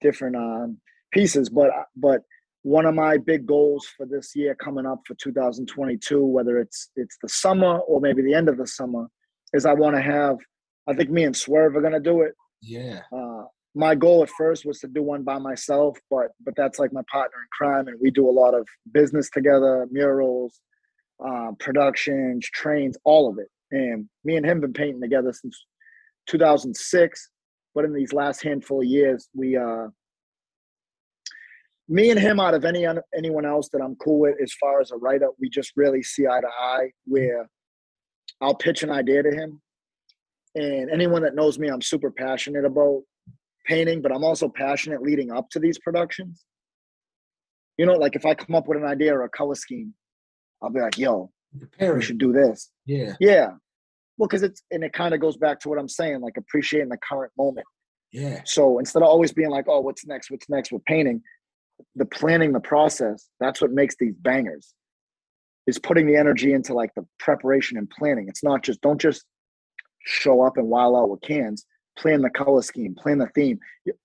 different 0.00 0.36
um, 0.36 0.78
pieces. 1.12 1.48
But 1.48 1.70
but 1.96 2.22
one 2.62 2.86
of 2.86 2.94
my 2.94 3.16
big 3.16 3.46
goals 3.46 3.86
for 3.96 4.06
this 4.06 4.36
year 4.36 4.54
coming 4.54 4.86
up 4.86 5.00
for 5.06 5.14
2022, 5.14 6.24
whether 6.24 6.58
it's 6.58 6.90
it's 6.96 7.16
the 7.22 7.28
summer 7.28 7.78
or 7.78 8.00
maybe 8.00 8.22
the 8.22 8.34
end 8.34 8.48
of 8.48 8.58
the 8.58 8.66
summer, 8.66 9.06
is 9.52 9.66
I 9.66 9.72
want 9.72 9.96
to 9.96 10.02
have. 10.02 10.36
I 10.88 10.94
think 10.94 11.10
me 11.10 11.24
and 11.24 11.36
Swerve 11.36 11.76
are 11.76 11.80
gonna 11.80 12.00
do 12.00 12.22
it. 12.22 12.34
Yeah. 12.62 13.00
Uh, 13.12 13.44
my 13.74 13.94
goal 13.94 14.22
at 14.22 14.30
first 14.30 14.64
was 14.64 14.80
to 14.80 14.88
do 14.88 15.02
one 15.02 15.22
by 15.22 15.38
myself, 15.38 15.96
but 16.10 16.28
but 16.44 16.54
that's 16.56 16.78
like 16.78 16.92
my 16.92 17.02
partner 17.10 17.38
in 17.40 17.48
crime, 17.52 17.88
and 17.88 17.98
we 18.00 18.10
do 18.10 18.28
a 18.28 18.30
lot 18.30 18.54
of 18.54 18.66
business 18.92 19.30
together, 19.30 19.86
murals, 19.90 20.60
uh, 21.24 21.52
productions, 21.58 22.48
trains, 22.50 22.96
all 23.04 23.30
of 23.30 23.38
it. 23.38 23.48
And 23.70 24.08
me 24.24 24.36
and 24.36 24.44
him 24.44 24.60
been 24.60 24.72
painting 24.72 25.00
together 25.00 25.32
since 25.32 25.64
2006. 26.28 27.30
But 27.74 27.84
in 27.84 27.92
these 27.92 28.12
last 28.12 28.42
handful 28.42 28.80
of 28.80 28.86
years, 28.86 29.28
we 29.34 29.56
uh, 29.56 29.86
me 31.88 32.10
and 32.10 32.18
him 32.18 32.40
out 32.40 32.54
of 32.54 32.64
any 32.64 32.86
anyone 33.16 33.46
else 33.46 33.68
that 33.72 33.82
I'm 33.82 33.94
cool 33.96 34.18
with 34.18 34.36
as 34.42 34.52
far 34.54 34.80
as 34.80 34.90
a 34.90 34.96
writer, 34.96 35.28
we 35.40 35.48
just 35.48 35.72
really 35.76 36.02
see 36.02 36.26
eye 36.26 36.40
to 36.40 36.48
eye. 36.48 36.90
Where 37.06 37.48
I'll 38.40 38.56
pitch 38.56 38.82
an 38.82 38.90
idea 38.90 39.22
to 39.22 39.30
him, 39.30 39.60
and 40.56 40.90
anyone 40.90 41.22
that 41.22 41.36
knows 41.36 41.58
me, 41.58 41.68
I'm 41.68 41.82
super 41.82 42.10
passionate 42.10 42.64
about 42.64 43.02
painting, 43.70 44.02
but 44.02 44.12
I'm 44.12 44.24
also 44.24 44.48
passionate 44.48 45.02
leading 45.02 45.30
up 45.30 45.48
to 45.50 45.60
these 45.60 45.78
productions. 45.78 46.44
You 47.78 47.86
know, 47.86 47.94
like 47.94 48.16
if 48.16 48.26
I 48.26 48.34
come 48.34 48.54
up 48.56 48.66
with 48.68 48.78
an 48.78 48.84
idea 48.84 49.14
or 49.14 49.24
a 49.24 49.28
color 49.28 49.54
scheme, 49.54 49.94
I'll 50.60 50.70
be 50.70 50.80
like, 50.80 50.98
"Yo, 50.98 51.30
we 51.80 52.02
should 52.02 52.18
do 52.18 52.32
this." 52.32 52.70
Yeah. 52.84 53.14
Yeah, 53.20 53.50
well, 54.20 54.28
because 54.28 54.42
it's 54.42 54.62
and 54.70 54.84
it 54.84 54.92
kind 54.92 55.14
of 55.14 55.20
goes 55.20 55.38
back 55.38 55.60
to 55.60 55.70
what 55.70 55.78
I'm 55.78 55.88
saying, 55.88 56.20
like 56.20 56.36
appreciating 56.36 56.90
the 56.90 56.98
current 56.98 57.32
moment. 57.38 57.66
Yeah. 58.12 58.42
So 58.44 58.78
instead 58.78 59.02
of 59.02 59.08
always 59.08 59.32
being 59.32 59.48
like, 59.48 59.64
"Oh, 59.66 59.80
what's 59.80 60.06
next? 60.06 60.30
What's 60.30 60.50
next?" 60.50 60.72
with 60.72 60.84
painting, 60.84 61.22
the 61.94 62.04
planning, 62.04 62.52
the 62.52 62.60
process, 62.60 63.30
that's 63.40 63.62
what 63.62 63.70
makes 63.70 63.96
these 63.98 64.14
bangers. 64.16 64.74
Is 65.66 65.78
putting 65.78 66.06
the 66.06 66.16
energy 66.16 66.52
into 66.52 66.74
like 66.74 66.90
the 66.96 67.06
preparation 67.18 67.78
and 67.78 67.88
planning. 67.88 68.26
It's 68.28 68.44
not 68.44 68.62
just 68.62 68.82
don't 68.82 69.00
just 69.00 69.24
show 70.04 70.42
up 70.42 70.58
and 70.58 70.68
wild 70.68 70.96
out 70.96 71.08
with 71.08 71.22
cans. 71.22 71.64
Plan 71.98 72.22
the 72.22 72.30
color 72.30 72.62
scheme, 72.62 72.94
plan 72.94 73.18
the 73.18 73.28
theme. 73.34 73.58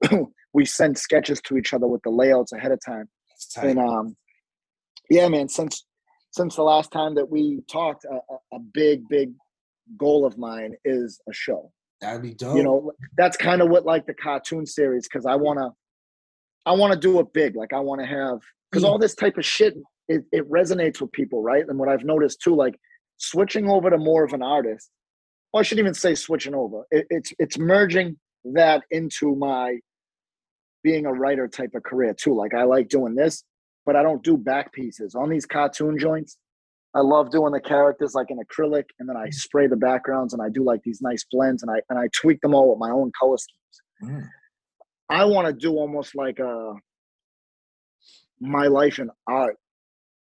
we 0.54 0.66
send 0.66 0.98
sketches 0.98 1.42
to 1.42 1.58
each 1.58 1.74
other 1.74 1.88
with 1.88 2.02
the 2.04 2.10
layouts 2.10 2.52
ahead 2.52 2.72
of 2.72 2.80
time. 2.86 3.08
And 3.70 3.80
um, 3.80 4.16
yeah, 5.10 5.28
man, 5.30 5.48
since 5.50 5.86
since 6.32 6.56
the 6.56 6.64
last 6.64 6.92
time 6.92 7.16
that 7.16 7.30
we 7.30 7.62
talked, 7.72 8.06
a, 8.06 8.20
a- 8.54 8.60
big, 8.74 9.08
big 9.08 9.32
goal 9.98 10.26
of 10.26 10.38
mine 10.38 10.74
is 10.84 11.20
a 11.30 11.34
show 11.34 11.72
That'd 12.02 12.22
be 12.24 12.34
dope. 12.34 12.58
you 12.58 12.64
know 12.64 12.92
that's 13.18 13.38
kind 13.38 13.62
of 13.62 13.70
what 13.70 13.86
like 13.86 14.06
the 14.08 14.16
cartoon 14.16 14.66
series 14.66 15.08
because 15.08 15.26
i 15.28 15.36
want 15.36 15.60
to 15.60 15.70
i 16.66 16.72
want 16.72 16.92
to 16.92 17.00
do 17.00 17.20
it 17.20 17.32
big 17.34 17.56
like 17.56 17.72
i 17.72 17.80
want 17.80 18.02
to 18.02 18.08
have 18.08 18.40
because 18.72 18.84
all 18.84 18.98
this 18.98 19.14
type 19.16 19.38
of 19.38 19.46
shit 19.46 19.76
it, 20.08 20.24
it 20.32 20.50
resonates 20.50 21.00
with 21.00 21.12
people 21.12 21.44
right 21.44 21.66
and 21.68 21.78
what 21.78 21.88
i've 21.88 22.04
noticed 22.04 22.42
too 22.42 22.56
like 22.56 22.74
switching 23.18 23.70
over 23.70 23.90
to 23.92 23.98
more 23.98 24.24
of 24.24 24.34
an 24.34 24.42
artist 24.42 24.90
or 25.56 25.62
i 25.62 25.64
shouldn't 25.64 25.86
even 25.86 25.94
say 25.94 26.14
switching 26.14 26.54
over 26.54 26.84
it, 26.92 27.08
it's 27.10 27.34
it's 27.40 27.58
merging 27.58 28.18
that 28.44 28.84
into 28.92 29.36
my 29.36 29.78
being 30.84 31.06
a 31.06 31.14
writer 31.14 31.48
type 31.48 31.72
of 31.74 31.84
career 31.84 32.14
too 32.14 32.36
like 32.36 32.54
i 32.54 32.64
like 32.64 32.90
doing 32.90 33.16
this 33.16 33.44
but 33.86 33.96
i 33.96 34.04
don't 34.04 34.24
do 34.24 34.38
back 34.38 34.74
pieces 34.74 35.16
on 35.16 35.30
these 35.30 35.46
cartoon 35.46 35.98
joints 35.98 36.38
I 36.96 37.02
love 37.02 37.30
doing 37.30 37.52
the 37.52 37.60
characters 37.60 38.16
like 38.16 38.32
in 38.32 38.40
acrylic, 38.40 38.86
and 39.00 39.10
then 39.10 39.18
I 39.18 39.30
spray 39.30 39.68
the 39.68 39.76
backgrounds, 39.76 40.34
and 40.34 40.42
I 40.42 40.48
do 40.48 40.64
like 40.64 40.82
these 40.84 41.02
nice 41.02 41.26
blends, 41.30 41.62
and 41.62 41.70
I 41.70 41.82
and 41.90 42.00
I 42.00 42.08
tweak 42.16 42.40
them 42.40 42.56
all 42.56 42.70
with 42.70 42.80
my 42.80 42.90
own 42.90 43.12
color 43.20 43.36
schemes. 43.38 43.82
Mm. 44.02 44.30
I 45.10 45.26
want 45.26 45.46
to 45.46 45.54
do 45.54 45.74
almost 45.74 46.16
like 46.16 46.40
a 46.40 46.74
my 48.40 48.68
life 48.68 48.98
in 48.98 49.10
art 49.28 49.58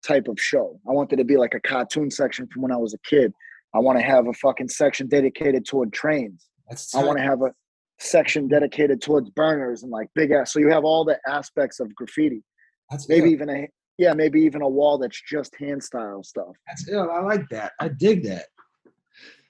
type 0.04 0.28
of 0.28 0.40
show. 0.40 0.80
I 0.88 0.92
wanted 0.92 1.14
it 1.14 1.22
to 1.22 1.24
be 1.24 1.36
like 1.36 1.54
a 1.54 1.60
cartoon 1.60 2.10
section 2.10 2.48
from 2.48 2.62
when 2.62 2.72
I 2.72 2.76
was 2.76 2.92
a 2.92 2.98
kid. 3.08 3.32
I 3.74 3.78
want 3.78 3.98
to 3.98 4.04
have 4.04 4.26
a 4.26 4.32
fucking 4.32 4.68
section 4.68 5.08
dedicated 5.08 5.66
toward 5.66 5.92
trains. 5.92 6.46
I 6.94 7.02
want 7.02 7.18
to 7.18 7.24
have 7.24 7.42
a 7.42 7.52
section 7.98 8.48
dedicated 8.48 9.00
towards 9.00 9.30
burners 9.30 9.82
and 9.82 9.90
like 9.90 10.08
big 10.14 10.30
ass. 10.30 10.52
So 10.52 10.58
you 10.58 10.70
have 10.70 10.84
all 10.84 11.04
the 11.04 11.18
aspects 11.26 11.80
of 11.80 11.94
graffiti. 11.94 12.42
That's 12.90 13.08
Maybe 13.08 13.26
ill. 13.26 13.32
even 13.32 13.50
a 13.50 13.68
yeah, 13.98 14.14
maybe 14.14 14.40
even 14.42 14.62
a 14.62 14.68
wall 14.68 14.96
that's 14.98 15.20
just 15.20 15.56
hand 15.56 15.82
style 15.82 16.22
stuff. 16.22 16.54
That's 16.68 16.88
ill. 16.88 17.10
I 17.10 17.20
like 17.20 17.48
that. 17.50 17.72
I 17.80 17.88
dig 17.88 18.22
that. 18.24 18.46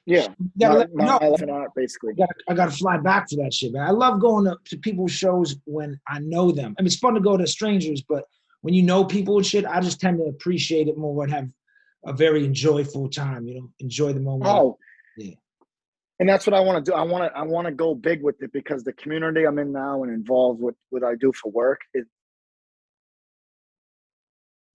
Yeah, 0.07 0.29
gotta 0.59 0.89
my, 0.95 1.05
my, 1.05 1.19
and 1.39 1.51
art 1.51 1.73
basically. 1.77 2.15
I 2.15 2.17
gotta, 2.17 2.35
I 2.49 2.55
gotta 2.55 2.71
fly 2.71 2.97
back 2.97 3.29
for 3.29 3.37
that 3.37 3.53
shit, 3.53 3.75
man. 3.75 3.83
I 3.83 3.91
love 3.91 4.21
going 4.21 4.47
to, 4.47 4.57
to 4.65 4.79
people's 4.79 5.13
shows 5.13 5.57
when 5.67 6.01
I 6.09 6.19
know 6.21 6.51
them. 6.51 6.75
I 6.79 6.83
mean, 6.83 6.87
it's 6.87 6.97
fun 6.97 7.13
to 7.13 7.21
go 7.21 7.37
to 7.37 7.47
strangers, 7.47 8.03
but 8.09 8.25
when 8.63 8.73
you 8.73 8.83
know 8.83 9.05
people 9.05 9.37
and 9.37 9.45
shit, 9.45 9.67
I 9.67 9.81
just 9.81 10.01
tend 10.01 10.17
to 10.19 10.25
appreciate 10.25 10.89
it 10.89 10.97
more 10.97 11.25
and 11.25 11.33
have 11.33 11.51
a 12.07 12.13
very 12.13 12.45
enjoyable 12.45 13.09
time. 13.09 13.47
You 13.47 13.61
know, 13.61 13.71
enjoy 13.81 14.13
the 14.13 14.21
moment. 14.21 14.51
Oh, 14.51 14.79
Yeah. 15.17 15.35
And 16.21 16.29
that's 16.29 16.47
what 16.47 16.55
I 16.55 16.61
want 16.61 16.85
to 16.85 16.91
do. 16.91 16.97
I 16.97 17.03
want 17.03 17.33
to 17.33 17.39
I 17.39 17.43
want 17.43 17.67
to 17.67 17.73
go 17.73 17.95
big 17.95 18.23
with 18.23 18.43
it 18.43 18.53
because 18.53 18.83
the 18.83 18.93
community 18.95 19.45
I'm 19.45 19.59
in 19.59 19.73
now 19.73 20.03
and 20.03 20.13
involved 20.13 20.61
with 20.61 20.75
what 20.91 21.05
I 21.05 21.15
do 21.15 21.33
for 21.33 21.51
work 21.53 21.81
is 21.95 22.07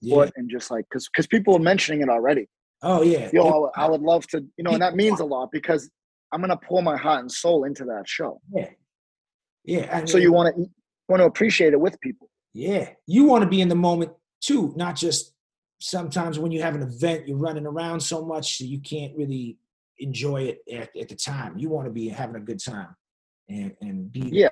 yeah. 0.01 0.15
what 0.15 0.31
and 0.35 0.49
just 0.49 0.71
like 0.71 0.85
because 0.89 1.09
because 1.09 1.27
people 1.27 1.55
are 1.55 1.59
mentioning 1.59 2.01
it 2.01 2.09
already. 2.09 2.47
Oh 2.81 3.01
yeah. 3.01 3.29
Yo, 3.33 3.43
I, 3.47 3.57
would- 3.57 3.71
I 3.75 3.89
would 3.89 4.01
love 4.01 4.27
to, 4.27 4.45
you 4.57 4.63
know, 4.63 4.71
and 4.71 4.81
that 4.81 4.95
means 4.95 5.19
a 5.19 5.25
lot 5.25 5.49
because 5.51 5.89
I'm 6.31 6.41
gonna 6.41 6.57
pour 6.57 6.81
my 6.81 6.97
heart 6.97 7.21
and 7.21 7.31
soul 7.31 7.63
into 7.65 7.85
that 7.85 8.03
show. 8.07 8.41
yeah. 8.53 8.69
Yeah. 9.65 9.89
I 10.01 10.05
So 10.05 10.17
you 10.17 10.31
want 10.33 10.55
to 10.55 10.65
want 11.07 11.21
to 11.21 11.25
appreciate 11.25 11.73
it 11.73 11.79
with 11.79 11.99
people. 12.01 12.29
Yeah, 12.53 12.89
you 13.07 13.25
want 13.25 13.43
to 13.43 13.49
be 13.49 13.61
in 13.61 13.67
the 13.67 13.75
moment 13.75 14.11
too, 14.41 14.73
not 14.75 14.95
just 14.95 15.32
sometimes 15.83 16.39
when 16.39 16.51
you 16.51 16.61
have 16.61 16.75
an 16.75 16.81
event, 16.81 17.27
you're 17.27 17.37
running 17.37 17.65
around 17.65 17.99
so 17.99 18.23
much 18.23 18.57
that 18.59 18.67
you 18.67 18.79
can't 18.79 19.13
really 19.17 19.57
enjoy 19.99 20.43
it 20.43 20.59
at, 20.71 20.95
at 20.95 21.09
the 21.09 21.15
time. 21.15 21.57
You 21.57 21.69
want 21.69 21.85
to 21.85 21.91
be 21.91 22.07
having 22.07 22.35
a 22.37 22.39
good 22.39 22.59
time 22.63 22.95
and 23.49 23.75
and 23.81 24.11
be 24.11 24.21
Yeah, 24.21 24.47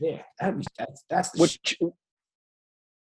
yeah. 0.00 0.22
That 0.40 0.56
was, 0.56 0.66
that's 0.78 1.04
that's 1.10 1.30
the 1.30 1.46
sh- 1.46 1.76
which 1.80 1.92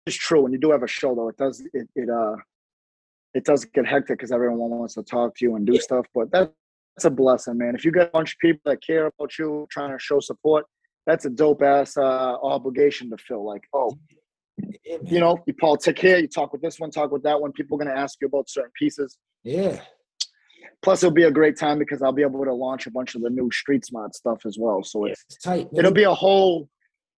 is 0.06 0.16
true. 0.16 0.42
When 0.44 0.52
you 0.52 0.60
do 0.60 0.72
have 0.72 0.84
a 0.84 0.88
show, 0.88 1.16
though, 1.16 1.30
it 1.30 1.38
does 1.38 1.62
it 1.74 1.90
it 1.96 2.10
uh 2.10 2.36
it 3.34 3.44
does 3.44 3.66
get 3.66 3.86
hectic 3.88 4.20
because 4.20 4.32
everyone 4.32 4.60
wants 4.60 4.94
to 4.94 5.04
talk 5.04 5.36
to 5.38 5.46
you 5.46 5.56
and 5.56 5.66
do 5.66 5.74
Yeah. 5.74 5.82
stuff. 5.82 6.06
But 6.14 6.32
that, 6.32 6.54
that's 6.96 7.06
a 7.06 7.10
blessing, 7.10 7.58
man. 7.58 7.76
If 7.76 7.84
you 7.84 7.92
get 7.92 8.08
a 8.08 8.12
bunch 8.12 8.34
of 8.34 8.40
people 8.40 8.62
that 8.66 8.82
care 8.86 9.08
about 9.08 9.38
you, 9.40 9.68
trying 9.72 9.92
to 9.92 10.00
show 10.00 10.20
support, 10.20 10.66
that's 11.08 11.26
a 11.26 11.30
dope 11.30 11.62
ass 11.64 11.98
uh, 11.98 12.36
obligation 12.42 13.10
to 13.10 13.18
fill. 13.18 13.44
Like, 13.44 13.64
oh, 13.74 13.98
yeah, 14.58 14.98
you 15.04 15.20
know, 15.20 15.38
you 15.46 15.54
politic 15.54 16.00
here, 16.00 16.18
you 16.18 16.28
talk 16.28 16.52
with 16.52 16.62
this 16.62 16.80
one, 16.80 16.92
talk 16.92 17.12
with 17.12 17.24
that 17.24 17.40
one. 17.40 17.52
People 17.52 17.76
are 17.76 17.86
gonna 17.86 18.00
ask 18.00 18.20
you 18.22 18.28
about 18.28 18.50
certain 18.50 18.72
pieces. 18.78 19.18
yeah, 19.44 19.80
Plus, 20.82 21.02
it'll 21.04 21.14
be 21.14 21.24
a 21.24 21.32
great 21.32 21.58
time 21.58 21.80
because 21.80 22.02
I'll 22.02 22.12
be 22.12 22.22
able 22.22 22.44
to 22.46 22.54
launch 22.54 22.86
a 22.86 22.92
bunch 22.92 23.16
of 23.16 23.22
the 23.22 23.30
new 23.30 23.50
street 23.52 23.86
smart 23.86 24.16
stuff 24.16 24.46
as 24.46 24.58
well. 24.60 24.84
So 24.84 25.06
yeah, 25.06 25.14
it's, 25.14 25.26
it's 25.30 25.44
tight. 25.44 25.72
man. 25.72 25.80
it'll 25.80 25.92
be 25.92 26.04
a 26.04 26.14
whole, 26.14 26.70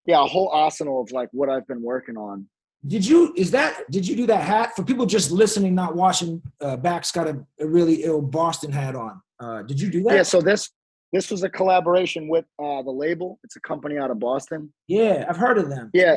yeah, 0.05 0.23
a 0.23 0.25
whole 0.25 0.49
arsenal 0.49 1.01
of 1.01 1.11
like 1.11 1.29
what 1.31 1.49
I've 1.49 1.67
been 1.67 1.81
working 1.81 2.17
on. 2.17 2.47
Did 2.85 3.05
you 3.05 3.33
is 3.35 3.51
that 3.51 3.83
did 3.91 4.07
you 4.07 4.15
do 4.15 4.25
that 4.27 4.43
hat 4.43 4.75
for 4.75 4.83
people 4.83 5.05
just 5.05 5.31
listening, 5.31 5.75
not 5.75 5.95
watching? 5.95 6.41
Uh, 6.61 6.77
Back's 6.77 7.11
got 7.11 7.27
a, 7.27 7.43
a 7.59 7.67
really 7.67 8.03
ill 8.03 8.21
Boston 8.21 8.71
hat 8.71 8.95
on. 8.95 9.21
Uh, 9.39 9.63
did 9.63 9.81
you 9.81 9.89
do 9.89 10.03
that? 10.03 10.13
Yeah. 10.13 10.23
So 10.23 10.39
this 10.39 10.69
this 11.11 11.31
was 11.31 11.43
a 11.43 11.49
collaboration 11.49 12.27
with 12.27 12.45
uh, 12.59 12.81
the 12.83 12.91
label. 12.91 13.39
It's 13.43 13.55
a 13.55 13.61
company 13.61 13.97
out 13.97 14.11
of 14.11 14.19
Boston. 14.19 14.71
Yeah, 14.87 15.25
I've 15.27 15.37
heard 15.37 15.57
of 15.57 15.69
them. 15.69 15.89
Yeah, 15.93 16.15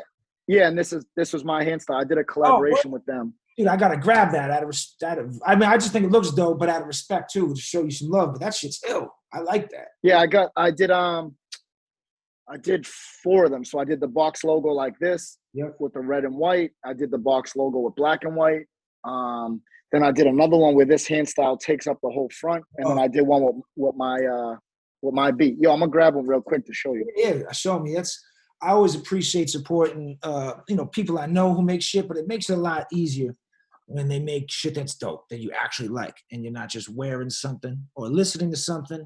yeah. 0.55 0.69
And 0.69 0.79
this 0.79 0.93
is 0.93 1.05
this 1.17 1.33
was 1.33 1.45
my 1.45 1.63
hand 1.65 1.81
style. 1.83 1.99
I 2.01 2.05
did 2.05 2.19
a 2.19 2.25
collaboration 2.25 2.91
with 2.91 3.05
them. 3.07 3.35
Dude, 3.57 3.67
I 3.69 3.77
gotta 3.77 3.97
grab 3.97 4.33
that 4.33 4.51
out 4.51 4.63
of, 4.63 4.71
out 5.05 5.19
of. 5.19 5.41
I 5.47 5.55
mean, 5.55 5.69
I 5.69 5.77
just 5.77 5.93
think 5.93 6.05
it 6.07 6.11
looks 6.11 6.31
dope, 6.31 6.59
but 6.59 6.69
out 6.69 6.81
of 6.83 6.87
respect 6.87 7.33
too, 7.33 7.53
to 7.55 7.61
show 7.61 7.83
you 7.85 7.91
some 7.91 8.09
love. 8.09 8.33
But 8.33 8.41
that 8.41 8.55
shit's 8.55 8.81
ill. 8.89 9.09
I 9.33 9.41
like 9.41 9.71
that. 9.71 9.89
Yeah, 10.03 10.19
I 10.19 10.27
got. 10.27 10.51
I 10.57 10.71
did. 10.71 10.91
Um, 10.91 11.37
I 12.49 12.57
did 12.57 12.87
four 13.23 13.45
of 13.45 13.51
them. 13.53 13.65
So 13.65 13.79
I 13.79 13.85
did 13.85 14.01
the 14.01 14.09
box 14.09 14.43
logo 14.45 14.71
like 14.71 14.99
this 14.99 15.39
Yep. 15.55 15.77
with 15.79 15.93
the 15.93 16.01
red 16.01 16.25
and 16.25 16.35
white. 16.35 16.73
I 16.85 16.93
did 16.95 17.11
the 17.13 17.19
box 17.19 17.55
logo 17.55 17.79
with 17.79 17.95
black 17.95 18.25
and 18.25 18.35
white. 18.35 18.67
Um, 19.05 19.63
then 19.93 20.03
I 20.03 20.11
did 20.11 20.27
another 20.27 20.57
one 20.57 20.75
where 20.75 20.87
this 20.87 21.07
hand 21.07 21.29
style 21.29 21.57
takes 21.57 21.87
up 21.87 21.99
the 22.03 22.11
whole 22.11 22.29
front, 22.41 22.65
and 22.77 22.89
then 22.91 22.99
Oh. 22.99 23.03
I 23.03 23.09
did 23.09 23.23
one 23.23 23.43
with, 23.43 23.57
with 23.77 23.95
my 23.97 24.17
uh 24.25 24.57
with 25.03 25.15
my 25.15 25.31
beat. 25.31 25.57
Yo, 25.61 25.73
I'm 25.73 25.79
gonna 25.81 25.91
grab 25.91 26.15
one 26.15 26.27
real 26.27 26.41
quick 26.41 26.65
to 26.67 26.73
show 26.73 26.95
you. 26.95 27.07
Yeah, 27.17 27.51
show 27.53 27.79
me. 27.79 27.95
That's 27.95 28.21
I 28.63 28.71
always 28.71 28.95
appreciate 28.95 29.51
supporting 29.51 30.19
uh, 30.23 30.55
you 30.69 30.77
know, 30.77 30.87
people 30.87 31.19
I 31.19 31.27
know 31.27 31.55
who 31.55 31.63
make 31.63 31.83
shit, 31.83 32.09
but 32.09 32.17
it 32.17 32.29
makes 32.29 32.51
it 32.51 32.59
a 32.59 32.61
lot 32.61 32.87
easier 32.93 33.35
when 33.87 34.07
they 34.07 34.21
make 34.21 34.51
shit 34.51 34.75
that's 34.75 34.95
dope 34.95 35.29
that 35.31 35.41
you 35.41 35.51
actually 35.53 35.89
like 35.89 36.17
and 36.31 36.45
you're 36.45 36.53
not 36.53 36.69
just 36.69 36.89
wearing 36.89 37.31
something 37.31 37.85
or 37.97 38.09
listening 38.09 38.51
to 38.51 38.57
something 38.57 39.05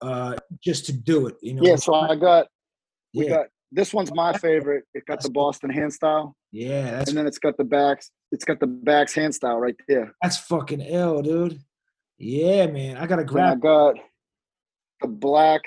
uh 0.00 0.34
just 0.62 0.86
to 0.86 0.92
do 0.92 1.26
it. 1.26 1.36
You 1.42 1.54
know. 1.54 1.62
Yeah, 1.62 1.76
so 1.76 1.94
I 1.94 2.16
got 2.16 2.46
we 3.14 3.24
yeah, 3.24 3.36
got 3.36 3.46
this 3.72 3.92
one's 3.92 4.14
my 4.14 4.32
favorite. 4.38 4.84
It 4.94 5.04
got 5.06 5.20
the 5.20 5.30
Boston 5.30 5.70
hand 5.70 5.92
style, 5.92 6.36
yeah, 6.52 6.92
that's 6.92 7.10
and 7.10 7.18
then 7.18 7.26
it's 7.26 7.38
got 7.38 7.56
the 7.56 7.64
backs. 7.64 8.10
It's 8.32 8.44
got 8.44 8.60
the 8.60 8.66
backs 8.66 9.14
hand 9.14 9.34
style 9.34 9.58
right 9.58 9.76
there. 9.88 10.12
that's 10.22 10.38
fucking 10.38 10.80
ill, 10.80 11.22
dude. 11.22 11.60
Yeah, 12.18 12.66
man. 12.66 12.96
I 12.96 13.06
gotta 13.06 13.24
Then 13.24 13.44
I 13.44 13.54
got 13.54 13.94
the 15.00 15.08
black, 15.08 15.62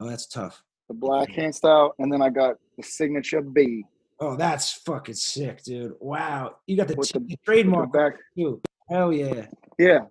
oh 0.00 0.08
that's 0.08 0.26
tough. 0.26 0.62
The 0.88 0.94
black 0.94 1.30
hand 1.30 1.54
style, 1.54 1.94
and 1.98 2.12
then 2.12 2.22
I 2.22 2.30
got 2.30 2.56
the 2.76 2.82
signature 2.82 3.40
B 3.42 3.84
Oh, 4.18 4.34
that's 4.34 4.72
fucking 4.72 5.14
sick, 5.14 5.62
dude. 5.62 5.92
Wow. 6.00 6.56
You 6.66 6.76
got 6.78 6.88
the, 6.88 6.94
t- 6.96 7.10
the- 7.12 7.18
with 7.18 7.28
the 7.28 7.36
trademark 7.44 7.92
back. 7.92 8.14
too. 8.36 8.62
Hell 8.88 9.12
yeah. 9.12 9.46
Yeah, 9.78 10.06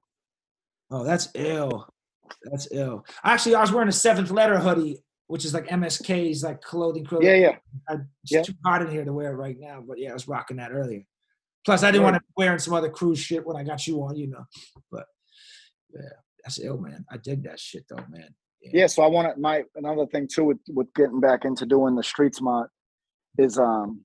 Oh, 0.91 1.03
that's 1.03 1.29
ill. 1.33 1.87
That's 2.43 2.67
ill. 2.71 3.03
Actually, 3.23 3.55
I 3.55 3.61
was 3.61 3.71
wearing 3.71 3.89
a 3.89 3.91
seventh 3.93 4.29
letter 4.29 4.59
hoodie, 4.59 5.01
which 5.25 5.43
is 5.43 5.53
like 5.55 5.65
MSK's 5.67 6.43
like 6.43 6.61
clothing. 6.61 7.03
clothing. 7.05 7.27
yeah, 7.29 7.35
yeah. 7.35 7.55
I, 7.89 7.93
it's 8.23 8.31
yeah. 8.31 8.41
too 8.43 8.53
hot 8.63 8.83
in 8.83 8.91
here 8.91 9.03
to 9.05 9.11
wear 9.13 9.31
it 9.31 9.35
right 9.37 9.57
now, 9.59 9.81
but 9.87 9.97
yeah, 9.97 10.11
I 10.11 10.13
was 10.13 10.27
rocking 10.27 10.57
that 10.57 10.71
earlier. 10.71 11.01
Plus, 11.65 11.81
I 11.81 11.89
didn't 11.89 12.03
Right. 12.03 12.11
want 12.11 12.15
to 12.17 12.27
be 12.27 12.33
wearing 12.37 12.59
some 12.59 12.75
other 12.75 12.89
crew's 12.91 13.17
shit 13.17 13.43
when 13.43 13.57
I 13.57 13.63
got 13.63 13.87
you 13.87 13.99
on, 14.03 14.15
you 14.17 14.27
know. 14.27 14.43
But 14.91 15.05
yeah, 15.95 16.01
that's 16.43 16.59
ill, 16.59 16.77
man. 16.77 17.05
I 17.09 17.17
dig 17.17 17.43
that 17.45 17.59
shit 17.59 17.85
though, 17.89 18.03
man. 18.09 18.35
Yeah, 18.73 18.87
so 18.87 19.03
I 19.03 19.07
want 19.07 19.33
to 19.33 19.39
my 19.39 19.63
another 19.75 20.05
thing 20.07 20.27
too 20.27 20.43
with, 20.43 20.57
with 20.69 20.93
getting 20.93 21.19
back 21.19 21.45
into 21.45 21.65
doing 21.65 21.95
the 21.95 22.03
street 22.03 22.35
smart 22.35 22.69
is 23.37 23.57
um 23.57 24.01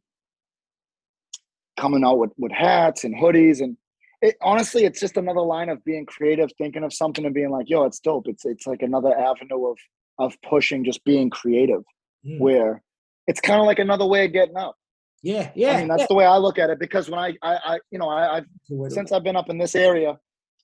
coming 1.78 2.04
out 2.04 2.18
with, 2.18 2.30
with 2.36 2.52
hats 2.52 3.04
and 3.04 3.14
hoodies 3.14 3.60
and 3.62 3.76
it 4.20 4.36
honestly 4.42 4.84
it's 4.84 5.00
just 5.00 5.16
another 5.16 5.40
line 5.40 5.70
of 5.70 5.82
being 5.84 6.04
creative, 6.04 6.50
thinking 6.58 6.84
of 6.84 6.92
something 6.92 7.24
and 7.24 7.34
being 7.34 7.50
like, 7.50 7.70
yo, 7.70 7.84
it's 7.84 8.00
dope. 8.00 8.26
It's 8.28 8.44
it's 8.44 8.66
like 8.66 8.82
another 8.82 9.16
avenue 9.18 9.66
of 9.66 9.78
of 10.18 10.36
pushing 10.48 10.84
just 10.84 11.02
being 11.04 11.30
creative 11.30 11.82
Mm. 12.26 12.38
where 12.38 12.82
it's 13.26 13.40
kind 13.40 13.60
of 13.60 13.66
like 13.66 13.78
another 13.78 14.04
way 14.04 14.26
of 14.26 14.32
getting 14.34 14.56
up. 14.56 14.76
yeah, 15.22 15.50
yeah. 15.54 15.72
I 15.72 15.78
mean, 15.78 15.88
that's 15.88 16.00
yeah. 16.02 16.06
the 16.10 16.14
way 16.14 16.26
I 16.26 16.36
look 16.36 16.58
at 16.58 16.68
it 16.68 16.78
because 16.78 17.08
when 17.08 17.18
I 17.18 17.28
I, 17.40 17.56
I 17.64 17.78
you 17.90 17.98
know, 17.98 18.10
I, 18.10 18.36
I've 18.36 18.46
since 18.92 19.10
I've 19.10 19.24
been 19.24 19.36
up 19.36 19.48
in 19.48 19.56
this 19.56 19.74
area, 19.74 20.18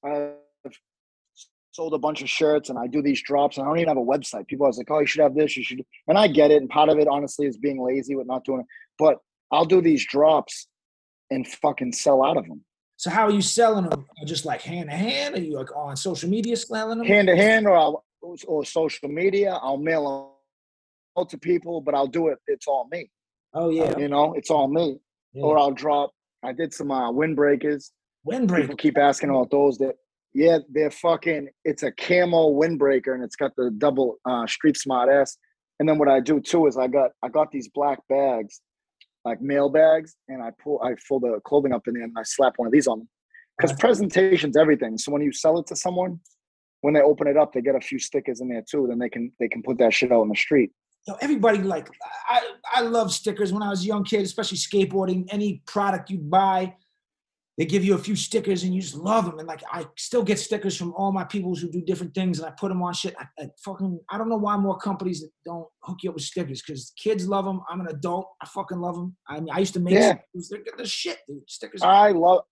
I've 0.05 0.34
sold 1.77 1.93
a 1.93 1.99
bunch 1.99 2.22
of 2.22 2.31
shirts 2.31 2.70
and 2.70 2.79
I 2.79 2.87
do 2.87 3.03
these 3.03 3.22
drops 3.22 3.59
and 3.59 3.66
I 3.66 3.68
don't 3.68 3.79
even 3.79 3.89
have 3.89 3.99
a 3.99 4.01
website. 4.01 4.49
People 4.49 4.66
are 4.66 4.72
like, 4.72 4.91
oh, 4.91 5.01
you 5.01 5.07
should 5.07 5.20
have 5.20 5.35
this, 5.35 5.57
you 5.57 5.62
should. 5.62 5.83
And 6.09 6.16
I 6.16 6.27
get 6.27 6.51
it. 6.51 6.62
And 6.62 6.70
part 6.70 6.89
of 6.89 6.99
it, 6.99 7.07
honestly, 7.07 7.47
is 7.47 7.59
being 7.59 7.81
lazy 7.85 8.16
with 8.16 8.27
not 8.27 8.45
doing 8.45 8.61
it. 8.61 8.66
But 8.99 9.18
I'll 9.53 9.66
do 9.66 9.83
these 9.83 10.05
drops 10.07 10.68
and 11.31 11.47
fucking 11.47 11.93
sell 11.93 12.24
out 12.24 12.39
of 12.39 12.49
them. 12.49 12.64
So 12.97 13.11
how 13.11 13.27
are 13.27 13.31
you 13.31 13.43
selling 13.43 13.91
them? 13.91 14.07
Just 14.24 14.47
like 14.47 14.62
hand 14.62 14.89
to 14.89 14.97
hand? 14.97 15.35
Are 15.35 15.41
you 15.41 15.55
like 15.59 15.74
on 15.77 15.97
social 15.97 16.31
media 16.31 16.57
selling 16.57 16.99
them? 16.99 17.07
Hand 17.07 17.29
to 17.29 17.37
hand 17.37 17.66
or 17.66 17.77
I'll, 17.77 18.05
or 18.47 18.64
social 18.64 19.09
media, 19.11 19.53
I'll 19.62 19.77
mail 19.77 20.33
them 21.14 21.22
out 21.22 21.29
to 21.29 21.39
people, 21.39 21.83
but 21.83 21.95
I'll 21.95 22.07
do 22.07 22.29
it. 22.29 22.39
It's 22.47 22.66
all 22.66 22.89
me. 22.91 23.11
Oh 23.53 23.68
yeah. 23.68 23.97
You 23.99 24.09
know, 24.09 24.33
it's 24.33 24.51
all 24.51 24.66
me. 24.66 24.99
yeah. 25.35 25.43
Or 25.43 25.59
I'll 25.59 25.72
drop. 25.72 26.12
I 26.43 26.53
did 26.53 26.72
some 26.72 26.91
uh, 26.91 27.12
windbreakers. 27.12 27.91
Windbreaker. 28.27 28.62
People 28.62 28.77
keep 28.77 28.99
asking 28.99 29.29
about 29.31 29.51
those. 29.51 29.77
That 29.79 29.97
yeah, 30.37 30.59
they're 30.68 30.91
fucking. 30.91 31.49
It's 31.64 31.82
a 31.82 31.91
camo 31.91 32.51
windbreaker, 32.51 33.14
and 33.14 33.24
it's 33.24 33.37
got 33.37 33.57
the 33.57 33.70
double 33.78 34.18
uh, 34.26 34.47
street 34.47 34.76
smart 34.76 35.09
ass. 35.09 35.39
And 35.80 35.89
then 35.89 35.97
what 35.97 36.09
I 36.09 36.20
do 36.20 36.41
too 36.41 36.66
is 36.66 36.76
I 36.76 36.89
got 36.89 37.12
I 37.22 37.30
got 37.30 37.51
these 37.51 37.70
black 37.74 38.01
bags, 38.11 38.61
like 39.24 39.41
mail 39.41 39.70
bags, 39.70 40.14
and 40.28 40.43
I 40.43 40.51
pull 40.62 40.78
I 40.84 40.95
fold 41.09 41.22
the 41.22 41.41
clothing 41.47 41.72
up 41.72 41.89
in 41.89 41.95
there 41.95 42.05
and 42.05 42.14
I 42.18 42.22
slap 42.22 42.53
one 42.57 42.66
of 42.66 42.72
these 42.72 42.87
on 42.87 42.99
them. 42.99 43.09
Because 43.57 43.74
presentation's 43.78 44.59
everything. 44.59 44.99
So 44.99 45.11
when 45.11 45.22
you 45.22 45.32
sell 45.32 45.59
it 45.59 45.66
to 45.68 45.76
someone, 45.76 46.20
when 46.82 46.93
they 46.93 47.01
open 47.01 47.26
it 47.28 47.39
up, 47.39 47.55
they 47.55 47.62
get 47.62 47.74
a 47.74 47.80
few 47.80 47.99
stickers 47.99 48.43
in 48.43 48.51
there 48.51 48.62
too. 48.70 48.84
Then 48.91 48.99
they 48.99 49.09
can 49.09 49.32
they 49.41 49.49
can 49.49 49.62
put 49.62 49.78
that 49.78 49.95
shit 49.95 50.12
out 50.12 50.22
in 50.24 50.28
the 50.28 50.37
street. 50.37 50.70
know, 51.09 51.16
everybody 51.22 51.61
like 51.61 51.89
I 52.28 52.43
I 52.74 52.80
love 52.82 53.11
stickers 53.11 53.55
when 53.55 53.62
I 53.62 53.70
was 53.70 53.84
a 53.84 53.87
young 53.87 54.05
kid, 54.05 54.20
especially 54.20 54.59
skateboarding. 54.59 55.28
Any 55.30 55.62
product 55.66 56.11
you 56.11 56.18
buy, 56.18 56.74
they 57.59 57.64
give 57.64 57.84
you 57.84 57.94
a 57.94 57.98
few 57.98 58.14
stickers 58.16 58.64
and 58.64 58.74
you 58.74 58.82
just 58.82 58.94
love 58.96 59.24
them. 59.24 59.38
And 59.38 59.48
like 59.48 59.62
I 59.72 59.86
still 59.96 60.22
get 60.22 60.38
stickers 60.38 60.76
from 60.76 60.92
all 60.94 61.11
my 61.11 61.24
people 61.24 61.54
who 61.54 61.70
do 61.70 61.80
different 61.80 62.14
things, 62.14 62.38
and 62.38 62.46
I 62.46 62.50
put 62.59 62.68
them 62.68 62.82
on 62.82 62.92
shit. 62.92 63.14
I, 63.18 63.24
I 63.42 63.48
fucking 63.64 63.98
I 64.11 64.18
don't 64.18 64.28
know 64.28 64.36
why 64.36 64.57
more 64.57 64.76
companies 64.76 65.24
don't 65.44 65.66
hook 65.82 65.98
you 66.02 66.11
up 66.11 66.14
with 66.16 66.24
stickers 66.24 66.62
because 66.62 66.92
kids 67.02 67.26
love 67.26 67.44
them. 67.46 67.61
I'm 67.70 67.80
an 67.80 67.88
adult. 67.88 68.28
I 68.42 68.46
fucking 68.46 68.78
love 68.78 68.94
them. 68.96 69.16
I 69.28 69.40
mean, 69.40 69.48
I 69.52 69.59
used 69.61 69.74
to 69.74 69.80
make 69.80 69.94
Yeah. 69.94 70.14
stickers. 70.34 70.48
They're, 70.50 70.74
they're 70.76 70.86
shit, 70.86 71.18
dude. 71.26 71.48
Stickers. 71.48 71.82
I 71.82 72.11
love 72.12 72.42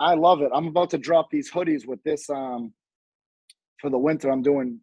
I 0.00 0.14
love 0.14 0.42
it. 0.42 0.50
I'm 0.54 0.66
about 0.68 0.90
to 0.90 0.98
drop 0.98 1.30
these 1.30 1.50
hoodies 1.52 1.86
with 1.86 2.02
this 2.02 2.28
um 2.30 2.72
for 3.80 3.90
the 3.90 3.98
winter, 3.98 4.28
I'm 4.30 4.42
doing 4.42 4.80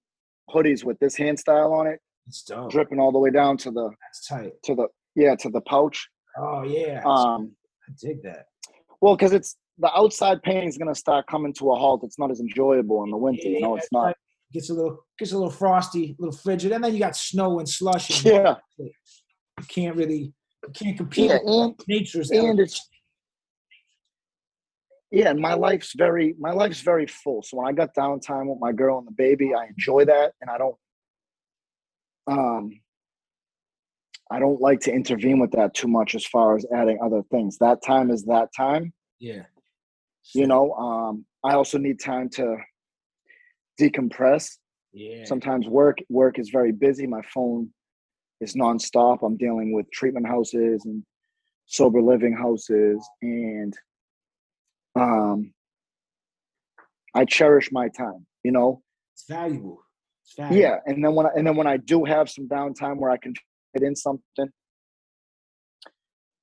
hoodies 0.50 0.86
with 0.86 0.98
this 1.00 1.18
hand 1.18 1.38
style 1.38 1.74
on 1.74 1.86
it, 1.88 2.00
It's 2.28 2.44
dope. 2.44 2.72
dripping 2.72 2.98
all 3.00 3.12
the 3.12 3.20
way 3.20 3.30
down 3.30 3.58
to 3.58 3.72
the 3.72 3.90
That's 4.02 4.28
tight. 4.28 4.54
to 4.64 4.76
the 4.76 4.88
yeah 5.16 5.36
to 5.36 5.50
the 5.50 5.60
pouch. 5.62 6.08
Oh 6.38 6.64
yeah. 6.64 7.02
Um, 7.06 7.52
I 7.90 7.92
dig 8.02 8.24
that. 8.24 8.46
well, 9.02 9.16
because 9.18 9.34
it's 9.34 9.58
the 9.78 9.92
outside 9.96 10.42
painting 10.44 10.68
is 10.70 10.78
gonna 10.78 10.96
start 10.96 11.28
coming 11.28 11.54
to 11.54 11.72
a 11.72 11.76
halt. 11.76 12.02
It's 12.04 12.18
not 12.20 12.32
as 12.32 12.40
enjoyable 12.40 13.04
in 13.04 13.12
the 13.12 13.18
winter. 13.18 13.48
You 13.48 13.62
know, 13.62 13.76
it's 13.76 13.92
not. 13.92 14.06
right. 14.06 14.16
Gets 14.54 14.70
a 14.70 14.74
little 14.74 15.00
gets 15.20 15.32
a 15.32 15.36
little 15.36 15.52
frosty, 15.52 16.16
a 16.18 16.22
little 16.22 16.38
frigid, 16.38 16.72
and 16.72 16.84
then 16.84 16.94
you 16.94 17.00
got 17.00 17.16
snow 17.18 17.60
and 17.60 17.68
slush. 17.68 18.10
And 18.26 18.36
Yeah, 18.36 18.56
You 18.78 19.66
can't 19.68 19.96
really 19.98 20.34
you 20.64 20.70
can't 20.74 20.96
compete. 20.98 21.30
yeah, 21.30 21.40
with 21.44 21.52
and 21.52 21.76
nature's 21.88 22.30
and 22.32 22.40
element. 22.40 22.60
it's 22.62 22.90
yeah, 25.12 25.30
and 25.30 25.40
my 25.40 25.54
life's 25.54 25.94
very 25.98 26.36
my 26.40 26.52
life's 26.52 26.82
very 26.82 27.08
full. 27.08 27.42
So 27.44 27.58
when 27.58 27.68
I 27.68 27.72
got 27.74 27.94
downtime 27.96 28.48
with 28.48 28.60
my 28.60 28.72
girl 28.72 28.98
and 29.00 29.08
the 29.08 29.12
baby, 29.12 29.54
I 29.54 29.66
enjoy 29.68 30.06
that, 30.06 30.34
and 30.42 30.50
I 30.50 30.58
don't 30.58 30.76
um 32.28 32.72
I 34.32 34.40
don't 34.40 34.60
like 34.62 34.80
to 34.82 34.92
intervene 34.94 35.40
with 35.40 35.52
that 35.52 35.74
too 35.74 35.88
much 35.88 36.16
as 36.16 36.26
far 36.26 36.56
as 36.56 36.66
adding 36.74 36.98
other 37.04 37.22
things. 37.30 37.58
That 37.60 37.84
time 37.84 38.10
is 38.10 38.24
that 38.26 38.50
time, 38.56 38.94
yeah. 39.20 39.44
You 40.34 40.48
know. 40.48 40.74
Um 40.74 41.26
I 41.44 41.54
also 41.54 41.78
need 41.78 42.00
time 42.00 42.30
to 42.30 42.58
decompress. 43.80 44.58
Yeah. 44.94 45.26
Sometimes 45.26 45.68
work 45.68 45.98
work 46.10 46.40
is 46.40 46.50
very 46.50 46.72
busy. 46.72 47.06
My 47.06 47.22
phone 47.34 47.70
is 48.42 48.56
nonstop. 48.56 49.20
I'm 49.24 49.38
dealing 49.38 49.74
with 49.74 49.90
treatment 49.92 50.28
houses 50.28 50.86
and 50.86 51.04
sober 51.68 52.02
living 52.02 52.36
houses 52.36 53.08
and 53.22 53.74
um 54.96 55.52
I 57.14 57.24
cherish 57.26 57.72
my 57.72 57.88
time, 57.88 58.26
you 58.44 58.52
know. 58.52 58.82
It's 59.14 59.24
valuable. 59.28 59.82
It's 60.24 60.36
valuable. 60.36 60.62
Yeah, 60.62 60.78
and 60.86 61.04
then 61.04 61.16
when 61.16 61.26
I, 61.28 61.30
and 61.36 61.48
then 61.48 61.56
when 61.56 61.68
I 61.68 61.78
do 61.78 62.04
have 62.04 62.30
some 62.30 62.48
downtime 62.48 62.98
where 62.98 63.10
I 63.10 63.18
can 63.18 63.34
fit 63.74 63.84
in 63.84 63.96
something 63.96 64.50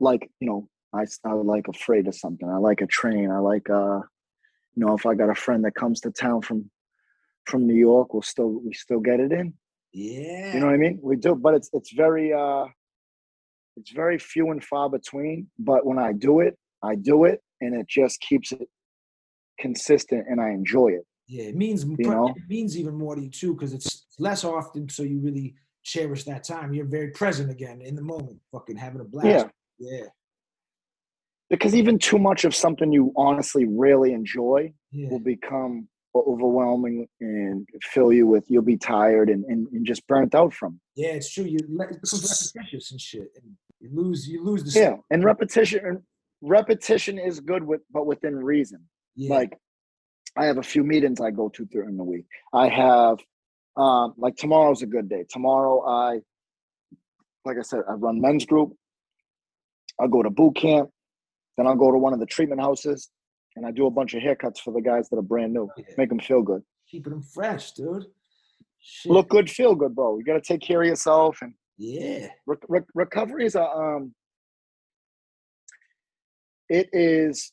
like, 0.00 0.30
you 0.40 0.48
know, 0.48 0.68
I 0.94 1.04
I 1.24 1.32
like 1.32 1.68
afraid 1.68 2.06
of 2.08 2.14
something. 2.14 2.48
I 2.48 2.56
like 2.58 2.80
a 2.80 2.86
train. 2.86 3.30
I 3.30 3.38
like 3.38 3.68
uh 3.70 4.00
you 4.74 4.86
know, 4.86 4.94
if 4.94 5.04
I 5.04 5.14
got 5.14 5.30
a 5.30 5.34
friend 5.34 5.64
that 5.64 5.74
comes 5.74 6.00
to 6.00 6.10
town 6.10 6.42
from 6.42 6.70
from 7.46 7.66
New 7.66 7.74
York, 7.74 8.12
we'll 8.12 8.22
still 8.22 8.60
we 8.64 8.72
still 8.72 9.00
get 9.00 9.20
it 9.20 9.32
in. 9.32 9.54
Yeah. 9.92 10.54
You 10.54 10.60
know 10.60 10.66
what 10.66 10.74
I 10.74 10.78
mean? 10.78 10.98
We 11.02 11.16
do, 11.16 11.34
but 11.34 11.54
it's 11.54 11.70
it's 11.72 11.92
very 11.92 12.32
uh 12.32 12.66
it's 13.76 13.90
very 13.90 14.18
few 14.18 14.50
and 14.50 14.62
far 14.62 14.90
between. 14.90 15.48
But 15.58 15.86
when 15.86 15.98
I 15.98 16.12
do 16.12 16.40
it, 16.40 16.58
I 16.82 16.94
do 16.94 17.24
it 17.24 17.40
and 17.60 17.74
it 17.74 17.88
just 17.88 18.20
keeps 18.20 18.52
it 18.52 18.68
consistent 19.58 20.26
and 20.28 20.40
I 20.40 20.50
enjoy 20.50 20.88
it. 20.88 21.06
Yeah, 21.28 21.44
it 21.44 21.56
means 21.56 21.84
You 21.84 21.96
know? 22.10 22.28
it 22.36 22.48
means 22.48 22.76
even 22.76 22.94
more 22.94 23.14
to 23.14 23.22
you 23.22 23.30
too 23.30 23.54
because 23.54 23.72
it's 23.72 24.06
less 24.18 24.44
often, 24.44 24.88
so 24.88 25.02
you 25.02 25.20
really 25.20 25.54
cherish 25.82 26.24
that 26.24 26.44
time. 26.44 26.74
You're 26.74 26.84
very 26.84 27.10
present 27.10 27.50
again 27.50 27.80
in 27.80 27.94
the 27.94 28.02
moment, 28.02 28.38
fucking 28.50 28.76
having 28.76 29.00
a 29.00 29.04
blast. 29.04 29.26
Yeah. 29.26 29.48
Yeah, 29.78 30.06
Because 31.52 31.74
even 31.76 31.98
too 31.98 32.18
much 32.18 32.44
of 32.44 32.54
something 32.54 32.90
you 32.92 33.12
honestly 33.14 33.66
really 33.68 34.12
enjoy 34.12 34.72
yeah, 34.90 35.08
will 35.10 35.20
become 35.20 35.86
overwhelming 36.16 37.06
and 37.20 37.68
fill 37.82 38.12
you 38.12 38.26
with 38.26 38.44
you'll 38.48 38.62
be 38.62 38.76
tired 38.76 39.28
and, 39.30 39.44
and, 39.44 39.68
and 39.72 39.86
just 39.86 40.06
burnt 40.06 40.34
out 40.34 40.52
from 40.52 40.80
it. 40.96 41.02
yeah. 41.02 41.12
It's 41.12 41.32
true. 41.32 41.44
You 41.44 41.58
le- 41.68 41.84
it 41.84 42.00
becomes 42.02 42.52
repetitious 42.56 42.90
and 42.90 43.00
shit, 43.00 43.28
and 43.36 43.52
you 43.82 43.90
lose 43.92 44.28
you 44.28 44.42
lose 44.42 44.62
the 44.62 44.80
yeah 44.80 44.94
and 45.10 45.24
repetition 45.24 46.02
repetition 46.40 47.18
is 47.18 47.40
good 47.40 47.64
with 47.64 47.80
but 47.92 48.06
within 48.06 48.36
reason 48.36 48.80
yeah. 49.16 49.34
like 49.34 49.58
i 50.36 50.44
have 50.44 50.58
a 50.58 50.62
few 50.62 50.84
meetings 50.84 51.20
i 51.20 51.30
go 51.30 51.48
to 51.48 51.64
during 51.66 51.96
the 51.96 52.04
week 52.04 52.24
i 52.52 52.68
have 52.68 53.18
um 53.76 54.14
like 54.16 54.36
tomorrow's 54.36 54.82
a 54.82 54.86
good 54.86 55.08
day 55.08 55.24
tomorrow 55.28 55.84
i 55.86 56.20
like 57.44 57.58
i 57.58 57.62
said 57.62 57.80
i 57.88 57.92
run 57.92 58.20
men's 58.20 58.46
group 58.46 58.72
i'll 60.00 60.08
go 60.08 60.22
to 60.22 60.30
boot 60.30 60.54
camp 60.54 60.88
then 61.56 61.66
i'll 61.66 61.76
go 61.76 61.90
to 61.90 61.98
one 61.98 62.12
of 62.12 62.20
the 62.20 62.26
treatment 62.26 62.60
houses 62.60 63.10
and 63.56 63.66
i 63.66 63.70
do 63.70 63.86
a 63.86 63.90
bunch 63.90 64.14
of 64.14 64.22
haircuts 64.22 64.58
for 64.58 64.72
the 64.72 64.80
guys 64.80 65.08
that 65.08 65.16
are 65.16 65.22
brand 65.22 65.52
new 65.52 65.68
Yeah. 65.76 65.84
make 65.98 66.08
them 66.08 66.20
feel 66.20 66.42
good 66.42 66.62
keeping 66.90 67.12
them 67.12 67.22
fresh, 67.22 67.72
dude. 67.72 68.06
Shit. 68.80 69.12
look 69.12 69.28
good 69.28 69.48
feel 69.50 69.74
good 69.74 69.94
bro 69.94 70.18
you 70.18 70.24
got 70.24 70.34
to 70.34 70.40
take 70.40 70.60
care 70.60 70.82
of 70.82 70.88
yourself 70.88 71.38
and 71.42 71.54
Yeah, 71.78 72.28
re- 72.46 72.56
re- 72.68 72.80
recovery 72.94 73.46
is 73.46 73.54
a 73.54 73.64
um 73.64 74.14
it 76.68 76.88
is 76.92 77.52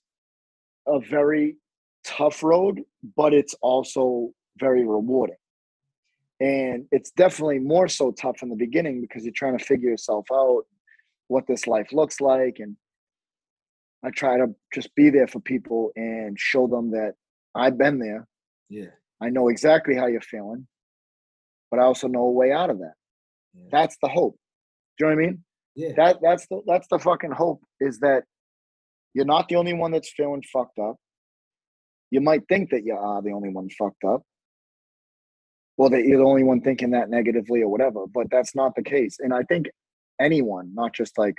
a 0.88 1.00
very 1.00 1.58
tough 2.06 2.42
road 2.44 2.82
but 3.16 3.34
it's 3.34 3.54
also 3.62 4.32
very 4.60 4.86
rewarding 4.86 5.36
and 6.40 6.86
it's 6.92 7.12
definitely 7.12 7.60
more 7.60 7.88
so 7.88 8.12
tough 8.12 8.42
in 8.42 8.50
the 8.50 8.56
beginning 8.56 9.02
because 9.02 9.24
you're 9.24 9.34
trying 9.34 9.58
to 9.58 9.64
figure 9.64 9.90
yourself 9.90 10.26
out 10.32 10.64
what 11.28 11.46
this 11.48 11.68
life 11.68 11.90
looks 11.92 12.20
like 12.22 12.58
and 12.60 12.76
i 14.04 14.10
try 14.10 14.38
to 14.38 14.48
just 14.74 14.94
be 14.96 15.10
there 15.10 15.28
for 15.28 15.40
people 15.40 15.92
and 15.96 16.40
show 16.40 16.68
them 16.68 16.92
that 16.92 17.14
i've 17.56 17.78
been 17.78 18.00
there 18.00 18.28
yeah, 18.70 18.92
i 19.22 19.30
know 19.30 19.50
exactly 19.50 19.96
how 19.96 20.08
you're 20.08 20.22
feeling 20.22 20.68
but 21.72 21.80
i 21.80 21.84
also 21.84 22.08
know 22.08 22.24
a 22.24 22.32
way 22.32 22.52
out 22.52 22.70
of 22.70 22.80
that 22.80 22.94
yeah. 23.54 23.66
that's 23.72 23.98
the 24.02 24.10
hope 24.10 24.36
do 24.98 25.06
you 25.06 25.12
know 25.12 25.16
what 25.16 25.24
i 25.24 25.28
mean 25.28 25.44
yeah. 25.76 25.92
that 25.96 26.18
that's 26.22 26.48
the 26.48 26.62
that's 26.66 26.88
the 26.90 27.00
fucking 27.00 27.32
hope 27.32 27.62
is 27.80 28.00
that 28.00 28.24
you're 29.14 29.26
not 29.26 29.50
the 29.50 29.56
only 29.56 29.74
one 29.74 29.92
that's 29.92 30.12
feeling 30.12 30.44
fucked 30.54 30.80
up. 30.80 30.96
You 32.12 32.22
might 32.22 32.44
think 32.48 32.70
that 32.72 32.84
you 32.86 32.96
are 32.96 33.22
the 33.22 33.32
only 33.32 33.50
one 33.50 33.70
fucked 33.78 34.04
up. 34.04 34.22
Well, 35.78 35.90
that 35.90 36.04
you're 36.04 36.20
the 36.20 36.26
only 36.26 36.44
one 36.44 36.62
thinking 36.62 36.92
that 36.92 37.10
negatively 37.10 37.62
or 37.62 37.70
whatever, 37.70 38.06
but 38.14 38.28
that's 38.30 38.56
not 38.56 38.76
the 38.76 38.84
case. 38.84 39.18
And 39.20 39.34
I 39.34 39.44
think 39.44 39.68
anyone, 40.20 40.74
not 40.74 40.94
just 40.94 41.18
like 41.18 41.36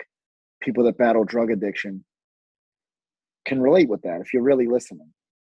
people 0.63 0.85
that 0.85 0.99
battle 0.99 1.25
drug 1.25 1.51
addiction, 1.51 2.05
can 3.51 3.61
relate 3.61 3.89
with 3.89 4.03
that 4.03 4.21
if 4.21 4.33
you're 4.33 4.45
really 4.45 4.67
listening. 4.67 5.13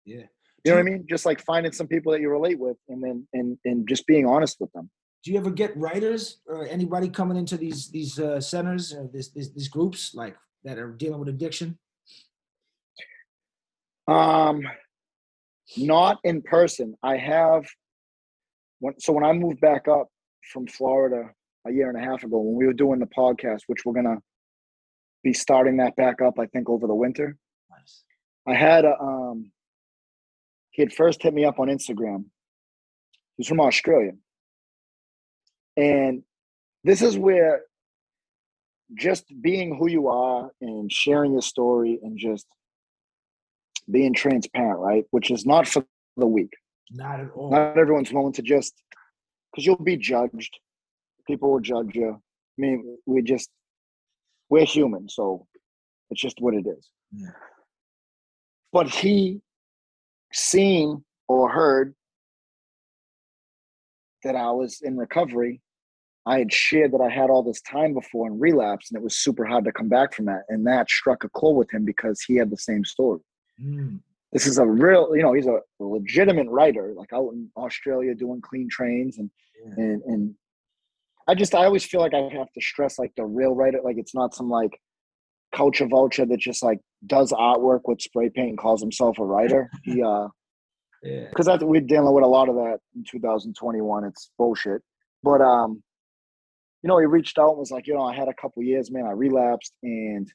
yeah. 0.04 0.24
You 0.64 0.70
know 0.70 0.76
what 0.76 0.86
I 0.86 0.90
mean? 0.90 1.04
Just 1.10 1.26
like 1.26 1.40
finding 1.44 1.72
some 1.72 1.88
people 1.88 2.12
that 2.12 2.20
you 2.20 2.30
relate 2.30 2.58
with 2.58 2.76
and 2.88 3.02
then 3.02 3.26
and 3.32 3.58
and 3.64 3.88
just 3.88 4.06
being 4.06 4.26
honest 4.26 4.56
with 4.60 4.72
them. 4.72 4.88
Do 5.24 5.32
you 5.32 5.38
ever 5.38 5.50
get 5.50 5.76
writers 5.76 6.40
or 6.46 6.66
anybody 6.68 7.08
coming 7.08 7.36
into 7.36 7.56
these 7.56 7.90
these 7.90 8.18
uh, 8.18 8.40
centers 8.40 8.92
or 8.94 9.10
this, 9.12 9.28
this 9.30 9.50
these 9.50 9.68
groups 9.68 10.14
like 10.14 10.36
that 10.64 10.78
are 10.78 10.92
dealing 10.92 11.18
with 11.18 11.28
addiction? 11.28 11.78
Um, 14.06 14.62
not 15.76 16.18
in 16.22 16.42
person. 16.42 16.94
I 17.02 17.16
have. 17.16 17.64
When, 18.78 18.94
so 19.00 19.12
when 19.12 19.24
I 19.24 19.32
moved 19.32 19.60
back 19.60 19.88
up 19.88 20.06
from 20.52 20.66
Florida 20.66 21.30
a 21.66 21.72
year 21.72 21.88
and 21.88 21.98
a 21.98 22.04
half 22.08 22.22
ago, 22.22 22.38
when 22.38 22.56
we 22.56 22.66
were 22.66 22.80
doing 22.84 23.00
the 23.00 23.06
podcast, 23.06 23.62
which 23.66 23.84
we're 23.84 23.98
gonna 24.00 24.20
be 25.24 25.32
starting 25.32 25.76
that 25.78 25.96
back 25.96 26.22
up, 26.22 26.38
I 26.38 26.46
think 26.46 26.68
over 26.68 26.86
the 26.86 26.94
winter. 26.94 27.36
I 28.46 28.54
had 28.54 28.84
a. 28.84 28.98
Um, 29.00 29.52
he 30.70 30.82
had 30.82 30.92
first 30.92 31.22
hit 31.22 31.34
me 31.34 31.44
up 31.44 31.58
on 31.58 31.68
Instagram. 31.68 32.24
He's 33.36 33.46
from 33.46 33.60
Australia, 33.60 34.12
and 35.76 36.22
this 36.84 37.02
is 37.02 37.16
where 37.16 37.62
just 38.94 39.24
being 39.40 39.76
who 39.76 39.88
you 39.88 40.08
are 40.08 40.50
and 40.60 40.92
sharing 40.92 41.32
your 41.32 41.42
story 41.42 41.98
and 42.02 42.18
just 42.18 42.46
being 43.90 44.14
transparent, 44.14 44.78
right? 44.78 45.04
Which 45.10 45.30
is 45.30 45.46
not 45.46 45.66
for 45.66 45.84
the 46.16 46.26
weak. 46.26 46.52
Not 46.90 47.20
at 47.20 47.30
all. 47.34 47.50
Not 47.50 47.78
everyone's 47.78 48.12
willing 48.12 48.32
to 48.34 48.42
just 48.42 48.74
because 49.50 49.64
you'll 49.66 49.76
be 49.76 49.96
judged. 49.96 50.58
People 51.26 51.52
will 51.52 51.60
judge 51.60 51.94
you. 51.94 52.10
I 52.12 52.60
mean, 52.60 52.98
we 53.06 53.22
just 53.22 53.50
we're 54.50 54.66
human, 54.66 55.08
so 55.08 55.46
it's 56.10 56.20
just 56.20 56.40
what 56.40 56.54
it 56.54 56.66
is. 56.66 56.90
Yeah. 57.12 57.30
But 58.72 58.88
he 58.88 59.40
seen 60.32 61.04
or 61.28 61.50
heard 61.50 61.94
that 64.24 64.36
I 64.36 64.50
was 64.50 64.80
in 64.82 64.96
recovery. 64.96 65.60
I 66.24 66.38
had 66.38 66.52
shared 66.52 66.92
that 66.92 67.00
I 67.00 67.10
had 67.10 67.30
all 67.30 67.42
this 67.42 67.60
time 67.62 67.94
before 67.94 68.28
and 68.28 68.40
relapse, 68.40 68.90
and 68.90 68.96
it 68.96 69.02
was 69.02 69.16
super 69.16 69.44
hard 69.44 69.64
to 69.64 69.72
come 69.72 69.88
back 69.88 70.14
from 70.14 70.26
that. 70.26 70.42
And 70.48 70.66
that 70.66 70.88
struck 70.88 71.24
a 71.24 71.28
chord 71.28 71.56
with 71.56 71.72
him 71.72 71.84
because 71.84 72.22
he 72.22 72.36
had 72.36 72.50
the 72.50 72.56
same 72.56 72.84
story. 72.84 73.20
Mm, 73.60 73.98
this 74.32 74.46
is 74.46 74.58
a 74.58 74.66
real 74.66 75.14
you 75.14 75.22
know 75.22 75.32
he's 75.32 75.46
a 75.46 75.60
legitimate 75.78 76.48
writer 76.48 76.92
like 76.96 77.12
out 77.12 77.30
in 77.32 77.48
australia 77.56 78.14
doing 78.14 78.40
clean 78.40 78.68
trains 78.68 79.18
and 79.18 79.30
yeah. 79.64 79.84
and 79.84 80.02
and 80.04 80.34
i 81.28 81.34
just 81.34 81.54
i 81.54 81.64
always 81.64 81.84
feel 81.84 82.00
like 82.00 82.14
i 82.14 82.28
have 82.32 82.50
to 82.52 82.60
stress 82.60 82.98
like 82.98 83.12
the 83.16 83.24
real 83.24 83.54
writer 83.54 83.78
like 83.84 83.96
it's 83.98 84.14
not 84.14 84.34
some 84.34 84.48
like 84.48 84.80
culture 85.54 85.86
vulture 85.86 86.26
that 86.26 86.38
just 86.38 86.62
like 86.62 86.78
does 87.06 87.32
artwork 87.32 87.80
with 87.84 88.00
spray 88.00 88.30
paint 88.30 88.50
and 88.50 88.58
calls 88.58 88.80
himself 88.80 89.18
a 89.18 89.24
writer 89.24 89.70
he 89.84 90.02
uh 90.02 90.26
yeah. 91.02 91.26
because 91.30 91.46
that's 91.46 91.62
we're 91.64 91.80
dealing 91.80 92.14
with 92.14 92.24
a 92.24 92.26
lot 92.26 92.48
of 92.48 92.54
that 92.54 92.78
in 92.94 93.04
2021 93.10 94.04
it's 94.04 94.30
bullshit 94.38 94.80
but 95.22 95.40
um 95.40 95.82
you 96.82 96.88
know 96.88 96.98
he 96.98 97.06
reached 97.06 97.38
out 97.38 97.50
and 97.50 97.58
was 97.58 97.70
like 97.70 97.86
you 97.86 97.94
know 97.94 98.02
i 98.02 98.14
had 98.14 98.28
a 98.28 98.34
couple 98.34 98.62
years 98.62 98.90
man 98.90 99.04
i 99.06 99.10
relapsed 99.10 99.74
and 99.82 100.32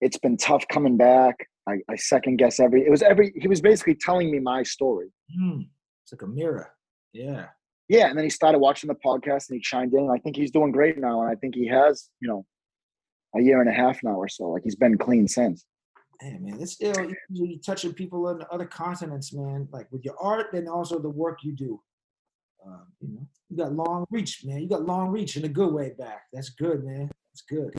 it's 0.00 0.18
been 0.18 0.36
tough 0.36 0.64
coming 0.68 0.96
back 0.96 1.34
I, 1.68 1.74
I 1.90 1.96
second 1.96 2.36
guess 2.38 2.58
every 2.60 2.82
it 2.86 2.90
was 2.90 3.02
every 3.02 3.32
he 3.36 3.48
was 3.48 3.60
basically 3.60 3.94
telling 3.96 4.30
me 4.30 4.38
my 4.38 4.62
story 4.62 5.08
Mm, 5.40 5.68
It's 6.02 6.12
like 6.12 6.22
a 6.22 6.26
mirror. 6.26 6.70
Yeah. 7.12 7.46
Yeah, 7.88 8.06
and 8.08 8.16
then 8.16 8.24
he 8.24 8.30
started 8.30 8.58
watching 8.58 8.88
the 8.88 8.94
podcast 8.94 9.48
and 9.48 9.56
he 9.56 9.60
chimed 9.60 9.94
in. 9.94 10.10
I 10.10 10.18
think 10.18 10.36
he's 10.36 10.50
doing 10.50 10.70
great 10.72 10.98
now, 10.98 11.22
and 11.22 11.30
I 11.30 11.34
think 11.34 11.54
he 11.54 11.66
has, 11.68 12.08
you 12.20 12.28
know, 12.28 12.44
a 13.36 13.40
year 13.40 13.60
and 13.60 13.70
a 13.70 13.72
half 13.72 14.02
now 14.02 14.14
or 14.14 14.28
so. 14.28 14.44
Like 14.50 14.62
he's 14.64 14.76
been 14.76 14.98
clean 14.98 15.28
since. 15.28 15.64
Hey 16.20 16.38
man, 16.38 16.58
this 16.58 16.72
still 16.72 16.94
you 17.30 17.58
touching 17.64 17.94
people 17.94 18.26
on 18.26 18.44
other 18.50 18.66
continents, 18.66 19.32
man. 19.32 19.68
Like 19.72 19.90
with 19.90 20.04
your 20.04 20.16
art 20.20 20.52
and 20.52 20.68
also 20.68 20.98
the 20.98 21.08
work 21.08 21.38
you 21.42 21.52
do. 21.52 21.80
Um, 22.66 22.86
you 23.00 23.08
know, 23.14 23.26
you 23.48 23.56
got 23.56 23.72
long 23.72 24.04
reach, 24.10 24.44
man. 24.44 24.60
You 24.60 24.68
got 24.68 24.84
long 24.84 25.08
reach 25.08 25.36
in 25.36 25.44
a 25.44 25.48
good 25.48 25.72
way 25.72 25.94
back. 25.98 26.24
That's 26.32 26.50
good, 26.50 26.84
man. 26.84 27.10
That's 27.32 27.42
good. 27.48 27.74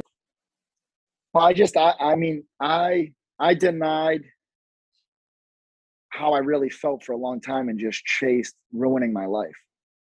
Well, 1.33 1.45
I 1.45 1.53
just, 1.53 1.77
I, 1.77 1.93
I 1.99 2.15
mean, 2.15 2.43
I, 2.59 3.13
I 3.39 3.53
denied 3.53 4.23
how 6.09 6.33
I 6.33 6.39
really 6.39 6.69
felt 6.69 7.03
for 7.03 7.13
a 7.13 7.17
long 7.17 7.39
time 7.39 7.69
and 7.69 7.79
just 7.79 8.03
chased 8.03 8.55
ruining 8.73 9.13
my 9.13 9.25
life. 9.27 9.55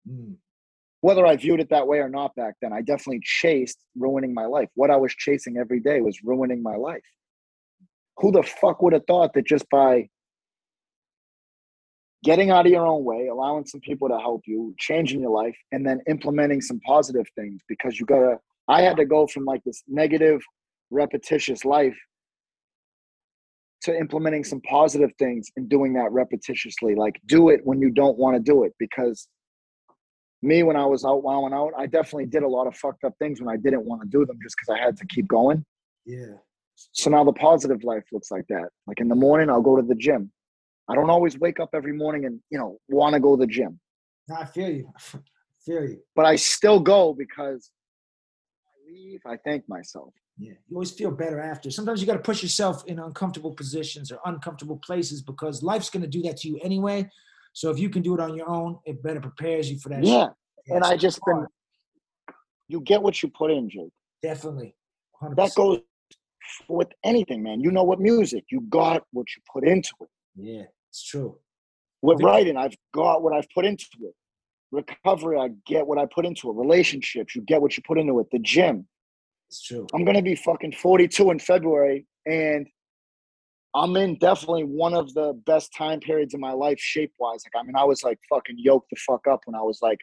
Mm. 0.10 0.36
Whether 1.02 1.26
I 1.26 1.38
viewed 1.38 1.62
it 1.62 1.70
that 1.70 1.88
way 1.88 2.00
or 2.00 2.10
not 2.10 2.36
back 2.36 2.56
then, 2.62 2.74
I 2.74 2.82
definitely 2.82 3.22
chased 3.24 3.78
ruining 3.98 4.34
my 4.34 4.46
life. 4.46 4.70
What 4.76 4.92
I 4.92 4.98
was 4.98 5.14
chasing 5.14 5.58
every 5.58 5.80
day 5.80 6.02
was 6.02 6.20
ruining 6.24 6.62
my 6.62 6.76
life. 6.76 7.04
Who 8.18 8.32
the 8.32 8.44
fuck 8.44 8.82
would 8.82 8.94
have 8.94 9.06
thought 9.08 9.34
that 9.34 9.48
just 9.48 9.70
by 9.70 10.10
getting 12.24 12.52
out 12.52 12.66
of 12.66 12.72
your 12.72 12.86
own 12.86 13.06
way, 13.06 13.28
allowing 13.28 13.66
some 13.66 13.80
people 13.80 14.10
to 14.10 14.20
help 14.20 14.42
you, 14.46 14.76
changing 14.78 15.22
your 15.22 15.32
life, 15.32 15.56
and 15.72 15.88
then 15.88 16.02
implementing 16.08 16.62
some 16.62 16.80
positive 16.82 17.26
things 17.36 17.62
because 17.70 17.98
you 17.98 18.06
gotta, 18.06 18.38
I 18.68 18.82
had 18.82 18.98
to 18.98 19.06
go 19.06 19.26
from 19.26 19.46
like 19.46 19.64
this 19.64 19.84
negative, 19.88 20.42
repetitious 20.92 21.64
life 21.64 21.98
to 23.84 23.98
implementing 23.98 24.44
some 24.44 24.60
positive 24.62 25.12
things 25.18 25.50
and 25.56 25.70
doing 25.70 25.94
that 25.94 26.12
repetitiously. 26.12 26.98
Like 26.98 27.22
do 27.26 27.50
it 27.50 27.62
when 27.64 27.80
you 27.80 27.90
don't 27.90 28.18
want 28.18 28.36
to 28.36 28.42
do 28.42 28.64
it 28.64 28.74
because 28.78 29.28
me 30.42 30.64
when 30.64 30.76
I 30.76 30.86
was 30.86 31.04
out 31.06 31.24
wowing 31.24 31.54
out, 31.54 31.74
I 31.78 31.86
definitely 31.86 32.26
did 32.26 32.44
a 32.44 32.48
lot 32.48 32.68
of 32.68 32.76
fucked 32.76 33.04
up 33.04 33.14
things 33.20 33.42
when 33.42 33.50
I 33.54 33.58
didn't 33.58 33.86
want 33.86 34.02
to 34.02 34.08
do 34.08 34.26
them 34.26 34.38
just 34.42 34.56
because 34.58 34.74
I 34.80 34.84
had 34.84 34.98
to 34.98 35.06
keep 35.08 35.28
going. 35.28 35.66
Yeah. 36.06 36.36
So 36.94 37.10
now 37.10 37.24
the 37.26 37.34
positive 37.34 37.84
life 37.84 38.04
looks 38.14 38.32
like 38.32 38.48
that. 38.48 38.70
Like 38.88 39.00
in 39.02 39.10
the 39.10 39.16
morning, 39.16 39.50
I'll 39.50 39.62
go 39.62 39.76
to 39.76 39.82
the 39.82 39.96
gym. 39.96 40.32
I 40.90 40.96
don't 40.96 41.10
always 41.10 41.38
wake 41.38 41.60
up 41.60 41.70
every 41.74 41.94
morning 41.94 42.26
and 42.26 42.40
you 42.50 42.58
know 42.58 42.78
want 42.88 43.14
to 43.14 43.20
go 43.20 43.36
to 43.36 43.40
the 43.40 43.48
gym, 43.52 43.80
No, 44.28 44.36
I 44.36 44.46
feel 44.46 44.70
you. 44.70 44.92
I 45.14 45.20
feel 45.66 45.84
you. 45.84 46.00
but 46.16 46.26
I 46.26 46.36
still 46.38 46.80
go 46.80 47.14
because 47.14 47.70
I 48.66 48.92
leave. 48.92 49.20
I 49.26 49.38
thank 49.38 49.68
myself. 49.68 50.14
Yeah. 50.38 50.54
You 50.70 50.78
always 50.78 50.92
feel 50.92 51.12
better 51.12 51.40
after. 51.42 51.70
Sometimes 51.70 52.00
you 52.00 52.08
got 52.08 52.14
to 52.14 52.20
push 52.20 52.42
yourself 52.42 52.84
in 52.88 52.98
uncomfortable 52.98 53.52
positions 53.52 54.10
or 54.10 54.20
uncomfortable 54.26 54.78
places 54.78 55.22
because 55.22 55.62
life's 55.62 55.90
going 55.90 56.02
to 56.02 56.08
do 56.08 56.22
that 56.24 56.38
to 56.38 56.48
you 56.48 56.60
anyway. 56.64 57.08
So 57.54 57.70
if 57.72 57.80
you 57.80 57.90
can 57.90 58.02
do 58.02 58.14
it 58.14 58.20
on 58.20 58.36
your 58.36 58.50
own, 58.50 58.80
it 58.86 59.02
better 59.04 59.20
prepares 59.20 59.70
you 59.72 59.80
for 59.80 59.90
that. 59.90 60.04
shit. 60.04 60.14
Yeah, 60.14 60.28
and 60.68 60.80
it's 60.80 60.88
I 60.88 60.98
just 60.98 61.20
been. 61.26 61.46
You 62.68 62.82
get 62.82 63.02
what 63.02 63.22
you 63.24 63.30
put 63.30 63.52
in, 63.52 63.70
Jake. 63.70 63.92
definitely. 64.22 64.76
100%. 65.22 65.36
That 65.36 65.54
goes 65.56 65.80
with 66.68 66.88
anything, 67.04 67.44
man. 67.44 67.60
You 67.60 67.72
know 67.72 67.84
what 67.84 68.00
music? 68.00 68.46
You 68.52 68.62
got 68.70 69.04
what 69.12 69.26
you 69.36 69.42
put 69.52 69.68
into 69.68 69.92
it. 70.02 70.10
Yeah, 70.36 70.64
it's 70.90 71.04
true. 71.04 71.38
With 72.02 72.22
writing, 72.22 72.56
I've 72.56 72.76
got 72.94 73.22
what 73.22 73.34
I've 73.34 73.48
put 73.54 73.66
into 73.66 73.86
it. 74.04 74.14
Recovery, 74.72 75.38
I 75.38 75.50
get 75.66 75.86
what 75.86 75.98
I 75.98 76.06
put 76.06 76.26
into 76.26 76.50
it. 76.50 76.56
Relationships, 76.56 77.36
you 77.36 77.42
get 77.42 77.62
what 77.62 77.76
you 77.76 77.84
put 77.86 78.00
into 78.00 78.20
it. 78.20 78.28
The 78.32 78.40
gym, 78.40 78.88
It's 79.50 79.62
true. 79.64 79.88
I'm 79.94 80.06
gonna 80.06 80.22
be 80.22 80.36
fucking 80.36 80.74
42 80.74 81.32
in 81.32 81.40
February, 81.40 82.06
and 82.26 82.68
I'm 83.76 83.96
in 83.98 84.18
definitely 84.18 84.64
one 84.64 84.96
of 84.96 85.14
the 85.14 85.40
best 85.46 85.74
time 85.78 86.00
periods 86.00 86.34
in 86.34 86.40
my 86.40 86.54
life, 86.54 86.80
shape 86.80 87.14
wise. 87.20 87.44
Like, 87.46 87.62
I 87.62 87.66
mean, 87.66 87.76
I 87.76 87.84
was 87.84 88.04
like 88.04 88.18
fucking 88.28 88.56
yoked 88.58 88.90
the 88.90 88.96
fuck 88.96 89.28
up 89.28 89.42
when 89.46 89.56
I 89.56 89.62
was 89.62 89.80
like 89.82 90.00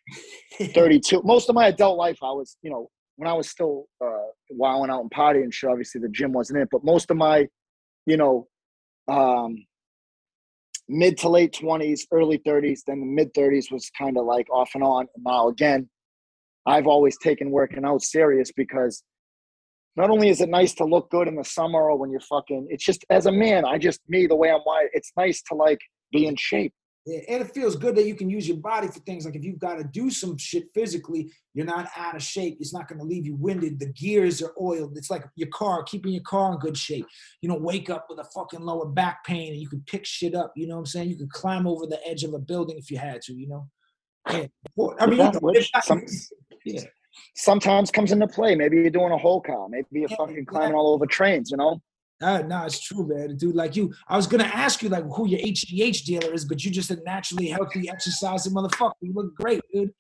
32. 0.75 1.23
Most 1.25 1.49
of 1.49 1.55
my 1.55 1.69
adult 1.69 1.99
life, 1.99 2.19
I 2.23 2.31
was, 2.31 2.57
you 2.63 2.71
know, 2.71 2.89
when 3.17 3.29
I 3.29 3.33
was 3.33 3.49
still 3.49 3.87
uh, 4.05 4.29
wilding 4.51 4.91
out 4.91 5.01
and 5.01 5.11
partying 5.11 5.45
and 5.45 5.55
shit. 5.55 5.71
Obviously, 5.71 6.01
the 6.01 6.09
gym 6.09 6.33
wasn't 6.33 6.61
it, 6.61 6.69
but 6.71 6.85
most 6.85 7.11
of 7.11 7.17
my, 7.17 7.49
you 8.05 8.17
know, 8.17 8.47
um, 9.09 9.57
mid 10.89 11.19
to 11.19 11.29
late 11.29 11.53
20s, 11.53 12.03
early 12.13 12.39
30s, 12.39 12.81
then 12.87 13.01
the 13.01 13.07
mid 13.07 13.35
30s 13.35 13.73
was 13.73 13.91
kind 13.99 14.17
of 14.17 14.27
like 14.27 14.49
off 14.51 14.71
and 14.75 14.85
on. 14.85 15.07
Now, 15.19 15.49
again, 15.49 15.89
I've 16.67 16.87
always 16.87 17.19
taken 17.19 17.51
working 17.51 17.85
out 17.85 18.03
serious 18.03 18.53
because 18.53 19.03
not 19.97 20.11
only 20.11 20.29
is 20.29 20.41
it 20.41 20.49
nice 20.49 20.75
to 20.75 20.85
look 20.85 21.11
good 21.11 21.27
in 21.29 21.37
the 21.37 21.45
summer 21.45 21.91
or 21.91 21.97
when 21.97 22.11
you're 22.11 22.21
fucking, 22.21 22.67
it's 22.71 22.85
just 22.85 23.05
as 23.11 23.27
a 23.27 23.33
man, 23.33 23.65
I 23.65 23.79
just, 23.79 24.01
me, 24.09 24.27
the 24.27 24.37
way 24.37 24.51
I'm 24.51 24.61
wired, 24.67 24.91
it's 24.93 25.13
nice 25.17 25.43
to 25.49 25.55
like 25.55 25.81
be 26.13 26.27
in 26.27 26.37
shape. 26.37 26.73
Yeah, 27.07 27.21
and 27.29 27.41
it 27.41 27.55
feels 27.55 27.77
good 27.77 27.95
that 27.95 28.07
you 28.07 28.17
can 28.17 28.29
use 28.29 28.49
your 28.49 28.57
body 28.57 28.89
for 28.89 28.99
things 29.01 29.25
like 29.25 29.37
if 29.37 29.45
you've 29.45 29.61
got 29.61 29.77
to 29.77 29.85
do 29.85 30.11
some 30.11 30.37
shit 30.37 30.65
physically, 30.75 31.31
you're 31.55 31.65
not 31.65 31.89
out 31.97 32.17
of 32.17 32.23
shape. 32.23 32.57
It's 32.59 32.75
not 32.75 32.89
going 32.89 32.99
to 32.99 33.05
leave 33.05 33.25
you 33.25 33.37
winded. 33.37 33.79
The 33.79 33.93
gears 33.93 34.43
are 34.43 34.53
oiled. 34.61 34.99
It's 34.99 35.09
like 35.09 35.25
your 35.37 35.49
car, 35.51 35.85
keeping 35.85 36.13
your 36.13 36.25
car 36.25 36.53
in 36.53 36.59
good 36.59 36.77
shape. 36.77 37.07
You 37.43 37.49
don't 37.49 37.63
wake 37.63 37.91
up 37.91 38.07
with 38.11 38.19
a 38.19 38.25
fucking 38.35 38.61
lower 38.61 38.87
back 38.87 39.25
pain 39.25 39.53
and 39.53 39.61
you 39.63 39.69
can 39.69 39.85
pick 39.87 40.05
shit 40.05 40.35
up. 40.35 40.53
You 40.57 40.67
know 40.67 40.75
what 40.75 40.81
I'm 40.81 40.87
saying? 40.87 41.11
You 41.11 41.17
could 41.17 41.31
climb 41.31 41.69
over 41.69 41.87
the 41.87 42.05
edge 42.05 42.25
of 42.25 42.35
a 42.35 42.41
building 42.41 42.77
if 42.77 42.91
you 42.91 42.99
had 42.99 43.23
to, 43.23 43.35
you 43.35 43.49
know? 43.49 43.69
Yeah. 44.33 44.47
I 44.99 45.07
mean, 45.07 45.19
you 45.19 45.41
know, 45.53 45.61
some- 45.85 46.05
yeah. 46.65 46.81
Sometimes 47.35 47.91
comes 47.91 48.13
into 48.13 48.27
play. 48.27 48.55
Maybe 48.55 48.77
you're 48.77 48.91
doing 48.91 49.13
a 49.13 49.19
whole 49.19 49.41
car. 49.41 49.69
Maybe 49.69 49.87
you're 49.93 50.09
Yeah, 50.11 50.17
fucking 50.17 50.47
climbing 50.47 50.75
all 50.75 50.93
over 50.95 51.07
trains, 51.07 51.51
you 51.51 51.57
know? 51.57 51.81
Uh, 52.23 52.39
no, 52.47 52.65
it's 52.65 52.81
true, 52.81 53.07
man. 53.07 53.31
A 53.31 53.35
dude 53.35 53.55
like 53.55 53.77
you. 53.77 53.93
I 54.09 54.17
was 54.17 54.27
gonna 54.27 54.45
ask 54.45 54.83
you 54.83 54.89
like 54.89 55.05
who 55.05 55.29
your 55.29 55.41
HGH 55.41 56.05
dealer 56.05 56.33
is, 56.33 56.47
but 56.47 56.65
you're 56.65 56.73
just 56.73 56.91
a 56.91 56.97
naturally 57.05 57.49
healthy, 57.49 57.91
exercising 57.91 58.55
motherfucker. 58.55 58.93
You 59.03 59.13
look 59.13 59.35
great, 59.35 59.61
dude. 59.73 59.93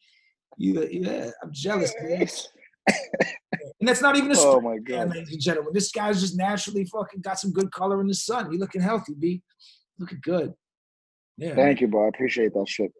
You, 0.56 0.88
yeah, 0.90 1.30
I'm 1.42 1.52
jealous, 1.52 1.92
man. 2.02 2.26
And 3.80 3.88
that's 3.88 4.00
not 4.00 4.16
even 4.16 4.30
a 4.30 4.34
Oh 4.38 4.60
my 4.60 4.74
man, 4.74 4.82
God. 4.84 5.10
ladies 5.10 5.32
and 5.32 5.40
gentlemen. 5.42 5.72
This 5.74 5.90
guy's 5.92 6.20
just 6.20 6.36
naturally 6.36 6.84
fucking 6.86 7.20
got 7.20 7.38
some 7.38 7.52
good 7.52 7.70
color 7.72 8.00
in 8.00 8.06
the 8.06 8.14
sun. 8.14 8.50
You 8.50 8.58
looking 8.58 8.80
healthy, 8.80 9.12
B. 9.18 9.42
Looking 9.98 10.20
good. 10.22 10.54
Yeah. 11.36 11.54
Thank 11.54 11.80
you, 11.80 11.88
bro. 11.88 12.06
I 12.06 12.08
appreciate 12.08 12.54
that 12.54 12.68
shit. 12.68 12.92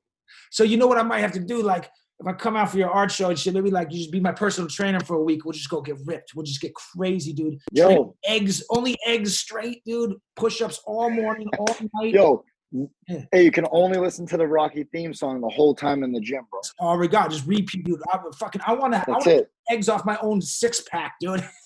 So 0.51 0.65
you 0.65 0.77
know 0.77 0.87
what 0.87 0.99
I 0.99 1.03
might 1.03 1.21
have 1.21 1.33
to 1.33 1.41
do? 1.41 1.63
Like 1.63 1.89
if 2.19 2.27
I 2.27 2.33
come 2.33 2.57
out 2.57 2.71
for 2.71 2.79
your 2.79 2.91
art 2.91 3.11
show 3.11 3.29
and 3.29 3.39
shit, 3.39 3.53
maybe 3.55 3.71
like 3.71 3.93
you 3.93 3.99
just 3.99 4.11
be 4.13 4.21
my 4.21 4.33
personal 4.33 4.69
trainer 4.71 5.01
for 5.01 5.17
a 5.17 5.23
week. 5.23 5.45
We'll 5.45 5.53
just 5.53 5.69
go 5.69 5.81
get 5.83 5.97
ripped. 6.07 6.33
We'll 6.35 6.45
just 6.47 6.61
get 6.61 6.73
crazy, 6.75 7.33
dude. 7.33 7.59
Train 7.77 7.91
Yo, 7.97 8.17
eggs, 8.25 8.63
only 8.71 8.97
eggs 9.07 9.39
straight, 9.39 9.83
dude. 9.85 10.15
Push-ups 10.37 10.81
all 10.87 11.11
morning, 11.11 11.49
all 11.59 11.77
night. 11.95 12.15
yo. 12.15 12.45
Yeah. 12.73 13.23
Hey, 13.33 13.45
you 13.45 13.53
can 13.53 13.65
only 13.71 13.97
listen 13.99 14.27
to 14.27 14.37
the 14.37 14.47
Rocky 14.47 14.85
theme 14.93 15.15
song 15.15 15.41
the 15.41 15.49
whole 15.49 15.75
time 15.75 16.03
in 16.03 16.11
the 16.13 16.21
gym, 16.21 16.43
bro. 16.51 16.61
Oh 16.81 16.99
my 16.99 17.07
god, 17.07 17.31
just 17.31 17.47
repeat, 17.47 17.85
dude. 17.85 18.01
I 18.13 18.19
would 18.23 18.35
fucking 18.35 18.61
I 18.67 18.73
wanna 18.75 18.97
I 18.99 19.05
That's 19.07 19.27
wanna 19.27 19.39
it. 19.39 19.51
eggs 19.71 19.89
off 19.89 20.05
my 20.05 20.19
own 20.21 20.41
six 20.41 20.83
pack, 20.91 21.15
dude. 21.21 21.47